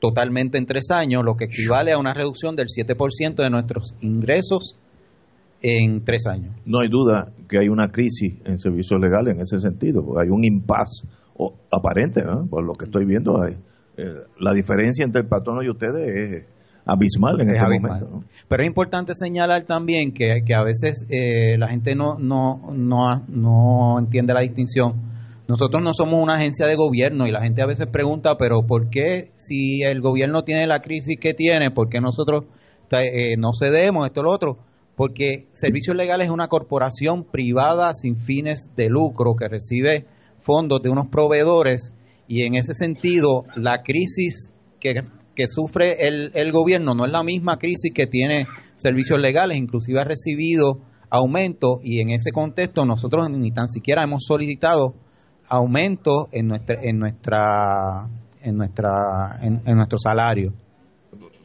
totalmente 0.00 0.58
en 0.58 0.66
tres 0.66 0.90
años, 0.90 1.24
lo 1.24 1.36
que 1.36 1.46
equivale 1.46 1.92
a 1.92 1.98
una 1.98 2.12
reducción 2.12 2.56
del 2.56 2.66
7% 2.66 3.36
de 3.36 3.50
nuestros 3.50 3.94
ingresos 4.00 4.76
en 5.62 6.04
tres 6.04 6.26
años. 6.26 6.54
No 6.66 6.80
hay 6.80 6.88
duda 6.88 7.32
que 7.48 7.58
hay 7.58 7.68
una 7.68 7.90
crisis 7.90 8.34
en 8.44 8.58
servicios 8.58 9.00
legales 9.00 9.34
en 9.34 9.40
ese 9.40 9.60
sentido, 9.60 10.18
hay 10.20 10.28
un 10.28 10.44
impasse 10.44 11.08
aparente, 11.70 12.22
por 12.50 12.64
lo 12.64 12.74
que 12.74 12.84
estoy 12.84 13.06
viendo. 13.06 13.42
Hay, 13.42 13.54
eh, 13.96 14.14
la 14.40 14.52
diferencia 14.52 15.04
entre 15.04 15.22
el 15.22 15.28
patrono 15.28 15.62
y 15.62 15.70
ustedes 15.70 16.08
es 16.08 16.44
abismal 16.84 17.40
en 17.40 17.50
ese 17.50 17.64
momento. 17.64 18.24
Pero 18.48 18.62
es 18.62 18.66
importante 18.66 19.14
señalar 19.14 19.64
también 19.64 20.12
que, 20.12 20.42
que 20.44 20.54
a 20.54 20.62
veces 20.62 21.06
eh, 21.08 21.56
la 21.58 21.68
gente 21.68 21.94
no, 21.94 22.18
no, 22.18 22.72
no, 22.72 23.24
no 23.26 23.98
entiende 23.98 24.34
la 24.34 24.40
distinción. 24.40 25.13
Nosotros 25.46 25.82
no 25.82 25.92
somos 25.92 26.22
una 26.22 26.36
agencia 26.36 26.66
de 26.66 26.74
gobierno 26.74 27.26
y 27.26 27.30
la 27.30 27.42
gente 27.42 27.62
a 27.62 27.66
veces 27.66 27.86
pregunta, 27.86 28.36
pero 28.38 28.66
¿por 28.66 28.88
qué 28.88 29.30
si 29.34 29.82
el 29.82 30.00
gobierno 30.00 30.42
tiene 30.42 30.66
la 30.66 30.80
crisis 30.80 31.18
que 31.20 31.34
tiene, 31.34 31.70
por 31.70 31.88
qué 31.88 32.00
nosotros 32.00 32.44
eh, 32.90 33.36
no 33.36 33.50
cedemos 33.58 34.06
esto 34.06 34.20
o 34.20 34.24
lo 34.24 34.30
otro? 34.30 34.58
Porque 34.96 35.48
Servicios 35.52 35.96
Legales 35.96 36.28
es 36.28 36.32
una 36.32 36.48
corporación 36.48 37.24
privada 37.24 37.92
sin 37.92 38.16
fines 38.16 38.70
de 38.74 38.88
lucro 38.88 39.34
que 39.36 39.48
recibe 39.48 40.06
fondos 40.40 40.80
de 40.82 40.90
unos 40.90 41.08
proveedores 41.08 41.94
y 42.26 42.44
en 42.44 42.54
ese 42.54 42.74
sentido 42.74 43.44
la 43.56 43.82
crisis 43.82 44.50
que 44.80 45.02
que 45.34 45.48
sufre 45.48 46.06
el, 46.06 46.30
el 46.34 46.52
gobierno 46.52 46.94
no 46.94 47.04
es 47.04 47.12
la 47.12 47.22
misma 47.22 47.58
crisis 47.58 47.92
que 47.92 48.06
tiene 48.06 48.46
servicios 48.76 49.20
legales, 49.20 49.58
inclusive 49.58 50.00
ha 50.00 50.04
recibido 50.04 50.80
aumento 51.10 51.80
y 51.82 52.00
en 52.00 52.10
ese 52.10 52.30
contexto 52.32 52.84
nosotros 52.84 53.30
ni 53.30 53.52
tan 53.52 53.68
siquiera 53.68 54.04
hemos 54.04 54.24
solicitado 54.26 54.94
aumento 55.48 56.28
en 56.32 56.48
nuestra 56.48 56.76
en 56.82 56.98
nuestra 56.98 58.08
en 58.42 58.56
nuestra 58.56 59.38
en, 59.42 59.62
nuestro 59.76 59.98
salario. 59.98 60.52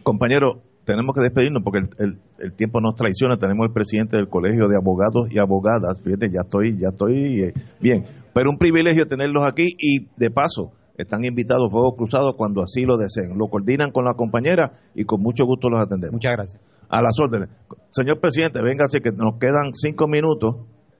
Compañero, 0.03 0.61
tenemos 0.85 1.13
que 1.15 1.21
despedirnos 1.21 1.61
porque 1.63 1.79
el, 1.99 2.19
el, 2.39 2.53
tiempo 2.53 2.81
nos 2.81 2.95
traiciona. 2.95 3.37
Tenemos 3.37 3.67
el 3.67 3.73
presidente 3.73 4.17
del 4.17 4.27
Colegio 4.27 4.67
de 4.67 4.75
Abogados 4.75 5.31
y 5.31 5.39
Abogadas. 5.39 6.01
Fíjate, 6.03 6.29
ya 6.31 6.41
estoy 6.41 6.77
ya 6.77 6.89
estoy 6.89 7.43
eh, 7.43 7.53
bien, 7.79 8.05
pero 8.33 8.49
un 8.49 8.57
privilegio 8.57 9.07
tenerlos 9.07 9.43
aquí 9.43 9.67
y 9.77 10.07
de 10.17 10.31
paso 10.31 10.71
están 10.99 11.23
invitados 11.23 11.71
Fuego 11.71 11.95
Cruzado 11.95 12.35
cuando 12.35 12.61
así 12.61 12.83
lo 12.83 12.97
deseen. 12.97 13.37
Lo 13.37 13.47
coordinan 13.47 13.91
con 13.91 14.03
la 14.03 14.15
compañera 14.15 14.73
y 14.93 15.05
con 15.05 15.21
mucho 15.21 15.45
gusto 15.45 15.69
los 15.69 15.81
atendemos. 15.81 16.13
Muchas 16.13 16.33
gracias. 16.33 16.61
A 16.89 17.01
las 17.01 17.17
órdenes. 17.19 17.49
Señor 17.91 18.19
presidente, 18.19 18.61
véngase 18.61 18.99
que 18.99 19.11
nos 19.11 19.39
quedan 19.39 19.73
cinco 19.73 20.07
minutos 20.07 20.55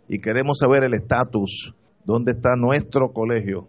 y 0.08 0.20
queremos 0.20 0.58
saber 0.60 0.86
el 0.86 0.94
estatus, 0.94 1.74
dónde 2.06 2.32
está 2.32 2.56
nuestro 2.58 3.12
colegio, 3.14 3.68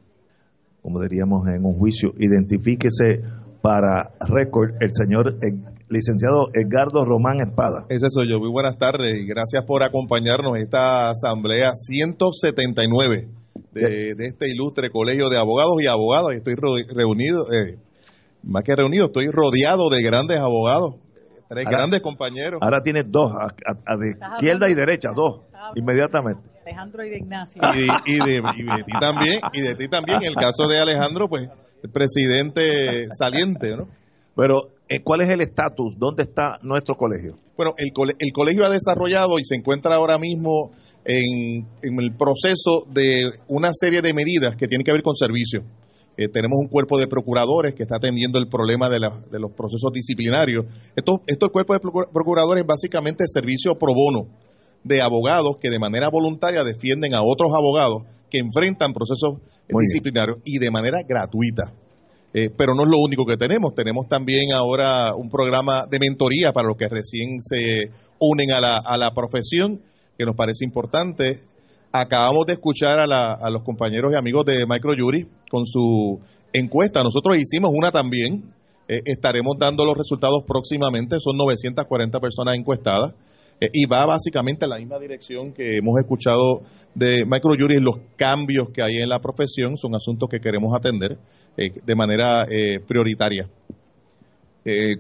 como 0.83 1.01
diríamos 1.01 1.47
en 1.49 1.65
un 1.65 1.75
juicio. 1.79 2.13
Identifíquese 2.19 3.23
para 3.63 4.13
récord 4.21 4.71
el 4.81 4.91
señor 4.93 5.37
licenciado 5.89 6.49
Edgardo 6.55 7.05
Román 7.05 7.41
Espada. 7.47 7.85
Ese 7.89 8.09
soy 8.11 8.29
yo. 8.31 8.39
Muy 8.39 8.51
buenas 8.51 8.79
tardes 8.79 9.17
y 9.19 9.27
gracias 9.27 9.65
por 9.65 9.83
acompañarnos 9.83 10.57
en 10.57 10.63
esta 10.63 11.11
asamblea 11.11 11.73
179 11.75 13.29
de, 13.73 14.11
este 14.19 14.49
ilustre 14.49 14.91
colegio 14.91 15.29
de 15.29 15.37
abogados 15.39 15.75
y 15.83 15.87
abogadas. 15.87 16.33
Estoy 16.35 16.55
reunido, 16.55 17.45
eh, 17.53 17.77
más 18.43 18.63
que 18.63 18.75
reunido, 18.75 19.07
estoy 19.07 19.27
rodeado 19.31 19.91
de 19.91 20.03
grandes 20.03 20.39
abogados, 20.39 20.95
tres 21.49 21.67
Ahora- 21.67 21.79
grandes 21.79 22.01
compañeros. 22.01 22.61
Ahora 22.63 22.81
tienes 22.83 23.05
dos, 23.09 23.31
a, 23.33 23.45
a- 23.47 23.95
a 23.95 23.97
de 23.99 24.11
izquierda 24.35 24.71
y 24.71 24.75
derecha, 24.75 25.11
dos, 25.15 25.43
inmediatamente. 25.75 26.41
Alejandro 26.71 27.05
y 27.05 27.11
de 27.11 27.19
Ignacio. 27.19 27.63
y 27.75 27.79
de, 27.79 27.87
y 28.07 28.17
de- 28.19 28.43
y 28.57 28.63
de 28.65 28.83
ti 28.85 28.93
también, 29.01 29.41
y 29.53 29.61
de 29.61 29.75
ti 29.75 29.89
también, 29.89 30.19
en 30.23 30.29
el 30.29 30.35
caso 30.35 30.67
de 30.69 30.79
Alejandro, 30.79 31.29
pues, 31.29 31.49
el 31.83 31.91
presidente 31.91 33.07
saliente, 33.19 33.77
¿no? 33.77 33.89
Pero, 34.37 34.69
eh, 34.89 35.01
¿cuál 35.03 35.23
es 35.23 35.29
el 35.29 35.41
estatus? 35.41 35.95
¿Dónde 35.99 36.23
está 36.23 36.59
nuestro 36.63 36.95
colegio? 36.97 37.35
Bueno, 37.57 37.75
el, 37.77 37.91
cole- 37.93 38.15
el 38.19 38.33
colegio 38.33 38.65
ha 38.65 38.69
desarrollado 38.71 39.39
y 39.39 39.45
se 39.45 39.57
encuentra 39.57 39.97
ahora 39.97 40.19
mismo 40.19 40.71
en, 41.05 41.67
en 41.83 42.01
el 42.01 42.13
proceso 42.17 42.87
de 42.91 43.31
una 43.49 43.71
serie 43.73 44.03
de 44.03 44.15
medidas 44.15 44.55
que 44.57 44.67
tienen 44.67 44.85
que 44.85 44.93
ver 44.93 45.03
con 45.03 45.17
servicios. 45.17 45.65
Eh, 46.17 46.29
tenemos 46.29 46.59
un 46.61 46.69
cuerpo 46.69 46.99
de 46.99 47.07
procuradores 47.07 47.75
que 47.75 47.83
está 47.83 47.97
atendiendo 47.97 48.39
el 48.39 48.49
problema 48.49 48.89
de, 48.89 49.01
la- 49.01 49.21
de 49.31 49.39
los 49.41 49.53
procesos 49.53 49.91
disciplinarios. 49.93 50.65
Esto, 50.95 51.23
esto 51.27 51.47
el 51.47 51.53
cuerpo 51.53 51.73
de 51.75 51.81
procu- 51.81 52.09
procuradores 52.13 52.63
es 52.63 52.67
básicamente 52.67 53.25
servicio 53.27 53.75
pro 53.79 53.93
bono 53.95 54.29
de 54.85 55.03
abogados 55.03 55.57
que 55.61 55.71
de 55.71 55.79
manera 55.79 56.09
voluntaria 56.11 56.63
defienden 56.65 57.15
a 57.15 57.23
otros 57.23 57.53
abogados 57.55 58.03
que 58.31 58.39
enfrentan 58.39 58.93
procesos 58.93 59.35
Muy 59.73 59.85
disciplinarios 59.85 60.39
y 60.45 60.59
de 60.59 60.71
manera 60.71 60.99
gratuita. 61.07 61.73
Eh, 62.33 62.49
pero 62.57 62.75
no 62.75 62.83
es 62.85 62.89
lo 62.89 62.99
único 62.99 63.27
que 63.27 63.37
tenemos. 63.37 63.75
Tenemos 63.75 64.07
también 64.09 64.53
ahora 64.53 65.15
un 65.17 65.29
programa 65.29 65.85
de 65.91 65.99
mentoría 65.99 66.53
para 66.53 66.69
los 66.69 66.77
que 66.77 66.89
recién 66.89 67.41
se 67.43 67.91
unen 68.21 68.53
a 68.53 68.61
la, 68.61 68.77
a 68.79 68.97
la 68.97 69.11
profesión, 69.13 69.81
que 70.17 70.25
nos 70.25 70.37
parece 70.37 70.65
importante. 70.65 71.41
Acabamos 71.93 72.47
de 72.47 72.53
escuchar 72.53 73.01
a, 73.01 73.07
la- 73.07 73.33
a 73.33 73.51
los 73.51 73.63
compañeros 73.65 74.13
y 74.13 74.17
amigos 74.17 74.45
de 74.47 74.65
Microjury 74.65 75.27
con 75.51 75.67
su 75.67 76.21
encuesta. 76.53 77.03
Nosotros 77.03 77.37
hicimos 77.37 77.73
una 77.75 77.91
también. 77.91 78.55
Eh, 78.89 79.03
estaremos 79.07 79.57
dando 79.59 79.85
los 79.85 79.97
resultados 79.99 80.45
próximamente. 80.47 81.17
Son 81.21 81.37
940 81.37 82.21
personas 82.21 82.55
encuestadas. 82.57 83.13
Eh, 83.61 83.69
y 83.73 83.87
va 83.87 84.07
básicamente 84.07 84.65
en 84.65 84.71
la 84.71 84.79
misma 84.79 84.99
dirección 84.99 85.53
que 85.53 85.77
hemos 85.77 85.99
escuchado 86.01 86.63
de 86.95 87.25
Microjury, 87.27 87.81
los 87.81 87.97
cambios 88.17 88.71
que 88.71 88.83
hay 88.83 88.97
en 88.97 89.09
la 89.09 89.21
profesión 89.21 89.77
son 89.77 89.95
asuntos 89.95 90.29
que 90.31 90.41
queremos 90.41 90.75
atender 90.75 91.19
eh, 91.57 91.71
de 91.85 91.95
manera 91.95 92.45
eh, 92.51 92.81
prioritaria. 92.81 93.49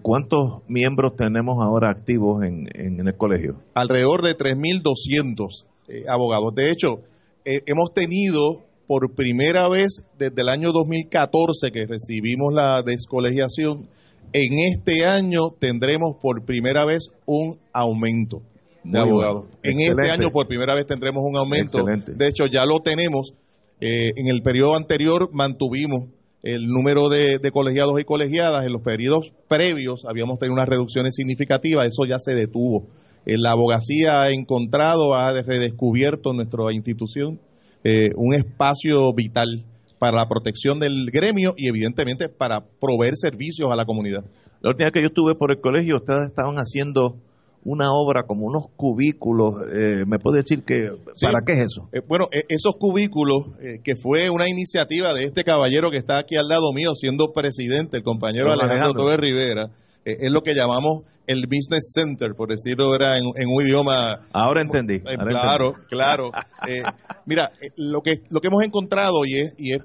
¿Cuántos 0.03 0.62
miembros 0.69 1.15
tenemos 1.16 1.62
ahora 1.62 1.91
activos 1.91 2.43
en, 2.43 2.66
en 2.74 3.07
el 3.07 3.16
colegio? 3.16 3.61
Alrededor 3.74 4.24
de 4.24 4.37
3.200 4.37 5.66
eh, 5.87 6.05
abogados. 6.09 6.55
De 6.55 6.70
hecho, 6.70 7.03
hemos 7.45 7.93
tenido 7.93 8.65
por 8.87 9.15
primera 9.15 9.69
vez 9.69 10.07
desde 10.19 10.43
el 10.43 10.49
año 10.49 10.73
2014 10.73 11.70
que 11.73 11.87
recibimos 11.87 12.53
la 12.53 12.82
descolegiación, 12.82 13.89
en 14.32 14.59
este 14.59 15.05
año 15.05 15.51
tendremos 15.59 16.16
por 16.20 16.45
primera 16.45 16.85
vez 16.85 17.11
un 17.27 17.59
aumento 17.73 18.43
de 18.85 18.98
Muy 18.98 19.01
abogados. 19.01 19.40
bueno. 19.43 19.59
En 19.62 19.81
Excelente. 19.81 20.02
este 20.02 20.12
año 20.12 20.31
por 20.31 20.47
primera 20.47 20.74
vez 20.74 20.86
tendremos 20.86 21.23
un 21.24 21.36
aumento. 21.36 21.78
Excelente. 21.81 22.12
De 22.15 22.28
hecho, 22.28 22.47
ya 22.47 22.65
lo 22.65 22.81
tenemos. 22.81 23.35
Eh, 23.81 24.12
en 24.16 24.28
el 24.28 24.43
periodo 24.43 24.77
anterior 24.77 25.31
mantuvimos 25.32 26.09
el 26.43 26.66
número 26.66 27.09
de, 27.09 27.39
de 27.39 27.51
colegiados 27.51 28.01
y 28.01 28.05
colegiadas. 28.05 28.66
En 28.66 28.73
los 28.73 28.82
periodos 28.82 29.32
previos 29.48 30.05
habíamos 30.07 30.39
tenido 30.39 30.55
unas 30.55 30.69
reducciones 30.69 31.15
significativas. 31.15 31.86
Eso 31.86 32.05
ya 32.07 32.19
se 32.19 32.35
detuvo. 32.35 32.89
Eh, 33.27 33.36
la 33.39 33.51
abogacía 33.52 34.23
ha 34.23 34.31
encontrado, 34.31 35.15
ha 35.15 35.32
redescubierto 35.43 36.32
nuestra 36.32 36.73
institución 36.73 37.39
eh, 37.82 38.11
un 38.16 38.35
espacio 38.35 39.12
vital 39.15 39.65
para 39.98 40.19
la 40.19 40.28
protección 40.28 40.81
del 40.81 41.11
gremio 41.11 41.55
y 41.57 41.69
evidentemente 41.69 42.28
para 42.28 42.61
proveer 42.78 43.16
servicios 43.16 43.70
a 43.70 43.77
la 43.77 43.86
comunidad. 43.86 44.24
La 44.61 44.70
última 44.70 44.86
vez 44.86 44.93
que 44.93 45.01
yo 45.01 45.07
estuve 45.09 45.35
por 45.35 45.51
el 45.51 45.61
colegio, 45.61 45.97
ustedes 45.97 46.28
estaban 46.28 46.57
haciendo 46.57 47.16
una 47.65 47.93
obra 47.93 48.23
como 48.27 48.47
unos 48.47 48.65
cubículos. 48.77 49.53
eh, 49.74 50.05
¿Me 50.07 50.19
puede 50.19 50.39
decir 50.43 50.65
que 50.65 50.89
Sí. 51.15 51.27
para 51.27 51.41
qué 51.45 51.53
es 51.53 51.59
eso? 51.70 51.89
Eh, 51.93 52.01
bueno, 52.09 52.27
eh, 52.32 52.45
esos 52.49 52.74
cubículos, 52.78 53.49
eh, 53.61 53.81
que 53.85 53.97
fue 53.97 54.31
una 54.31 54.49
iniciativa 54.49 55.12
de 55.15 55.24
este 55.24 55.45
caballero 55.45 55.91
que 55.91 55.99
está 55.99 56.19
aquí 56.19 56.37
al 56.37 56.49
lado 56.49 56.73
mío, 56.73 56.95
siendo 56.95 57.32
presidente, 57.32 57.99
el 57.99 58.03
compañero 58.03 58.47
Alejandro, 58.53 58.73
Alejandro. 58.74 59.03
Torres 59.05 59.20
Rivera, 59.20 59.70
eh, 60.05 60.16
es 60.20 60.31
lo 60.32 60.41
que 60.43 60.55
llamamos 60.55 61.05
el 61.27 61.43
Business 61.47 61.93
Center, 61.95 62.32
por 62.35 62.49
decirlo 62.49 62.95
era 62.95 63.19
en, 63.19 63.24
en 63.37 63.49
un 63.49 63.62
idioma 63.62 64.23
Ahora 64.32 64.62
entendí. 64.62 65.01
ahora 65.07 65.27
claro, 65.27 65.66
entendí. 65.69 65.87
claro. 65.89 66.31
Mira, 67.27 67.51
lo 67.77 68.01
que 68.01 68.15
lo 68.31 68.41
que 68.41 68.49
hemos 68.49 68.62
encontrado 68.65 69.24
y 69.27 69.35
es, 69.35 69.55
y 69.59 69.74
es 69.74 69.81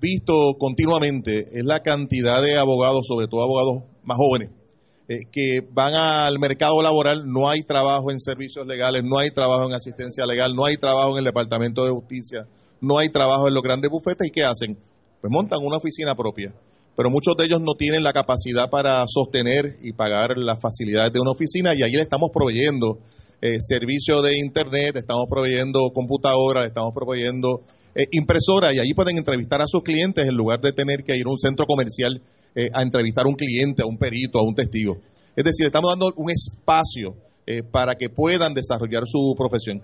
visto 0.00 0.34
continuamente 0.58 1.46
es 1.52 1.64
la 1.64 1.80
cantidad 1.80 2.42
de 2.42 2.56
abogados, 2.58 3.06
sobre 3.06 3.28
todo 3.28 3.42
abogados 3.42 3.84
más 4.02 4.16
jóvenes, 4.18 4.50
eh, 5.10 5.24
que 5.32 5.66
van 5.72 5.92
al 5.92 6.38
mercado 6.38 6.80
laboral, 6.80 7.24
no 7.26 7.50
hay 7.50 7.62
trabajo 7.62 8.12
en 8.12 8.20
servicios 8.20 8.64
legales, 8.64 9.02
no 9.02 9.18
hay 9.18 9.32
trabajo 9.32 9.66
en 9.66 9.74
asistencia 9.74 10.24
legal, 10.24 10.54
no 10.54 10.64
hay 10.64 10.76
trabajo 10.76 11.14
en 11.14 11.18
el 11.18 11.24
Departamento 11.24 11.84
de 11.84 11.90
Justicia, 11.90 12.46
no 12.80 12.96
hay 12.96 13.08
trabajo 13.08 13.48
en 13.48 13.54
los 13.54 13.62
grandes 13.64 13.90
bufetes 13.90 14.28
y 14.28 14.30
¿qué 14.30 14.44
hacen? 14.44 14.78
Pues 15.20 15.32
montan 15.32 15.58
una 15.64 15.78
oficina 15.78 16.14
propia. 16.14 16.54
Pero 16.94 17.10
muchos 17.10 17.34
de 17.36 17.46
ellos 17.46 17.60
no 17.60 17.74
tienen 17.76 18.04
la 18.04 18.12
capacidad 18.12 18.70
para 18.70 19.04
sostener 19.08 19.78
y 19.82 19.94
pagar 19.94 20.38
las 20.38 20.60
facilidades 20.60 21.12
de 21.12 21.18
una 21.18 21.32
oficina 21.32 21.74
y 21.74 21.82
ahí 21.82 21.90
le 21.90 22.02
estamos 22.02 22.30
proveyendo 22.32 23.00
eh, 23.42 23.56
servicio 23.58 24.22
de 24.22 24.38
internet, 24.38 24.94
estamos 24.94 25.26
proveyendo 25.28 25.90
computadoras, 25.92 26.66
estamos 26.66 26.92
proveyendo 26.94 27.62
eh, 27.96 28.06
impresoras 28.12 28.74
y 28.74 28.78
allí 28.78 28.94
pueden 28.94 29.18
entrevistar 29.18 29.60
a 29.60 29.66
sus 29.66 29.82
clientes 29.82 30.24
en 30.24 30.36
lugar 30.36 30.60
de 30.60 30.70
tener 30.70 31.02
que 31.02 31.16
ir 31.16 31.26
a 31.26 31.30
un 31.30 31.38
centro 31.38 31.66
comercial 31.66 32.22
eh, 32.54 32.68
a 32.72 32.82
entrevistar 32.82 33.24
a 33.26 33.28
un 33.28 33.34
cliente, 33.36 33.82
a 33.82 33.86
un 33.86 33.96
perito, 33.96 34.38
a 34.38 34.42
un 34.42 34.54
testigo. 34.54 34.98
Es 35.36 35.44
decir, 35.44 35.66
estamos 35.66 35.90
dando 35.90 36.12
un 36.16 36.30
espacio 36.30 37.14
eh, 37.46 37.62
para 37.62 37.94
que 37.94 38.08
puedan 38.08 38.54
desarrollar 38.54 39.04
su 39.06 39.34
profesión. 39.36 39.82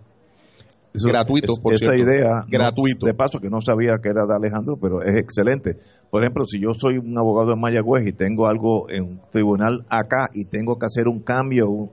Eso- 0.94 1.08
gratuito, 1.08 1.52
es- 1.52 1.60
por 1.60 1.74
esa 1.74 1.92
cierto. 1.92 2.10
idea, 2.10 2.30
no, 2.40 2.44
Gratuito. 2.48 3.06
de 3.06 3.14
paso, 3.14 3.38
que 3.38 3.50
no 3.50 3.60
sabía 3.60 3.98
que 4.02 4.08
era 4.08 4.24
de 4.26 4.34
Alejandro, 4.34 4.76
pero 4.80 5.02
es 5.02 5.16
excelente. 5.18 5.76
Por 6.10 6.22
ejemplo, 6.22 6.44
si 6.46 6.58
yo 6.60 6.70
soy 6.78 6.96
un 6.98 7.16
abogado 7.18 7.52
en 7.52 7.60
Mayagüez 7.60 8.06
y 8.08 8.12
tengo 8.12 8.46
algo 8.46 8.88
en 8.88 9.02
un 9.02 9.20
tribunal 9.30 9.84
acá 9.90 10.28
y 10.32 10.44
tengo 10.46 10.78
que 10.78 10.86
hacer 10.86 11.06
un 11.08 11.20
cambio, 11.20 11.68
un- 11.68 11.90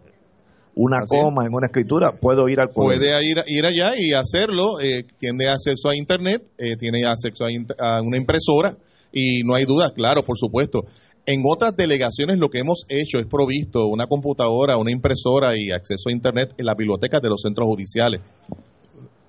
una 0.76 1.00
Así 1.04 1.16
es. 1.18 1.22
coma 1.22 1.46
en 1.46 1.54
una 1.54 1.68
escritura, 1.68 2.14
puedo 2.20 2.48
ir 2.50 2.60
al 2.62 2.72
colegio. 2.74 3.02
Puede 3.02 3.28
ir, 3.28 3.38
ir 3.48 3.66
allá 3.66 3.92
y 3.98 4.14
hacerlo, 4.14 4.80
eh, 4.82 5.04
tiene 5.20 5.48
acceso 5.48 5.90
a 5.90 5.96
Internet, 5.98 6.42
eh, 6.58 6.78
tiene 6.78 7.04
acceso 7.06 7.44
a 7.80 8.02
una 8.02 8.18
impresora 8.18 8.78
y 9.14 9.44
no 9.44 9.56
hay 9.56 9.64
duda, 9.66 9.94
claro, 9.94 10.22
por 10.24 10.38
supuesto. 10.38 10.82
En 11.26 11.42
otras 11.46 11.74
delegaciones 11.78 12.38
lo 12.38 12.50
que 12.50 12.60
hemos 12.60 12.84
hecho 12.90 13.18
es 13.20 13.28
provisto 13.28 13.88
una 13.88 14.08
computadora, 14.08 14.78
una 14.78 14.92
impresora 14.92 15.56
y 15.58 15.72
acceso 15.72 16.10
a 16.10 16.12
Internet 16.12 16.54
en 16.58 16.66
las 16.66 16.76
bibliotecas 16.76 17.22
de 17.22 17.30
los 17.30 17.42
centros 17.42 17.66
judiciales. 17.68 18.20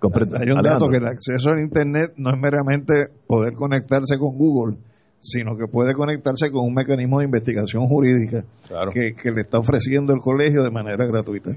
Hay 0.03 0.51
un 0.51 0.59
Alejandro. 0.59 0.63
dato 0.73 0.91
que 0.91 0.97
el 0.99 1.07
acceso 1.07 1.49
al 1.51 1.61
Internet 1.61 2.13
no 2.17 2.31
es 2.31 2.37
meramente 2.39 2.93
poder 3.27 3.55
conectarse 3.55 4.19
con 4.19 4.37
Google, 4.37 4.77
sino 5.19 5.57
que 5.57 5.67
puede 5.71 5.95
conectarse 5.95 6.51
con 6.51 6.67
un 6.67 6.75
mecanismo 6.75 7.21
de 7.21 7.25
investigación 7.25 7.87
jurídica 7.89 8.45
Claro. 8.69 8.91
que, 8.93 9.15
que 9.15 9.31
le 9.31 9.41
está 9.43 9.59
ofreciendo 9.59 10.13
el 10.13 10.21
colegio 10.21 10.63
de 10.63 10.71
manera 10.71 11.07
gratuita. 11.07 11.53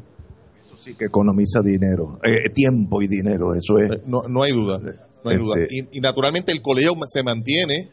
sí 0.79 0.95
que 0.95 1.05
economiza 1.05 1.59
dinero, 1.61 2.19
eh, 2.23 2.49
tiempo 2.53 3.01
y 3.01 3.07
dinero, 3.09 3.53
eso 3.53 3.77
es. 3.79 3.91
Eh, 3.91 4.03
No, 4.05 4.21
no 4.29 4.43
hay 4.43 4.53
duda, 4.53 4.79
no 4.79 5.29
hay 5.29 5.37
duda. 5.37 5.55
Este- 5.63 5.75
Y, 5.93 5.97
y 5.97 5.99
naturalmente 5.99 6.53
el 6.53 6.61
colegio 6.61 6.93
se 7.07 7.23
mantiene 7.23 7.89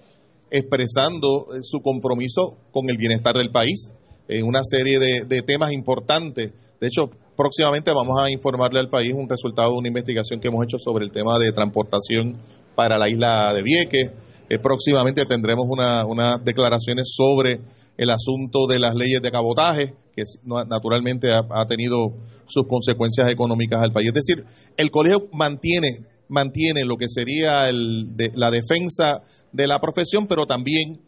expresando 0.54 1.48
eh, 1.52 1.58
su 1.62 1.80
compromiso 1.80 2.56
con 2.70 2.88
el 2.88 2.96
bienestar 2.96 3.34
del 3.34 3.50
país 3.50 3.90
en 4.28 4.46
una 4.46 4.62
serie 4.62 5.00
de, 5.00 5.42
temas 5.42 5.72
importantes. 5.72 6.52
De 6.80 6.86
hecho, 6.86 7.10
próximamente 7.36 7.90
vamos 7.92 8.16
a 8.22 8.30
informarle 8.30 8.78
al 8.78 8.88
país 8.88 9.12
un 9.14 9.28
resultado 9.28 9.72
de 9.72 9.78
una 9.78 9.88
investigación 9.88 10.38
que 10.40 10.48
hemos 10.48 10.64
hecho 10.64 10.78
sobre 10.78 11.04
el 11.04 11.10
tema 11.10 11.38
de 11.38 11.50
transportación 11.50 12.32
para 12.76 12.96
la 12.98 13.10
isla 13.10 13.52
de 13.52 13.62
Vieques. 13.62 14.12
Eh, 14.48 14.58
próximamente 14.58 15.26
tendremos 15.26 15.66
una- 15.68 16.06
unas 16.06 16.42
declaraciones 16.44 17.08
sobre 17.14 17.60
el 17.96 18.10
asunto 18.10 18.66
de 18.68 18.78
las 18.78 18.94
leyes 18.94 19.22
de 19.22 19.30
cabotaje, 19.30 19.94
que 20.14 20.22
naturalmente 20.68 21.32
ha, 21.32 21.66
tenido 21.66 22.12
sus 22.46 22.66
consecuencias 22.68 23.30
económicas 23.30 23.82
al 23.82 23.90
país. 23.90 24.08
Es 24.14 24.26
decir, 24.26 24.44
el 24.76 24.90
colegio 24.90 25.28
mantiene, 25.32 26.06
mantiene 26.28 26.84
lo 26.84 26.96
que 26.96 27.08
sería 27.08 27.70
la 27.72 28.50
defensa 28.50 29.22
de 29.54 29.66
la 29.66 29.78
profesión, 29.78 30.26
pero 30.26 30.46
también 30.46 30.98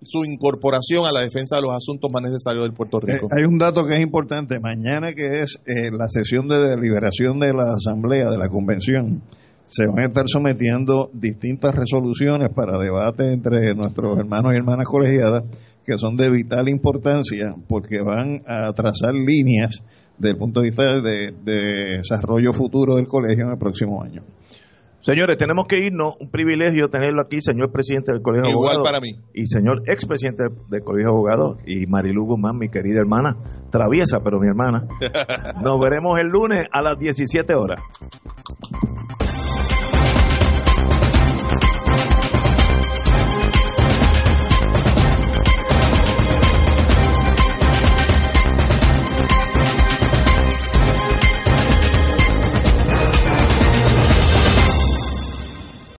su 0.00 0.24
incorporación 0.24 1.06
a 1.06 1.12
la 1.12 1.22
defensa 1.22 1.56
de 1.56 1.62
los 1.62 1.72
asuntos 1.76 2.10
más 2.12 2.22
necesarios 2.22 2.64
del 2.64 2.72
Puerto 2.72 2.98
Eh, 3.06 3.12
Rico. 3.14 3.28
hay 3.30 3.44
un 3.44 3.56
dato 3.56 3.86
que 3.86 3.94
es 3.94 4.00
importante. 4.02 4.58
Mañana 4.58 5.14
que 5.14 5.42
es 5.42 5.62
eh, 5.64 5.90
la 5.96 6.08
sesión 6.08 6.48
de 6.48 6.58
deliberación 6.58 7.38
de 7.38 7.52
la 7.52 7.72
Asamblea, 7.76 8.28
de 8.28 8.36
la 8.38 8.48
Convención, 8.48 9.22
se 9.64 9.86
van 9.86 10.00
a 10.00 10.06
estar 10.06 10.24
sometiendo 10.26 11.08
distintas 11.12 11.74
resoluciones 11.76 12.50
para 12.52 12.78
debate 12.78 13.32
entre 13.32 13.74
nuestros 13.76 14.18
hermanos 14.18 14.52
y 14.52 14.56
hermanas 14.56 14.86
colegiadas 14.88 15.44
que 15.86 15.96
son 15.98 16.16
de 16.16 16.30
vital 16.30 16.68
importancia 16.68 17.54
porque 17.68 18.00
van 18.02 18.42
a 18.46 18.72
trazar 18.72 19.14
líneas 19.14 19.80
desde 20.18 20.32
el 20.32 20.36
punto 20.36 20.60
de 20.60 20.66
vista 20.70 21.00
de 21.00 21.32
desarrollo 21.44 22.52
futuro 22.52 22.96
del 22.96 23.06
colegio 23.06 23.44
en 23.44 23.52
el 23.52 23.58
próximo 23.58 24.02
año. 24.02 24.22
Señores, 25.02 25.36
tenemos 25.36 25.66
que 25.66 25.78
irnos. 25.78 26.14
Un 26.20 26.30
privilegio 26.30 26.88
tenerlo 26.88 27.22
aquí, 27.22 27.40
señor 27.40 27.72
presidente 27.72 28.12
del 28.12 28.22
Colegio 28.22 28.44
de 28.44 28.50
Igual 28.50 28.76
Abogados. 28.76 28.88
para 28.88 29.00
mí. 29.00 29.18
Y 29.34 29.46
señor 29.46 29.82
expresidente 29.86 30.44
del 30.68 30.82
Colegio 30.84 31.10
de 31.10 31.14
Abogados. 31.14 31.58
Y 31.66 31.86
Marilu 31.86 32.24
Guzmán, 32.24 32.56
mi 32.56 32.68
querida 32.68 33.00
hermana. 33.00 33.36
Traviesa, 33.70 34.22
pero 34.22 34.38
mi 34.38 34.46
hermana. 34.46 34.86
Nos 35.62 35.80
veremos 35.80 36.18
el 36.20 36.28
lunes 36.28 36.68
a 36.70 36.82
las 36.82 36.98
17 36.98 37.52
horas. 37.54 37.80